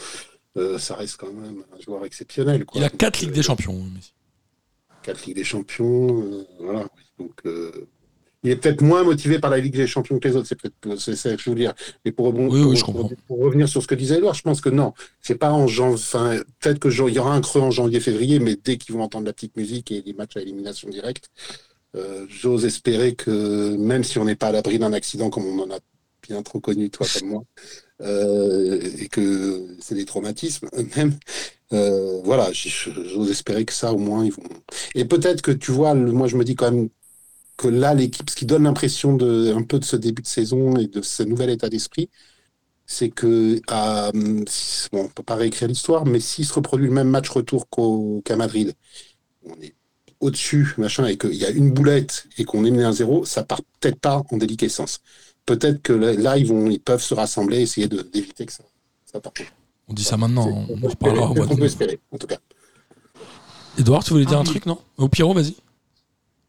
euh, 0.57 0.79
ça 0.79 0.95
reste 0.95 1.17
quand 1.19 1.33
même 1.33 1.65
un 1.77 1.81
joueur 1.81 2.05
exceptionnel. 2.05 2.65
Quoi. 2.65 2.81
Il 2.81 2.85
a 2.85 2.89
Donc, 2.89 2.99
4 2.99 3.17
euh, 3.23 3.27
Ligues 3.27 3.35
des 3.35 3.43
Champions. 3.43 3.75
Messi. 3.95 4.13
quatre 5.03 5.25
Ligues 5.27 5.37
des 5.37 5.45
Champions. 5.45 6.23
euh, 6.23 6.45
voilà. 6.61 6.87
Donc, 7.19 7.33
euh, 7.47 7.71
il 8.45 8.51
est 8.51 8.57
peut-être 8.57 8.83
moins 8.83 9.05
motivé 9.05 9.39
par 9.39 9.51
la 9.51 9.59
Ligue 9.59 9.77
des 9.77 9.87
Champions 9.87 10.19
que 10.19 10.27
les 10.29 10.37
autres. 10.37 10.49
C'est 10.49 10.61
peut-être 10.61 10.99
c'est 10.99 11.15
ça 11.17 11.35
que 11.37 11.41
je 11.43 11.51
veux 11.51 11.57
dire. 11.57 11.75
Mais 12.05 12.13
pour, 12.13 12.35
Oui, 12.35 12.61
oui, 12.63 12.81
revenir 13.29 13.69
sur 13.69 13.83
ce 13.83 13.87
que 13.87 13.95
disait 13.95 14.17
Edouard, 14.19 14.35
je 14.35 14.43
pense 14.43 14.61
que 14.61 14.69
non. 14.69 14.95
C'est 15.21 15.37
pas 15.37 15.53
en 15.53 15.67
janvier. 15.69 15.95
Enfin, 15.95 16.41
peut-être 16.61 16.79
que 16.81 16.91
jan- 16.91 17.09
il 17.09 17.15
y 17.15 17.19
aura 17.19 17.35
un 17.35 17.41
creux 17.41 17.61
en 17.61 17.71
janvier-février, 17.71 18.39
mais 18.41 18.57
dès 18.57 18.79
qu'ils 18.79 18.95
vont 18.95 19.03
entendre 19.03 19.27
la 19.27 19.33
petite 19.33 19.57
musique 19.57 19.93
et 19.93 20.03
les 20.05 20.13
matchs 20.13 20.37
à 20.37 20.41
élimination 20.41 20.89
directe, 20.89 21.29
euh, 21.97 22.27
j'ose 22.29 22.65
espérer 22.65 23.15
que 23.15 23.77
même 23.77 24.05
si 24.05 24.19
on 24.19 24.25
n'est 24.25 24.37
pas 24.37 24.49
à 24.49 24.53
l'abri 24.53 24.79
d'un 24.79 24.93
accident 24.93 25.31
comme 25.31 25.45
on 25.47 25.63
en 25.63 25.71
a 25.71 25.79
bien 26.27 26.43
trop 26.43 26.61
connu, 26.61 26.89
toi 26.91 27.07
comme 27.19 27.29
moi, 27.29 27.45
euh, 28.03 28.81
et 28.99 29.09
que 29.09 29.67
c'est 29.81 29.95
des 29.95 30.05
traumatismes 30.05 30.69
même, 30.97 31.15
euh, 31.73 32.21
voilà, 32.25 32.51
j'ose 32.53 33.31
espérer 33.31 33.65
que 33.65 33.73
ça 33.73 33.93
au 33.93 33.99
moins 33.99 34.25
ils 34.25 34.33
vont. 34.33 34.43
Et 34.95 35.05
peut-être 35.05 35.43
que 35.43 35.51
tu 35.53 35.73
vois, 35.73 35.95
le- 35.95 36.13
moi 36.13 36.29
je 36.29 36.37
me 36.37 36.45
dis 36.45 36.55
quand 36.55 36.71
même 36.71 36.89
que 37.63 37.69
là 37.69 37.95
l'équipe, 37.95 38.29
ce 38.29 38.35
qui 38.37 38.47
donne 38.47 38.65
l'impression 38.65 39.15
de 39.17 39.53
un 39.55 39.63
peu 39.63 39.79
de 39.79 39.85
ce 39.85 39.97
début 39.97 40.23
de 40.23 40.27
saison 40.27 40.77
et 40.77 40.89
de 40.89 41.01
ce 41.03 41.23
nouvel 41.23 41.51
état 41.51 41.69
d'esprit, 41.69 42.09
c'est 42.87 43.11
que 43.11 43.61
à, 43.69 44.11
si- 44.49 44.89
bon, 44.93 45.05
on 45.05 45.09
peut 45.09 45.23
pas 45.23 45.37
réécrire 45.37 45.69
l'histoire, 45.69 46.05
mais 46.05 46.21
s'il 46.21 46.45
se 46.45 46.53
reproduit 46.55 46.87
le 46.89 46.93
même 46.93 47.09
match 47.09 47.29
retour 47.31 47.69
qu'au- 47.69 48.21
qu'à 48.25 48.37
Madrid, 48.37 48.75
on 49.45 49.55
est 49.63 49.75
au-dessus, 50.21 50.75
machin, 50.79 51.07
et 51.07 51.17
qu'il 51.17 51.35
y 51.35 51.45
a 51.45 51.51
une 51.51 51.71
boulette 51.73 52.27
et 52.39 52.45
qu'on 52.45 52.65
est 52.65 52.71
mené 52.71 52.85
à 52.85 52.93
zéro, 52.93 53.25
ça 53.25 53.45
part 53.45 53.61
peut-être 53.81 54.01
pas 54.01 54.23
en 54.31 54.37
déliquescence. 54.37 55.01
Peut-être 55.47 55.83
que 55.83 55.93
là, 55.93 56.37
ils 56.39 56.47
vont, 56.47 56.69
ils 56.69 56.81
peuvent 56.81 57.03
se 57.03 57.15
rassembler, 57.15 57.59
et 57.59 57.63
essayer 57.63 57.89
de- 57.89 58.03
d'éviter 58.03 58.47
que 58.47 58.53
ça, 58.53 58.65
ça 59.11 59.21
parte. 59.21 59.43
On 59.89 59.95
dit 59.95 60.05
ça 60.05 60.17
maintenant, 60.17 60.47
on, 60.49 60.75
on 60.75 60.87
en 60.87 60.91
reparlera 60.91 61.35
de 61.35 61.55
peut 61.57 61.65
espérer, 61.65 61.99
en 62.13 62.19
tout 62.19 62.27
cas. 62.27 62.39
Edouard, 63.79 64.05
tu 64.05 64.13
voulais 64.13 64.27
dire 64.27 64.39
Ah 64.39 64.41
un 64.41 64.45
oui. 64.45 64.51
truc, 64.51 64.67
non? 64.67 64.79
Au 64.99 65.09
Pierrot, 65.09 65.35
vas-y. 65.35 65.57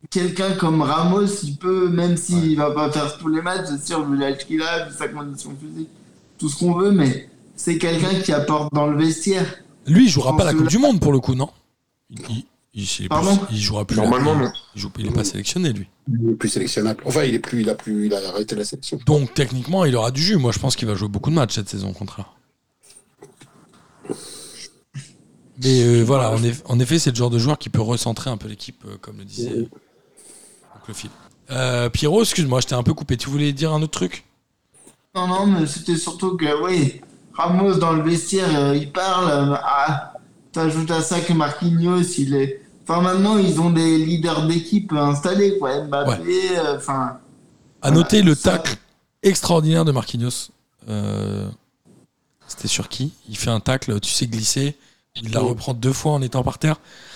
Quelqu'un 0.10 0.51
comme 0.54 0.82
Ramos, 0.82 1.26
il 1.43 1.56
peut, 1.58 1.88
même 1.89 2.18
s'il 2.18 2.56
va 2.58 2.72
pas 2.72 2.91
faire 2.91 3.18
tous 3.18 3.30
les 3.30 3.41
matchs, 3.41 3.68
c'est 3.70 3.86
sûr, 3.88 4.06
vu 4.06 4.18
l'âge 4.18 4.45
qu'il 4.45 4.62
a, 4.62 4.88
vu 4.88 4.93
sa 4.95 5.08
condition 5.08 5.56
physique, 5.60 5.89
tout 6.38 6.49
ce 6.49 6.58
qu'on 6.60 6.74
veut, 6.74 6.91
mais 6.91 7.30
c'est 7.56 7.78
quelqu'un 7.78 8.14
qui 8.20 8.32
apporte 8.32 8.74
dans 8.74 8.88
le 8.88 8.97
vestiaire. 8.97 9.45
Lui, 9.88 10.06
il 10.06 10.10
jouera 10.10 10.36
pas 10.36 10.43
la 10.43 10.54
Coupe 10.54 10.68
du 10.68 10.78
Monde 10.78 10.99
pour 10.99 11.12
le 11.14 11.20
coup, 11.20 11.36
non? 11.36 11.49
Il, 12.10 12.20
il- 12.30 12.45
il- 12.76 12.84
il 12.99 13.06
est 13.06 13.08
Pardon? 13.08 13.38
plus- 13.38 13.56
il 13.56 13.62
jouera 13.62 13.86
plus. 13.86 13.95
Normalement, 13.97 14.36
non. 14.36 14.51
Il, 14.76 14.82
joue, 14.82 14.91
il 14.99 15.08
est 15.08 15.12
pas 15.12 15.24
sélectionné, 15.24 15.72
lui. 15.74 15.88
Il 16.10 16.30
est 16.32 16.34
plus 16.34 16.49
sélectionnable. 16.49 17.01
Enfin, 17.06 17.24
il 17.24 17.34
est 17.36 17.39
plus, 17.39 17.62
il 17.62 17.70
a 17.70 17.76
plus, 17.76 18.08
il 18.08 18.14
a 18.14 18.18
arrêté 18.30 18.56
la 18.56 18.66
sélection. 18.66 18.99
Donc, 19.06 19.34
techniquement, 19.34 19.86
il 19.86 19.95
aura 19.95 20.12
du 20.12 20.22
jus. 20.22 20.36
Moi, 20.38 20.51
je 20.51 20.60
pense 20.60 20.76
qu'il 20.76 20.88
va 20.88 20.95
jouer 20.95 21.08
beaucoup 21.08 21.30
de 21.30 21.36
matchs 21.36 21.56
cette 21.56 21.70
saison, 21.70 21.89
au 21.89 21.93
contraire. 21.93 22.34
Mais 25.64 25.84
euh, 25.84 26.04
voilà, 26.04 26.36
en 26.66 26.80
effet, 26.80 26.99
c'est 26.99 27.12
le 27.12 27.16
genre 27.16 27.30
de 27.30 27.38
joueur 27.39 27.58
qui 27.58 27.70
peut 27.70 27.82
recentrer 27.82 28.30
un 28.30 28.38
peu 28.38 28.47
l'équipe, 28.47 28.84
euh, 28.86 28.97
comme 28.99 29.18
le 29.20 29.24
disait 29.26 29.68
euh. 30.89 30.93
Euh, 31.51 31.89
Pierrot, 31.89 32.21
excuse-moi, 32.21 32.61
je 32.61 32.67
t'ai 32.67 32.75
un 32.75 32.84
peu 32.84 32.93
coupé. 32.93 33.17
Tu 33.17 33.29
voulais 33.29 33.51
dire 33.53 33.73
un 33.73 33.81
autre 33.81 33.91
truc? 33.99 34.23
Non, 35.15 35.27
non, 35.27 35.45
mais 35.45 35.67
c'était 35.67 35.97
surtout 35.97 36.36
que, 36.38 36.63
oui, 36.63 37.01
Ramos 37.34 37.75
dans 37.75 37.91
le 37.93 38.01
vestiaire, 38.03 38.49
euh, 38.55 38.75
il 38.75 38.91
parle. 38.91 39.29
euh, 39.29 39.55
ah, 39.63 40.13
T'ajoutes 40.51 40.91
à 40.91 41.01
ça 41.01 41.19
que 41.19 41.34
Marquinhos, 41.34 42.01
il 42.19 42.36
est. 42.36 42.61
Enfin, 42.88 43.01
maintenant, 43.01 43.38
ils 43.38 43.59
ont 43.59 43.71
des 43.71 43.97
leaders 43.97 44.45
d'équipe 44.47 44.91
installés, 44.93 45.57
quoi. 45.57 45.81
Mbappé, 45.84 46.59
enfin. 46.75 47.17
À 47.81 47.89
noter 47.91 48.21
le 48.21 48.36
ça- 48.36 48.51
tacle 48.57 48.77
extraordinaire 49.23 49.84
de 49.84 49.91
Marquinhos. 49.91 50.49
C'était 52.47 52.67
sur 52.67 52.88
qui? 52.89 53.13
Il 53.29 53.38
fait 53.38 53.49
un 53.49 53.59
tacle, 53.59 53.99
tu 53.99 54.11
sais, 54.11 54.27
glisser. 54.27 54.77
Il 55.15 55.31
la 55.31 55.39
reprend 55.39 55.73
deux 55.73 55.93
fois 55.93 56.11
en 56.13 56.21
étant 56.21 56.43
par 56.43 56.57
terre. 56.59 56.75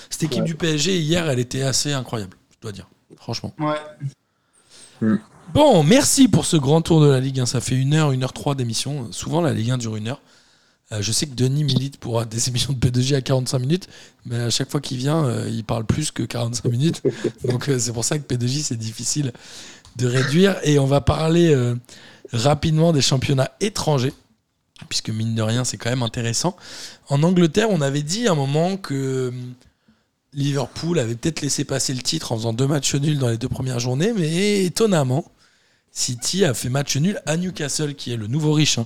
Cette 0.10 0.24
équipe 0.24 0.42
Ouais. 0.42 0.48
du 0.48 0.56
PSG, 0.56 0.98
hier, 1.00 1.30
elle 1.30 1.40
était 1.40 1.64
assez 1.64 1.94
incroyable, 1.94 2.38
je 2.52 2.58
dois 2.62 2.72
dire. 2.72 2.88
Franchement. 3.16 3.54
ouais. 3.60 5.18
Bon, 5.54 5.82
merci 5.84 6.28
pour 6.28 6.46
ce 6.46 6.58
grand 6.58 6.82
tour 6.82 7.02
de 7.02 7.08
la 7.08 7.20
Ligue 7.20 7.40
1. 7.40 7.46
Ça 7.46 7.62
fait 7.62 7.76
une 7.76 7.94
heure, 7.94 8.12
une 8.12 8.24
heure 8.24 8.34
trois 8.34 8.56
d'émission. 8.56 9.12
Souvent, 9.12 9.42
la 9.42 9.54
Ligue 9.54 9.72
1 9.72 9.78
dure 9.78 9.96
une 9.96 10.10
heure. 10.10 10.22
Euh, 10.92 11.02
je 11.02 11.12
sais 11.12 11.26
que 11.26 11.36
Denis 11.36 11.64
milite 11.64 11.98
pour 11.98 12.26
des 12.26 12.48
émissions 12.50 12.74
de 12.74 12.80
P2J 12.80 13.16
à 13.16 13.22
45 13.22 13.60
minutes, 13.60 13.88
mais 14.26 14.38
à 14.38 14.50
chaque 14.50 14.70
fois 14.70 14.82
qu'il 14.82 14.98
vient, 14.98 15.26
euh, 15.26 15.50
il 15.50 15.64
parle 15.64 15.86
plus 15.86 16.12
que 16.12 16.24
45 16.24 16.66
minutes. 16.70 17.02
Donc, 17.46 17.70
euh, 17.70 17.80
c'est 17.80 17.94
pour 17.94 18.06
ça 18.06 18.20
que 18.20 18.34
P2J, 18.34 18.64
c'est 18.64 18.78
difficile 18.78 19.32
de 19.96 20.08
réduire. 20.08 20.58
Et 20.64 20.80
on 20.80 20.86
va 20.86 21.02
parler 21.02 21.54
euh, 21.54 21.76
rapidement 22.34 22.92
des 22.92 23.02
championnats 23.02 23.52
étrangers, 23.60 24.14
puisque 24.90 25.10
mine 25.10 25.34
de 25.34 25.42
rien, 25.42 25.64
c'est 25.64 25.78
quand 25.78 25.90
même 25.90 26.04
intéressant. 26.04 26.56
En 27.10 27.24
Angleterre, 27.24 27.70
on 27.70 27.82
avait 27.82 28.04
dit 28.04 28.28
à 28.28 28.34
un 28.34 28.36
moment 28.36 28.78
que 28.78 29.34
Liverpool 30.34 31.00
avait 31.00 31.16
peut-être 31.16 31.42
laissé 31.42 31.64
passer 31.64 31.94
le 31.94 32.02
titre 32.02 32.32
en 32.32 32.38
faisant 32.38 32.54
deux 32.54 32.68
matchs 32.68 32.96
nuls 32.96 33.18
dans 33.18 33.30
les 33.30 33.38
deux 33.38 33.48
premières 33.50 33.80
journées, 33.80 34.14
mais 34.16 34.66
étonnamment, 34.66 35.26
City 35.92 36.46
a 36.46 36.54
fait 36.54 36.70
match 36.70 36.96
nul 36.98 37.20
à 37.26 37.38
Newcastle, 37.38 37.96
qui 37.96 38.12
est 38.12 38.18
le 38.18 38.28
nouveau 38.28 38.54
riche 38.54 38.78
hein, 38.78 38.86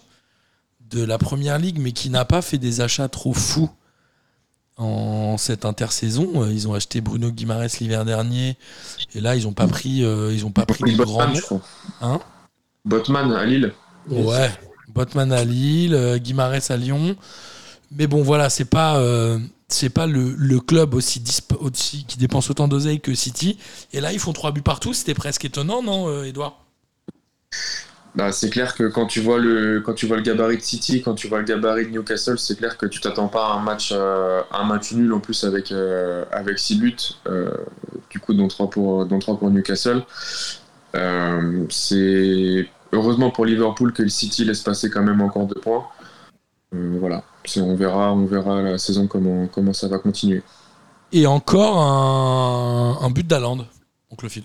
de 0.90 1.04
la 1.04 1.18
première 1.18 1.58
ligue, 1.60 1.80
mais 1.80 1.92
qui 1.92 2.10
n'a 2.10 2.26
pas 2.26 2.42
fait 2.42 2.58
des 2.58 2.82
achats 2.82 3.10
trop 3.10 3.34
fous 3.34 3.70
en 4.78 5.38
cette 5.38 5.66
intersaison. 5.66 6.44
Euh, 6.44 6.54
Ils 6.54 6.68
ont 6.68 6.74
acheté 6.74 7.02
Bruno 7.02 7.32
Guimaraes 7.32 7.78
l'hiver 7.80 8.06
dernier, 8.06 8.58
et 9.14 9.20
là 9.20 9.36
ils 9.36 9.44
n'ont 9.44 9.54
pas 9.54 9.68
pris, 9.68 10.04
euh, 10.04 10.34
ils 10.34 10.46
ont 10.46 10.52
pas 10.52 10.66
pris 10.66 10.84
Oui, 10.84 10.96
de 10.96 11.04
grands. 11.04 11.34
Hein? 12.02 12.20
Botman 12.86 13.32
à 13.34 13.46
Lille. 13.46 13.74
Ouais, 14.10 14.50
Botman 14.88 15.32
à 15.32 15.44
Lille, 15.44 15.94
euh, 15.94 16.18
Guimarães 16.18 16.70
à 16.72 16.78
Lyon. 16.78 17.16
Mais 17.92 18.08
bon, 18.08 18.24
voilà, 18.24 18.50
c'est 18.50 18.66
pas, 18.66 18.98
euh, 19.00 19.38
c'est 19.74 19.90
pas 19.90 20.08
le, 20.08 20.60
club 20.60 20.94
aussi, 20.94 21.22
qui 21.22 22.18
dépense 22.18 22.50
autant 22.50 22.68
d'oseille 22.68 23.00
que 23.00 23.14
City. 23.14 23.58
Et 23.94 24.02
là, 24.02 24.14
ils 24.14 24.20
font 24.20 24.34
trois 24.34 24.52
buts 24.52 24.62
partout. 24.62 24.94
C'était 24.94 25.14
presque 25.14 25.46
étonnant, 25.46 25.82
non, 25.84 26.08
euh, 26.10 26.24
Edouard? 26.24 26.66
Bah, 28.14 28.34
c'est 28.34 28.50
clair 28.50 28.76
que 28.76 28.84
quand 28.90 29.06
tu 29.06 29.22
vois 29.22 29.40
le 29.40 29.80
quand 29.80 29.94
tu 29.94 30.06
vois 30.06 30.18
le 30.18 30.24
gabarit 30.24 30.58
de 30.58 30.62
City, 30.62 31.02
quand 31.02 31.16
tu 31.16 31.28
vois 31.28 31.40
le 31.40 31.46
gabarit 31.46 31.86
de 31.86 31.92
Newcastle, 31.92 32.38
c'est 32.38 32.58
clair 32.58 32.78
que 32.78 32.86
tu 32.86 33.00
t'attends 33.00 33.30
pas 33.30 33.48
à 33.48 33.54
un 33.54 33.62
match 33.62 33.92
euh, 33.94 34.42
un 34.52 34.66
match 34.66 34.92
nul 34.92 35.14
en 35.14 35.22
plus 35.22 35.46
avec 35.46 35.72
euh, 35.72 36.26
avec 36.34 36.60
six 36.60 36.76
buts, 36.78 36.98
euh, 37.28 37.52
du 38.10 38.20
coup 38.20 38.34
dont 38.34 38.50
trois 38.50 38.70
pour 38.70 39.06
dont 39.06 39.20
trois 39.20 39.40
pour 39.40 39.50
Newcastle. 39.50 40.04
C'est 41.70 42.68
heureusement 42.92 43.32
pour 43.32 43.46
Liverpool 43.46 43.94
que 43.94 44.04
le 44.04 44.10
City 44.10 44.44
laisse 44.44 44.62
passer 44.62 44.90
quand 44.90 45.04
même 45.04 45.22
encore 45.22 45.46
deux 45.48 45.62
points. 45.62 45.88
Euh, 46.74 46.98
voilà, 47.00 47.24
on 47.58 47.76
verra, 47.76 48.14
on 48.14 48.26
verra 48.26 48.62
la 48.62 48.78
saison 48.78 49.08
comment, 49.08 49.48
comment 49.48 49.74
ça 49.74 49.88
va 49.90 50.00
continuer. 50.00 50.42
Et 51.12 51.28
encore 51.28 51.78
un, 51.80 52.98
un 53.06 53.10
but 53.10 53.28
d'Aland, 53.28 53.66
oncle 54.10 54.30
Phil. 54.30 54.44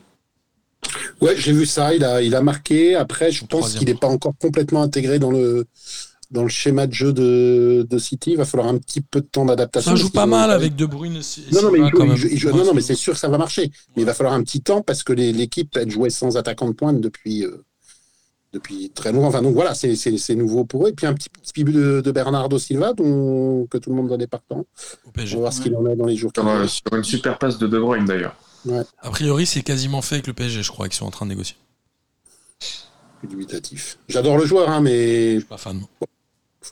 Ouais, 1.21 1.37
j'ai 1.37 1.53
vu 1.53 1.67
ça. 1.67 1.95
Il 1.95 2.05
a, 2.05 2.21
il 2.23 2.35
a 2.35 2.43
marqué. 2.43 2.97
Après, 2.97 3.31
je 3.31 3.45
pense 3.47 3.75
qu'il 3.75 3.87
n'est 3.87 3.95
pas 3.95 4.09
encore 4.09 4.35
complètement 4.41 4.83
intégré 4.83 5.21
dans 5.21 5.31
le, 5.31 5.67
dans 6.33 6.43
le 6.43 6.49
schéma 6.49 6.89
de 6.89 6.93
jeu 6.93 7.13
de, 7.13 7.87
de 7.89 7.99
City. 7.99 8.33
Il 8.33 8.37
va 8.39 8.45
falloir 8.45 8.69
un 8.69 8.79
petit 8.79 9.01
peu 9.01 9.21
de 9.21 9.27
temps 9.27 9.45
d'adaptation. 9.45 9.93
Ça 9.93 9.97
joue 9.97 10.11
pas 10.11 10.27
mal 10.27 10.51
avec 10.51 10.75
De 10.75 10.85
Bruyne. 10.87 11.17
et 11.17 11.55
Non, 11.55 11.63
non, 11.63 11.71
mais, 11.71 11.79
Silva, 11.79 11.87
il 11.87 11.91
joue- 11.91 11.97
quand 11.97 12.03
il 12.05 12.09
même. 12.09 12.17
joue- 12.17 12.29
il 12.33 12.39
joue- 12.39 12.49
Ouais, 12.49 12.55
non, 12.59 12.65
non, 12.67 12.75
mais 12.75 12.81
c'est- 12.81 12.95
sûr 12.97 13.13
que 13.13 13.19
ça 13.21 13.29
va 13.29 13.39
marcher. 13.39 13.71
Mais 13.95 14.03
il 14.03 14.05
va 14.05 14.15
falloir 14.15 14.35
un 14.35 14.43
petit 14.43 14.61
temps 14.61 14.83
parce 14.83 15.05
que 15.05 15.13
l'équipe, 15.13 15.77
elle 15.77 15.91
jouait 15.91 16.11
sans 16.11 16.37
attaquant 16.37 16.67
de 16.69 16.73
pointe 16.75 17.01
depuis, 17.01 17.45
euh, 17.45 17.65
depuis 18.53 18.91
très 18.91 19.13
longtemps. 19.13 19.29
Enfin, 19.29 19.43
donc 19.43 19.55
voilà, 19.55 19.75
c'est- 19.75 20.35
nouveau 20.35 20.65
pour 20.65 20.87
eux. 20.87 20.91
Et 20.91 20.93
puis 20.93 21.07
un 21.07 21.15
petit, 21.15 21.29
petit 21.29 21.65
but 21.65 21.73
de, 21.73 22.01
de 22.01 22.11
Bernardo 22.13 22.59
Silva, 22.59 22.93
dont, 22.95 23.67
que 23.67 23.79
tout 23.79 23.91
le 23.91 23.97
monde 23.97 24.09
donnait 24.09 24.27
partant. 24.27 24.65
On 25.07 25.11
va 25.21 25.25
voir 25.37 25.53
ce 25.53 25.61
qu'il 25.61 25.75
en 25.77 25.87
est 25.87 25.97
dans 25.97 26.07
les 26.07 26.17
jours 26.17 26.33
qui 26.33 26.41
Sur, 26.41 26.49
viennent. 26.51 26.69
sur 26.69 26.95
une 26.95 27.05
super 27.05 27.39
passe 27.39 27.59
de 27.59 27.67
De 27.67 27.79
Bruyne 27.79 28.05
d'ailleurs. 28.07 28.35
A 29.03 29.11
priori, 29.11 29.47
c'est 29.47 29.63
quasiment 29.63 30.03
fait 30.03 30.17
avec 30.17 30.27
le 30.27 30.33
PSG, 30.33 30.63
je 30.63 30.71
crois, 30.73 30.89
qu'ils 30.89 30.97
sont 30.97 31.07
en 31.07 31.11
train 31.11 31.27
de 31.27 31.31
négocier. 31.31 31.57
Dubitatif. 33.23 33.99
J'adore 34.09 34.39
le 34.39 34.45
joueur, 34.47 34.69
hein, 34.71 34.81
mais 34.81 35.35
Je 35.35 35.39
suis 35.41 35.49
pas 35.49 35.57
fan. 35.57 35.79
moi. 35.79 35.89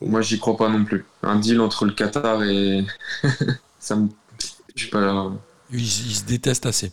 Moi, 0.02 0.22
j'y 0.22 0.38
crois 0.38 0.56
pas 0.56 0.68
non 0.68 0.84
plus. 0.84 1.04
Un 1.22 1.36
deal 1.38 1.60
entre 1.60 1.84
le 1.84 1.92
Qatar 1.92 2.42
et. 2.44 2.84
ça 3.78 3.96
me. 3.96 4.08
Je 4.74 4.82
suis 4.82 4.90
pas 4.90 5.00
là. 5.00 5.30
Ils, 5.72 5.78
ils 5.80 6.14
se 6.16 6.24
détestent 6.24 6.66
assez. 6.66 6.92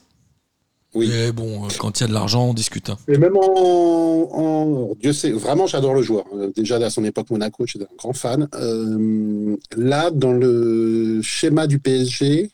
Oui. 0.94 1.08
Mais 1.10 1.32
bon, 1.32 1.66
euh, 1.66 1.70
quand 1.80 2.00
il 2.00 2.02
y 2.02 2.06
a 2.06 2.08
de 2.08 2.14
l'argent, 2.14 2.46
on 2.50 2.54
discute. 2.54 2.89
hein. 2.89 2.98
Et 3.08 3.18
même 3.18 3.36
en, 3.38 3.42
en- 3.42 4.96
Dieu 5.00 5.14
sait, 5.14 5.32
vraiment, 5.32 5.68
j'adore 5.68 5.94
le 5.94 6.02
joueur. 6.02 6.26
Euh, 6.36 6.52
Déjà 6.56 6.76
à 6.78 6.89
son 6.89 7.04
époque 7.04 7.30
Monaco, 7.30 7.66
j'étais 7.66 7.86
un 7.86 7.96
grand 7.98 8.14
fan. 8.14 8.48
Euh, 8.56 9.56
là, 9.78 10.12
dans 10.12 10.34
le 10.34 11.22
schéma 11.22 11.68
du 11.68 11.80
PSG, 11.80 12.52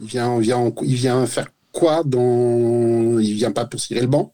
il 0.00 0.06
vient, 0.08 0.36
il 0.36 0.42
vient, 0.42 0.72
il 0.82 0.94
vient 0.94 1.26
faire 1.26 1.48
quoi 1.72 2.02
dans 2.04 3.18
Il 3.18 3.34
vient 3.34 3.52
pas 3.52 3.64
pour 3.64 3.80
cirer 3.80 4.00
le 4.00 4.06
banc? 4.06 4.32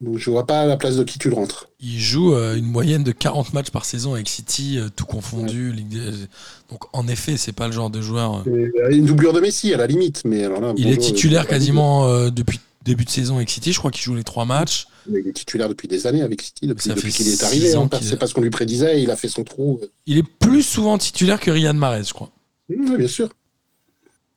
Donc 0.00 0.16
je 0.16 0.30
vois 0.30 0.46
pas 0.46 0.62
à 0.62 0.66
la 0.66 0.76
place 0.78 0.96
de 0.96 1.04
qui 1.04 1.18
tu 1.18 1.28
le 1.28 1.34
rentres. 1.34 1.68
Il 1.78 1.98
joue 2.00 2.32
euh, 2.34 2.56
une 2.56 2.64
moyenne 2.64 3.04
de 3.04 3.12
40 3.12 3.52
matchs 3.52 3.70
par 3.70 3.84
saison 3.84 4.14
avec 4.14 4.28
City, 4.28 4.78
euh, 4.78 4.88
tout 4.94 5.04
confondu. 5.04 5.72
Ligue 5.72 5.88
des- 5.88 6.26
Donc, 6.70 6.84
en 6.94 7.06
effet, 7.06 7.36
c'est 7.36 7.52
pas 7.52 7.66
le 7.66 7.72
genre 7.72 7.90
de 7.90 8.00
joueur. 8.00 8.42
euh, 8.46 8.90
Une 8.90 9.04
doublure 9.04 9.32
de 9.34 9.40
Messi 9.40 9.74
à 9.74 9.76
la 9.76 9.86
limite, 9.86 10.22
mais 10.24 10.44
alors 10.44 10.60
là, 10.62 10.72
Il 10.76 10.84
bonjour, 10.84 10.92
est 11.02 11.06
titulaire 11.06 11.46
quasiment 11.46 12.30
depuis 12.30 12.60
début 12.82 13.04
de 13.04 13.10
saison 13.10 13.36
avec 13.36 13.50
City. 13.50 13.72
Je 13.74 13.78
crois 13.78 13.90
qu'il 13.90 14.02
joue 14.02 14.14
les 14.14 14.24
trois 14.24 14.46
matchs. 14.46 14.86
Il 15.06 15.16
est 15.16 15.32
titulaire 15.34 15.68
depuis 15.68 15.86
des 15.86 16.06
années 16.06 16.22
avec 16.22 16.40
City, 16.40 16.66
depuis, 16.66 17.12
qu'il 17.12 17.28
est 17.28 17.42
arrivé. 17.42 17.74
hein, 17.74 17.88
c'est 18.00 18.14
est- 18.14 18.16
pas 18.16 18.26
ce 18.26 18.32
qu'on 18.32 18.40
lui 18.40 18.48
prédisait. 18.50 19.02
Il 19.02 19.10
a 19.10 19.16
fait 19.16 19.28
son 19.28 19.44
trou. 19.44 19.80
Il 20.06 20.16
est 20.16 20.22
plus 20.22 20.62
souvent 20.62 20.96
titulaire 20.96 21.40
que 21.40 21.50
Riyad 21.50 21.76
Mahrez, 21.76 22.04
je 22.04 22.14
crois. 22.14 22.30
Oui, 22.70 22.96
bien 22.96 23.06
sûr. 23.08 23.28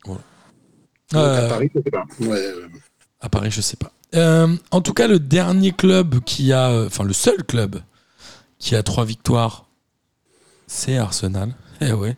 Donc, 0.06 0.18
à 1.14 1.48
Paris, 1.48 1.70
je 1.74 1.80
sais 1.82 1.92
pas. 1.92 2.06
Ouais, 2.20 2.42
À 3.22 3.30
Paris, 3.30 3.52
je 3.52 3.62
sais 3.62 3.78
pas. 3.78 3.94
Euh, 4.14 4.56
en 4.72 4.82
tout 4.82 4.94
cas, 4.94 5.08
le 5.08 5.20
dernier 5.20 5.72
club 5.72 6.20
qui 6.24 6.54
a, 6.54 6.70
euh, 6.70 6.88
enfin 6.88 7.04
le 7.04 7.14
seul 7.14 7.44
club 7.44 7.82
qui 8.60 8.76
a 8.76 8.84
trois 8.84 9.06
victoires, 9.06 9.66
c'est 10.68 10.98
Arsenal. 10.98 11.54
Eh 11.82 11.92
ouais. 11.92 12.16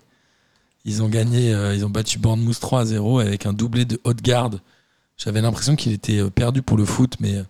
Ils 0.84 1.02
ont 1.02 1.08
gagné, 1.08 1.52
euh, 1.52 1.74
ils 1.74 1.84
ont 1.86 1.90
battu 1.90 2.20
Bournemouth 2.20 2.60
3 2.60 2.82
à 2.82 2.86
0 2.86 3.20
avec 3.20 3.48
un 3.48 3.54
doublé 3.54 3.86
de 3.86 4.00
Haute-Garde. 4.04 4.62
J'avais 5.18 5.42
l'impression 5.42 5.76
qu'il 5.76 5.92
était 5.92 6.30
perdu 6.30 6.62
pour 6.62 6.78
le 6.78 6.86
foot, 6.86 7.16
mais 7.20 7.42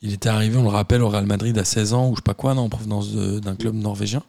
il 0.00 0.12
était 0.14 0.28
arrivé, 0.28 0.56
on 0.56 0.62
le 0.62 0.68
rappelle, 0.68 1.02
au 1.02 1.08
Real 1.08 1.26
Madrid 1.26 1.58
à 1.58 1.64
16 1.64 1.92
ans 1.92 2.08
ou 2.08 2.12
je 2.12 2.20
sais 2.20 2.22
pas 2.22 2.32
quoi, 2.32 2.54
non, 2.54 2.62
en 2.62 2.68
provenance 2.70 3.12
d'un 3.12 3.56
club 3.56 3.74
norvégien. 3.74 4.22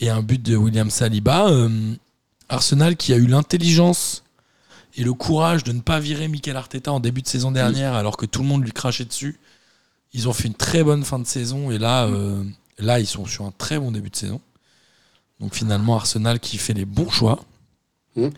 Et 0.00 0.08
un 0.08 0.22
but 0.22 0.42
de 0.42 0.56
William 0.56 0.90
Saliba. 0.90 1.48
Euh, 1.48 1.94
Arsenal 2.48 2.96
qui 2.96 3.12
a 3.12 3.16
eu 3.16 3.26
l'intelligence 3.26 4.24
et 5.00 5.02
le 5.02 5.14
courage 5.14 5.64
de 5.64 5.72
ne 5.72 5.80
pas 5.80 5.98
virer 5.98 6.28
Mikel 6.28 6.58
Arteta 6.58 6.92
en 6.92 7.00
début 7.00 7.22
de 7.22 7.26
saison 7.26 7.50
dernière 7.50 7.94
alors 7.94 8.18
que 8.18 8.26
tout 8.26 8.42
le 8.42 8.48
monde 8.48 8.62
lui 8.62 8.72
crachait 8.72 9.06
dessus. 9.06 9.40
Ils 10.12 10.28
ont 10.28 10.34
fait 10.34 10.46
une 10.46 10.54
très 10.54 10.84
bonne 10.84 11.04
fin 11.04 11.18
de 11.18 11.26
saison 11.26 11.70
et 11.70 11.78
là, 11.78 12.04
euh, 12.04 12.44
là 12.78 13.00
ils 13.00 13.06
sont 13.06 13.24
sur 13.24 13.46
un 13.46 13.50
très 13.50 13.78
bon 13.78 13.92
début 13.92 14.10
de 14.10 14.16
saison. 14.16 14.42
Donc 15.40 15.54
finalement 15.54 15.96
Arsenal 15.96 16.38
qui 16.38 16.58
fait 16.58 16.74
les 16.74 16.84
bons 16.84 17.08
choix. 17.08 17.42
Mm. 18.14 18.28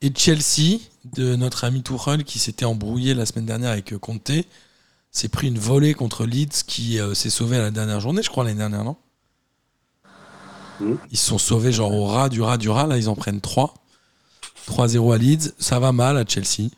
Et 0.00 0.12
Chelsea, 0.12 0.80
de 1.04 1.36
notre 1.36 1.62
ami 1.62 1.84
Tuchel 1.84 2.24
qui 2.24 2.40
s'était 2.40 2.64
embrouillé 2.64 3.14
la 3.14 3.24
semaine 3.24 3.46
dernière 3.46 3.70
avec 3.70 3.92
euh, 3.92 3.98
Conte, 3.98 4.32
s'est 5.12 5.28
pris 5.28 5.46
une 5.46 5.58
volée 5.60 5.94
contre 5.94 6.26
Leeds 6.26 6.64
qui 6.66 6.98
euh, 6.98 7.14
s'est 7.14 7.30
sauvé 7.30 7.58
à 7.58 7.62
la 7.62 7.70
dernière 7.70 8.00
journée, 8.00 8.24
je 8.24 8.28
crois 8.28 8.42
l'année 8.42 8.58
dernière, 8.58 8.82
non? 8.82 8.96
Mm. 10.80 10.94
Ils 11.12 11.18
se 11.18 11.28
sont 11.28 11.38
sauvés 11.38 11.70
genre 11.70 11.94
au 11.94 12.06
ras 12.06 12.28
du 12.28 12.42
ras 12.42 12.56
du 12.56 12.70
ras, 12.70 12.88
là 12.88 12.98
ils 12.98 13.08
en 13.08 13.14
prennent 13.14 13.40
3. 13.40 13.74
3-0 14.68 15.14
à 15.14 15.18
Leeds, 15.18 15.54
ça 15.58 15.78
va 15.78 15.92
mal 15.92 16.16
à 16.16 16.24
Chelsea. 16.26 16.70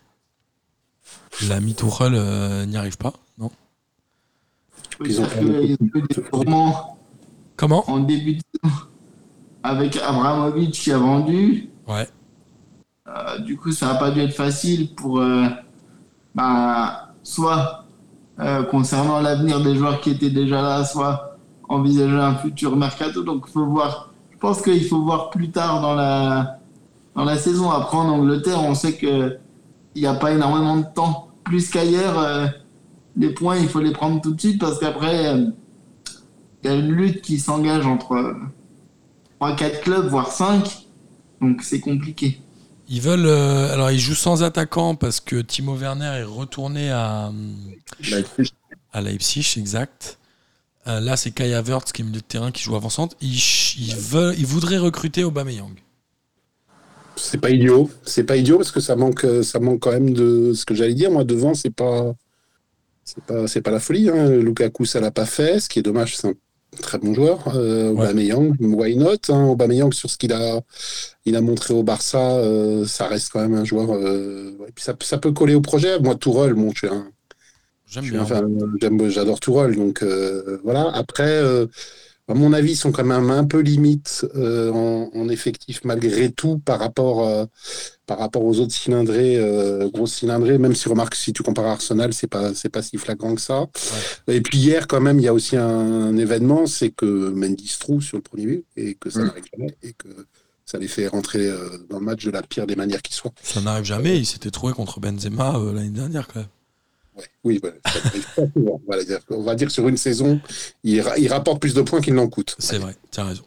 L'ami 1.49 1.75
Tuchel 1.75 2.15
euh, 2.15 2.65
n'y 2.67 2.77
arrive 2.77 2.97
pas, 2.97 3.13
non 3.39 3.51
Ils 5.05 5.21
ont 5.21 5.25
Parce 5.25 5.35
qu'il 5.35 5.53
y 5.53 5.57
a 5.57 5.63
eu 5.63 5.77
des 5.77 6.23
tourments 6.23 6.99
Comment 7.57 7.89
en 7.89 8.01
début 8.01 8.35
de 8.35 8.41
saison 8.63 8.75
avec 9.65 9.97
Abramovic 9.97 10.73
qui 10.73 10.93
a 10.93 10.99
vendu. 10.99 11.71
Ouais. 11.89 12.07
Euh, 13.09 13.39
du 13.39 13.57
coup, 13.57 13.73
ça 13.73 13.87
n'a 13.87 13.95
pas 13.95 14.11
dû 14.11 14.21
être 14.21 14.35
facile 14.35 14.95
pour, 14.95 15.21
euh, 15.21 15.47
bah, 16.35 17.15
soit 17.23 17.87
euh, 18.41 18.63
concernant 18.65 19.21
l'avenir 19.21 19.63
des 19.63 19.75
joueurs 19.75 20.01
qui 20.01 20.11
étaient 20.11 20.31
déjà 20.31 20.61
là, 20.61 20.85
soit 20.85 21.39
envisager 21.69 22.15
un 22.15 22.35
futur 22.35 22.77
mercato. 22.77 23.23
Donc, 23.23 23.49
faut 23.49 23.65
voir. 23.65 24.13
Je 24.33 24.37
pense 24.37 24.61
qu'il 24.61 24.85
faut 24.85 25.03
voir 25.03 25.31
plus 25.31 25.51
tard 25.51 25.81
dans 25.81 25.95
la 25.95 26.59
dans 27.15 27.25
la 27.25 27.39
saison. 27.39 27.71
Après, 27.71 27.97
en 27.97 28.09
Angleterre, 28.09 28.63
on 28.63 28.75
sait 28.75 28.95
que 28.97 29.39
il 29.95 30.03
n'y 30.03 30.09
a 30.09 30.15
pas 30.15 30.33
énormément 30.33 30.77
de 30.77 30.87
temps. 30.95 31.29
Plus 31.45 31.71
qu'ailleurs, 31.71 32.19
euh, 32.19 32.47
les 33.17 33.31
points, 33.31 33.59
il 33.59 33.69
faut 33.69 33.81
les 33.81 33.93
prendre 33.93 34.21
tout 34.21 34.35
de 34.35 34.41
suite 34.41 34.61
parce 34.61 34.79
qu'après, 34.81 35.27
euh, 35.29 35.47
il 36.63 36.71
y 36.71 36.73
a 36.73 36.77
une 36.77 36.91
lutte 36.91 37.23
qui 37.23 37.39
s'engage 37.39 37.87
entre 37.87 38.35
3-4 39.41 39.81
clubs, 39.83 40.07
voire 40.09 40.33
5. 40.33 40.87
Donc, 41.41 41.63
c'est 41.63 41.81
compliqué. 41.81 42.41
Ils 42.89 43.01
veulent. 43.01 43.27
euh, 43.27 43.73
alors, 43.73 43.91
ils 43.91 44.01
jouent 44.01 44.15
sans 44.15 44.43
attaquant 44.43 44.95
parce 44.95 45.21
que 45.21 45.37
Timo 45.37 45.75
Werner 45.77 46.21
est 46.21 46.25
retourné 46.25 46.91
à, 46.91 47.31
Leipzig. 48.01 48.53
à 48.93 49.01
Leipzig, 49.01 49.55
exact. 49.59 50.19
Euh, 50.87 51.01
là, 51.01 51.17
c'est 51.17 51.31
Kai 51.31 51.55
Havertz 51.55 51.93
qui 51.93 52.03
est 52.03 52.05
milieu 52.05 52.21
de 52.21 52.25
terrain 52.25 52.51
qui 52.51 52.63
joue 52.63 52.77
avant-centre. 52.77 53.17
Ils, 53.21 53.39
ils, 53.79 53.97
veulent, 53.97 54.35
ils 54.37 54.47
voudraient 54.47 54.79
recruter 54.79 55.25
Aubameyang. 55.25 55.73
C'est 57.17 57.39
pas 57.41 57.51
idiot. 57.51 57.91
C'est 58.05 58.25
pas 58.25 58.37
idiot 58.37 58.57
parce 58.59 58.71
que 58.73 58.81
ça 58.81 58.97
manque, 58.97 59.25
euh, 59.25 59.43
ça 59.43 59.61
manque 59.61 59.81
quand 59.81 59.93
même 59.93 60.13
de 60.13 60.53
ce 60.55 60.65
que 60.65 60.75
j'allais 60.75 60.95
dire. 60.95 61.11
Moi, 61.11 61.25
devant, 61.25 61.55
c'est 61.55 61.71
pas, 61.75 62.15
c'est 63.05 63.23
pas, 63.25 63.47
c'est 63.47 63.63
pas 63.63 63.71
la 63.71 63.81
folie. 63.81 64.09
Hein. 64.11 64.31
Lukaku, 64.31 64.85
ça 64.85 65.01
l'a 65.01 65.11
pas 65.11 65.27
fait. 65.27 65.61
Ce 65.61 65.69
qui 65.69 65.79
est 65.79 65.83
dommage, 65.83 66.17
c'est 66.17 66.29
un 66.29 66.35
très 66.81 66.99
bon 66.99 67.15
joueur. 67.15 67.39
Euh, 67.55 67.93
Ouais. 67.93 68.07
Aubameyang, 68.07 68.57
why 68.61 68.97
not 68.97 69.17
hein? 69.29 69.45
Aubameyang, 69.47 69.93
sur 69.93 70.11
ce 70.11 70.17
qu'il 70.19 70.33
a, 70.33 70.61
il 71.25 71.37
a 71.37 71.41
montré 71.41 71.73
au 71.73 71.85
Barça, 71.85 72.37
euh, 72.39 72.85
ça 72.85 73.07
reste 73.07 73.31
quand 73.33 73.41
même 73.41 73.55
un 73.55 73.65
joueur. 73.65 73.93
euh, 73.95 74.57
ouais. 74.59 74.71
Puis 74.75 74.85
ça, 74.85 74.95
ça 75.03 75.19
peut 75.19 75.33
coller 75.33 75.55
au 75.55 75.61
projet. 75.61 76.01
Moi, 76.01 76.17
Tourelle, 76.17 76.55
bon, 76.55 76.71
je 76.73 76.79
suis 76.79 76.89
un, 76.89 77.09
J'aime 77.87 78.05
bien. 78.11 78.27
j'adore 79.11 79.39
Tourelle. 79.39 79.77
Donc 79.77 80.03
euh, 80.03 80.59
voilà. 80.65 80.91
Après. 80.95 81.41
À 82.27 82.33
mon 82.35 82.55
avis, 82.55 82.73
ils 82.73 82.77
sont 82.77 82.91
quand 82.91 83.05
même 83.05 83.31
un 83.31 83.45
peu 83.45 83.61
limite 83.61 84.25
euh, 84.35 84.71
en, 84.73 85.11
en 85.15 85.29
effectif 85.29 85.83
malgré 85.85 86.33
tout 86.33 86.59
par 86.59 86.79
rapport, 86.79 87.27
euh, 87.29 87.45
par 88.07 88.19
rapport 88.19 88.43
aux 88.45 88.61
autres 88.61 88.73
cylindrés, 88.73 89.37
euh, 89.37 89.91
gros 89.91 90.07
cylindrés. 90.07 90.57
Même 90.57 90.75
si 90.75 90.89
remarque 90.89 91.15
si 91.17 91.35
tu 91.35 91.43
compares 91.43 91.67
à 91.67 91.73
Arsenal, 91.73 92.15
c'est 92.15 92.27
pas 92.27 92.55
c'est 92.55 92.71
pas 92.71 92.81
si 92.81 92.97
flagrant 92.97 93.35
que 93.35 93.43
ça. 93.43 93.67
Et 94.27 94.41
puis 94.41 94.57
hier, 94.59 94.87
quand 94.87 95.03
même, 95.03 95.19
il 95.19 95.25
y 95.25 95.29
a 95.29 95.35
aussi 95.35 95.57
un, 95.57 96.17
événement, 96.17 96.67
c'est 96.67 96.91
que 96.91 97.05
Mendy 97.05 97.69
se 97.69 97.79
trouve 97.79 98.03
sur 98.03 98.17
le 98.17 98.23
premier 98.23 98.47
but 98.47 98.65
et 98.77 98.95
que 98.95 99.11
ça 99.11 99.21
Mm. 99.21 99.27
n'arrive 99.27 99.45
jamais 99.53 99.77
et 99.83 99.93
que 99.93 100.09
ça 100.65 100.79
les 100.79 100.89
fait 100.89 101.09
rentrer 101.09 101.47
dans 101.91 101.99
le 101.99 102.05
match 102.07 102.25
de 102.25 102.31
la 102.31 102.43
pire 102.43 102.67
des 102.67 102.77
manières 102.77 103.03
qui 103.03 103.13
soit. 103.13 103.33
Ça 103.43 103.61
n'arrive 103.61 103.85
jamais. 103.85 104.19
Il 104.19 104.25
s'était 104.25 104.51
trouvé 104.51 104.73
contre 104.73 104.99
Benzema 104.99 105.59
l'année 105.75 105.91
dernière, 105.91 106.27
quand 106.27 106.41
même. 106.41 106.49
Ouais. 107.17 107.25
Oui, 107.45 107.61
souvent. 108.55 108.81
Voilà, 108.87 109.05
dire- 109.05 109.21
on 109.31 109.43
va 109.43 109.55
dire 109.55 109.69
que 109.69 109.73
sur 109.73 109.87
une 109.89 109.97
saison, 109.97 110.41
il, 110.83 111.01
ra- 111.01 111.17
il 111.19 111.29
rapporte 111.33 111.61
plus 111.61 111.75
de 111.75 111.83
points 111.83 112.01
qu'il 112.01 112.15
n'en 112.15 112.27
coûte. 112.29 112.57
C'est 112.59 112.79
vrai, 112.79 112.97
tu 113.11 113.21
as 113.21 113.25
raison. 113.25 113.43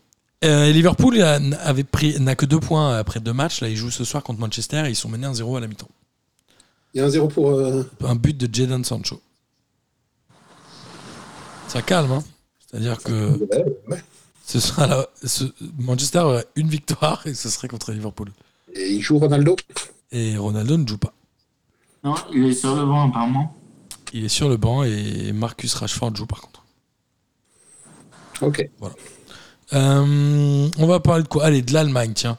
Euh, 0.46 0.72
Liverpool 0.72 1.20
a- 1.22 1.40
avait 1.64 1.84
pris 1.84 2.20
n'a 2.20 2.36
que 2.36 2.46
deux 2.46 2.60
points 2.60 2.98
après 2.98 3.20
deux 3.20 3.34
matchs. 3.34 3.62
Là, 3.62 3.70
ils 3.70 3.76
jouent 3.76 3.90
ce 3.92 4.04
soir 4.06 4.24
contre 4.24 4.40
Manchester 4.40 4.84
et 4.86 4.90
ils 4.90 4.96
sont 4.96 5.10
menés 5.10 5.28
1-0 5.28 5.58
à 5.58 5.60
la 5.60 5.68
mi-temps. 5.68 5.90
Il 6.94 7.00
y 7.00 7.02
a 7.02 7.06
un 7.06 7.10
zéro 7.10 7.28
pour. 7.28 7.50
euh, 7.52 7.84
Un 8.06 8.16
but 8.16 8.38
de 8.38 8.48
Jadon 8.54 8.84
Sancho. 8.84 9.20
Ça 11.68 11.82
calme, 11.82 12.12
hein 12.12 12.24
C'est-à-dire 12.70 12.98
que 13.00 13.12
ouais, 13.38 13.66
ouais. 13.90 14.04
ce 14.46 14.60
sera 14.60 14.88
la- 14.88 15.08
ce- 15.24 15.44
Manchester 15.78 16.20
aurait 16.20 16.46
une 16.56 16.70
victoire 16.70 17.26
et 17.28 17.34
ce 17.34 17.50
serait 17.50 17.68
contre 17.68 17.92
Liverpool. 17.92 18.30
Et 18.74 18.94
il 18.94 19.02
joue 19.02 19.18
Ronaldo? 19.18 19.56
Et 20.12 20.38
Ronaldo 20.38 20.78
ne 20.78 20.88
joue 20.88 20.98
pas. 20.98 21.14
Non, 22.04 22.16
il 22.34 22.46
est 22.46 22.54
sur 22.54 22.76
le 22.76 22.86
banc, 22.86 23.10
apparemment. 23.10 23.54
Il 24.14 24.26
est 24.26 24.30
sur 24.30 24.50
le 24.50 24.58
banc 24.58 24.84
et 24.84 25.32
Marcus 25.34 25.74
Rashford 25.74 26.16
joue 26.16 26.26
par 26.26 26.42
contre. 26.42 26.64
Ok. 28.42 28.70
Euh, 29.74 30.70
on 30.78 30.88
va 30.88 31.00
parler 31.00 31.24
de 31.24 31.28
quoi? 31.28 31.46
Allez, 31.46 31.62
de 31.62 31.74
l'Allemagne, 31.74 32.14
tiens. 32.16 32.38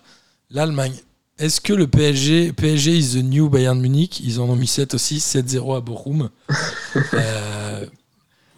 L'Allemagne. 0.51 0.95
Est-ce 1.39 1.61
que 1.61 1.73
le 1.73 1.86
PSG, 1.86 2.53
PSG 2.53 2.97
is 2.99 3.12
the 3.12 3.23
new 3.23 3.49
Bayern 3.49 3.78
Munich? 3.81 4.20
Ils 4.20 4.40
en 4.40 4.49
ont 4.49 4.57
mis 4.57 4.66
7 4.66 4.95
aussi, 4.95 5.19
7-0 5.19 5.77
à 5.77 5.81
Bochum. 5.81 6.31
Euh, 7.15 7.86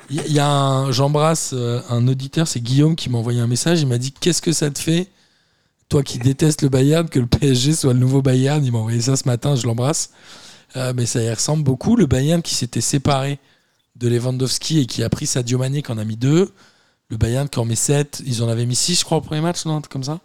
Il 0.09 0.27
y, 0.27 0.33
y 0.35 0.39
a 0.39 0.49
un, 0.49 0.91
j'embrasse 0.93 1.51
euh, 1.53 1.81
un 1.91 2.07
auditeur, 2.09 2.49
c'est 2.49 2.61
Guillaume 2.61 2.97
qui 2.97 3.11
m'a 3.11 3.19
envoyé 3.19 3.41
un 3.41 3.47
message. 3.47 3.81
Il 3.83 3.87
m'a 3.89 3.99
dit 3.99 4.13
Qu'est-ce 4.13 4.41
que 4.41 4.53
ça 4.53 4.71
te 4.71 4.79
fait, 4.79 5.09
toi 5.89 6.03
qui 6.03 6.19
détestes 6.19 6.63
le 6.63 6.69
Bayern, 6.69 7.09
que 7.09 7.19
le 7.19 7.27
PSG 7.27 7.75
soit 7.75 7.93
le 7.93 7.99
nouveau 7.99 8.23
Bayern? 8.23 8.65
Il 8.65 8.73
m'a 8.73 8.79
envoyé 8.79 9.01
ça 9.01 9.17
ce 9.17 9.25
matin, 9.29 9.57
je 9.57 9.67
l'embrasse. 9.67 10.11
Euh, 10.77 10.93
mais 10.95 11.07
ça 11.07 11.21
y 11.23 11.31
ressemble 11.31 11.65
beaucoup. 11.65 11.97
Le 11.97 12.07
Bayern 12.07 12.43
qui 12.43 12.55
s'était 12.55 12.81
séparé 12.81 13.39
de 13.97 14.09
Lewandowski 14.09 14.81
et 14.81 14.87
qui 14.87 15.03
a 15.03 15.09
pris 15.09 15.27
Sadio 15.27 15.59
Mané, 15.59 15.83
qui 15.83 15.91
en 15.93 15.99
a 15.99 16.05
mis 16.05 16.17
deux. 16.17 16.51
Le 17.09 17.17
Bayern 17.17 17.49
qui 17.49 17.59
en 17.59 17.65
met 17.65 17.75
7. 17.75 18.23
Ils 18.27 18.43
en 18.43 18.49
avaient 18.49 18.67
mis 18.67 18.77
6, 18.77 19.01
je 19.01 19.05
crois, 19.05 19.19
au 19.19 19.21
premier 19.21 19.41
match, 19.41 19.65
non 19.67 19.81
comme 19.83 20.05
ça. 20.05 20.21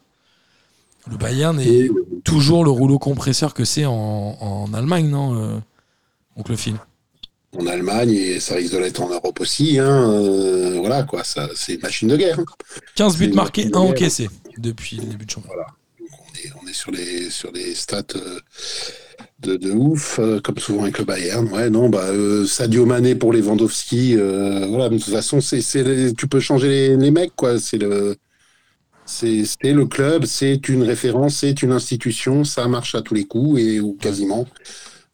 Le 1.10 1.18
Bayern 1.18 1.60
est 1.60 1.90
toujours 2.24 2.64
le 2.64 2.72
rouleau 2.72 2.98
compresseur 3.00 3.54
que 3.54 3.64
c'est 3.66 3.86
en, 3.86 3.92
en 3.94 4.74
Allemagne, 4.74 5.08
non 5.08 5.36
euh, 5.40 5.60
Oncle 6.36 6.56
Phil? 6.58 6.76
En 7.58 7.68
Allemagne, 7.68 8.12
et 8.12 8.40
ça 8.40 8.56
risque 8.56 8.74
de 8.74 8.80
l'être 8.80 9.02
en 9.02 9.10
Europe 9.10 9.40
aussi. 9.40 9.78
Hein, 9.80 9.86
euh, 10.12 10.78
voilà, 10.80 11.04
quoi, 11.04 11.24
ça, 11.24 11.48
c'est 11.56 11.76
une 11.76 11.82
machine 11.82 12.08
de 12.08 12.18
guerre. 12.18 12.40
hein. 12.40 12.46
15 12.96 13.18
buts 13.18 13.26
C'est 13.30 13.36
marqués, 13.36 13.62
une 13.64 13.68
1 13.68 13.72
guerre. 13.72 13.82
encaissé 13.92 14.30
depuis 14.58 14.98
le 14.98 15.04
début 15.06 15.26
de 15.26 15.32
championnat. 15.32 15.56
Donc, 15.62 15.68
on, 15.68 15.85
est, 16.44 16.52
on 16.64 16.68
est 16.68 16.74
sur 16.74 16.91
les, 16.91 17.30
sur 17.30 17.52
les 17.52 17.76
stats 17.76 18.03
euh, 18.16 18.40
de, 19.40 19.56
de 19.57 19.72
ouf, 19.72 20.20
euh, 20.20 20.40
comme 20.40 20.57
souvent 20.57 20.84
avec 20.84 20.98
le 20.99 21.06
Bayern. 21.06 21.48
Ouais, 21.49 21.70
non, 21.70 21.90
bah, 21.90 22.06
euh, 22.10 22.45
Sadio 22.45 22.86
Mané 22.86 23.16
pour 23.16 23.34
Lewandowski. 23.34 24.16
euh, 24.18 24.66
voilà, 24.68 24.90
de 24.90 24.98
toute 24.98 25.14
façon, 25.14 25.41
c'est, 25.41 25.62
c'est 25.62 26.14
tu 26.16 26.28
peux 26.28 26.40
changer 26.40 26.68
les, 26.70 26.98
les 26.98 27.12
mecs, 27.12 27.36
quoi. 27.36 27.60
C'est 27.60 27.78
le. 27.78 28.16
C'est 29.07 29.44
c'est 29.45 29.74
le 29.74 29.86
club, 29.86 30.26
c'est 30.26 30.68
une 30.68 30.82
référence, 30.84 31.38
c'est 31.38 31.62
une 31.62 31.72
institution, 31.72 32.44
ça 32.44 32.68
marche 32.68 32.95
à 32.95 33.02
tous 33.03 33.14
les 33.14 33.26
coups 33.26 33.60
et 33.62 33.80
ou 33.80 33.94
quasiment. 33.94 34.48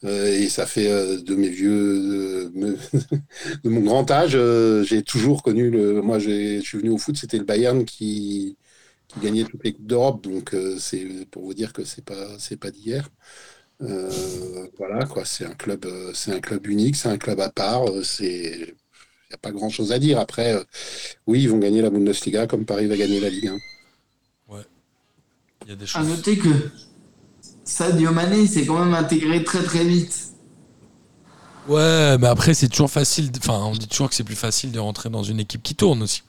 Euh, 0.06 0.28
et 0.28 0.50
ça 0.50 0.66
fait 0.66 0.90
euh, 0.92 1.22
de 1.22 1.36
mes 1.36 1.50
vieux, 1.50 2.50
euh, 2.56 2.78
de 3.64 3.70
mon 3.70 3.82
grand 3.82 4.10
âge, 4.12 4.38
j'ai 4.88 5.04
toujours 5.04 5.44
connu 5.44 5.70
le. 5.70 6.02
Moi, 6.02 6.20
j'ai- 6.20 6.62
je 6.62 6.66
suis 6.68 6.78
venu 6.80 6.90
au 6.92 6.98
foot, 6.98 7.18
c'était 7.18 7.38
le 7.38 7.44
Bayern 7.44 7.86
qui, 7.86 8.58
qui 9.14 9.20
gagnait 9.20 9.46
toutes 9.46 9.64
les 9.64 9.74
coupes 9.74 9.88
d'Europe, 9.88 10.24
donc 10.24 10.54
euh, 10.54 10.78
c'est 10.80 11.26
pour 11.32 11.44
vous 11.46 11.54
dire 11.54 11.74
que 11.74 11.84
c'est 11.86 12.04
pas 12.06 12.38
c'est 12.40 12.58
pas 12.58 12.72
d'hier. 12.72 13.10
Euh, 13.82 14.68
voilà 14.78 15.06
quoi, 15.06 15.26
c'est 15.26 15.46
un 15.46 15.54
club, 15.56 15.86
euh, 15.86 16.14
c'est 16.14 16.34
un 16.34 16.42
club 16.42 16.68
unique, 16.68 16.96
c'est 16.96 17.10
un 17.10 17.18
club 17.18 17.40
à 17.42 17.50
part. 17.52 17.88
euh, 17.90 18.04
c'est 18.04 18.76
il 19.30 19.34
n'y 19.34 19.36
a 19.36 19.40
pas 19.40 19.52
grand 19.52 19.70
chose 19.70 19.92
à 19.94 20.00
dire. 20.00 20.20
Après, 20.20 20.54
euh, 20.56 20.64
oui, 21.28 21.44
ils 21.44 21.50
vont 21.50 21.60
gagner 21.60 21.82
la 21.82 21.90
Bundesliga 21.92 22.48
comme 22.48 22.66
Paris 22.66 22.88
va 22.88 22.98
gagner 22.98 23.20
la 23.22 23.30
Ligue 23.32 23.50
1. 23.50 23.62
Il 25.64 25.70
y 25.70 25.72
a 25.72 25.76
des 25.76 25.88
À 25.94 26.04
choses. 26.04 26.04
noter 26.04 26.38
que 26.38 26.50
Sadio 27.64 28.12
Mané 28.12 28.48
s'est 28.48 28.66
quand 28.66 28.80
même 28.86 28.94
intégré 28.94 29.44
très 29.44 29.64
très 29.64 29.86
vite. 29.86 30.34
Ouais, 31.66 32.18
mais 32.20 32.28
après, 32.28 32.54
c'est 32.54 32.70
toujours 32.70 32.90
facile. 32.92 33.32
Enfin, 33.38 33.64
on 33.66 33.74
dit 33.74 33.88
toujours 33.88 34.10
que 34.10 34.16
c'est 34.16 34.24
plus 34.24 34.36
facile 34.36 34.72
de 34.72 34.80
rentrer 34.80 35.10
dans 35.10 35.24
une 35.24 35.40
équipe 35.40 35.62
qui 35.64 35.76
tourne 35.76 36.02
aussi. 36.04 36.24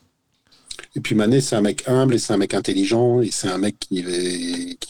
Et 0.95 1.01
puis 1.01 1.15
Mané, 1.15 1.41
c'est 1.41 1.57
un 1.57 1.61
mec 1.61 1.85
humble 1.87 2.15
et 2.15 2.19
c'est 2.19 2.33
un 2.33 2.37
mec 2.37 2.55
intelligent 2.55 3.21
et 3.21 3.31
c'est 3.31 3.49
un 3.49 3.59
mec 3.59 3.77
qui, 3.79 4.05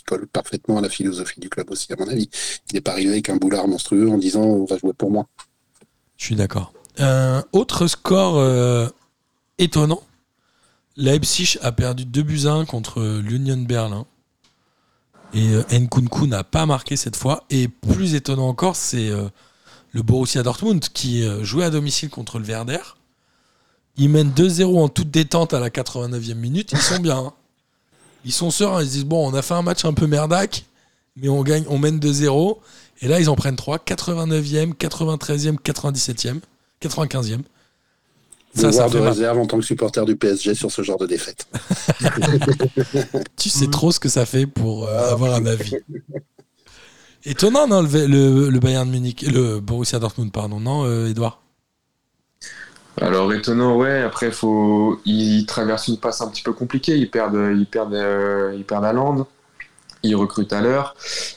colle 0.06 0.26
parfaitement 0.26 0.78
à 0.78 0.80
la 0.80 0.88
philosophie 0.88 1.40
du 1.40 1.48
club 1.48 1.70
aussi, 1.70 1.92
à 1.92 1.96
mon 1.96 2.08
avis. 2.08 2.28
Il 2.70 2.74
n'est 2.74 2.80
pas 2.80 2.92
arrivé 2.92 3.10
avec 3.12 3.28
un 3.30 3.36
boulard 3.36 3.68
monstrueux 3.68 4.08
en 4.08 4.18
disant 4.18 4.42
on 4.42 4.64
va 4.64 4.76
jouer 4.78 4.92
pour 4.92 5.10
moi. 5.10 5.26
Je 6.16 6.26
suis 6.26 6.36
d'accord. 6.36 6.72
Euh, 7.00 7.42
autre 7.52 7.86
score 7.86 8.38
euh, 8.38 8.88
étonnant. 9.58 10.02
Leipzig 10.96 11.56
a 11.62 11.72
perdu 11.72 12.04
2 12.04 12.22
buts 12.22 12.46
à 12.46 12.52
1 12.52 12.64
contre 12.64 13.02
l'Union 13.02 13.56
Berlin. 13.56 14.06
Et 15.32 15.48
euh, 15.48 15.62
Nkunku 15.70 16.26
n'a 16.26 16.44
pas 16.44 16.66
marqué 16.66 16.96
cette 16.96 17.16
fois. 17.16 17.44
Et 17.48 17.68
plus 17.68 18.14
étonnant 18.14 18.48
encore, 18.48 18.76
c'est 18.76 19.10
le 19.92 20.02
Borussia 20.02 20.42
Dortmund 20.42 20.80
qui 20.92 21.24
jouait 21.42 21.64
à 21.64 21.70
domicile 21.70 22.10
contre 22.10 22.38
le 22.38 22.44
Werder. 22.44 22.80
Ils 23.96 24.08
mènent 24.08 24.30
2-0 24.30 24.78
en 24.82 24.88
toute 24.88 25.10
détente 25.10 25.52
à 25.54 25.60
la 25.60 25.68
89e 25.70 26.34
minute. 26.34 26.72
Ils 26.72 26.78
sont 26.78 26.98
bien. 27.00 27.18
hein. 27.18 27.32
Ils 28.24 28.32
sont 28.32 28.50
sereins. 28.50 28.82
Ils 28.82 28.86
se 28.88 28.92
disent 28.92 29.04
bon, 29.04 29.30
on 29.30 29.34
a 29.34 29.42
fait 29.42 29.54
un 29.54 29.62
match 29.62 29.84
un 29.84 29.92
peu 29.92 30.06
merdac, 30.06 30.64
mais 31.16 31.28
on 31.28 31.42
gagne, 31.42 31.64
on 31.68 31.78
mène 31.78 31.98
2-0. 31.98 32.56
Et 33.02 33.08
là, 33.08 33.20
ils 33.20 33.28
en 33.28 33.34
prennent 33.36 33.56
3. 33.56 33.78
89e, 33.78 34.74
93e, 34.74 35.56
97e, 35.58 36.40
95e. 36.82 37.40
Ça, 38.54 38.70
ça 38.70 38.84
Devoir 38.84 38.86
de 38.88 38.92
fait 38.92 38.98
mal. 39.00 39.08
réserve 39.12 39.38
en 39.38 39.46
tant 39.46 39.58
que 39.58 39.64
supporter 39.64 40.04
du 40.04 40.14
PSG 40.16 40.54
sur 40.54 40.70
ce 40.70 40.82
genre 40.82 40.98
de 40.98 41.06
défaite. 41.06 41.46
Tu 43.36 43.48
sais 43.48 43.66
trop 43.68 43.90
ce 43.92 43.98
que 44.00 44.08
ça 44.08 44.24
fait 44.26 44.46
pour 44.46 44.86
euh, 44.86 45.10
avoir 45.12 45.34
un 45.34 45.46
avis. 45.46 45.74
Étonnant, 47.24 47.66
non, 47.66 47.82
le, 47.82 48.06
le, 48.06 48.50
le 48.50 48.60
Bayern 48.60 48.88
Munich, 48.88 49.22
le 49.22 49.60
Borussia 49.60 49.98
Dortmund, 49.98 50.32
pardon, 50.32 50.60
non, 50.60 50.84
euh, 50.84 51.08
Edouard? 51.08 51.41
Alors 53.00 53.32
étonnant, 53.32 53.76
ouais. 53.76 54.02
Après, 54.02 54.30
faut, 54.30 55.00
ils 55.04 55.46
traversent 55.46 55.88
une 55.88 55.98
passe 55.98 56.20
un 56.20 56.28
petit 56.28 56.42
peu 56.42 56.52
compliquée. 56.52 56.96
Ils 56.96 57.10
perdent, 57.10 57.52
ils 57.56 57.66
perdent, 57.66 57.94
euh, 57.94 58.54
ils 58.56 58.64
perdent 58.64 58.84
à. 58.84 58.92
Ils 60.02 60.16
recrutent 60.16 60.52
à 60.52 60.60
l'heure. 60.60 60.94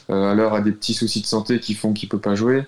À 0.08 0.34
l'heure 0.34 0.54
a 0.54 0.60
des 0.60 0.72
petits 0.72 0.94
soucis 0.94 1.20
de 1.22 1.26
santé 1.26 1.60
qui 1.60 1.74
font 1.74 1.92
qu'il 1.92 2.08
peut 2.08 2.18
pas 2.18 2.34
jouer. 2.34 2.66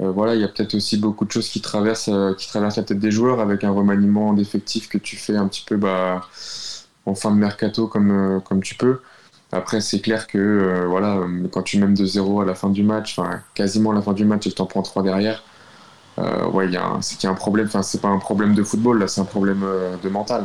Euh, 0.00 0.10
voilà, 0.10 0.34
il 0.34 0.40
y 0.40 0.44
a 0.44 0.48
peut-être 0.48 0.74
aussi 0.74 0.96
beaucoup 0.96 1.24
de 1.24 1.30
choses 1.30 1.48
qui 1.48 1.60
traversent, 1.60 2.08
euh, 2.08 2.34
qui 2.34 2.48
traversent 2.48 2.76
la 2.76 2.82
tête 2.82 2.98
des 2.98 3.10
joueurs 3.12 3.40
avec 3.40 3.62
un 3.62 3.70
remaniement 3.70 4.32
d'effectifs 4.32 4.88
que 4.88 4.98
tu 4.98 5.16
fais 5.16 5.36
un 5.36 5.46
petit 5.46 5.64
peu 5.64 5.76
bah, 5.76 6.28
en 7.06 7.14
fin 7.14 7.30
de 7.30 7.36
mercato 7.36 7.86
comme, 7.86 8.10
euh, 8.10 8.40
comme 8.40 8.62
tu 8.62 8.74
peux. 8.74 9.00
Après, 9.52 9.80
c'est 9.80 10.00
clair 10.00 10.26
que 10.26 10.84
voilà, 10.88 11.20
quand 11.52 11.62
tu 11.62 11.78
mènes 11.78 11.94
2-0 11.94 12.42
à 12.42 12.44
la 12.44 12.56
fin 12.56 12.70
du 12.70 12.82
match, 12.82 13.16
enfin 13.18 13.40
quasiment 13.54 13.92
à 13.92 13.94
la 13.94 14.02
fin 14.02 14.12
du 14.12 14.24
match 14.24 14.46
et 14.46 14.50
que 14.50 14.56
tu 14.56 14.62
en 14.62 14.66
prends 14.66 14.82
3 14.82 15.04
derrière, 15.04 15.44
ouais, 16.18 16.74
a 16.76 16.84
un- 16.86 17.02
c'est 17.02 17.16
qu'il 17.16 17.24
y 17.24 17.28
a 17.28 17.32
un 17.32 17.36
problème. 17.36 17.66
Enfin, 17.66 17.82
c'est 17.82 18.00
pas 18.00 18.08
un 18.08 18.18
problème 18.18 18.54
de 18.54 18.62
football, 18.62 18.98
là, 18.98 19.08
c'est 19.08 19.20
un 19.20 19.24
problème 19.24 19.62
euh, 19.64 19.96
de 20.02 20.08
mental. 20.08 20.44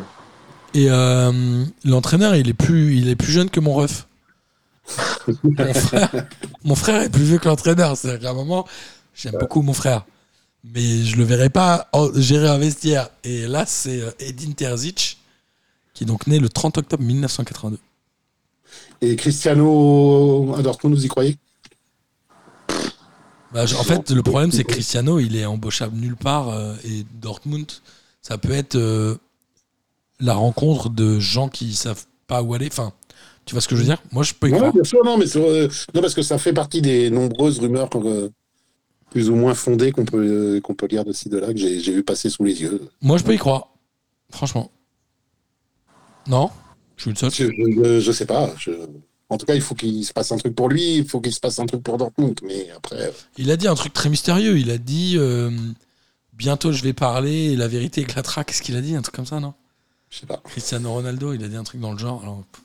Et 0.73 0.87
euh, 0.89 1.65
l'entraîneur, 1.83 2.35
il 2.35 2.49
est 2.49 2.53
plus, 2.53 2.95
il 2.97 3.09
est 3.09 3.15
plus 3.15 3.31
jeune 3.31 3.49
que 3.49 3.59
mon 3.59 3.73
ref. 3.73 4.07
mon, 5.43 5.73
frère, 5.73 6.09
mon 6.63 6.75
frère 6.75 7.01
est 7.03 7.09
plus 7.09 7.23
vieux 7.23 7.37
que 7.39 7.47
l'entraîneur. 7.47 7.95
C'est-à-dire 7.97 8.21
qu'à 8.21 8.29
un 8.31 8.33
moment, 8.33 8.67
j'aime 9.13 9.35
beaucoup 9.39 9.61
mon 9.61 9.73
frère, 9.73 10.05
mais 10.63 11.03
je 11.03 11.17
le 11.17 11.23
verrai 11.23 11.49
pas 11.49 11.89
gérer 12.15 12.49
un 12.49 12.57
vestiaire. 12.57 13.09
Et 13.23 13.47
là, 13.47 13.65
c'est 13.65 14.01
euh, 14.01 14.11
Edin 14.19 14.51
Terzic, 14.51 15.19
qui 15.93 16.03
est 16.03 16.07
donc 16.07 16.27
né 16.27 16.39
le 16.39 16.49
30 16.49 16.77
octobre 16.79 17.03
1982. 17.03 17.79
Et 19.01 19.15
Cristiano 19.15 20.53
à 20.57 20.61
Dortmund, 20.61 20.95
vous 20.95 21.05
y 21.05 21.07
croyez? 21.07 21.37
Bah, 23.53 23.63
en 23.63 23.83
fait, 23.83 24.11
le 24.11 24.21
problème, 24.21 24.51
c'est 24.51 24.63
que 24.63 24.71
Cristiano, 24.73 25.19
il 25.19 25.35
est 25.35 25.45
embauchable 25.45 25.97
nulle 25.97 26.15
part. 26.15 26.49
euh, 26.49 26.75
et 26.85 27.03
Dortmund, 27.19 27.65
ça 28.21 28.37
peut 28.37 28.51
être 28.51 28.75
euh, 28.75 29.15
la 30.19 30.35
rencontre 30.35 30.89
de 30.89 31.19
gens 31.19 31.49
qui 31.49 31.73
savent 31.73 32.05
pas 32.27 32.43
où 32.43 32.53
aller. 32.53 32.67
Enfin, 32.71 32.93
tu 33.45 33.55
vois 33.55 33.61
ce 33.61 33.67
que 33.67 33.75
je 33.75 33.81
veux 33.81 33.87
dire? 33.87 34.01
Moi, 34.11 34.23
je 34.23 34.33
peux 34.33 34.49
y 34.49 34.51
croire. 34.51 34.71
bien 34.73 34.83
sûr, 34.83 35.03
non, 35.03 35.17
mais 35.17 35.25
c'est, 35.25 35.39
euh, 35.43 35.67
non, 35.95 36.01
parce 36.01 36.13
que 36.13 36.21
ça 36.21 36.37
fait 36.37 36.53
partie 36.53 36.81
des 36.81 37.09
nombreuses 37.09 37.59
rumeurs 37.59 37.89
euh, 37.95 38.29
plus 39.09 39.29
ou 39.31 39.35
moins 39.35 39.55
fondées 39.55 39.91
qu'on 39.91 40.05
peut, 40.05 40.17
euh, 40.57 40.61
qu'on 40.61 40.75
peut 40.75 40.85
lire 40.87 41.03
de 41.05 41.13
ci, 41.13 41.29
de 41.29 41.37
là, 41.39 41.47
que 41.51 41.57
j'ai, 41.57 41.79
j'ai 41.79 41.93
vu 41.93 42.03
passer 42.03 42.29
sous 42.29 42.43
les 42.43 42.61
yeux. 42.61 42.81
Moi, 43.01 43.17
je 43.17 43.23
peux 43.23 43.33
y 43.33 43.37
croire. 43.39 43.69
Franchement. 44.31 44.71
Non? 46.27 46.51
Je 46.97 47.01
suis 47.03 47.11
le 47.11 47.15
seul. 47.17 47.31
Je, 47.31 47.45
je, 47.47 47.99
je 47.99 48.11
sais 48.11 48.25
pas. 48.27 48.51
je- 48.59 48.71
En 49.29 49.37
tout 49.37 49.45
cas, 49.45 49.53
il 49.53 49.61
faut 49.61 49.75
qu'il 49.75 50.03
se 50.03 50.11
passe 50.11 50.31
un 50.31 50.37
truc 50.37 50.55
pour 50.55 50.69
lui, 50.69 50.97
il 50.97 51.07
faut 51.07 51.21
qu'il 51.21 51.33
se 51.33 51.39
passe 51.39 51.59
un 51.59 51.65
truc 51.67 51.83
pour 51.83 51.97
Dortmund, 51.97 52.39
mais 52.43 52.69
après, 52.75 52.95
euh, 52.99 53.11
Il 53.37 53.51
a 53.51 53.57
dit 53.57 53.67
un 53.67 53.75
truc 53.75 53.93
très 53.93 54.09
mystérieux. 54.09 54.57
Il 54.57 54.71
a 54.71 54.79
dit 54.79 55.15
euh, 55.17 55.51
bientôt 56.33 56.71
je 56.71 56.83
vais 56.83 56.93
parler 56.93 57.51
et 57.51 57.55
la 57.55 57.67
vérité 57.67 58.01
éclatera. 58.01 58.43
Qu'est-ce 58.43 58.63
qu'il 58.63 58.75
a 58.75 58.81
dit 58.81 58.95
Un 58.95 59.03
truc 59.03 59.15
comme 59.15 59.27
ça, 59.27 59.39
non? 59.39 59.53
Je 60.09 60.19
sais 60.19 60.25
pas. 60.25 60.41
Cristiano 60.45 60.91
Ronaldo, 60.91 61.33
il 61.33 61.43
a 61.43 61.47
dit 61.47 61.55
un 61.55 61.63
truc 61.63 61.79
dans 61.79 61.91
le 61.91 61.99
genre. 61.99 62.23
Alors, 62.23 62.43
pff, 62.51 62.61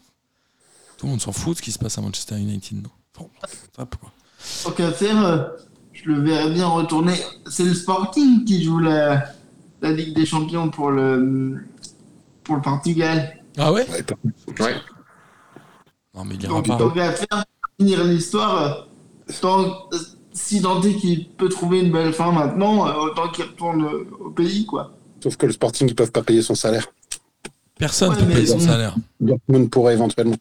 tout 0.97 1.07
le 1.07 1.11
monde 1.11 1.21
s'en 1.21 1.33
fout 1.33 1.53
de 1.53 1.59
ce 1.59 1.63
qui 1.63 1.73
se 1.73 1.79
passe 1.79 1.99
à 1.99 2.01
Manchester 2.01 2.37
United, 2.37 2.83
non? 2.83 2.91
Bon, 3.19 3.29
ça, 3.77 3.85
pourquoi? 3.85 4.11
Tant 4.63 4.71
qu'à 4.73 4.91
faire, 4.91 5.25
euh, 5.25 5.45
je 5.93 6.05
le 6.11 6.23
verrais 6.23 6.51
bien 6.51 6.67
retourner. 6.67 7.15
C'est 7.51 7.65
le 7.65 7.75
Sporting 7.75 8.45
qui 8.47 8.65
joue 8.65 8.79
la, 8.79 9.33
la 9.83 9.93
Ligue 9.93 10.15
des 10.15 10.25
Champions 10.25 10.71
pour 10.71 10.91
le, 10.91 11.59
pour 12.43 12.57
le 12.57 12.63
Portugal. 12.63 13.43
Ah 13.59 13.71
ouais? 13.73 13.87
Ouais. 14.61 14.75
Non, 16.15 16.25
mais 16.25 16.35
il 16.37 16.43
ira 16.45 16.53
Donc, 16.55 16.67
pas. 16.69 16.77
tant 16.77 16.91
qu'à 16.91 17.13
faire, 17.13 17.45
finir 17.79 18.05
l'histoire, 18.05 18.87
tant- 19.41 19.89
si 20.33 20.61
tant 20.63 20.81
est 20.83 20.95
qu'il 20.95 21.29
peut 21.31 21.49
trouver 21.49 21.81
une 21.81 21.93
belle 21.93 22.13
fin 22.13 22.33
maintenant, 22.33 22.87
euh, 22.87 22.93
autant 23.11 23.29
qu'il 23.29 23.45
retourne 23.45 23.85
euh, 23.85 24.07
au 24.27 24.31
pays, 24.31 24.67
quoi. 24.67 24.93
Sauf 25.23 25.37
que 25.37 25.47
le 25.47 25.53
Sporting, 25.53 25.89
ils 25.89 25.95
peuvent 25.95 26.13
pas 26.13 26.23
payer 26.23 26.43
son 26.43 26.55
salaire. 26.55 26.87
Personne 27.79 28.11
Ouais, 28.11 28.19
peut 28.19 28.27
payer 28.27 28.47
son 28.47 28.59
salaire. 28.61 28.95
Dortmund 29.21 29.71
pourrait 29.71 29.95
éventuellement. 29.95 30.37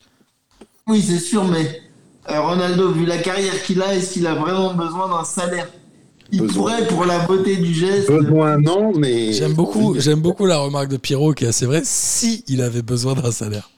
Oui, 0.88 1.02
c'est 1.02 1.20
sûr, 1.20 1.46
mais 1.46 1.82
euh, 2.30 2.42
Ronaldo, 2.42 2.92
vu 2.92 3.06
la 3.06 3.18
carrière 3.18 3.62
qu'il 3.64 3.82
a, 3.82 3.96
est-ce 3.96 4.14
qu'il 4.14 4.28
a 4.28 4.36
vraiment 4.36 4.74
besoin 4.74 5.10
d'un 5.10 5.24
salaire? 5.24 5.68
Il 6.32 6.42
Besoin. 6.42 6.54
pourrait, 6.78 6.88
pour 6.88 7.06
la 7.06 7.20
beauté 7.26 7.58
du 7.58 7.74
geste. 7.74 8.10
Besoin, 8.12 8.58
non, 8.58 8.92
mais. 8.98 9.34
J'aime 9.34 9.54
beaucoup, 9.54 9.94
Oui, 9.94 10.02
j'aime 10.02 10.20
beaucoup 10.22 10.46
la 10.46 10.58
remarque 10.58 10.90
de 10.90 10.98
Pierrot 10.98 11.34
qui 11.34 11.46
est 11.46 11.50
assez 11.50 11.66
vraie. 11.66 11.82
Si 11.84 12.44
il 12.48 12.62
avait 12.62 12.82
besoin 12.82 13.14
d'un 13.14 13.32
salaire. 13.32 13.70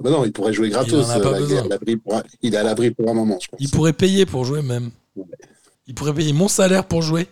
Bah 0.00 0.10
non, 0.10 0.24
il 0.24 0.32
pourrait 0.32 0.52
jouer 0.52 0.70
gratos. 0.70 0.92
Il 1.06 1.10
en 1.10 1.10
a 1.10 1.20
pas 1.20 1.28
euh, 1.34 1.38
besoin. 1.40 2.22
il 2.42 2.54
est 2.54 2.58
à 2.58 2.62
l'abri 2.62 2.90
pour 2.90 3.08
un 3.10 3.14
moment, 3.14 3.38
je 3.40 3.48
pense. 3.48 3.60
Il 3.60 3.70
pourrait 3.70 3.92
payer 3.92 4.26
pour 4.26 4.44
jouer 4.44 4.62
même. 4.62 4.90
Ouais. 5.16 5.24
Il 5.86 5.94
pourrait 5.94 6.14
payer 6.14 6.32
mon 6.32 6.48
salaire 6.48 6.84
pour 6.86 7.02
jouer. 7.02 7.28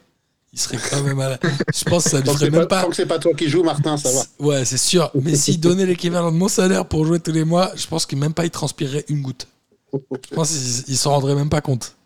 Il 0.53 0.61
serait 0.61 0.79
quand 0.91 1.03
même 1.03 1.19
à 1.19 1.31
la... 1.31 1.39
Je 1.75 1.85
pense 1.85 2.05
que 2.05 2.11
ça 2.11 2.23
que 2.23 2.31
ferait 2.31 2.49
même 2.51 2.69
pas, 2.69 2.83
tant 2.83 2.91
que 2.91 2.95
c'est 2.95 3.07
pas 3.07 3.19
toi 3.19 3.33
qui 3.35 3.49
joues, 3.49 3.65
Martin, 3.65 3.97
ça 3.97 4.09
va. 4.13 4.23
Ouais, 4.47 4.65
c'est 4.65 4.77
sûr. 4.77 5.11
Mais 5.21 5.35
s'il 5.35 5.59
donnait 5.61 5.85
l'équivalent 5.85 6.31
de 6.31 6.37
mon 6.37 6.47
salaire 6.47 6.87
pour 6.87 7.05
jouer 7.05 7.19
tous 7.19 7.33
les 7.33 7.45
mois, 7.45 7.73
je 7.75 7.87
pense 7.89 8.07
qu'il 8.07 8.19
même 8.19 8.35
pas 8.35 8.45
il 8.45 8.51
transpirerait 8.51 9.05
une 9.09 9.21
goutte. 9.21 9.49
Je 9.93 10.35
pense 10.35 10.51
qu'il 10.51 10.85
il 10.89 10.97
s'en 10.97 11.11
rendrait 11.11 11.35
même 11.35 11.49
pas 11.49 11.61
compte. 11.61 11.97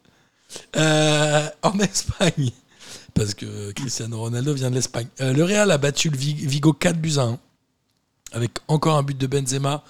Euh, 0.76 1.46
en 1.62 1.78
Espagne, 1.78 2.50
parce 3.14 3.34
que 3.34 3.72
Cristiano 3.72 4.18
Ronaldo 4.18 4.54
vient 4.54 4.70
de 4.70 4.74
l'Espagne. 4.76 5.08
Euh, 5.20 5.32
le 5.34 5.44
Real 5.44 5.70
a 5.70 5.76
battu 5.78 6.08
le 6.08 6.16
Vi- 6.16 6.46
Vigo 6.46 6.72
4 6.72 6.96
buts 6.98 7.14
à 7.18 7.22
1. 7.22 7.38
Avec 8.32 8.52
encore 8.68 8.96
un 8.96 9.02
but 9.02 9.16
de 9.16 9.26
Benzema, 9.26 9.82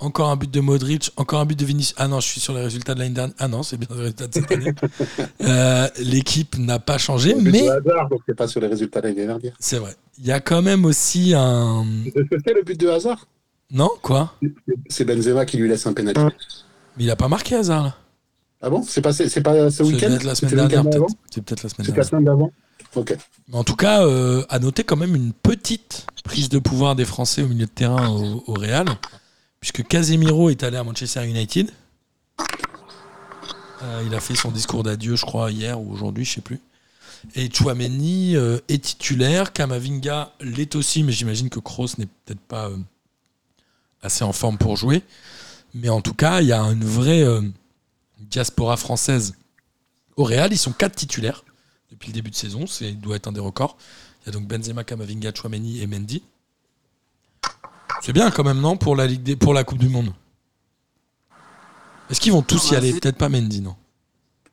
encore 0.00 0.28
un 0.30 0.36
but 0.36 0.50
de 0.50 0.60
Modric, 0.60 1.10
encore 1.16 1.40
un 1.40 1.46
but 1.46 1.58
de 1.58 1.64
Vinicius. 1.64 1.94
Ah 1.98 2.08
non, 2.08 2.20
je 2.20 2.26
suis 2.26 2.40
sur 2.40 2.52
les 2.54 2.60
résultats 2.62 2.94
de 2.94 2.98
l'année 3.00 3.14
dernière. 3.14 3.34
Ah 3.38 3.48
non, 3.48 3.62
c'est 3.62 3.76
bien 3.76 3.88
les 3.92 4.00
résultats 4.00 4.26
de 4.26 4.34
cette 4.34 4.50
année. 4.52 4.74
Euh, 5.42 5.88
L'équipe 5.98 6.58
n'a 6.58 6.78
pas 6.78 6.98
changé, 6.98 7.34
But 7.34 7.52
mais 7.52 7.62
de 7.62 7.68
hasard, 7.70 8.08
donc 8.08 8.20
c'est 8.26 8.34
pas 8.34 8.48
sur 8.48 8.60
les 8.60 8.66
résultats 8.66 9.00
de 9.00 9.08
l'année 9.08 9.26
dernière. 9.26 9.54
c'est 9.60 9.78
vrai. 9.78 9.94
Il 10.18 10.26
y 10.26 10.32
a 10.32 10.40
quand 10.40 10.62
même 10.62 10.84
aussi 10.84 11.34
un. 11.36 11.84
C'est 12.44 12.54
le 12.54 12.62
but 12.62 12.78
de 12.80 12.88
hasard? 12.88 13.26
Non, 13.70 13.90
quoi? 14.02 14.34
C'est 14.88 15.04
Benzema 15.04 15.44
qui 15.44 15.56
lui 15.58 15.68
laisse 15.68 15.86
un 15.86 15.92
penalty. 15.92 16.20
Mais 16.96 17.04
il 17.04 17.10
a 17.10 17.16
pas 17.16 17.28
marqué 17.28 17.54
hasard 17.56 17.84
là. 17.84 17.96
Ah 18.62 18.70
bon? 18.70 18.82
C'est 18.82 19.02
pas, 19.02 19.12
c'est 19.12 19.28
c'est 19.28 19.42
pas 19.42 19.70
ce 19.70 19.76
C'est 19.76 19.82
week-end? 19.84 20.08
peut-être 20.08 20.24
la 20.24 20.34
semaine 20.34 20.50
C'est 20.50 20.56
dernière, 20.68 21.06
C'est 21.30 21.42
peut-être 21.44 21.62
la 21.62 21.68
semaine 21.68 21.84
C'est 21.86 21.90
la 21.90 21.92
dernière. 21.92 22.06
semaine 22.08 22.24
d'avant? 22.24 22.52
En 23.52 23.64
tout 23.64 23.76
cas, 23.76 24.04
euh, 24.04 24.44
à 24.48 24.58
noter 24.58 24.84
quand 24.84 24.96
même 24.96 25.14
une 25.14 25.32
petite 25.32 26.06
prise 26.24 26.48
de 26.48 26.58
pouvoir 26.58 26.96
des 26.96 27.04
Français 27.04 27.42
au 27.42 27.48
milieu 27.48 27.66
de 27.66 27.70
terrain 27.70 28.08
au, 28.08 28.54
Real, 28.54 28.86
puisque 29.60 29.86
Casemiro 29.86 30.50
est 30.50 30.62
allé 30.62 30.76
à 30.76 30.84
Manchester 30.84 31.26
United. 31.26 31.70
Euh, 33.82 34.02
il 34.06 34.14
a 34.14 34.20
fait 34.20 34.34
son 34.34 34.50
discours 34.50 34.82
d'adieu, 34.82 35.16
je 35.16 35.24
crois, 35.24 35.50
hier 35.50 35.80
ou 35.80 35.92
aujourd'hui, 35.92 36.24
je 36.24 36.34
sais 36.34 36.40
plus. 36.40 36.60
Et 37.34 37.50
Chouameni 37.52 38.36
euh, 38.36 38.58
est 38.68 38.82
titulaire, 38.82 39.52
Kamavinga 39.52 40.32
l'est 40.40 40.74
aussi, 40.74 41.02
mais 41.02 41.12
j'imagine 41.12 41.50
que 41.50 41.60
Kroos 41.60 41.98
n'est 41.98 42.06
peut-être 42.06 42.40
pas 42.40 42.70
assez 44.02 44.24
en 44.24 44.32
forme 44.32 44.58
pour 44.58 44.76
jouer. 44.76 45.02
Mais 45.74 45.88
en 45.88 46.00
tout 46.00 46.14
cas, 46.14 46.40
il 46.40 46.48
y 46.48 46.52
a 46.52 46.60
une 46.60 46.84
vraie 46.84 47.24
diaspora 48.20 48.76
française 48.76 49.34
au 50.16 50.24
Real. 50.24 50.52
Ils 50.52 50.58
sont 50.58 50.72
quatre 50.72 50.96
titulaires 50.96 51.44
depuis 51.90 52.08
le 52.08 52.14
début 52.14 52.30
de 52.30 52.36
saison. 52.36 52.66
C'est 52.66 52.92
doit 52.92 53.16
être 53.16 53.28
un 53.28 53.32
des 53.32 53.40
records. 53.40 53.76
Il 54.22 54.26
y 54.26 54.28
a 54.30 54.32
donc 54.38 54.48
Benzema, 54.48 54.84
Kamavinga, 54.84 55.32
Chouameni 55.34 55.80
et 55.82 55.86
Mendy. 55.86 56.22
C'est 58.02 58.12
bien 58.12 58.30
quand 58.30 58.44
même, 58.44 58.60
non, 58.60 58.76
pour 58.76 58.96
la, 58.96 59.06
Ligue 59.06 59.22
des, 59.22 59.36
pour 59.36 59.54
la 59.54 59.64
Coupe 59.64 59.78
du 59.78 59.88
Monde? 59.88 60.12
Est-ce 62.10 62.20
qu'ils 62.20 62.32
vont 62.32 62.42
tous 62.42 62.70
y 62.70 62.76
aller? 62.76 62.92
Peut-être 62.92 63.16
pas 63.16 63.28
Mendy, 63.28 63.60
non. 63.60 63.74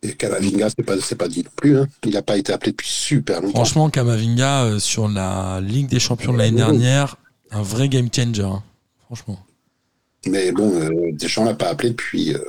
Et 0.01 0.15
Cavavinga, 0.15 0.69
c'est 0.69 0.83
pas, 0.83 0.99
c'est 0.99 1.15
pas 1.15 1.27
dit 1.27 1.43
non 1.43 1.51
plus. 1.55 1.77
Hein. 1.77 1.87
Il 2.03 2.11
n'a 2.11 2.21
pas 2.21 2.37
été 2.37 2.51
appelé 2.51 2.71
depuis 2.71 2.89
super 2.89 3.41
longtemps. 3.41 3.53
Franchement, 3.53 3.89
Kamavinga, 3.89 4.63
euh, 4.63 4.79
sur 4.79 5.07
la 5.07 5.61
Ligue 5.61 5.87
des 5.87 5.99
Champions 5.99 6.33
de 6.33 6.37
l'année 6.37 6.57
dernière, 6.57 7.15
un 7.51 7.61
vrai 7.61 7.89
game 7.89 8.09
changer. 8.13 8.43
hein. 8.43 8.63
Franchement. 9.05 9.39
Mais 10.27 10.51
bon, 10.51 10.73
euh, 10.73 11.11
Deschamps 11.13 11.45
l'a 11.45 11.53
pas 11.53 11.69
appelé 11.69 11.91
depuis. 11.91 12.33
euh, 12.33 12.43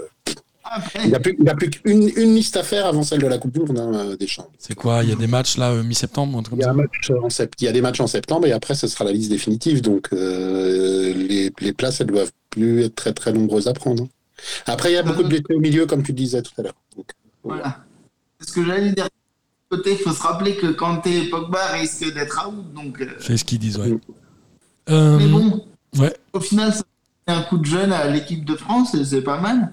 Il 1.05 1.11
n'a 1.11 1.21
plus, 1.21 1.37
plus 1.37 1.71
qu'une 1.71 2.09
une 2.17 2.35
liste 2.35 2.57
à 2.57 2.63
faire 2.63 2.87
avant 2.87 3.03
celle 3.03 3.21
de 3.21 3.27
la 3.27 3.39
Coupe 3.39 3.53
du 3.53 3.61
Monde, 3.61 3.79
hein, 3.79 3.93
euh, 3.95 4.17
Deschamps. 4.17 4.49
C'est 4.59 4.75
quoi 4.75 5.03
Il 5.03 5.11
y 5.11 5.13
a 5.13 5.17
des 5.17 5.27
matchs 5.27 5.57
là, 5.59 5.71
euh, 5.73 5.83
mi-septembre, 5.83 6.43
truc 6.43 6.59
Il 6.59 6.65
y, 7.65 7.69
a 7.69 7.73
des 7.73 7.81
matchs 7.83 8.01
en 8.01 8.07
septembre 8.07 8.47
et 8.47 8.53
après, 8.53 8.75
ce 8.75 8.87
sera 8.87 9.05
la 9.05 9.13
liste 9.13 9.31
définitive. 9.31 9.83
Donc, 9.83 10.09
euh, 10.13 11.13
les, 11.15 11.53
les 11.61 11.73
places, 11.73 12.01
elles 12.01 12.07
doivent 12.09 12.33
plus 12.51 12.85
être 12.85 12.95
très 12.95 13.13
très 13.13 13.33
nombreuses 13.33 13.69
à 13.69 13.73
prendre. 13.75 14.05
hein. 14.05 14.09
Après, 14.67 14.91
il 14.91 14.95
y 14.95 14.99
a 14.99 15.03
beaucoup 15.03 15.23
de 15.23 15.29
blessés 15.29 15.55
au 15.55 15.61
milieu, 15.61 15.87
comme 15.87 16.03
tu 16.03 16.13
disais 16.13 16.43
tout 16.43 16.53
à 16.59 16.63
l'heure. 16.63 16.75
Donc, 16.97 17.07
voilà. 17.43 17.79
C'est 18.41 18.49
ce 18.49 18.53
que 18.55 18.65
j'allais 18.65 18.93
dire. 18.93 19.09
Côté, 19.71 19.93
il 19.93 19.99
faut 19.99 20.13
se 20.13 20.23
rappeler 20.23 20.57
que 20.57 20.69
Kanté 20.69 21.23
et 21.25 21.31
Pogba 21.31 21.67
risquent 21.73 22.13
d'être 22.13 22.47
out. 22.49 22.73
Donc, 22.75 23.01
euh, 23.01 23.07
C'est 23.21 23.37
ce 23.37 23.45
qu'ils 23.45 23.59
disent, 23.59 23.79
ouais. 23.79 23.89
Mm. 23.89 24.01
Euh, 24.91 25.19
Mais 25.19 25.27
bon, 25.29 25.65
ouais. 25.99 26.15
au 26.33 26.41
final, 26.41 26.73
ça 26.73 26.83
fait 27.27 27.35
un 27.35 27.43
coup 27.43 27.59
de 27.59 27.65
jeune 27.65 27.93
à 27.93 28.07
l'équipe 28.09 28.45
de 28.45 28.55
France 28.57 28.95
et 28.95 29.05
c'est 29.05 29.23
pas 29.23 29.41
mal. 29.41 29.73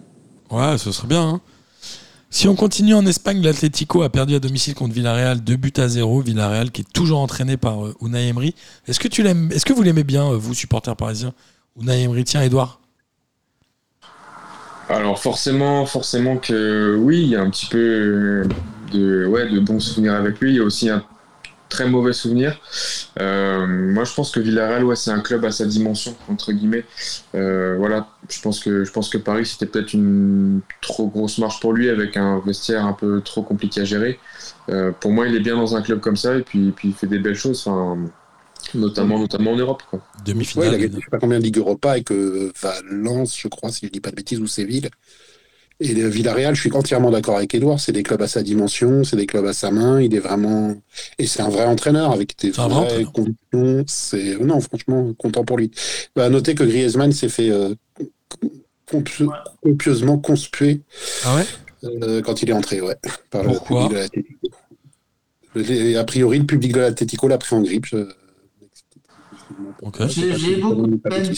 Ouais, 0.51 0.77
ce 0.77 0.91
serait 0.91 1.07
bien. 1.07 1.21
hein. 1.27 1.41
Si 2.33 2.47
on 2.47 2.55
continue 2.55 2.93
en 2.93 3.05
Espagne, 3.05 3.41
l'Atlético 3.41 4.03
a 4.03 4.09
perdu 4.09 4.35
à 4.35 4.39
domicile 4.39 4.73
contre 4.73 4.93
Villarreal 4.93 5.41
2 5.41 5.55
buts 5.57 5.73
à 5.75 5.89
0. 5.89 6.21
Villarreal 6.21 6.71
qui 6.71 6.81
est 6.81 6.93
toujours 6.93 7.19
entraîné 7.19 7.57
par 7.57 7.85
euh, 7.85 7.95
Unai. 8.01 8.33
Est-ce 8.87 9.01
que, 9.01 9.09
tu 9.09 9.21
l'aimes, 9.21 9.49
est-ce 9.51 9.65
que 9.65 9.73
vous 9.73 9.83
l'aimez 9.83 10.05
bien, 10.05 10.29
euh, 10.31 10.37
vous, 10.37 10.53
supporters 10.53 10.95
parisiens? 10.95 11.33
Unai 11.81 12.03
Emery, 12.03 12.23
tiens, 12.23 12.41
Edouard. 12.41 12.79
Alors 14.87 15.19
forcément, 15.19 15.85
forcément 15.85 16.37
que 16.37 16.95
oui, 16.99 17.21
il 17.21 17.27
y 17.29 17.35
a 17.35 17.41
un 17.41 17.49
petit 17.49 17.65
peu 17.65 18.43
de, 18.93 19.25
ouais, 19.25 19.49
de 19.49 19.59
bons 19.59 19.79
souvenirs 19.79 20.15
avec 20.15 20.39
lui. 20.39 20.51
Il 20.51 20.55
y 20.57 20.59
a 20.59 20.63
aussi 20.63 20.89
un 20.89 21.03
très 21.71 21.89
mauvais 21.89 22.13
souvenir. 22.13 22.59
Euh, 23.19 23.65
moi, 23.65 24.03
je 24.03 24.13
pense 24.13 24.29
que 24.29 24.39
Villarreal, 24.39 24.83
ouais, 24.83 24.95
c'est 24.95 25.09
un 25.09 25.21
club 25.21 25.43
à 25.45 25.51
sa 25.51 25.65
dimension 25.65 26.15
entre 26.29 26.51
guillemets. 26.51 26.85
Euh, 27.33 27.75
voilà, 27.79 28.09
je 28.29 28.39
pense 28.41 28.59
que 28.59 28.83
je 28.83 28.91
pense 28.91 29.09
que 29.09 29.17
Paris 29.17 29.47
c'était 29.47 29.65
peut-être 29.65 29.93
une 29.93 30.61
trop 30.81 31.07
grosse 31.07 31.39
marche 31.39 31.59
pour 31.59 31.73
lui 31.73 31.89
avec 31.89 32.17
un 32.17 32.39
vestiaire 32.45 32.85
un 32.85 32.93
peu 32.93 33.21
trop 33.21 33.41
compliqué 33.41 33.81
à 33.81 33.85
gérer. 33.85 34.19
Euh, 34.69 34.91
pour 34.91 35.11
moi, 35.11 35.27
il 35.27 35.35
est 35.35 35.39
bien 35.39 35.55
dans 35.55 35.75
un 35.75 35.81
club 35.81 35.99
comme 36.01 36.17
ça 36.17 36.35
et 36.35 36.41
puis, 36.41 36.71
puis 36.71 36.89
il 36.89 36.93
fait 36.93 37.07
des 37.07 37.19
belles 37.19 37.35
choses, 37.35 37.65
enfin, 37.65 37.97
notamment 38.75 39.17
notamment 39.17 39.51
en 39.53 39.55
Europe. 39.55 39.83
Quoi. 39.89 39.99
ouais, 39.99 40.23
Demi-finale. 40.25 40.67
il 40.67 40.75
a 40.75 40.77
gagné 40.77 40.95
je 40.99 41.05
sais 41.05 41.09
pas 41.09 41.19
combien 41.19 41.39
de 41.39 41.43
Ligue 41.43 41.57
Europa 41.57 41.91
avec 41.91 42.11
euh, 42.11 42.51
Valence, 42.61 43.37
je 43.37 43.47
crois, 43.47 43.71
si 43.71 43.87
je 43.87 43.91
dis 43.91 44.01
pas 44.01 44.11
de 44.11 44.15
bêtises, 44.15 44.39
ou 44.39 44.47
Séville. 44.47 44.89
Et 45.83 45.95
le 45.95 46.07
Villarreal, 46.07 46.53
je 46.53 46.61
suis 46.61 46.71
entièrement 46.73 47.09
d'accord 47.09 47.37
avec 47.37 47.55
Edouard. 47.55 47.79
C'est 47.79 47.91
des 47.91 48.03
clubs 48.03 48.21
à 48.21 48.27
sa 48.27 48.43
dimension, 48.43 49.03
c'est 49.03 49.15
des 49.15 49.25
clubs 49.25 49.47
à 49.47 49.53
sa 49.53 49.71
main. 49.71 49.99
Il 49.99 50.13
est 50.13 50.19
vraiment. 50.19 50.75
Et 51.17 51.25
c'est 51.25 51.41
un 51.41 51.49
vrai 51.49 51.65
entraîneur 51.65 52.11
avec 52.11 52.37
des 52.39 52.53
C'est 52.53 52.61
un 52.61 52.67
vrai 52.67 52.85
vraies 52.85 53.03
convictions. 53.05 53.83
C'est... 53.87 54.37
Non, 54.37 54.59
franchement, 54.61 55.11
content 55.15 55.43
pour 55.43 55.57
lui. 55.57 55.71
Bah, 56.15 56.25
à 56.25 56.29
noter 56.29 56.53
que 56.53 56.63
Griezmann 56.63 57.11
s'est 57.11 57.29
fait 57.29 57.49
euh, 57.49 57.73
compi- 58.87 59.27
copieusement 59.63 60.19
conspuer 60.19 60.81
Ah 61.25 61.35
ouais? 61.37 61.45
euh, 61.83 62.21
quand 62.21 62.43
il 62.43 62.51
est 62.51 62.53
entré, 62.53 62.79
ouais. 62.79 62.97
Par 63.31 63.41
Pourquoi? 63.43 63.89
le 63.89 64.07
public 64.09 64.21
de 65.55 65.97
A 65.97 66.03
priori, 66.03 66.37
le 66.37 66.45
public 66.45 66.73
de 66.73 66.79
l'Atlético 66.79 67.27
l'a 67.27 67.39
pris 67.39 67.55
en 67.55 67.61
grippe. 67.61 67.87
Je- 67.87 68.05
j'ai 70.07 70.57
beaucoup 70.57 70.85
de 70.85 70.95
peine. 70.97 71.33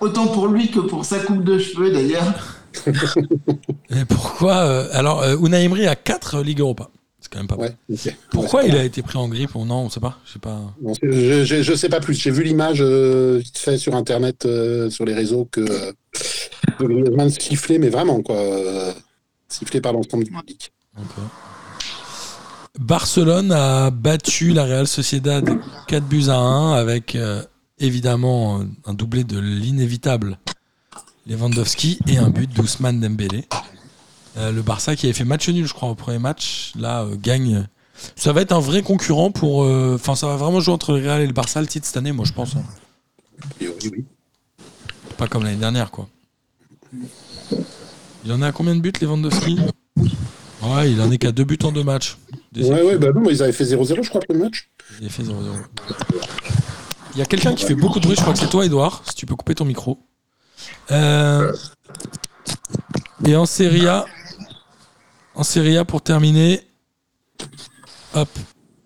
Autant 0.00 0.26
pour 0.26 0.48
lui 0.48 0.70
que 0.70 0.80
pour 0.80 1.06
sa 1.06 1.20
coupe 1.20 1.42
de 1.42 1.58
cheveux 1.58 1.90
d'ailleurs. 1.90 2.58
Et 3.90 4.04
pourquoi 4.06 4.56
euh, 4.56 4.88
Alors, 4.92 5.22
euh, 5.22 5.36
Unai 5.36 5.64
Emery 5.64 5.86
a 5.86 5.96
4 5.96 6.42
Ligue 6.42 6.60
Europa. 6.60 6.90
C'est 7.20 7.30
quand 7.30 7.38
même 7.38 7.46
pas. 7.46 7.56
Ouais. 7.56 7.74
Pourquoi 8.30 8.62
Ouais, 8.62 8.68
il 8.68 8.76
a 8.76 8.82
été 8.82 9.00
pris 9.02 9.16
en 9.16 9.28
grippe 9.28 9.54
ou 9.54 9.64
non 9.64 9.82
On 9.82 9.88
sait 9.90 10.00
pas. 10.00 10.18
Je 10.26 10.32
sais 10.32 10.38
pas. 10.40 10.60
Non, 10.82 10.92
je, 11.00 11.44
je, 11.44 11.62
je 11.62 11.74
sais 11.74 11.88
pas 11.88 12.00
plus. 12.00 12.14
J'ai 12.14 12.32
vu 12.32 12.42
l'image 12.42 12.78
euh, 12.80 13.38
vite 13.38 13.58
fait 13.58 13.78
sur 13.78 13.94
internet, 13.94 14.44
euh, 14.44 14.90
sur 14.90 15.04
les 15.04 15.14
réseaux, 15.14 15.48
que 15.50 15.60
euh, 15.60 15.92
Griezmann 16.80 17.30
sifflait, 17.30 17.78
mais 17.78 17.90
vraiment 17.90 18.20
quoi, 18.22 18.36
euh, 18.36 18.92
sifflé 19.48 19.80
par 19.80 19.92
l'ensemble 19.92 20.24
du 20.24 20.32
public. 20.32 20.72
Barcelone 22.78 23.52
a 23.52 23.90
battu 23.90 24.52
la 24.52 24.64
Real 24.64 24.86
Sociedad 24.86 25.48
4 25.88 26.04
buts 26.04 26.24
à 26.28 26.36
1 26.36 26.72
avec 26.74 27.14
euh, 27.14 27.42
évidemment 27.78 28.62
un 28.84 28.94
doublé 28.94 29.24
de 29.24 29.38
l'inévitable 29.38 30.38
Lewandowski 31.26 31.98
et 32.08 32.18
un 32.18 32.30
but 32.30 32.50
d'Ousmane 32.52 33.00
Dembélé. 33.00 33.44
Euh, 34.36 34.50
le 34.50 34.62
Barça 34.62 34.96
qui 34.96 35.06
avait 35.06 35.12
fait 35.12 35.24
match 35.24 35.48
nul 35.48 35.66
je 35.66 35.74
crois 35.74 35.88
au 35.90 35.94
premier 35.94 36.18
match 36.18 36.72
là 36.76 37.02
euh, 37.02 37.16
gagne. 37.16 37.66
Ça 38.16 38.32
va 38.32 38.40
être 38.40 38.52
un 38.52 38.60
vrai 38.60 38.82
concurrent 38.82 39.30
pour. 39.30 39.64
euh, 39.64 39.94
Enfin 39.96 40.14
ça 40.14 40.26
va 40.26 40.36
vraiment 40.36 40.60
jouer 40.60 40.74
entre 40.74 40.92
le 40.92 41.02
Real 41.06 41.20
et 41.20 41.26
le 41.26 41.32
Barça 41.32 41.60
le 41.60 41.66
titre 41.66 41.86
cette 41.86 41.96
année 41.98 42.12
moi 42.12 42.24
je 42.24 42.32
pense. 42.32 42.56
hein. 42.56 42.62
Et 43.60 43.68
oui, 43.68 43.90
oui. 43.92 44.04
Pas 45.18 45.28
comme 45.28 45.44
l'année 45.44 45.56
dernière 45.56 45.90
quoi. 45.90 46.08
Il 48.24 48.32
en 48.32 48.40
a 48.42 48.48
à 48.48 48.52
combien 48.52 48.74
de 48.74 48.80
buts 48.80 48.92
Lewandowski? 49.00 49.58
Ouais 50.62 50.90
il 50.92 51.00
en 51.00 51.10
est 51.10 51.18
qu'à 51.18 51.32
deux 51.32 51.44
buts 51.44 51.58
en 51.64 51.72
deux 51.72 51.84
matchs. 51.84 52.16
Ouais, 52.54 52.82
ouais, 52.82 52.98
bah 52.98 53.08
non, 53.14 53.22
mais 53.22 53.32
ils 53.32 53.42
avaient 53.42 53.50
fait 53.52 53.64
0-0, 53.64 54.02
je 54.02 54.08
crois, 54.10 54.20
pour 54.20 54.34
le 54.34 54.40
match. 54.42 54.68
Il 55.00 55.06
a 55.06 55.08
fait 55.08 55.22
0-0. 55.22 55.32
Il 57.14 57.18
y 57.18 57.22
a 57.22 57.24
quelqu'un 57.24 57.54
qui 57.54 57.64
fait 57.64 57.74
beaucoup 57.74 57.98
de 57.98 58.04
bruit, 58.04 58.14
je 58.14 58.20
crois 58.20 58.34
que 58.34 58.38
c'est 58.38 58.48
toi, 58.50 58.66
Edouard, 58.66 59.02
si 59.08 59.14
tu 59.14 59.24
peux 59.24 59.34
couper 59.34 59.54
ton 59.54 59.64
micro. 59.64 59.98
Euh, 60.90 61.52
Et 63.24 63.36
en 63.36 63.46
Serie 63.46 63.86
A, 63.86 64.04
en 65.34 65.42
Serie 65.44 65.78
A, 65.78 65.84
pour 65.84 66.02
terminer, 66.02 66.60
hop, 68.14 68.28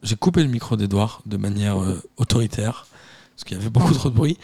j'ai 0.02 0.16
coupé 0.16 0.42
le 0.42 0.48
micro 0.48 0.76
d'Edouard 0.76 1.22
de 1.26 1.36
manière 1.36 1.82
euh, 1.82 2.02
autoritaire, 2.16 2.86
parce 3.34 3.44
qu'il 3.44 3.56
y 3.56 3.60
avait 3.60 3.70
beaucoup 3.70 3.94
trop 3.94 4.10
de 4.10 4.14
bruit. 4.14 4.38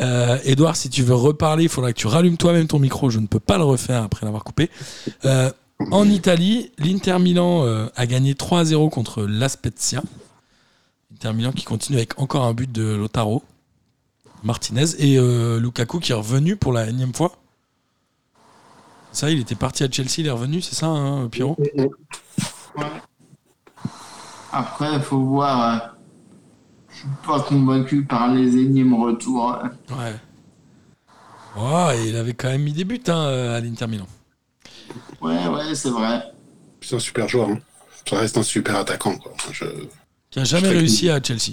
Euh, 0.00 0.38
Edouard, 0.44 0.76
si 0.76 0.90
tu 0.90 1.02
veux 1.02 1.14
reparler, 1.14 1.64
il 1.64 1.68
faudra 1.68 1.92
que 1.92 1.98
tu 1.98 2.06
rallumes 2.06 2.36
toi-même 2.36 2.66
ton 2.66 2.78
micro, 2.78 3.10
je 3.10 3.18
ne 3.18 3.26
peux 3.26 3.40
pas 3.40 3.58
le 3.58 3.64
refaire 3.64 4.02
après 4.02 4.26
l'avoir 4.26 4.44
coupé. 4.44 4.70
En 5.92 6.08
Italie, 6.10 6.72
l'Inter 6.78 7.18
Milan 7.20 7.88
a 7.94 8.06
gagné 8.06 8.34
3-0 8.34 8.90
contre 8.90 9.22
l'Aspezia. 9.22 10.02
Inter 11.14 11.32
Milan 11.32 11.52
qui 11.52 11.64
continue 11.64 11.98
avec 11.98 12.18
encore 12.18 12.44
un 12.44 12.52
but 12.52 12.70
de 12.70 12.82
Lotaro. 12.82 13.42
Martinez 14.44 14.84
et 14.98 15.18
euh, 15.18 15.58
Lukaku 15.60 15.98
qui 16.00 16.12
est 16.12 16.14
revenu 16.14 16.56
pour 16.56 16.72
la 16.72 16.86
énième 16.88 17.14
fois. 17.14 17.32
Ça, 19.12 19.30
il 19.30 19.40
était 19.40 19.54
parti 19.54 19.82
à 19.84 19.90
Chelsea, 19.90 20.18
il 20.18 20.26
est 20.26 20.30
revenu, 20.30 20.60
c'est 20.60 20.74
ça, 20.74 20.86
hein, 20.86 21.28
Pierrot? 21.28 21.56
Ouais. 21.76 21.88
Après, 24.52 24.94
il 24.94 25.00
faut 25.00 25.20
voir. 25.22 25.74
euh, 25.74 25.88
Je 26.90 26.96
suis 26.98 27.08
pas 27.26 27.40
convaincu 27.40 28.04
par 28.04 28.32
les 28.32 28.56
énièmes 28.56 28.94
retours. 28.94 29.52
euh. 29.54 29.94
Ouais. 29.96 30.14
Oh, 31.56 31.88
et 31.94 32.08
il 32.08 32.16
avait 32.16 32.34
quand 32.34 32.48
même 32.48 32.62
mis 32.62 32.72
des 32.72 32.84
buts 32.84 33.00
hein, 33.08 33.16
euh, 33.26 33.56
à 33.56 33.60
l'Inter 33.60 33.86
Milan. 33.88 34.06
Ouais, 35.20 35.48
ouais, 35.48 35.74
c'est 35.74 35.90
vrai. 35.90 36.22
C'est 36.80 36.94
un 36.96 37.00
super 37.00 37.28
joueur. 37.28 37.48
hein. 37.48 37.58
Ça 38.08 38.18
reste 38.18 38.38
un 38.38 38.42
super 38.42 38.76
attaquant. 38.76 39.16
Quoi. 39.18 39.32
Je- 39.52 39.64
Qui 40.30 40.38
a 40.38 40.44
jamais 40.44 40.68
réussi 40.68 41.10
à 41.10 41.20
Chelsea. 41.22 41.52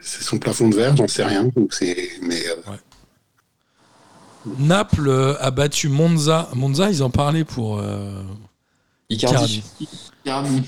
C'est 0.00 0.22
son 0.22 0.38
plafond 0.38 0.68
de 0.68 0.76
verre, 0.76 0.96
j'en 0.96 1.08
sais 1.08 1.24
rien. 1.24 1.50
Donc 1.56 1.72
c'est... 1.72 2.10
Mais 2.22 2.42
euh, 2.48 2.72
Naples 4.58 5.36
a 5.40 5.50
battu 5.50 5.88
Monza. 5.88 6.48
Monza, 6.54 6.90
ils 6.90 7.02
en 7.02 7.10
parlaient 7.10 7.44
pour 7.44 7.78
euh, 7.78 8.22
Icardi. 9.10 9.62
Icardi. 10.24 10.62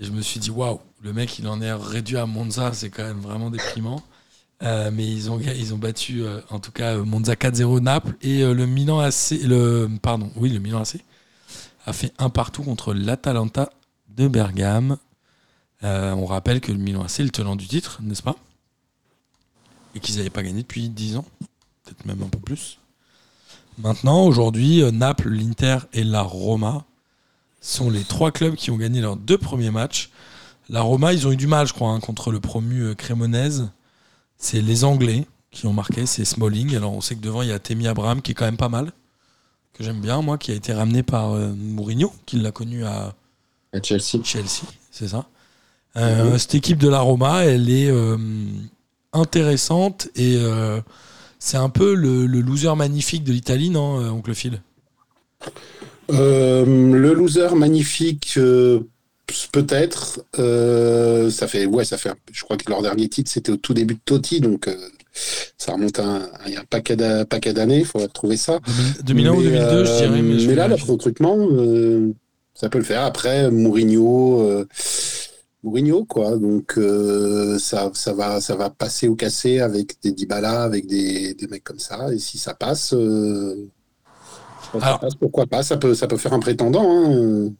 Et 0.00 0.04
je 0.04 0.10
me 0.10 0.20
suis 0.20 0.40
dit, 0.40 0.50
waouh, 0.50 0.80
le 1.02 1.12
mec, 1.12 1.38
il 1.38 1.48
en 1.48 1.60
est 1.60 1.72
réduit 1.72 2.16
à 2.16 2.26
Monza, 2.26 2.72
c'est 2.72 2.90
quand 2.90 3.04
même 3.04 3.20
vraiment 3.20 3.50
déprimant. 3.50 4.02
Euh, 4.62 4.90
mais 4.92 5.06
ils 5.06 5.30
ont, 5.30 5.38
ils 5.38 5.74
ont 5.74 5.78
battu, 5.78 6.22
euh, 6.22 6.40
en 6.50 6.58
tout 6.58 6.72
cas, 6.72 6.96
Monza 6.96 7.34
4-0 7.34 7.80
Naples. 7.80 8.14
Et 8.22 8.42
euh, 8.42 8.54
le 8.54 8.66
Milan 8.66 9.00
AC, 9.00 9.32
le, 9.42 9.88
pardon, 10.00 10.30
oui, 10.36 10.50
le 10.50 10.58
Milan 10.58 10.80
AC 10.80 10.96
a 11.84 11.92
fait 11.92 12.12
un 12.18 12.30
partout 12.30 12.62
contre 12.62 12.94
l'Atalanta 12.94 13.70
de 14.08 14.28
Bergame. 14.28 14.96
Euh, 15.84 16.12
on 16.12 16.24
rappelle 16.24 16.60
que 16.60 16.72
le 16.72 16.78
Milan 16.78 17.02
AC 17.04 17.20
est 17.20 17.24
le 17.24 17.30
tenant 17.30 17.54
du 17.54 17.66
titre, 17.66 18.00
n'est-ce 18.02 18.22
pas? 18.22 18.36
Et 19.96 20.00
qu'ils 20.00 20.18
n'avaient 20.18 20.30
pas 20.30 20.42
gagné 20.42 20.60
depuis 20.62 20.88
10 20.88 21.16
ans, 21.16 21.24
peut-être 21.84 22.04
même 22.04 22.22
un 22.22 22.28
peu 22.28 22.38
plus. 22.38 22.78
Maintenant, 23.78 24.24
aujourd'hui, 24.24 24.82
euh, 24.82 24.90
Naples, 24.90 25.30
l'Inter 25.30 25.78
et 25.92 26.04
la 26.04 26.22
Roma 26.22 26.84
sont 27.60 27.90
les 27.90 28.04
trois 28.04 28.30
clubs 28.30 28.54
qui 28.54 28.70
ont 28.70 28.76
gagné 28.76 29.00
leurs 29.00 29.16
deux 29.16 29.38
premiers 29.38 29.70
matchs. 29.70 30.10
La 30.68 30.82
Roma, 30.82 31.12
ils 31.12 31.26
ont 31.26 31.32
eu 31.32 31.36
du 31.36 31.46
mal, 31.46 31.66
je 31.66 31.72
crois, 31.72 31.90
hein, 31.90 32.00
contre 32.00 32.30
le 32.30 32.40
promu 32.40 32.82
euh, 32.82 32.94
Cremonese. 32.94 33.70
C'est 34.38 34.60
les 34.60 34.84
Anglais 34.84 35.26
qui 35.50 35.66
ont 35.66 35.72
marqué, 35.72 36.04
c'est 36.06 36.24
Smalling. 36.24 36.76
Alors 36.76 36.92
on 36.92 37.00
sait 37.00 37.16
que 37.16 37.22
devant, 37.22 37.40
il 37.42 37.48
y 37.48 37.52
a 37.52 37.58
Temi 37.58 37.88
Abraham 37.88 38.20
qui 38.20 38.32
est 38.32 38.34
quand 38.34 38.44
même 38.44 38.58
pas 38.58 38.68
mal, 38.68 38.92
que 39.72 39.82
j'aime 39.82 40.00
bien, 40.00 40.20
moi, 40.20 40.36
qui 40.36 40.52
a 40.52 40.54
été 40.54 40.72
ramené 40.74 41.02
par 41.02 41.32
euh, 41.32 41.52
Mourinho, 41.56 42.12
qui 42.26 42.36
l'a 42.36 42.52
connu 42.52 42.84
à 42.84 43.14
À 43.72 43.82
Chelsea. 43.82 44.22
Chelsea, 44.22 44.64
c'est 44.90 45.08
ça. 45.08 45.26
Euh, 45.96 46.36
Cette 46.36 46.54
équipe 46.54 46.78
de 46.78 46.88
la 46.88 47.00
Roma, 47.00 47.44
elle 47.44 47.70
est 47.70 47.88
euh, 47.90 48.18
intéressante 49.12 50.08
et 50.16 50.36
euh, 50.38 50.80
c'est 51.38 51.56
un 51.56 51.68
peu 51.68 51.94
le, 51.94 52.26
le 52.26 52.40
loser 52.40 52.74
magnifique 52.76 53.24
de 53.24 53.32
l'Italie, 53.32 53.70
non, 53.70 54.00
euh, 54.00 54.08
oncle 54.10 54.34
Phil? 54.34 54.60
Euh, 56.10 56.64
le 56.64 57.14
loser 57.14 57.54
magnifique, 57.54 58.34
euh, 58.36 58.80
peut-être. 59.52 60.20
Ça 61.30 61.48
fait, 61.48 61.66
ouais, 61.66 61.84
ça 61.84 61.98
fait. 61.98 62.12
Je 62.32 62.42
crois 62.44 62.56
que 62.56 62.70
leur 62.70 62.82
dernier 62.82 63.08
titre 63.08 63.30
c'était 63.30 63.52
au 63.52 63.56
tout 63.56 63.74
début 63.74 63.94
de 63.94 64.00
Totti, 64.04 64.40
donc 64.40 64.68
ça 65.58 65.72
remonte 65.72 65.98
à 65.98 66.04
un, 66.04 66.20
à 66.22 66.60
un 66.60 66.64
paquet 66.68 66.94
d'a- 66.96 67.24
paquet 67.24 67.52
d'années. 67.52 67.80
Il 67.80 67.84
faudrait 67.86 68.08
trouver 68.08 68.36
ça. 68.36 68.60
2001 69.04 69.32
ou 69.32 69.36
Mais, 69.38 69.42
2002, 69.44 69.84
je 69.84 69.92
dirais. 69.96 70.22
Mais, 70.22 70.38
je 70.38 70.50
là, 70.52 70.68
le 70.68 70.74
vérifie. 70.74 70.90
recrutement, 70.90 71.48
ça 72.54 72.68
peut 72.68 72.78
le 72.78 72.84
faire. 72.84 73.02
Après, 73.02 73.50
Mourinho, 73.50 74.64
Mourinho, 75.66 76.04
quoi. 76.04 76.36
Donc 76.38 76.74
euh, 76.78 77.58
ça, 77.58 77.90
ça 77.92 78.12
va, 78.12 78.40
ça 78.40 78.54
va 78.54 78.70
passer 78.70 79.08
ou 79.08 79.16
casser 79.16 79.58
avec 79.60 80.00
des 80.02 80.12
Dybala, 80.12 80.62
avec 80.62 80.86
des, 80.86 81.34
des 81.34 81.46
mecs 81.48 81.64
comme 81.64 81.80
ça. 81.80 82.12
Et 82.14 82.18
si 82.18 82.38
ça 82.38 82.54
passe. 82.54 82.92
euh, 82.94 83.66
ça 84.72 84.78
Alors- 84.86 85.00
passe, 85.00 85.14
pourquoi 85.16 85.46
pas? 85.46 85.62
Ça 85.64 85.76
peut, 85.76 85.94
ça 85.94 86.06
peut 86.06 86.16
faire 86.16 86.32
un 86.32 86.38
prétendant. 86.40 86.84
hein. 86.88 87.50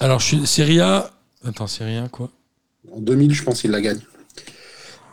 Alors, 0.00 0.18
je 0.18 0.26
suis 0.26 0.46
Serie 0.46 0.80
A. 0.80 1.10
Attends, 1.44 1.66
Serie 1.68 1.98
A, 1.98 2.08
quoi? 2.08 2.30
En 2.92 3.00
2000, 3.00 3.32
je 3.32 3.42
pense 3.44 3.60
qu'il 3.60 3.70
la 3.70 3.80
gagne. 3.80 4.00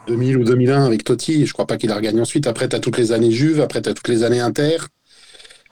2000 0.08 0.38
ou 0.38 0.44
2001 0.44 0.84
avec 0.86 1.04
Totti, 1.04 1.46
je 1.46 1.54
crois 1.54 1.68
pas 1.68 1.78
qu'il 1.78 1.90
la 1.90 1.96
regagne 1.96 2.20
ensuite. 2.20 2.48
Après, 2.48 2.68
tu 2.68 2.76
as 2.76 2.80
toutes 2.80 2.98
les 2.98 3.12
années 3.12 3.32
Juve, 3.32 3.62
après, 3.62 3.82
tu 3.82 3.90
as 3.90 3.94
toutes 3.94 4.08
les 4.08 4.24
années 4.24 4.40
Inter. 4.40 4.78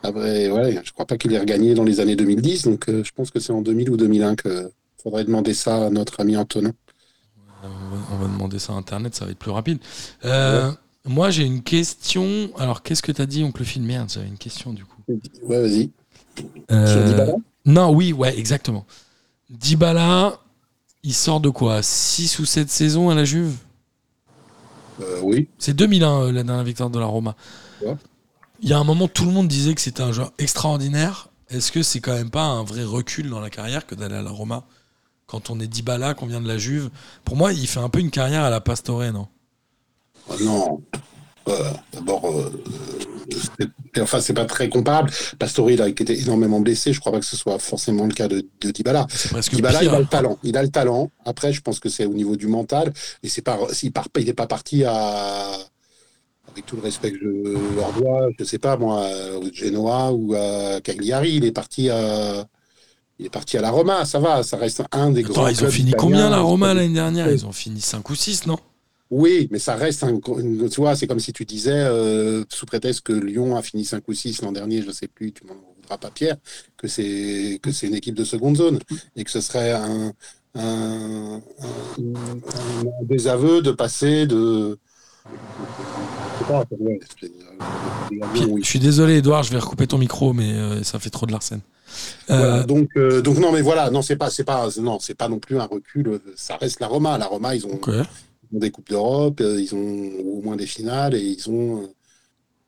Après, 0.04 0.50
ouais, 0.52 0.80
je 0.84 0.92
crois 0.94 1.06
pas 1.08 1.18
qu'il 1.18 1.34
ait 1.34 1.40
regagné 1.40 1.74
dans 1.74 1.84
les 1.84 2.00
années 2.00 2.16
2010. 2.16 2.64
Donc, 2.66 2.88
euh, 2.88 3.04
je 3.04 3.12
pense 3.12 3.32
que 3.32 3.40
c'est 3.40 3.52
en 3.52 3.62
2000 3.62 3.90
ou 3.90 3.98
2001 3.98 4.36
que 4.36 4.72
faudrait 5.02 5.24
demander 5.24 5.54
ça 5.54 5.88
à 5.88 5.90
notre 5.90 6.20
ami 6.20 6.36
Antonin. 6.38 6.72
On 7.64 7.68
va, 7.68 7.98
on 8.14 8.18
va 8.18 8.28
demander 8.28 8.60
ça 8.60 8.74
à 8.74 8.76
Internet, 8.78 9.16
ça 9.16 9.26
va 9.26 9.32
être 9.32 9.38
plus 9.40 9.52
rapide. 9.52 9.80
Euh, 10.26 10.72
Moi, 11.06 11.30
j'ai 11.30 11.44
une 11.44 11.62
question. 11.62 12.52
Alors, 12.58 12.84
qu'est-ce 12.84 13.02
que 13.02 13.12
t'as 13.12 13.26
dit, 13.26 13.44
oncle 13.44 13.64
Phil? 13.64 13.82
Merde, 13.82 14.10
j'avais 14.14 14.28
une 14.28 14.38
question, 14.38 14.72
du 14.74 14.86
coup. 14.86 15.02
Ouais, 15.44 15.62
vas-y. 15.62 15.90
Euh, 16.72 17.32
Non, 17.66 17.92
oui, 17.92 18.14
ouais, 18.14 18.38
exactement. 18.38 18.86
Dybala, 19.50 20.40
il 21.04 21.14
sort 21.14 21.40
de 21.42 21.50
quoi? 21.50 21.82
6 21.84 22.40
ou 22.40 22.46
7 22.46 22.70
saisons 22.70 23.10
à 23.10 23.16
la 23.16 23.26
Juve? 23.26 23.56
Euh, 25.02 25.20
Oui. 25.22 25.50
C'est 25.58 25.74
2001, 25.74 26.22
euh, 26.22 26.32
la 26.32 26.44
dernière 26.44 26.64
victoire 26.64 26.90
de 26.90 27.00
la 27.00 27.06
Roma. 27.06 27.36
Ouais. 27.82 27.96
Il 28.62 28.70
y 28.70 28.74
a 28.74 28.80
un 28.80 28.84
moment, 28.84 29.08
tout 29.08 29.26
le 29.26 29.32
monde 29.32 29.48
disait 29.48 29.74
que 29.74 29.82
c'était 29.82 30.04
un 30.04 30.12
joueur 30.12 30.32
extraordinaire. 30.38 31.30
Est-ce 31.50 31.72
que 31.72 31.82
c'est 31.84 32.00
quand 32.00 32.14
même 32.14 32.30
pas 32.30 32.44
un 32.44 32.64
vrai 32.64 32.84
recul 32.84 33.30
dans 33.30 33.40
la 33.40 33.50
carrière 33.50 33.86
que 33.88 33.96
d'aller 33.96 34.16
à 34.16 34.22
la 34.22 34.30
Roma? 34.32 34.66
Quand 35.30 35.50
on 35.52 35.60
est 35.60 35.68
Dybala, 35.68 36.16
qu'on 36.16 36.26
vient 36.26 36.42
de 36.42 36.48
la 36.48 36.58
Juve 36.58 36.90
Pour 37.24 37.36
moi, 37.36 37.54
il 37.54 37.68
fait 37.68 37.80
un 37.80 37.90
peu 37.90 38.00
une 38.00 38.10
carrière 38.10 38.44
à 38.44 38.50
la 38.50 38.62
Pastore, 38.62 39.04
non? 39.14 39.28
Euh, 40.32 40.36
non. 40.44 40.82
Euh, 41.48 41.72
D'abord, 41.94 42.30
euh, 42.30 42.52
c'est- 43.32 44.02
enfin, 44.02 44.20
c'est 44.22 44.34
pas 44.34 44.46
très 44.46 44.70
comparable. 44.70 45.12
Pastore, 45.38 45.70
il 45.72 45.82
a 45.82 45.88
été 45.88 46.20
énormément 46.20 46.60
blessé. 46.60 46.94
Je 46.94 47.00
crois 47.00 47.12
pas 47.12 47.20
que 47.20 47.26
ce 47.26 47.38
soit 47.38 47.60
forcément 47.60 48.06
le 48.06 48.14
cas 48.14 48.28
de, 48.28 48.46
de 48.62 48.72
Dybala. 48.72 49.06
Dybala, 49.52 49.84
il 49.84 49.90
pire. 49.90 49.94
a 49.94 50.00
le 50.00 50.06
talent. 50.06 50.38
Il 50.44 50.58
a 50.58 50.64
le 50.64 50.70
talent. 50.70 51.12
Après, 51.26 51.54
je 51.54 51.62
pense 51.62 51.80
que 51.80 51.90
c'est 51.90 52.06
au 52.06 52.14
niveau 52.14 52.36
du 52.36 52.48
mental. 52.48 52.92
Et 53.24 53.30
c'est 53.30 53.42
pas, 53.42 53.58
part, 53.94 54.08
il 54.18 54.26
n'est 54.26 54.34
pas 54.34 54.48
parti 54.48 54.84
à, 54.84 55.50
avec 56.52 56.66
tout 56.66 56.76
le 56.76 56.82
respect 56.82 57.12
que 57.12 57.20
je 57.20 57.76
leur 57.76 57.94
dois, 57.94 58.30
je 58.38 58.44
sais 58.44 58.60
pas 58.60 58.78
moi, 58.78 59.08
au 59.42 59.44
Genoa 59.54 60.12
ou 60.12 60.34
à 60.36 60.82
Cagliari. 60.82 61.36
Il 61.36 61.46
est 61.46 61.52
parti 61.52 61.90
à, 61.90 62.46
il 63.20 63.26
est 63.26 63.30
parti 63.30 63.58
à 63.58 63.62
la 63.62 63.70
Roma. 63.72 64.06
Ça 64.06 64.20
va, 64.20 64.44
ça 64.44 64.58
reste 64.58 64.84
un 64.92 65.12
des 65.12 65.24
Attends, 65.26 65.34
grands. 65.34 65.48
ils 65.50 65.64
ont 65.64 65.70
fini 65.70 65.90
italiens. 65.90 65.98
combien 66.04 66.30
la 66.30 66.40
Roma 66.40 66.74
l'année 66.74 66.94
dernière 66.94 67.30
Ils 67.32 67.46
ont 67.46 67.52
fini 67.52 67.82
5 67.82 68.10
ou 68.10 68.16
6, 68.16 68.48
non? 68.48 68.58
Oui, 69.12 69.48
mais 69.52 69.60
ça 69.60 69.76
reste 69.76 70.04
un. 70.04 70.20
Tu 70.20 70.76
vois, 70.82 70.96
c'est 70.96 71.08
comme 71.08 71.20
si 71.20 71.34
tu 71.34 71.44
disais, 71.44 71.72
euh, 71.74 72.44
sous 72.50 72.66
prétexte 72.66 73.02
que 73.02 73.14
Lyon 73.14 73.56
a 73.56 73.62
fini 73.64 73.84
5 73.84 74.04
ou 74.08 74.14
6 74.14 74.42
l'an 74.44 74.52
dernier, 74.52 74.84
je 74.84 74.92
sais 74.92 75.08
plus, 75.08 75.32
tu 75.32 75.46
m'en 75.48 75.56
voudras 75.82 75.98
pas, 75.98 76.12
Pierre, 76.12 76.38
que 76.78 76.88
c'est 76.88 77.60
une 77.84 77.96
équipe 77.96 78.14
de 78.16 78.24
seconde 78.24 78.58
zone 78.58 78.78
et 79.16 79.24
que 79.24 79.32
ce 79.32 79.42
serait 79.42 79.72
un, 79.72 80.14
un, 80.54 80.62
un- 81.38 81.42
un 81.98 83.04
désaveu 83.06 83.62
de 83.64 83.72
passer 83.72 84.28
de. 84.28 84.78
Je 88.36 88.64
suis 88.66 88.80
désolé, 88.80 89.18
Edouard, 89.18 89.44
je 89.44 89.52
vais 89.52 89.60
recouper 89.60 89.88
ton 89.88 89.98
micro, 89.98 90.34
mais 90.34 90.54
euh, 90.54 90.84
ça 90.84 91.00
fait 91.00 91.10
trop 91.10 91.26
de 91.26 91.32
l'arsène. 91.32 91.62
Euh, 92.30 92.38
Voilà, 92.38 92.64
donc, 92.64 92.90
euh, 92.98 93.22
donc 93.22 93.38
non, 93.38 93.52
mais 93.52 93.62
voilà, 93.62 93.90
non, 93.90 94.02
c'est 94.02 94.16
pas, 94.16 94.30
c'est 94.30 94.44
pas, 94.44 94.68
non, 94.82 95.00
c'est 95.00 95.16
pas 95.16 95.28
non 95.30 95.40
plus 95.40 95.60
un 95.60 95.66
recul. 95.66 96.08
euh, 96.08 96.20
Ça 96.36 96.58
reste 96.58 96.80
la 96.80 96.88
Roma. 96.88 97.18
La 97.18 97.26
Roma, 97.28 97.56
ils 97.56 97.66
ont, 97.66 97.74
ok. 97.74 97.88
ils 97.90 98.56
ont 98.56 98.60
des 98.60 98.72
coupes 98.72 98.90
d'Europe, 98.90 99.42
ils 99.42 99.74
ont 99.76 100.38
au 100.38 100.42
moins 100.42 100.56
des 100.56 100.68
finales 100.68 101.16
et 101.16 101.22
ils 101.22 101.50
ont, 101.50 101.90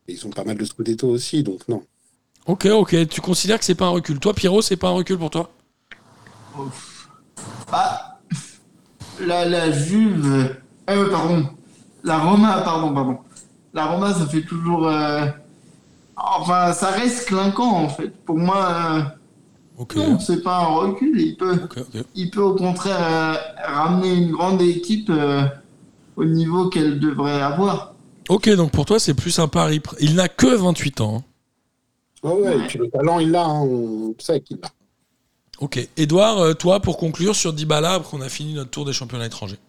ils 0.08 0.26
ont 0.26 0.30
pas 0.32 0.44
mal 0.44 0.58
de 0.58 0.66
scudetto 0.66 1.08
aussi. 1.10 1.44
Donc 1.44 1.68
non. 1.68 1.84
Ok, 2.48 2.66
ok. 2.66 3.08
Tu 3.08 3.22
considères 3.22 3.60
que 3.60 3.66
c'est 3.66 3.76
pas 3.76 3.86
un 3.86 3.90
recul 3.92 4.20
Toi, 4.20 4.34
Pierrot, 4.34 4.62
c'est 4.62 4.76
pas 4.78 4.88
un 4.90 4.94
recul 4.94 5.18
pour 5.18 5.30
toi? 5.30 5.52
Ah, 7.72 8.20
la, 9.20 9.46
la 9.46 9.72
Juve. 9.72 10.56
Euh, 10.90 11.10
pardon. 11.10 11.46
La 12.04 12.18
Roma, 12.18 12.62
pardon, 12.64 12.94
pardon. 12.94 13.18
La 13.74 13.86
Roma, 13.86 14.14
ça 14.14 14.26
fait 14.28 14.42
toujours. 14.42 14.88
euh, 14.88 15.26
Enfin, 16.24 16.74
ça 16.74 16.92
reste 16.92 17.28
clinquant, 17.28 17.72
en 17.84 17.90
fait. 17.90 18.10
Pour 18.26 18.38
moi, 18.38 18.68
euh, 19.80 19.84
non, 19.96 20.20
c'est 20.20 20.44
pas 20.44 20.60
un 20.60 20.66
recul. 20.66 21.20
Il 21.20 21.36
peut, 21.38 21.60
il 22.16 22.40
au 22.40 22.56
contraire 22.56 23.00
euh, 23.02 23.36
ramener 23.66 24.14
une 24.14 24.32
grande 24.32 24.62
équipe 24.62 25.10
euh, 25.10 25.44
au 26.16 26.24
niveau 26.26 26.70
qu'elle 26.70 27.00
devrait 27.00 27.42
avoir. 27.42 27.94
Ok, 28.30 28.50
donc 28.50 28.72
pour 28.72 28.86
toi, 28.86 29.00
c'est 29.00 29.14
plus 29.16 29.40
un 29.40 29.48
pari. 29.48 29.82
Il 30.00 30.16
n'a 30.16 30.28
que 30.30 30.48
28 30.48 31.02
ans. 31.02 31.18
hein. 31.18 31.24
Ah 32.24 32.34
ouais, 32.36 32.56
et 32.56 32.68
puis 32.68 32.78
le 32.78 32.90
talent, 32.90 33.18
il 33.20 33.32
l'a, 33.32 33.46
hein, 33.46 33.62
on 33.62 34.14
sait 34.20 34.40
qu'il 34.42 34.60
l'a. 34.62 34.70
Ok. 35.60 35.88
Edouard, 35.98 36.56
toi, 36.58 36.80
pour 36.80 36.98
conclure 36.98 37.36
sur 37.36 37.52
Dybala, 37.52 37.94
après 37.96 38.12
qu'on 38.12 38.22
a 38.22 38.30
fini 38.30 38.54
notre 38.54 38.70
tour 38.70 38.86
des 38.86 38.94
championnats 38.94 39.26
étrangers. 39.26 39.60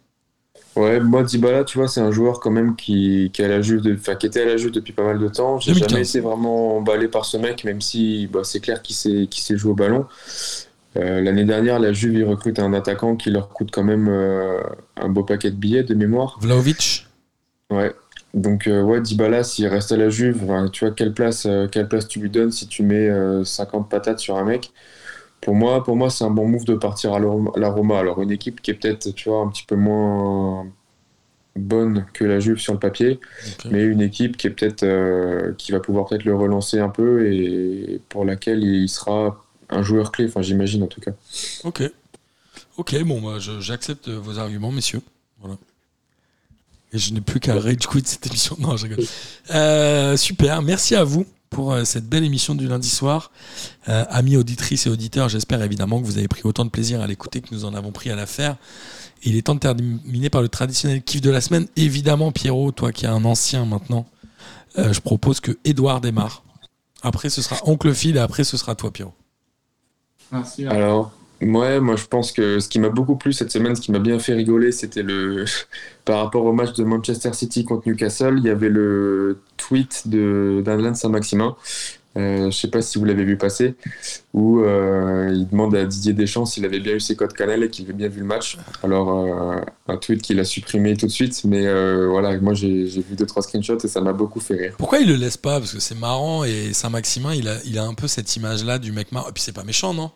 Ouais, 0.75 1.01
moi, 1.01 1.23
Dybala, 1.23 1.65
tu 1.65 1.77
vois, 1.77 1.87
c'est 1.87 2.01
un 2.01 2.11
joueur 2.11 2.41
quand 2.41 2.51
même 2.51 2.77
qui, 2.77 3.31
qui, 3.33 3.43
à 3.43 3.49
la 3.49 3.61
Juve 3.61 3.83
de- 3.83 3.95
qui 3.95 4.27
était 4.27 4.41
à 4.43 4.47
la 4.47 4.57
Juve 4.57 4.71
depuis 4.71 4.95
pas 4.95 5.05
mal 5.05 5.19
de 5.19 5.29
temps. 5.29 5.59
J'ai 5.59 5.73
2015. 5.73 5.91
jamais 5.91 6.03
été 6.09 6.21
vraiment 6.21 6.79
emballé 6.79 7.09
par 7.09 7.27
ce 7.27 7.37
mec, 7.37 7.65
même 7.65 7.81
si 7.83 8.27
bah, 8.33 8.41
c'est 8.43 8.61
clair 8.61 8.81
qu'il 8.81 8.97
sait, 8.97 9.29
sait 9.31 9.57
jouer 9.59 9.73
au 9.73 9.75
ballon. 9.75 10.07
Euh, 10.97 11.21
L'année 11.21 11.45
dernière, 11.45 11.79
la 11.79 11.93
Juve, 11.93 12.15
ils 12.15 12.25
recrutent 12.25 12.59
un 12.59 12.73
attaquant 12.73 13.17
qui 13.17 13.31
leur 13.31 13.51
coûte 13.51 13.71
quand 13.73 13.85
même 13.85 14.09
euh, 14.09 14.61
un 14.97 15.09
beau 15.09 15.25
paquet 15.25 15.51
de 15.51 15.57
billets 15.57 15.85
de 15.85 15.95
mémoire. 15.95 16.39
Vlaovic 16.41 17.07
Ouais. 17.71 17.93
Donc, 18.35 18.67
euh, 18.67 18.83
ouais, 18.83 19.01
Dybala, 19.03 19.45
s'il 19.45 19.67
reste 19.67 19.93
à 19.93 19.97
la 19.99 20.09
Juve, 20.09 20.47
tu 20.73 20.85
vois, 20.87 20.95
quelle 20.95 21.13
place, 21.13 21.47
quelle 21.71 21.89
place 21.89 22.09
tu 22.09 22.19
lui 22.19 22.31
donnes 22.31 22.51
si 22.51 22.67
tu 22.67 22.83
mets 22.83 23.09
euh, 23.11 23.45
50 23.45 23.91
patates 23.91 24.21
sur 24.21 24.37
un 24.39 24.45
mec? 24.45 24.73
Pour 25.43 25.55
moi, 25.55 25.85
pour 25.85 25.97
moi 25.97 26.09
c'est 26.09 26.25
un 26.25 26.31
bon 26.31 26.49
move 26.49 26.65
de 26.65 26.75
partir 26.75 27.13
à 27.13 27.19
la 27.21 27.69
Roma. 27.69 27.99
Alors, 27.99 28.23
une 28.23 28.31
équipe 28.31 28.63
qui 28.63 28.71
est 28.71 28.75
peut-être, 28.75 29.11
tu 29.11 29.29
vois, 29.29 29.41
un 29.41 29.49
petit 29.49 29.65
peu 29.65 29.77
moins 29.77 30.67
bonne 31.55 32.07
que 32.15 32.25
la 32.25 32.41
Juve 32.41 32.57
sur 32.59 32.73
le 32.73 32.79
papier, 32.79 33.21
mais 33.71 33.83
une 33.83 34.01
équipe 34.01 34.39
qui 34.39 34.47
est 34.47 34.51
peut-être, 34.51 34.85
euh, 34.85 35.53
qui 35.59 35.71
va 35.73 35.81
pouvoir 35.81 36.07
peut-être 36.07 36.25
le 36.25 36.35
relancer 36.35 36.79
un 36.79 36.89
peu 36.89 37.31
et 37.31 38.01
pour 38.09 38.25
laquelle 38.25 38.63
il 38.65 38.89
sera 38.89 39.45
un 39.69 39.83
joueur 39.83 40.13
clé, 40.13 40.27
enfin, 40.29 40.41
j'imagine 40.43 40.83
en 40.83 40.87
tout 40.87 41.01
cas. 41.03 41.11
Ok. 41.65 41.83
Ok, 42.79 43.03
bon, 43.05 43.21
bah, 43.21 43.39
je- 43.39 43.61
j'accepte 43.61 44.09
vos 44.09 44.39
arguments, 44.39 44.73
messieurs. 44.73 45.03
Voilà. 45.41 45.57
Et 46.95 46.99
je 46.99 47.13
n'ai 47.13 47.21
plus 47.21 47.41
qu'à 47.41 47.59
rage 47.59 47.87
quit 47.87 48.03
cette 48.05 48.27
émission. 48.27 48.57
Non, 48.61 48.77
je 48.77 48.85
rigole. 48.87 49.05
Euh, 49.51 50.17
super, 50.17 50.63
merci 50.63 50.95
à 50.95 51.05
vous 51.05 51.27
pour 51.53 51.73
euh, 51.73 51.85
cette 51.85 52.09
belle 52.09 52.25
émission 52.25 52.55
du 52.55 52.67
lundi 52.67 52.89
soir. 52.89 53.31
Euh, 53.89 54.05
amis 54.09 54.37
auditrices 54.37 54.87
et 54.87 54.91
auditeurs, 54.91 55.29
j'espère 55.29 55.63
évidemment 55.63 56.01
que 56.01 56.07
vous 56.07 56.19
avez 56.19 56.29
pris 56.29 56.43
autant 56.45 56.65
de 56.65 56.71
plaisir 56.71 57.01
à 57.01 57.07
l'écouter 57.07 57.41
que 57.41 57.55
nous 57.55 57.65
en 57.65 57.75
avons 57.75 57.93
pris 57.93 58.11
à 58.11 58.17
la 58.17 58.27
faire. 58.27 58.57
Et 59.23 59.29
il 59.29 59.37
est 59.37 59.43
temps 59.43 59.55
de 59.55 59.61
terminer 59.61 60.31
par 60.31 60.43
le 60.43 60.49
traditionnel 60.49 61.03
kiff 61.03 61.21
de 61.21 61.31
la 61.31 61.41
semaine. 61.41 61.67
Évidemment, 61.77 62.33
Pierrot, 62.33 62.73
toi 62.73 62.91
qui 62.91 63.05
es 63.05 63.09
un 63.09 63.25
ancien 63.25 63.65
maintenant, 63.67 64.07
euh, 64.79 64.93
je 64.93 65.01
propose 65.01 65.41
que 65.41 65.57
Edouard 65.65 66.01
démarre. 66.01 66.43
Après, 67.03 67.31
ce 67.31 67.43
sera 67.43 67.57
Oncle 67.65 67.95
Phil 67.95 68.17
et 68.17 68.21
après, 68.21 68.45
ce 68.45 68.57
sera 68.57 68.75
toi, 68.75 68.91
Pierrot. 68.91 69.15
Merci. 70.33 70.67
Alors, 70.67 71.13
ouais, 71.43 71.81
moi 71.81 71.97
je 71.97 72.07
pense 72.07 72.33
que 72.33 72.61
ce 72.61 72.69
qui 72.69 72.79
m'a 72.79 72.89
beaucoup 72.89 73.17
plu 73.17 73.33
cette 73.33 73.51
semaine, 73.51 73.77
ce 73.77 73.81
qui 73.81 73.93
m'a 73.93 73.99
bien 73.99 74.19
fait 74.19 74.35
rigoler, 74.35 74.73
c'était 74.73 75.03
le. 75.03 75.45
Par 76.05 76.19
rapport 76.19 76.45
au 76.45 76.53
match 76.53 76.73
de 76.75 76.83
Manchester 76.83 77.33
City 77.33 77.65
contre 77.65 77.89
Newcastle, 77.89 78.35
il 78.39 78.45
y 78.45 78.51
avait 78.51 78.69
le 78.69 79.39
tweet 79.57 80.09
de 80.09 80.63
Saint-Maximin. 80.95 81.57
Euh, 82.17 82.51
je 82.51 82.57
sais 82.57 82.69
pas 82.69 82.83
si 82.83 82.99
vous 82.99 83.07
l'avez 83.07 83.25
vu 83.25 83.39
passer, 83.39 83.75
où 84.35 84.61
euh, 84.61 85.31
il 85.33 85.49
demande 85.49 85.75
à 85.75 85.87
Didier 85.87 86.13
Deschamps 86.13 86.45
s'il 86.45 86.65
avait 86.67 86.81
bien 86.81 86.95
eu 86.95 87.01
ses 87.01 87.17
codes 87.17 87.33
canal 87.33 87.63
et 87.63 87.71
qu'il 87.71 87.87
avait 87.87 87.95
bien 87.95 88.09
vu 88.09 88.21
le 88.21 88.27
match. 88.27 88.59
Alors, 88.83 89.11
euh, 89.11 89.61
un 89.89 89.97
tweet 89.97 90.21
qu'il 90.21 90.39
a 90.39 90.45
supprimé 90.45 90.95
tout 90.97 91.07
de 91.07 91.11
suite, 91.11 91.43
mais 91.45 91.67
euh, 91.67 92.09
voilà, 92.11 92.39
moi 92.39 92.53
j'ai 92.53 92.85
vu 92.85 93.17
deux 93.17 93.25
trois 93.25 93.43
screenshots 93.43 93.79
et 93.79 93.89
ça 93.89 94.03
m'a 94.03 94.13
beaucoup 94.13 94.41
fait 94.41 94.55
rire. 94.55 94.75
Pourquoi 94.77 94.99
il 94.99 95.09
le 95.09 95.15
laisse 95.15 95.39
pas? 95.39 95.59
Parce 95.59 95.73
que 95.73 95.81
c'est 95.81 95.99
marrant 95.99 96.45
et 96.45 96.75
Saint-Maximin, 96.75 97.35
il 97.35 97.49
a, 97.49 97.57
il 97.65 97.79
a 97.79 97.85
un 97.85 97.95
peu 97.95 98.09
cette 98.09 98.37
image-là 98.37 98.79
du 98.79 98.93
mec 98.93 99.11
marrant. 99.13 99.31
Et 99.31 99.33
puis 99.33 99.43
c'est 99.43 99.53
pas 99.53 99.65
méchant, 99.65 99.95
non? 99.95 100.11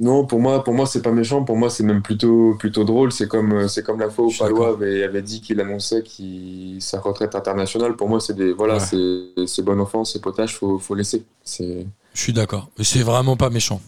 Non, 0.00 0.24
pour 0.26 0.38
moi, 0.40 0.62
pour 0.62 0.74
moi, 0.74 0.86
c'est 0.86 1.02
pas 1.02 1.10
méchant. 1.10 1.42
Pour 1.44 1.56
moi, 1.56 1.70
c'est 1.70 1.82
même 1.82 2.02
plutôt, 2.02 2.54
plutôt 2.56 2.84
drôle. 2.84 3.10
C'est 3.10 3.26
comme, 3.26 3.52
euh, 3.52 3.68
c'est 3.68 3.82
comme 3.82 3.98
la 3.98 4.08
fois 4.10 4.26
où 4.26 4.32
Palois 4.32 4.68
avait, 4.70 5.02
avait 5.02 5.22
dit 5.22 5.40
qu'il 5.40 5.60
annonçait 5.60 6.02
qu'il, 6.04 6.76
sa 6.80 7.00
retraite 7.00 7.34
internationale. 7.34 7.96
Pour 7.96 8.08
moi, 8.08 8.20
c'est 8.20 8.34
des, 8.34 8.52
voilà, 8.52 8.74
Ouais. 8.74 8.80
c'est, 8.80 9.46
c'est 9.48 9.62
bon 9.62 9.80
enfant, 9.80 10.04
c'est 10.04 10.20
potage, 10.20 10.54
faut, 10.54 10.78
faut 10.78 10.94
laisser. 10.94 11.24
C'est, 11.42 11.84
Je 12.14 12.20
suis 12.20 12.32
d'accord. 12.32 12.70
Mais 12.78 12.84
c'est 12.84 13.02
vraiment 13.02 13.36
pas 13.36 13.50
méchant. 13.50 13.80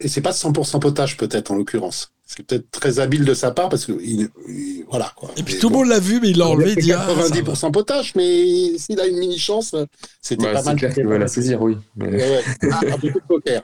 Et 0.00 0.08
c'est 0.08 0.20
pas 0.22 0.32
100% 0.32 0.80
potage, 0.80 1.16
peut-être, 1.16 1.52
en 1.52 1.54
l'occurrence. 1.56 2.10
C'est 2.26 2.44
peut-être 2.44 2.70
très 2.72 2.98
habile 2.98 3.24
de 3.24 3.32
sa 3.32 3.52
part 3.52 3.68
parce 3.68 3.86
que, 3.86 3.92
il, 4.02 4.28
il- 4.48 4.84
voilà, 4.90 5.12
quoi. 5.16 5.30
Et 5.36 5.42
puis 5.44 5.54
Mais 5.54 5.60
tout 5.60 5.68
le 5.68 5.72
bon, 5.72 5.78
monde 5.80 5.88
l'a 5.88 5.98
vu, 6.00 6.18
mais 6.20 6.30
il 6.30 6.38
l'a 6.38 6.48
enlevé. 6.48 6.70
Il 6.70 6.74
c'est 6.74 6.80
dit 6.82 6.92
ah, 6.92 7.06
ça 7.06 7.14
va. 7.14 7.28
90% 7.28 7.70
potage, 7.72 8.12
mais 8.16 8.76
s'il 8.76 9.00
a 9.00 9.06
une 9.06 9.18
mini 9.18 9.38
chance, 9.38 9.74
c'était 10.20 10.44
bah, 10.46 10.52
pas 10.54 10.58
c'est 10.60 10.64
mal. 10.66 10.76
clair 10.76 10.94
qu'il 10.94 11.06
va 11.06 11.16
la 11.18 11.28
saisir, 11.28 11.62
oui. 11.62 11.76
Mais- 11.96 12.10
Ouais, 12.10 12.42
ouais. 12.62 12.70
Un 12.92 12.98
peu 12.98 13.08
de 13.08 13.20
poker. 13.26 13.62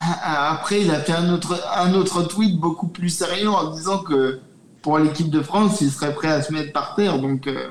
Après, 0.24 0.82
il 0.82 0.90
a 0.90 1.00
fait 1.00 1.12
un 1.12 1.32
autre, 1.32 1.60
un 1.74 1.92
autre 1.94 2.22
tweet 2.22 2.58
beaucoup 2.58 2.88
plus 2.88 3.10
sérieux 3.10 3.50
en 3.50 3.70
disant 3.74 3.98
que 3.98 4.40
pour 4.82 4.98
l'équipe 4.98 5.30
de 5.30 5.42
France, 5.42 5.80
il 5.82 5.90
serait 5.90 6.14
prêt 6.14 6.28
à 6.28 6.42
se 6.42 6.52
mettre 6.52 6.72
par 6.72 6.94
terre. 6.94 7.18
Donc, 7.18 7.46
euh, 7.46 7.68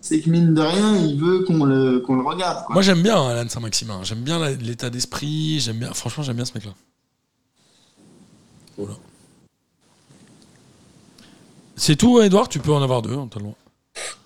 c'est 0.00 0.20
que 0.20 0.28
mine 0.28 0.52
de 0.52 0.60
rien, 0.60 0.96
il 0.98 1.18
veut 1.18 1.44
qu'on 1.44 1.64
le, 1.64 2.00
qu'on 2.00 2.16
le 2.16 2.22
regarde. 2.22 2.66
Quoi. 2.66 2.74
Moi 2.74 2.82
j'aime 2.82 3.02
bien 3.02 3.16
Alan 3.26 3.48
Saint-Maximin. 3.48 4.00
J'aime 4.02 4.20
bien 4.20 4.38
l'état 4.50 4.90
d'esprit. 4.90 5.60
J'aime 5.60 5.78
bien. 5.78 5.94
Franchement, 5.94 6.22
j'aime 6.22 6.36
bien 6.36 6.44
ce 6.44 6.52
mec-là. 6.54 6.72
Voilà. 8.76 8.94
C'est 11.76 11.96
tout, 11.96 12.20
Edouard. 12.20 12.48
Tu 12.50 12.58
peux 12.58 12.72
en 12.74 12.82
avoir 12.82 13.00
deux. 13.00 13.14
hein, 13.16 13.28
t'as. 13.30 13.40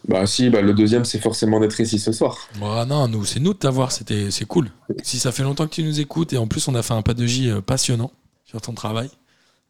Bah, 0.07 0.27
si, 0.27 0.49
bah, 0.49 0.63
le 0.63 0.73
deuxième, 0.73 1.05
c'est 1.05 1.19
forcément 1.19 1.61
d'être 1.61 1.79
ici 1.81 1.99
ce 1.99 2.13
soir. 2.13 2.49
Bon, 2.59 2.87
non, 2.87 3.09
nous, 3.09 3.25
c'est 3.25 3.41
nous 3.41 3.53
de 3.53 3.59
t'avoir. 3.59 3.93
C'était, 3.93 4.31
c'est 4.31 4.47
cool. 4.47 4.71
Si 5.03 5.19
ça 5.19 5.33
fait 5.33 5.43
longtemps 5.43 5.67
que 5.67 5.75
tu 5.75 5.83
nous 5.83 6.01
écoutes 6.01 6.33
et 6.33 6.39
en 6.39 6.47
plus 6.47 6.67
on 6.69 6.75
a 6.75 6.83
fait 6.83 6.95
un 6.95 7.03
pas 7.03 7.15
de 7.15 7.27
J 7.27 7.51
euh, 7.51 7.61
passionnant 7.61 8.11
sur 8.47 8.61
ton 8.61 8.73
travail. 8.73 9.11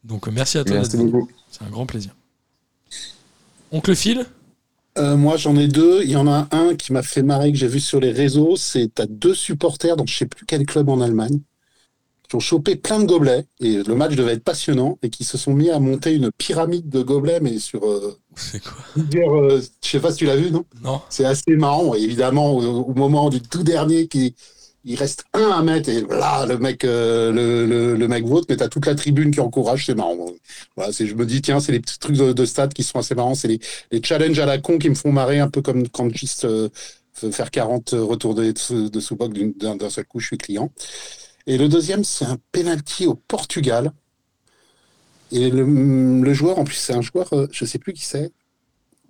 Donc 0.03 0.27
euh, 0.27 0.31
merci 0.31 0.57
à 0.57 0.63
toi. 0.63 0.77
Merci 0.77 0.97
beaucoup. 0.97 1.29
C'est 1.51 1.63
un 1.63 1.69
grand 1.69 1.85
plaisir. 1.85 2.15
Oncle 3.71 3.95
Phil. 3.95 4.25
Euh, 4.97 5.17
moi, 5.17 5.37
j'en 5.37 5.55
ai 5.55 5.67
deux. 5.67 6.01
Il 6.03 6.09
y 6.09 6.15
en 6.15 6.27
a 6.27 6.47
un 6.51 6.75
qui 6.75 6.93
m'a 6.93 7.03
fait 7.03 7.21
marrer, 7.21 7.51
que 7.51 7.57
j'ai 7.57 7.67
vu 7.67 7.79
sur 7.79 7.99
les 7.99 8.11
réseaux. 8.11 8.55
C'est 8.55 8.89
t'as 8.95 9.05
deux 9.05 9.35
supporters 9.35 9.95
dans 9.97 10.05
je 10.05 10.17
sais 10.17 10.25
plus 10.25 10.45
quel 10.45 10.65
club 10.65 10.89
en 10.89 11.01
Allemagne 11.01 11.39
qui 12.29 12.35
ont 12.35 12.39
chopé 12.39 12.75
plein 12.75 12.99
de 12.99 13.05
gobelets 13.05 13.45
et 13.59 13.81
le 13.81 13.95
match 13.95 14.15
devait 14.15 14.33
être 14.33 14.43
passionnant 14.43 14.99
et 15.01 15.09
qui 15.09 15.23
se 15.23 15.37
sont 15.37 15.53
mis 15.53 15.71
à 15.71 15.79
monter 15.79 16.13
une 16.13 16.31
pyramide 16.31 16.87
de 16.87 17.01
gobelets, 17.01 17.39
mais 17.39 17.57
sur 17.57 17.83
euh, 17.83 18.19
C'est 18.39 18.63
quoi 18.63 18.73
euh, 18.97 19.61
je 19.83 19.87
sais 19.89 19.99
pas 19.99 20.11
si 20.11 20.17
tu 20.19 20.25
l'as 20.25 20.35
vu, 20.35 20.51
non 20.51 20.65
Non. 20.81 21.01
C'est 21.09 21.25
assez 21.25 21.55
marrant. 21.55 21.93
Évidemment, 21.93 22.53
au, 22.53 22.83
au 22.83 22.93
moment 22.93 23.29
du 23.29 23.41
tout 23.41 23.63
dernier, 23.63 24.07
qui, 24.07 24.35
il 24.85 24.95
reste 24.95 25.25
un 25.33 25.49
à 25.51 25.61
mettre 25.61 25.89
et 25.89 26.01
là, 26.09 26.45
le 26.45 26.57
mec, 26.57 26.83
euh, 26.85 27.31
le, 27.31 27.65
le, 27.65 27.95
le 27.95 28.07
mec 28.07 28.25
vote, 28.25 28.45
mais 28.49 28.57
t'as 28.57 28.69
toute 28.69 28.85
la 28.85 28.95
tribune 28.95 29.31
qui 29.31 29.39
encourage. 29.41 29.85
C'est 29.85 29.95
marrant. 29.95 30.17
Voilà, 30.75 30.91
c'est, 30.93 31.05
je 31.05 31.15
me 31.15 31.25
dis, 31.25 31.41
tiens, 31.41 31.59
c'est 31.59 31.71
les 31.71 31.79
petits 31.79 31.99
trucs 31.99 32.15
de, 32.15 32.31
de 32.33 32.45
stade 32.45 32.73
qui 32.73 32.83
sont 32.83 32.99
assez 32.99 33.15
marrants. 33.15 33.35
C'est 33.35 33.47
les, 33.49 33.59
les 33.91 34.01
challenges 34.01 34.39
à 34.39 34.45
la 34.45 34.57
con 34.57 34.77
qui 34.77 34.89
me 34.89 34.95
font 34.95 35.11
marrer, 35.11 35.39
un 35.39 35.49
peu 35.49 35.61
comme 35.61 35.87
quand 35.89 36.09
juste 36.15 36.45
euh, 36.45 36.69
faire 37.13 37.51
40 37.51 37.89
retours 37.93 38.35
de, 38.35 38.53
de 38.89 38.99
sous-boc 38.99 39.33
d'un, 39.57 39.75
d'un 39.75 39.89
seul 39.89 40.05
coup, 40.05 40.19
je 40.19 40.27
suis 40.27 40.37
client. 40.37 40.71
Et 41.47 41.57
le 41.57 41.67
deuxième, 41.67 42.03
c'est 42.03 42.25
un 42.25 42.37
penalty 42.51 43.07
au 43.07 43.15
Portugal. 43.15 43.91
Et 45.31 45.49
le, 45.49 45.63
le 46.23 46.33
joueur, 46.33 46.59
en 46.59 46.63
plus, 46.63 46.75
c'est 46.75 46.93
un 46.93 47.01
joueur, 47.01 47.31
euh, 47.33 47.47
je 47.51 47.65
sais 47.65 47.79
plus 47.79 47.93
qui 47.93 48.05
c'est, 48.05 48.31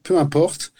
peu 0.04 0.18
importe. 0.20 0.74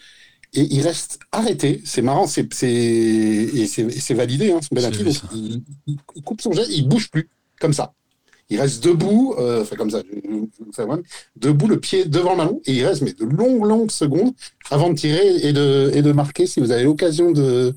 Et 0.54 0.62
il 0.62 0.82
reste 0.82 1.20
arrêté. 1.32 1.82
C'est 1.84 2.02
marrant, 2.02 2.26
c'est, 2.26 2.52
c'est, 2.54 2.68
et 2.72 3.66
c'est, 3.66 4.14
validé, 4.14 4.52
hein, 4.52 4.60
vu 4.90 5.04
Donc, 5.04 5.14
il, 5.32 5.62
il- 5.86 6.22
coupe 6.24 6.40
son 6.40 6.52
geste, 6.52 6.70
il 6.72 6.88
bouge 6.88 7.10
plus, 7.10 7.28
comme 7.60 7.72
ça. 7.72 7.92
Il 8.50 8.60
reste 8.60 8.82
debout, 8.84 9.34
euh, 9.38 9.62
enfin 9.62 9.76
comme 9.76 9.90
ça, 9.90 10.02
debout, 11.36 11.66
le 11.68 11.80
pied 11.80 12.04
devant 12.04 12.32
le 12.32 12.38
ballon, 12.38 12.60
et 12.66 12.72
il 12.74 12.84
reste 12.86 13.02
mais 13.02 13.12
de 13.12 13.24
longues, 13.24 13.64
longues 13.64 13.90
secondes 13.90 14.32
avant 14.70 14.90
de 14.90 14.94
tirer 14.94 15.36
et 15.46 15.52
de, 15.52 15.90
et 15.94 16.02
de 16.02 16.12
marquer. 16.12 16.46
Si 16.46 16.60
vous 16.60 16.70
avez 16.70 16.84
l'occasion 16.84 17.30
de, 17.32 17.74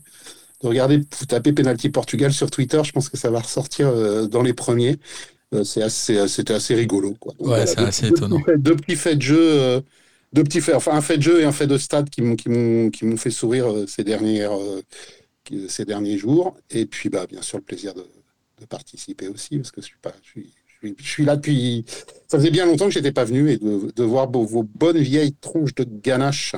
de 0.61 0.67
regarder, 0.67 0.97
vous 0.97 1.25
tapez 1.27 1.53
penalty 1.53 1.89
Portugal 1.89 2.33
sur 2.33 2.51
Twitter, 2.51 2.81
je 2.83 2.91
pense 2.91 3.09
que 3.09 3.17
ça 3.17 3.31
va 3.31 3.39
ressortir 3.41 3.87
euh, 3.89 4.27
dans 4.27 4.41
les 4.43 4.53
premiers. 4.53 4.97
Euh, 5.53 5.63
c'est 5.63 5.83
assez, 5.83 6.27
c'était 6.27 6.53
assez 6.53 6.75
rigolo. 6.75 7.13
Quoi. 7.19 7.33
Donc, 7.39 7.47
Ouais, 7.47 7.65
c'est 7.67 7.77
deux- 7.77 7.85
assez 7.85 8.09
deux 8.09 8.15
étonnant. 8.17 8.37
petits 8.37 8.45
faits- 8.45 8.61
Deux 8.61 8.75
petits 8.75 8.95
faits 8.95 9.17
de 9.17 9.21
jeu, 9.21 9.37
euh, 9.39 9.81
deux 10.33 10.43
petits 10.43 10.61
faits, 10.61 10.75
enfin 10.75 10.93
un 10.93 11.01
fait 11.01 11.17
de 11.17 11.23
jeu 11.23 11.41
et 11.41 11.45
un 11.45 11.51
fait 11.51 11.67
de 11.67 11.77
stade 11.77 12.09
qui 12.09 12.21
m'ont, 12.21 12.35
qui 12.35 12.49
m'ont, 12.49 12.89
qui 12.89 13.05
m'ont 13.05 13.17
fait 13.17 13.29
sourire 13.31 13.71
euh, 13.71 13.85
ces 13.87 14.03
dernières, 14.03 14.53
euh, 14.57 14.81
ces 15.67 15.85
derniers 15.85 16.17
jours. 16.17 16.55
Et 16.71 16.85
puis, 16.85 17.09
bah, 17.09 17.25
bien 17.27 17.41
sûr, 17.41 17.57
le 17.59 17.63
plaisir 17.63 17.93
de, 17.93 18.01
de 18.61 18.65
participer 18.65 19.27
aussi, 19.27 19.57
parce 19.57 19.71
que 19.71 19.81
je 19.81 19.87
suis 19.87 19.97
pas, 20.01 20.13
je 20.23 20.29
suis, 20.29 20.53
je 20.81 20.87
suis, 20.87 20.95
je 20.97 21.07
suis 21.09 21.25
là 21.25 21.35
depuis. 21.35 21.85
Ça 22.27 22.37
faisait 22.39 22.49
bien 22.49 22.65
longtemps 22.65 22.85
que 22.85 22.91
j'étais 22.91 23.11
pas 23.11 23.25
venu 23.25 23.51
et 23.51 23.57
de, 23.57 23.91
de 23.95 24.03
voir 24.03 24.31
vos, 24.31 24.43
vos 24.45 24.63
bonnes 24.63 24.97
vieilles 24.97 25.35
tronches 25.39 25.75
de 25.75 25.83
ganache, 25.83 26.55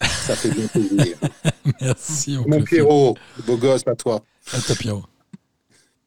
ça 0.00 0.34
fait 0.36 0.50
bien 0.50 0.66
plaisir. 0.68 1.16
Merci, 1.82 2.38
Mon. 2.46 2.62
Pierrot, 2.62 3.16
beau 3.46 3.56
gosse 3.56 3.82
à 3.86 3.94
toi. 3.94 4.24
À 4.52 4.58
toi, 4.60 4.74
Pierrot. 4.74 5.04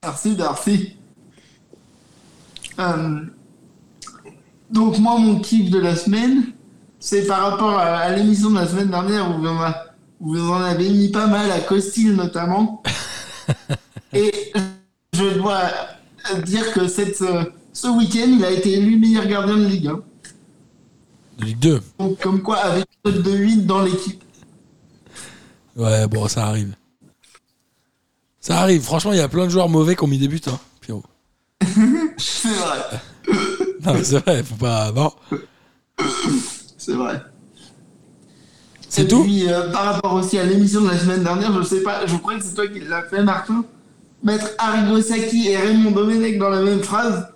Merci, 0.03 0.35
Darcy. 0.35 0.95
Euh, 2.81 3.19
donc, 4.71 4.97
moi, 4.99 5.17
mon 5.19 5.39
kiff 5.39 5.69
de 5.69 5.79
la 5.79 5.95
semaine, 5.95 6.43
c'est 6.99 7.25
par 7.27 7.41
rapport 7.51 7.77
à, 7.77 7.97
à 7.97 8.15
l'émission 8.15 8.49
de 8.49 8.55
la 8.55 8.67
semaine 8.67 8.89
dernière 8.89 9.29
où 9.29 9.39
vous 9.41 9.47
en, 9.47 9.61
a- 9.61 9.85
où 10.19 10.33
vous 10.35 10.49
en 10.51 10.61
avez 10.61 10.89
mis 10.89 11.09
pas 11.09 11.27
mal 11.27 11.51
à 11.51 11.59
Costil 11.59 12.13
notamment. 12.15 12.81
Et 14.13 14.31
je 15.13 15.37
dois 15.37 15.63
dire 16.45 16.71
que 16.73 16.87
cette, 16.87 17.21
euh, 17.21 17.43
ce 17.73 17.87
week-end, 17.87 18.27
il 18.37 18.43
a 18.45 18.51
été 18.51 18.73
élu 18.73 18.97
meilleur 18.97 19.25
gardien 19.27 19.57
de 19.57 19.65
Ligue 19.65 19.87
1. 19.87 20.01
De 21.39 21.45
Ligue 21.45 21.59
2. 21.59 21.81
Donc, 21.99 22.19
comme 22.19 22.41
quoi, 22.41 22.57
avec 22.57 22.85
de 23.05 23.31
8 23.31 23.65
dans 23.65 23.81
l'équipe. 23.81 24.23
Ouais, 25.75 26.07
bon, 26.07 26.27
ça 26.27 26.45
arrive. 26.47 26.75
Ça 28.39 28.59
arrive. 28.59 28.81
Franchement, 28.81 29.11
il 29.13 29.17
y 29.17 29.21
a 29.21 29.27
plein 29.29 29.45
de 29.45 29.49
joueurs 29.49 29.69
mauvais 29.69 29.95
qui 29.95 30.03
ont 30.03 30.07
mis 30.07 30.17
des 30.17 30.27
buts, 30.27 30.41
hein. 30.47 30.59
C'est 32.17 32.49
vrai. 32.49 32.79
Non, 33.83 33.93
mais 33.93 34.03
c'est 34.03 34.19
vrai, 34.19 34.43
faut 34.43 34.55
pas. 34.55 34.91
Non. 34.91 35.11
C'est 36.77 36.93
vrai. 36.93 37.21
C'est 38.89 39.03
Et 39.03 39.07
tout 39.07 39.23
puis, 39.23 39.47
euh, 39.47 39.71
par 39.71 39.85
rapport 39.85 40.13
aussi 40.13 40.37
à 40.37 40.43
l'émission 40.43 40.81
de 40.81 40.89
la 40.89 40.97
semaine 40.99 41.23
dernière, 41.23 41.51
je 41.61 41.67
sais 41.67 41.81
pas, 41.81 42.05
je 42.05 42.15
crois 42.17 42.35
que 42.35 42.43
c'est 42.43 42.53
toi 42.53 42.67
qui 42.67 42.79
l'as 42.81 43.03
fait, 43.03 43.23
Martin. 43.23 43.63
Mettre 44.23 44.49
Arrigo 44.59 45.01
Sacchi 45.01 45.47
et 45.47 45.57
Raymond 45.57 45.91
Domenech 45.91 46.37
dans 46.37 46.49
la 46.49 46.61
même 46.61 46.81
phrase, 46.81 47.27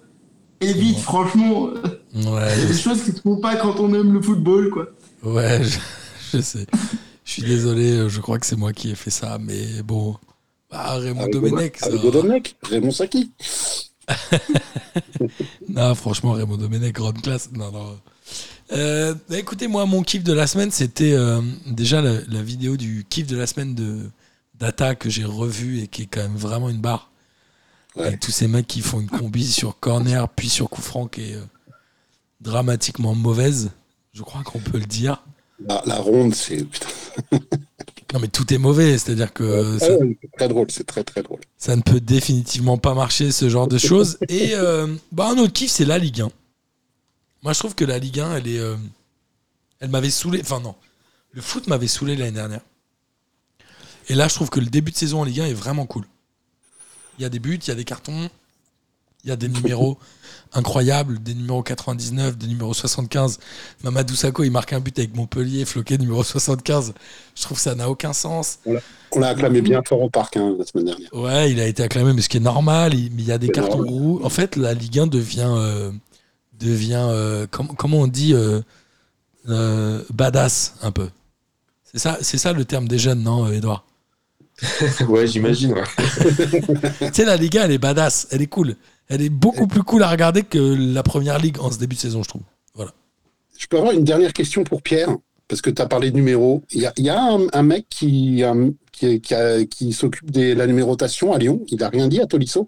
évite, 0.61 0.99
franchement. 0.99 1.63
Ouais, 1.63 1.81
Il 2.13 2.61
y 2.61 2.65
a 2.65 2.67
des 2.67 2.77
choses 2.77 3.01
qui 3.03 3.11
se 3.11 3.21
font 3.21 3.37
pas 3.37 3.55
quand 3.55 3.79
on 3.79 3.91
aime 3.93 4.13
le 4.13 4.21
football, 4.21 4.69
quoi. 4.69 4.87
Ouais, 5.23 5.63
je, 5.63 5.79
je 6.37 6.41
sais. 6.41 6.67
Je 7.23 7.31
suis 7.31 7.43
désolé, 7.43 8.07
je 8.07 8.21
crois 8.21 8.37
que 8.37 8.45
c'est 8.45 8.55
moi 8.55 8.71
qui 8.71 8.91
ai 8.91 8.95
fait 8.95 9.09
ça, 9.09 9.37
mais 9.41 9.81
bon. 9.83 10.15
Bah, 10.69 10.97
Raymond 10.97 11.27
Domenech, 11.27 11.77
ça. 11.77 11.87
Avec 11.87 12.01
Domenech, 12.11 12.55
Raymond 12.69 12.91
Saki. 12.91 13.31
Non, 15.69 15.95
franchement, 15.95 16.33
Raymond 16.33 16.57
Domenech, 16.57 16.93
grande 16.93 17.21
classe. 17.21 17.49
Non, 17.51 17.71
non. 17.71 17.99
Euh, 18.71 19.13
bah, 19.29 19.37
écoutez, 19.37 19.67
moi, 19.67 19.85
mon 19.85 20.03
kiff 20.03 20.23
de 20.23 20.33
la 20.33 20.47
semaine, 20.47 20.71
c'était 20.71 21.13
euh, 21.13 21.41
déjà 21.65 22.01
la, 22.01 22.21
la 22.27 22.41
vidéo 22.41 22.77
du 22.77 23.05
kiff 23.09 23.27
de 23.27 23.37
la 23.37 23.47
semaine 23.47 23.75
de 23.75 24.09
Data 24.59 24.95
que 24.95 25.09
j'ai 25.09 25.25
revu 25.25 25.81
et 25.81 25.87
qui 25.87 26.03
est 26.03 26.05
quand 26.07 26.21
même 26.21 26.37
vraiment 26.37 26.69
une 26.69 26.79
barre. 26.79 27.11
Ouais. 27.95 28.07
Avec 28.07 28.19
tous 28.19 28.31
ces 28.31 28.47
mecs 28.47 28.67
qui 28.67 28.81
font 28.81 28.99
une 28.99 29.09
combi 29.09 29.45
sur 29.51 29.79
corner, 29.79 30.27
puis 30.29 30.49
sur 30.49 30.69
coup 30.69 30.81
franc 30.81 31.07
qui 31.07 31.31
est 31.31 31.35
euh, 31.35 31.45
dramatiquement 32.41 33.15
mauvaise. 33.15 33.71
Je 34.13 34.21
crois 34.21 34.43
qu'on 34.43 34.59
peut 34.59 34.77
le 34.79 34.85
dire. 34.85 35.23
La, 35.67 35.81
la 35.85 35.95
ronde, 35.95 36.33
c'est 36.33 36.65
Non, 38.13 38.19
mais 38.19 38.27
tout 38.27 38.53
est 38.53 38.57
mauvais, 38.57 38.97
c'est-à-dire 38.97 39.33
que 39.33 39.77
ça, 39.79 39.87
c'est 40.21 40.31
très 40.37 40.47
drôle, 40.47 40.67
c'est 40.69 40.85
très 40.85 41.03
très 41.03 41.23
drôle. 41.23 41.39
ça 41.57 41.75
ne 41.75 41.81
peut 41.81 41.99
définitivement 41.99 42.77
pas 42.77 42.93
marcher, 42.93 43.31
ce 43.31 43.49
genre 43.49 43.67
de 43.67 43.77
choses. 43.89 44.17
Et 44.29 44.51
euh, 44.53 44.87
bah, 45.11 45.27
un 45.29 45.37
autre 45.37 45.53
kiff, 45.53 45.71
c'est 45.71 45.85
la 45.85 45.97
Ligue 45.97 46.21
1. 46.21 46.29
Moi, 47.43 47.53
je 47.53 47.59
trouve 47.59 47.75
que 47.75 47.85
la 47.85 47.97
Ligue 47.99 48.19
1, 48.19 48.35
elle 48.37 48.47
est. 48.47 48.59
euh, 48.59 48.75
elle 49.79 49.89
m'avait 49.89 50.09
saoulé. 50.11 50.39
Enfin, 50.41 50.59
non. 50.59 50.75
Le 51.31 51.41
foot 51.41 51.67
m'avait 51.67 51.87
saoulé 51.87 52.15
l'année 52.15 52.31
dernière. 52.31 52.61
Et 54.07 54.13
là, 54.15 54.27
je 54.27 54.35
trouve 54.35 54.49
que 54.49 54.59
le 54.59 54.67
début 54.67 54.91
de 54.91 54.97
saison 54.97 55.21
en 55.21 55.23
Ligue 55.23 55.41
1 55.41 55.45
est 55.47 55.53
vraiment 55.53 55.85
cool. 55.85 56.05
Il 57.17 57.23
y 57.23 57.25
a 57.25 57.29
des 57.29 57.39
buts, 57.39 57.59
il 57.61 57.67
y 57.67 57.71
a 57.71 57.75
des 57.75 57.83
cartons, 57.85 58.29
il 59.25 59.29
y 59.29 59.31
a 59.31 59.35
des 59.35 59.49
numéros 59.49 59.97
incroyables, 60.53 61.21
des 61.21 61.33
numéros 61.33 61.63
99, 61.63 62.37
des 62.37 62.47
numéros 62.47 62.73
75. 62.73 63.39
Mamadou 63.83 64.15
Sakho, 64.15 64.43
il 64.43 64.51
marque 64.51 64.71
un 64.73 64.79
but 64.79 64.97
avec 64.99 65.15
Montpellier, 65.15 65.65
floqué 65.65 65.97
numéro 65.97 66.23
75. 66.23 66.93
Je 67.35 67.41
trouve 67.41 67.57
que 67.57 67.63
ça 67.63 67.75
n'a 67.75 67.89
aucun 67.89 68.13
sens. 68.13 68.59
On 69.11 69.19
l'a 69.19 69.29
acclamé 69.29 69.61
bien 69.61 69.81
fort 69.85 70.01
au 70.01 70.09
parc 70.09 70.37
hein, 70.37 70.55
la 70.57 70.65
semaine 70.65 70.85
dernière. 70.85 71.13
Ouais, 71.13 71.51
il 71.51 71.59
a 71.59 71.67
été 71.67 71.83
acclamé, 71.83 72.13
mais 72.13 72.21
ce 72.21 72.29
qui 72.29 72.37
est 72.37 72.41
normal, 72.41 72.93
il, 72.93 73.11
mais 73.11 73.23
il 73.23 73.27
y 73.27 73.31
a 73.31 73.37
des 73.37 73.49
cartons 73.49 73.83
rouges. 73.83 74.21
En 74.23 74.29
fait, 74.29 74.55
la 74.55 74.73
Ligue 74.73 74.99
1 74.99 75.07
devient, 75.07 75.47
euh, 75.47 75.91
devient 76.59 77.05
euh, 77.09 77.47
com- 77.49 77.71
comment 77.77 77.97
on 78.01 78.07
dit, 78.07 78.33
euh, 78.33 78.61
euh, 79.49 80.03
badass 80.13 80.75
un 80.81 80.91
peu. 80.91 81.09
C'est 81.83 81.99
ça, 81.99 82.17
c'est 82.21 82.37
ça 82.37 82.53
le 82.53 82.65
terme 82.65 82.87
des 82.87 82.97
jeunes, 82.99 83.23
non, 83.23 83.51
Edouard 83.51 83.85
ouais, 85.09 85.27
j'imagine, 85.27 85.73
ouais. 85.73 85.83
Tu 86.99 87.13
sais, 87.13 87.25
la 87.25 87.35
Ligue 87.35 87.57
1, 87.57 87.65
elle 87.65 87.71
est 87.71 87.77
badass, 87.77 88.27
elle 88.31 88.41
est 88.41 88.47
cool. 88.47 88.75
Elle 89.07 89.21
est 89.21 89.29
beaucoup 89.29 89.67
plus 89.67 89.83
cool 89.83 90.03
à 90.03 90.09
regarder 90.09 90.43
que 90.43 90.57
la 90.57 91.03
première 91.03 91.37
ligue 91.39 91.59
en 91.59 91.71
ce 91.71 91.77
début 91.77 91.95
de 91.95 91.99
saison, 92.01 92.23
je 92.23 92.29
trouve. 92.29 92.41
Je 93.57 93.67
peux 93.67 93.77
avoir 93.77 93.93
une 93.93 94.03
dernière 94.03 94.33
question 94.33 94.65
pour 94.65 94.81
Pierre, 94.81 95.15
parce 95.47 95.61
que 95.61 95.69
tu 95.69 95.81
as 95.81 95.85
parlé 95.85 96.11
de 96.11 96.15
numéros. 96.17 96.61
Il 96.71 96.81
y 96.81 96.85
a, 96.85 96.93
il 96.97 97.05
y 97.05 97.09
a 97.09 97.21
un, 97.21 97.47
un 97.53 97.63
mec 97.63 97.85
qui, 97.89 98.43
un- 98.43 98.71
qui, 98.91 99.21
qui, 99.21 99.33
a- 99.33 99.63
qui 99.65 99.93
s'occupe 99.93 100.29
de 100.29 100.53
la 100.53 100.67
numérotation 100.67 101.31
à 101.33 101.37
Lyon. 101.37 101.61
Il 101.69 101.79
n'a 101.79 101.87
rien 101.87 102.09
dit 102.09 102.19
à 102.19 102.25
Tolisso. 102.25 102.67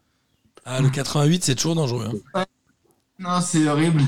Ah, 0.63 0.79
le 0.79 0.89
88, 0.89 1.43
c'est 1.43 1.55
toujours 1.55 1.75
dangereux. 1.75 2.07
hein. 2.33 2.45
Non, 3.19 3.41
c'est 3.41 3.67
horrible. 3.67 4.03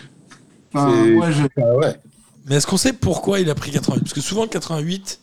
Enfin, 0.74 0.94
C'est- 1.04 1.12
moi, 1.12 1.32
je. 1.32 1.44
Ah 1.58 1.76
ouais. 1.76 1.96
Mais 2.46 2.56
est-ce 2.56 2.66
qu'on 2.68 2.78
sait 2.78 2.94
pourquoi 2.94 3.42
il 3.42 3.50
a 3.50 3.56
pris 3.56 3.72
88 3.72 4.00
Parce 4.02 4.14
que 4.14 4.22
souvent, 4.22 4.44
le 4.44 4.50
88 4.50 5.20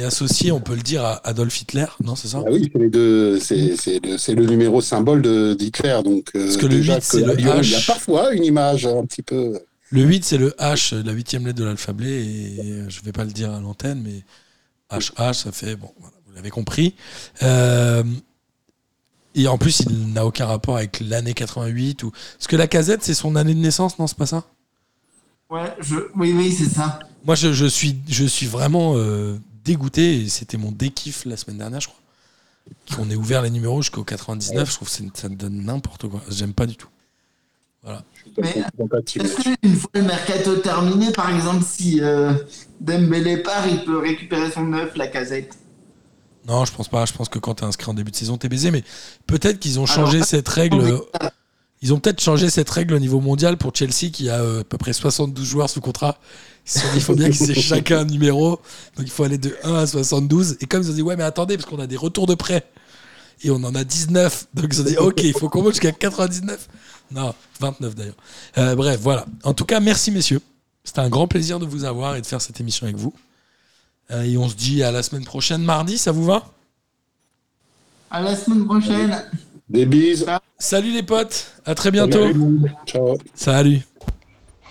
est 0.00 0.04
associé, 0.04 0.52
on 0.52 0.60
peut 0.60 0.74
le 0.74 0.82
dire, 0.82 1.04
à 1.04 1.26
Adolf 1.26 1.60
Hitler, 1.60 1.86
non, 2.02 2.16
c'est 2.16 2.28
ça? 2.28 2.42
Ah 2.46 2.50
oui, 2.50 2.70
c'est 2.72 2.78
les 2.78 2.90
deux. 2.90 3.40
C'est 3.40 3.76
c'est 3.76 4.34
le, 4.34 4.46
numéro 4.46 4.80
symbole 4.80 5.22
de 5.22 5.54
d'Hitler. 5.54 6.00
Donc, 6.04 6.30
euh, 6.34 6.44
Parce 6.44 6.56
que 6.56 6.66
le 6.66 6.76
déjà 6.76 6.96
huit, 6.96 7.02
c'est 7.02 7.24
à 7.24 7.26
le 7.26 7.34
Lyon, 7.34 7.54
Il 7.62 7.70
y 7.70 7.74
a 7.74 7.78
H. 7.78 7.86
parfois 7.86 8.32
une 8.32 8.44
image 8.44 8.86
un 8.86 9.04
petit 9.06 9.22
peu. 9.22 9.58
Le 9.90 10.02
8, 10.02 10.24
c'est 10.24 10.38
le 10.38 10.50
H, 10.58 11.00
la 11.04 11.12
huitième 11.12 11.46
lettre 11.46 11.58
de 11.58 11.64
l'alphabet, 11.64 12.24
et 12.24 12.84
je 12.88 13.02
vais 13.02 13.12
pas 13.12 13.24
le 13.24 13.30
dire 13.30 13.52
à 13.52 13.60
l'antenne, 13.60 14.02
mais 14.04 14.24
HH, 14.90 15.32
ça 15.32 15.52
fait, 15.52 15.76
bon, 15.76 15.90
voilà, 16.00 16.16
vous 16.26 16.34
l'avez 16.34 16.50
compris. 16.50 16.94
Euh, 17.42 18.02
et 19.36 19.46
en 19.46 19.58
plus, 19.58 19.82
il 19.88 20.12
n'a 20.12 20.26
aucun 20.26 20.46
rapport 20.46 20.76
avec 20.76 21.00
l'année 21.00 21.34
88. 21.34 22.02
Ou... 22.02 22.10
Parce 22.10 22.46
que 22.48 22.56
la 22.56 22.66
casette, 22.66 23.04
c'est 23.04 23.14
son 23.14 23.36
année 23.36 23.54
de 23.54 23.60
naissance, 23.60 23.98
non, 23.98 24.06
c'est 24.06 24.18
pas 24.18 24.26
ça? 24.26 24.44
Ouais, 25.50 25.72
je. 25.80 25.96
Oui, 26.16 26.32
oui, 26.36 26.52
c'est 26.52 26.68
ça. 26.68 26.98
Moi, 27.24 27.36
je, 27.36 27.52
je 27.52 27.66
suis, 27.66 27.96
je 28.08 28.24
suis 28.24 28.46
vraiment 28.46 28.94
euh, 28.96 29.36
dégoûté, 29.66 30.22
et 30.22 30.28
c'était 30.28 30.56
mon 30.56 30.72
dékiff 30.72 31.24
la 31.26 31.36
semaine 31.36 31.58
dernière, 31.58 31.80
je 31.80 31.88
crois. 31.88 32.00
Qu'on 32.96 33.10
ait 33.10 33.14
ouvert 33.16 33.42
les 33.42 33.50
numéros 33.50 33.82
jusqu'au 33.82 34.02
99, 34.04 34.68
je 34.70 34.74
trouve 34.74 34.88
que 34.88 34.94
c'est- 34.94 35.16
ça 35.16 35.28
donne 35.28 35.64
n'importe 35.64 36.08
quoi. 36.08 36.20
J'aime 36.30 36.52
pas 36.54 36.66
du 36.66 36.76
tout. 36.76 36.88
Mais 38.38 38.64
Compatible. 38.76 39.24
est-ce 39.26 39.36
qu'une 39.60 39.76
fois 39.76 39.90
le 39.94 40.02
mercato 40.02 40.56
terminé, 40.56 41.12
par 41.12 41.32
exemple, 41.32 41.64
si 41.64 42.00
euh, 42.02 42.32
Dembélé 42.80 43.36
part, 43.36 43.68
il 43.68 43.84
peut 43.84 43.98
récupérer 43.98 44.50
son 44.50 44.64
neuf, 44.64 44.96
la 44.96 45.06
casette? 45.06 45.54
Non, 46.48 46.64
je 46.64 46.72
pense 46.72 46.88
pas. 46.88 47.06
Je 47.06 47.12
pense 47.12 47.28
que 47.28 47.38
quand 47.38 47.54
t'es 47.54 47.64
inscrit 47.64 47.88
en 47.88 47.94
début 47.94 48.10
de 48.10 48.16
saison, 48.16 48.36
t'es 48.38 48.48
baisé. 48.48 48.72
Mais 48.72 48.82
peut-être 49.28 49.60
qu'ils 49.60 49.78
ont 49.78 49.84
Alors, 49.84 49.94
changé 50.06 50.22
cette 50.24 50.48
règle. 50.48 50.80
euh, 50.80 50.98
Ils 51.82 51.92
ont 51.94 52.00
peut-être 52.00 52.20
changé 52.20 52.50
cette 52.50 52.70
règle 52.70 52.94
au 52.94 52.98
niveau 52.98 53.20
mondial 53.20 53.56
pour 53.58 53.72
Chelsea 53.74 54.10
qui 54.12 54.28
a 54.30 54.40
euh, 54.40 54.62
à 54.62 54.64
peu 54.64 54.78
près 54.78 54.92
72 54.92 55.46
joueurs 55.46 55.70
sous 55.70 55.80
contrat. 55.80 56.18
Ils 56.66 56.70
se 56.70 56.80
sont 56.80 56.88
dit, 56.88 56.96
il 56.96 57.02
faut 57.02 57.14
bien 57.14 57.30
qu'ils 57.30 57.50
aient 57.50 57.54
chacun 57.60 58.00
un 58.00 58.04
numéro. 58.04 58.60
Donc 58.96 59.06
il 59.06 59.10
faut 59.10 59.24
aller 59.24 59.38
de 59.38 59.56
1 59.62 59.74
à 59.74 59.86
72. 59.86 60.58
Et 60.60 60.66
comme 60.66 60.82
ils 60.82 60.90
ont 60.90 60.94
dit, 60.94 61.02
ouais, 61.02 61.16
mais 61.16 61.24
attendez, 61.24 61.56
parce 61.56 61.68
qu'on 61.68 61.78
a 61.78 61.86
des 61.86 61.96
retours 61.96 62.26
de 62.26 62.34
prêt. 62.34 62.66
Et 63.42 63.50
on 63.50 63.56
en 63.56 63.74
a 63.74 63.84
19. 63.84 64.48
Donc 64.54 64.66
ils 64.72 64.80
ont 64.80 64.84
dit, 64.84 64.96
ok, 64.96 65.22
il 65.22 65.32
faut 65.32 65.48
qu'on 65.48 65.62
monte 65.62 65.72
jusqu'à 65.72 65.92
99. 65.92 66.68
Non, 67.12 67.34
29 67.60 67.94
d'ailleurs. 67.94 68.14
Euh, 68.58 68.74
bref, 68.74 68.98
voilà. 69.00 69.26
En 69.44 69.54
tout 69.54 69.64
cas, 69.64 69.80
merci 69.80 70.10
messieurs. 70.10 70.40
C'était 70.82 71.00
un 71.00 71.08
grand 71.08 71.28
plaisir 71.28 71.58
de 71.58 71.66
vous 71.66 71.84
avoir 71.84 72.16
et 72.16 72.20
de 72.20 72.26
faire 72.26 72.40
cette 72.40 72.60
émission 72.60 72.86
avec 72.86 72.96
vous. 72.96 73.12
Euh, 74.10 74.22
et 74.22 74.36
on 74.36 74.48
se 74.48 74.54
dit 74.54 74.82
à 74.82 74.90
la 74.92 75.02
semaine 75.02 75.24
prochaine, 75.24 75.62
mardi, 75.62 75.98
ça 75.98 76.12
vous 76.12 76.24
va? 76.24 76.44
À 78.10 78.20
la 78.20 78.36
semaine 78.36 78.64
prochaine. 78.64 79.24
Des 79.68 79.84
bises. 79.84 80.26
Salut 80.58 80.92
les 80.92 81.02
potes, 81.02 81.52
à 81.64 81.74
très 81.74 81.90
bientôt. 81.90 82.28
Ciao. 82.86 83.18
Salut. 83.34 83.80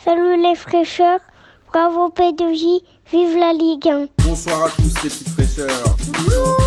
Salut 0.05 0.41
les 0.41 0.55
fraîcheurs, 0.55 1.19
bravo 1.75 2.09
P2J, 2.09 2.83
vive 3.11 3.37
la 3.37 3.51
Ligue 3.51 3.89
1. 3.89 4.07
Bonsoir 4.23 4.63
à 4.63 4.69
tous 4.69 5.03
les 5.03 5.09
petites 5.09 5.27
fraîcheurs. 5.27 5.97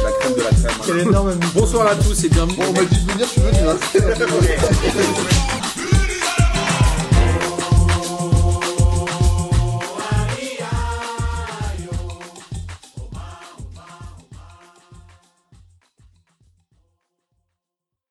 La 0.04 0.12
crème 0.20 0.34
de 0.34 0.42
la 0.42 0.50
crème. 0.50 0.78
Quel 0.84 0.98
énorme 0.98 1.32
Bonsoir 1.54 1.86
à 1.86 1.94
tous 1.94 2.24
et 2.24 2.28
bienvenue. 2.28 2.56
Bon, 2.58 2.64
on 2.68 2.72
m'a 2.74 2.84
dit 2.84 3.06
de 3.06 3.12
venir, 3.12 3.26
je 3.26 3.32
suis 3.32 3.40
venu. 3.40 3.58
Hein. 3.70 5.58